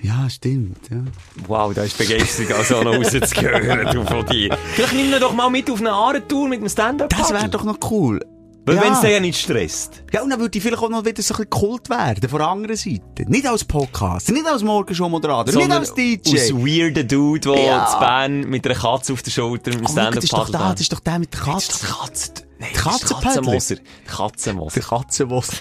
Ja, 0.00 0.28
stimmt, 0.28 0.90
ja. 0.90 1.04
Wow, 1.46 1.72
da 1.74 1.82
ist 1.82 1.96
Begeisterung 1.96 2.52
also 2.52 2.82
noch 2.82 2.94
rauszuhören, 2.96 3.90
du 3.92 4.04
von 4.04 4.26
dir. 4.26 4.56
Vielleicht 4.74 4.92
nimm 4.92 5.12
ihn 5.12 5.20
doch 5.20 5.32
mal 5.32 5.48
mit 5.50 5.70
auf 5.70 5.80
eine 5.80 5.92
Arentour 5.92 6.48
mit 6.48 6.60
dem 6.60 6.68
Stand-Up-Paddler. 6.68 7.28
Das 7.28 7.32
wäre 7.32 7.48
doch 7.48 7.64
noch 7.64 7.78
cool. 7.90 8.20
Weil 8.66 8.76
ja. 8.76 8.82
wenn 8.82 8.92
es 8.94 9.00
dich 9.00 9.10
ja 9.12 9.20
nicht 9.20 9.40
stresst. 9.40 10.02
Ja, 10.12 10.22
und 10.22 10.30
dann 10.30 10.40
würde 10.40 10.58
ich 10.58 10.62
vielleicht 10.62 10.82
auch 10.82 10.88
noch 10.88 11.04
wieder 11.04 11.22
so 11.22 11.34
ein 11.34 11.38
bisschen 11.38 11.50
kult 11.50 11.88
werden, 11.88 12.28
von 12.28 12.38
der 12.40 12.48
anderen 12.48 12.76
Seite. 12.76 13.24
Nicht 13.28 13.46
als 13.46 13.64
Podcast, 13.64 14.28
nicht 14.32 14.44
als 14.44 14.62
Morgenshow-Moderator, 14.64 15.54
nicht 15.54 15.70
als 15.70 15.94
DJ. 15.94 16.34
Aus 16.34 16.52
weirden 16.52 17.06
Dude, 17.06 17.52
der 17.52 17.64
Ja. 17.64 17.86
zu 17.86 17.98
Bern 18.00 18.40
mit 18.40 18.66
einer 18.66 18.74
Katze 18.74 19.12
auf 19.12 19.22
der 19.22 19.30
Schulter 19.30 19.70
dem 19.70 19.80
Oh, 19.80 19.84
das 19.84 19.92
ist 19.92 20.32
doch 20.32 20.48
Stand-Up-Paddler 20.48 20.58
da, 20.58 20.72
das 20.72 20.80
ist 20.80 20.92
doch 20.92 21.00
der 21.00 21.18
mit 21.20 21.32
der 21.32 21.40
Das 21.44 21.62
ist 21.62 21.70
Katze. 21.70 21.86
doch 21.86 22.00
Katze. 22.06 22.32
Nein, 22.58 22.68
Der 22.74 22.82
das. 22.82 23.22
Katzenmoser. 23.22 23.76
Katzenmoser. 24.06 24.74
Der 24.74 24.82
Katzenboss. 24.82 25.48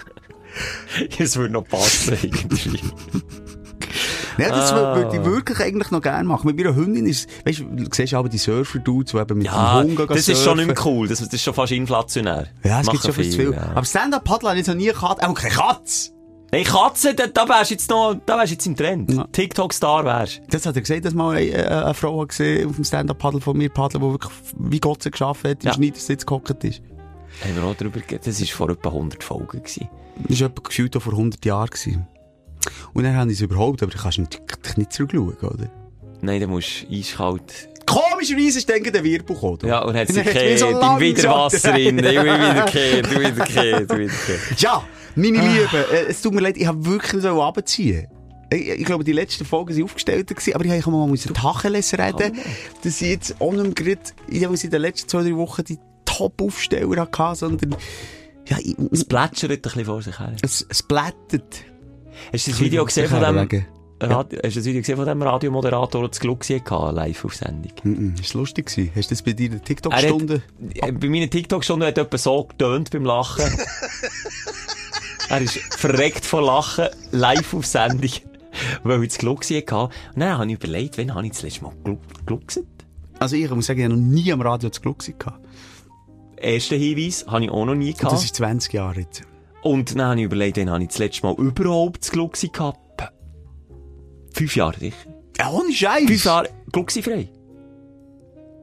Das 1.19 1.35
würde 1.35 1.53
noch 1.53 1.67
passen, 1.67 2.17
irgendwie. 2.23 2.79
Ja, 4.38 4.49
das 4.49 4.71
Ah. 4.73 4.95
würde 4.95 5.17
ich 5.17 5.25
wirklich 5.25 5.59
eigentlich 5.59 5.91
noch 5.91 6.01
gerne 6.01 6.23
machen. 6.27 6.47
Mit 6.47 6.57
meiner 6.57 6.75
Hündin 6.75 7.05
ist, 7.07 7.29
weißt 7.45 7.59
du, 7.59 7.63
du 7.65 7.86
siehst 7.91 8.13
aber 8.13 8.29
die 8.29 8.38
Surfer-Dudes, 8.38 9.11
die 9.13 9.17
eben 9.17 9.38
mit 9.38 9.47
Ja, 9.47 9.81
dem 9.81 9.89
Hund 9.89 9.97
gehen 9.97 10.07
das 10.07 10.27
ist 10.27 10.43
schon 10.43 10.57
nicht 10.57 10.67
mehr 10.67 10.75
cool. 10.86 11.07
Das, 11.07 11.19
das 11.19 11.31
ist 11.33 11.41
schon 11.43 11.53
fast 11.53 11.71
inflationär. 11.71 12.47
Ja, 12.63 12.81
es 12.81 12.89
gibt 12.89 13.03
schon 13.03 13.13
viel 13.13 13.31
viel. 13.31 13.53
ja. 13.53 13.71
Aber 13.73 13.86
Stand-Up-Paddler 13.86 14.49
habe 14.51 14.59
ich 14.59 14.67
noch 14.67 14.75
nie 14.75 14.88
gehabt. 14.88 15.23
Auch 15.23 15.33
keine 15.33 15.53
Katze. 15.53 16.11
Hey, 16.51 16.63
Katze, 16.63 17.13
da, 17.15 17.27
da 17.27 17.49
wärst 17.49 17.71
jetzt 17.71 17.89
noch, 17.89 18.15
da 18.25 18.38
wärst 18.38 18.51
jetzt 18.51 18.65
im 18.67 18.75
Trend. 18.77 19.11
Ja. 19.11 19.25
TikTok-Star 19.31 20.05
wärst. 20.05 20.41
Das 20.49 20.65
hat 20.65 20.75
er 20.75 20.81
gesagt, 20.81 21.03
dass 21.03 21.13
mal 21.13 21.36
eine, 21.36 21.47
äh, 21.49 21.65
eine 21.67 21.93
Frau 21.93 22.21
hat 22.21 22.29
gesehen 22.29 22.69
auf 22.69 22.75
dem 22.75 22.86
Stand-Up-Paddle 22.86 23.41
von 23.41 23.57
mir 23.57 23.69
paddeln, 23.69 24.03
die 24.03 24.09
wirklich 24.11 24.31
wie 24.57 24.79
Gott 24.79 25.03
sie 25.03 25.11
geschafft 25.11 25.43
hat, 25.45 25.63
im 25.63 25.67
Ja. 25.67 25.73
Schneidersitz 25.73 26.25
gehockt 26.25 26.63
ist. 26.63 26.81
Haben 27.43 27.55
wir 27.55 27.63
auch 27.63 27.75
drüber 27.75 27.99
geredet. 27.99 28.27
Das 28.27 28.39
war 28.39 28.47
vor 28.47 28.69
etwa 28.69 28.89
100 28.89 29.21
Folgen. 29.23 29.57
Gewesen. 29.63 29.89
Das 30.29 30.39
war 30.39 30.47
etwa 30.47 30.61
gefühlt 30.61 30.95
vor 31.01 31.11
100 31.13 31.43
Jahren. 31.43 31.69
Gewesen. 31.69 32.07
Und 32.93 33.03
dann 33.03 33.16
habe 33.16 33.32
ich 33.32 33.38
es 33.38 33.41
überhaupt, 33.41 33.82
aber 33.84 33.91
du 33.91 33.97
kannst 33.97 34.18
natürlich 34.20 34.78
nicht 34.78 34.93
zurückschauen, 34.93 35.36
oder? 35.36 35.70
Nein, 36.22 36.41
da 36.41 36.47
musst 36.47 36.86
du 36.89 36.95
eiskalt... 36.95 37.70
Komischerweise 37.86 38.57
ist 38.57 38.68
dann 38.68 38.82
der 38.82 39.03
Wirbel 39.03 39.36
gekommen. 39.36 39.59
Ja, 39.63 39.84
und 39.84 39.95
hat 39.95 40.09
Dann 40.16 40.16
mich 40.16 40.26
gekehrt, 40.26 40.59
so 40.59 40.68
im 40.70 40.80
rein. 41.66 41.99
Ich 41.99 42.03
will 42.03 42.24
wiederkehrt, 42.26 43.11
wiederkehrt, 43.11 43.89
wiederkehrt. 43.91 44.59
Ja, 44.59 44.84
meine 45.16 45.38
Lieben, 45.38 45.70
äh, 45.91 46.05
es 46.09 46.22
tut 46.22 46.34
mir 46.34 46.41
leid, 46.41 46.57
ich 46.57 46.66
habe 46.66 46.84
wirklich 46.84 47.13
nicht 47.13 47.22
so 47.22 47.39
runterziehen. 47.39 48.07
Ich, 48.51 48.70
ich 48.70 48.86
glaube, 48.86 49.03
die 49.03 49.11
letzten 49.11 49.45
Folgen 49.45 49.76
waren 49.76 49.84
aufgestellt, 49.84 50.32
aber 50.55 50.66
ich 50.66 50.72
habe 50.86 50.91
mal 50.91 51.07
mit 51.07 51.24
Tacheles 51.36 51.93
reden, 51.93 52.38
dass 52.84 53.01
ich 53.01 53.07
jetzt 53.09 53.36
auch 53.39 53.53
nicht 53.53 53.76
gerade, 53.76 53.99
ich 54.30 54.43
habe 54.43 54.55
in 54.55 54.70
den 54.70 54.82
letzten 54.82 55.07
zwei, 55.07 55.22
drei 55.24 55.36
Wochen 55.36 55.63
die 55.63 55.78
Top-Aufsteller 56.05 57.07
hatte, 57.18 57.36
sondern, 57.36 57.76
ja, 58.47 58.57
ich, 58.59 58.76
Es 58.91 59.05
plätschert 59.05 59.51
ein 59.51 59.61
bisschen 59.61 59.86
vor 59.86 60.01
sich 60.01 60.18
her. 60.20 60.36
es, 60.41 60.66
es 60.68 60.82
blättert. 60.84 61.66
Hast 62.34 62.47
du 62.47 62.51
das 62.51 62.59
Video 62.59 62.86
gesehen 62.86 63.07
von 63.09 63.22
dem... 63.22 63.36
Wegen- 63.36 63.66
Radio, 64.01 64.39
hast 64.43 64.55
du 64.55 64.59
das 64.59 64.66
Video 64.66 64.82
gesehen 64.82 64.97
von 64.97 65.05
dem 65.05 65.22
Radiomoderator, 65.22 66.01
der 66.01 66.09
das 66.09 66.20
Glück 66.20 66.43
hatte, 66.49 66.93
live 66.93 67.24
auf 67.26 67.34
Sendung? 67.34 67.72
Mhm, 67.84 68.16
ist 68.22 68.34
lustig 68.34 68.66
gewesen. 68.66 68.91
Hast 68.93 69.09
du 69.09 69.16
das 69.16 69.22
bei 69.22 69.32
deiner 69.32 69.55
Er 69.55 69.63
TikTok-Stunde? 69.63 70.41
Äh, 70.74 70.91
Bei 70.91 71.07
meinen 71.07 71.30
TikTok-Stunden 71.30 71.88
hat 71.88 71.95
jemand 71.97 72.20
so 72.20 72.43
getönt 72.43 72.91
beim 72.91 73.05
Lachen. 73.05 73.45
er 75.30 75.41
ist 75.41 75.57
verreckt 75.78 76.26
vor 76.26 76.41
Lachen, 76.41 76.88
live 77.11 77.53
auf 77.53 77.66
Sendung, 77.66 78.11
weil 78.84 79.01
ich 79.03 79.09
das 79.09 79.18
Glück 79.20 79.45
hatte. 79.49 79.76
Und 79.76 79.91
dann 80.18 80.38
habe 80.38 80.47
ich 80.47 80.53
überlegt, 80.55 80.97
wann 80.97 81.13
habe 81.16 81.26
ich 81.26 81.32
das 81.32 81.41
letzte 81.43 81.63
Mal 81.63 81.74
Glück- 81.84 82.26
Glück 82.26 82.43
Also 83.20 83.36
ich 83.38 83.49
muss 83.49 83.66
sagen, 83.66 83.80
ich 83.80 83.86
habe 83.86 83.95
noch 83.95 84.01
nie 84.05 84.32
am 84.32 84.41
Radio 84.41 84.68
das 84.70 84.82
Glück 84.82 84.99
gehabt. 85.18 85.39
Erster 86.38 86.76
Hinweis 86.76 87.26
habe 87.28 87.45
ich 87.45 87.49
auch 87.49 87.66
noch 87.66 87.76
nie 87.76 87.91
Und 87.91 87.97
gehabt. 87.97 88.13
das 88.13 88.26
ist 88.26 88.36
20 88.36 88.74
Jahre 88.74 88.99
jetzt. 88.99 89.24
Und 89.66 89.95
dann 89.95 90.09
habe 90.09 90.20
ich 90.20 90.26
überlegt, 90.26 90.57
wann 90.57 90.70
habe 90.70 90.84
ich 90.84 90.89
das 90.89 90.99
letzte 90.99 91.26
Mal 91.26 91.34
überhaupt 91.39 92.03
das 92.03 92.11
Glück 92.11 92.34
gehabt. 92.34 92.78
Fünf 94.32 94.55
Jahre 94.55 94.78
sicher. 94.78 94.95
Ja, 95.39 95.49
ohne 95.49 95.74
Scheiß. 95.74 96.05
Fünf 96.05 96.24
Jahre 96.24 96.49
glucksifrei. 96.72 97.28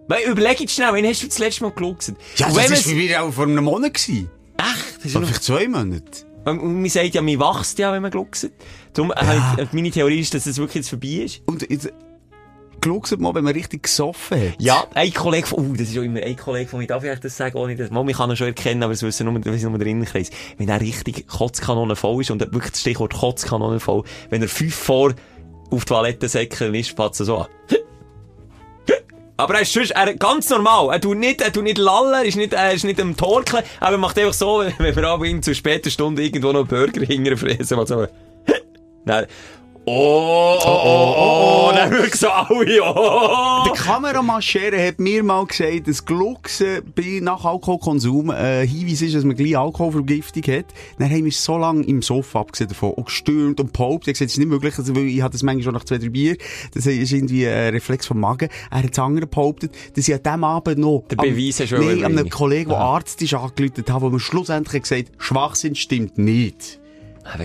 Weil, 0.06 0.30
überleg 0.30 0.60
jetzt 0.60 0.74
schnell, 0.74 0.92
wann 0.92 1.04
hast 1.04 1.24
du 1.24 1.26
das 1.26 1.38
letzte 1.40 1.64
Mal 1.64 1.72
gluckset? 1.72 2.14
Ja, 2.36 2.46
das 2.46 2.70
war 2.70 2.76
für 2.76 2.94
mich 2.94 3.16
auch 3.16 3.32
vor 3.32 3.46
einem 3.46 3.64
Monat. 3.64 3.94
Gewesen. 3.94 4.30
Echt? 4.56 5.04
Das 5.04 5.10
vielleicht 5.10 5.42
zwei 5.42 5.66
Monate. 5.66 6.24
Und 6.44 6.82
man 6.82 6.88
sagt 6.88 7.14
ja, 7.14 7.22
man 7.22 7.40
wächst 7.40 7.80
ja, 7.80 7.92
wenn 7.92 8.02
man 8.02 8.12
gluckset. 8.12 8.52
Darum, 8.92 9.12
ja. 9.16 9.56
meine 9.72 9.90
Theorie 9.90 10.20
ist, 10.20 10.34
dass 10.34 10.46
es 10.46 10.58
wirklich 10.58 10.76
jetzt 10.76 10.90
vorbei 10.90 11.24
ist. 11.24 11.42
Und 11.46 11.68
jetzt, 11.68 11.92
Glückset 12.82 13.20
mal, 13.20 13.34
wenn 13.34 13.44
man 13.44 13.54
richtig 13.54 13.84
gesoffen 13.84 14.38
hat. 14.38 14.60
Ja, 14.60 14.84
ein 14.94 15.14
Kollege 15.14 15.46
von, 15.46 15.70
uh, 15.70 15.72
das 15.72 15.88
ist 15.88 15.94
ja 15.94 16.02
immer 16.02 16.20
ein 16.20 16.36
Kollege 16.36 16.68
von 16.68 16.80
mir, 16.80 16.86
darf 16.86 17.02
ich 17.02 17.18
das 17.18 17.36
sagen, 17.36 17.56
ohne 17.56 17.74
das, 17.76 17.90
mal, 17.90 18.06
ich 18.08 18.16
kann 18.16 18.28
ihn 18.28 18.36
schon 18.36 18.48
erkennen, 18.48 18.82
aber 18.82 18.92
es 18.92 19.02
wissen 19.02 19.32
nur, 19.32 19.42
wissen 19.44 19.70
nur 19.70 19.78
der 19.78 19.86
Innenkreis. 19.86 20.30
Wenn 20.58 20.68
er 20.68 20.80
richtig 20.80 21.26
Kotzkanone 21.26 21.96
voll 21.96 22.20
ist, 22.20 22.30
und 22.30 22.40
wirklich 22.40 22.72
das 22.72 22.80
Stichwort 22.80 23.14
Kotzkanone 23.14 23.80
voll, 23.80 24.02
wenn 24.28 24.42
er 24.42 24.48
fünf 24.48 24.74
vor 24.74 25.14
auf 25.70 25.84
die 25.84 25.88
Toilettensäcke 25.88 26.66
ist, 26.76 26.94
passt 26.94 27.20
er 27.20 27.26
so 27.26 27.38
an. 27.38 27.46
Aber 29.36 29.54
er 29.54 29.62
ist 29.62 29.72
sonst, 29.72 29.92
er, 29.92 30.14
ganz 30.14 30.50
normal. 30.50 30.90
Er 30.92 31.00
tut 31.00 31.16
nicht, 31.16 31.40
er 31.40 31.52
tut 31.52 31.64
nicht 31.64 31.78
lallen, 31.78 32.26
ist 32.26 32.36
nicht, 32.36 32.52
er 32.52 32.72
ist 32.72 32.84
nicht 32.84 33.00
am 33.00 33.16
Torkeln, 33.16 33.64
aber 33.80 33.92
er 33.92 33.98
macht 33.98 34.18
einfach 34.18 34.34
so, 34.34 34.62
wenn 34.78 34.96
wir 34.96 35.04
aber 35.08 35.24
zu 35.40 35.54
später 35.54 35.90
Stunde 35.90 36.22
irgendwo 36.22 36.52
noch 36.52 36.60
einen 36.60 36.68
Burger 36.68 37.04
hinterher 37.04 37.38
fräsen, 37.38 37.76
mal 37.76 37.86
so, 37.88 38.06
Nein. 39.04 39.26
Oh, 39.84 40.58
oh, 40.64 40.68
oh, 40.84 41.14
oh, 41.16 41.68
oh, 41.68 41.72
dann 41.74 41.90
wirklich 41.90 42.14
so 42.14 42.28
alle, 42.28 42.80
oh. 42.84 43.64
Der 43.66 43.72
Kameramann 43.72 44.40
hat 44.40 45.00
mir 45.00 45.24
mal 45.24 45.44
gesagt, 45.44 45.88
dass 45.88 46.04
Glucksen 46.04 46.82
bei 46.94 47.18
nach 47.20 47.44
Alkoholkonsum 47.44 48.30
ein 48.30 48.68
Hinweis 48.68 49.02
ist, 49.02 49.16
dass 49.16 49.24
man 49.24 49.34
gleich 49.34 49.58
Alkoholvergiftung 49.58 50.44
hat. 50.54 50.66
Dann 50.98 51.10
haben 51.10 51.24
wir 51.24 51.32
so 51.32 51.58
lange 51.58 51.84
im 51.84 52.00
Sofa 52.00 52.42
abgesehen 52.42 52.68
davon 52.68 52.92
und 52.92 53.06
gestürmt 53.06 53.58
und 53.58 53.72
behauptet. 53.72 54.06
Er 54.06 54.10
hat 54.10 54.14
gesagt, 54.14 54.28
das 54.28 54.32
ist 54.34 54.38
nicht 54.38 54.50
möglich, 54.50 54.78
also, 54.78 54.94
weil 54.94 55.08
ich 55.08 55.20
hatte 55.20 55.32
das 55.32 55.42
manchmal 55.42 55.64
schon 55.64 55.74
nach 55.74 55.84
zwei, 55.84 55.98
drei 55.98 56.10
Bier. 56.10 56.36
Das 56.74 56.86
ist 56.86 57.10
irgendwie 57.10 57.48
ein 57.48 57.74
Reflex 57.74 58.06
vom 58.06 58.20
Magen. 58.20 58.50
Er 58.70 58.84
hat 58.84 58.90
das 58.90 58.98
andere 59.00 59.26
behauptet, 59.26 59.74
dass 59.96 60.06
ich 60.06 60.14
an 60.14 60.22
dem 60.22 60.44
Abend 60.44 60.78
noch... 60.78 61.02
Den 61.10 61.16
Beweis 61.16 61.58
hast 61.58 61.72
du 61.72 61.78
Nein, 61.78 62.04
an 62.04 62.16
einem. 62.18 62.30
Kollegen, 62.30 62.70
der. 62.70 62.78
Arzt 62.78 63.20
ist, 63.20 63.34
angerufen 63.34 63.84
hat, 63.88 64.00
wo 64.00 64.10
mir 64.10 64.20
schlussendlich 64.20 64.82
gesagt 64.82 65.08
hat, 65.08 65.14
Schwachsinn 65.18 65.74
stimmt 65.74 66.18
nicht. 66.18 66.78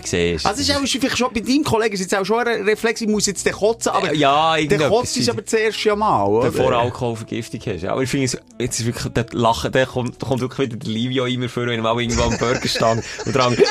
Siehst 0.04 0.46
Also, 0.46 0.62
es 0.62 0.70
ist 0.70 0.76
auch 0.76 0.82
vielleicht 0.82 1.18
schon 1.18 1.32
bei 1.34 1.40
deinem 1.40 1.64
Kollegen, 1.64 1.94
ist 1.94 2.00
jetzt 2.02 2.16
auch 2.16 2.26
schon 2.26 2.40
ein 2.48 2.64
Reflex, 2.64 3.02
ich 3.02 3.08
muss 3.08 3.26
jetzt 3.28 3.46
den 3.46 3.54
kotzen, 3.54 3.92
aber 3.92 4.14
ja, 4.14 4.54
der 4.56 4.64
irgendetwas. 4.64 4.90
Kotz 4.90 5.18
ist 5.18 5.30
aber 5.30 5.46
zuerst 5.46 5.84
ja 5.84 5.96
mal, 5.96 6.26
oder? 6.26 6.52
Bevor 6.52 6.74
Alkoholvergiftung 6.74 7.60
hast. 7.68 7.82
Ja, 7.84 7.92
aber 7.92 8.04
ich 8.04 8.10
finde 8.10 8.26
jetzt 8.60 8.80
ist 8.80 8.86
wirklich, 8.86 9.14
der 9.14 9.26
Lachen, 9.34 9.72
der 9.72 9.86
kommt, 9.86 10.20
kommt 10.20 10.42
wirklich 10.42 10.70
wieder 10.70 10.78
der 10.78 10.90
Livio 10.90 11.26
immer 11.26 11.48
vor, 11.48 11.68
wenn 11.68 11.74
er 11.80 11.82
mal 11.84 12.00
irgendwo 12.02 12.24
am 12.24 12.38
Burger 12.38 12.68
stand. 12.68 13.04
Und 13.26 13.36
dran, 13.36 13.56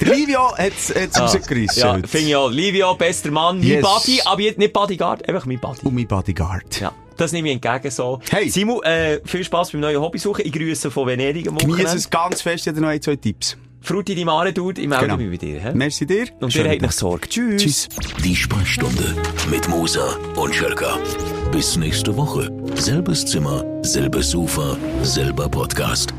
Der 0.00 0.14
Livio 0.14 0.56
hat 0.56 0.72
es 0.76 0.94
rausgerissen. 1.20 1.82
ja, 1.82 1.94
finde 2.06 2.28
ich 2.28 2.36
auch. 2.36 2.50
Livio, 2.50 2.94
bester 2.94 3.30
Mann, 3.30 3.58
mein 3.58 3.66
Yes. 3.66 3.82
Buddy, 3.82 4.20
aber 4.24 4.40
jetzt 4.42 4.58
nicht 4.58 4.72
Bodyguard, 4.72 5.28
einfach 5.28 5.46
mein 5.46 5.58
Buddy. 5.58 5.80
Und 5.86 5.94
mein 5.94 6.06
Bodyguard. 6.06 6.80
Ja. 6.80 6.92
Das 7.16 7.32
nehme 7.32 7.48
ich 7.48 7.54
entgegen 7.54 7.90
so. 7.90 8.20
Hey. 8.30 8.48
Simon, 8.50 8.82
äh, 8.82 9.20
viel 9.24 9.44
Spaß 9.44 9.72
beim 9.72 9.80
neuen 9.80 10.00
Hobby 10.00 10.18
suchen. 10.18 10.42
Ich 10.44 10.52
grüße 10.52 10.90
von 10.90 11.06
Venedig 11.06 11.48
am 11.48 11.56
Genieße 11.56 11.78
Wochenende. 11.78 11.96
es 11.98 12.10
ganz 12.10 12.42
fest, 12.42 12.66
ich 12.66 12.68
habe 12.68 12.80
noch 12.80 12.88
ein, 12.88 13.00
zwei 13.00 13.16
Tipps. 13.16 13.56
Frutti 13.84 14.14
di 14.14 14.24
Mare, 14.24 14.52
Dude, 14.54 14.80
ich 14.80 14.88
melde 14.88 15.04
Genau. 15.04 15.16
mich 15.18 15.30
bei 15.30 15.36
dir. 15.36 15.60
He? 15.60 15.74
Merci 15.74 16.06
dir. 16.06 16.24
Und 16.40 16.50
Schönen 16.52 16.66
ihr 16.66 16.72
habt 16.72 16.82
noch 16.82 16.90
Sorge. 16.92 17.28
Tschüss. 17.28 17.62
Tschüss. 17.62 17.88
Die 18.24 18.34
Sprechstunde 18.34 19.14
mit 19.50 19.68
Musa 19.68 20.16
und 20.36 20.54
Schelka. 20.54 20.98
Bis 21.52 21.76
nächste 21.76 22.16
Woche. 22.16 22.50
Selbes 22.76 23.26
Zimmer, 23.26 23.62
selbes 23.82 24.30
Sofa, 24.30 24.76
selber 25.02 25.50
Podcast. 25.50 26.14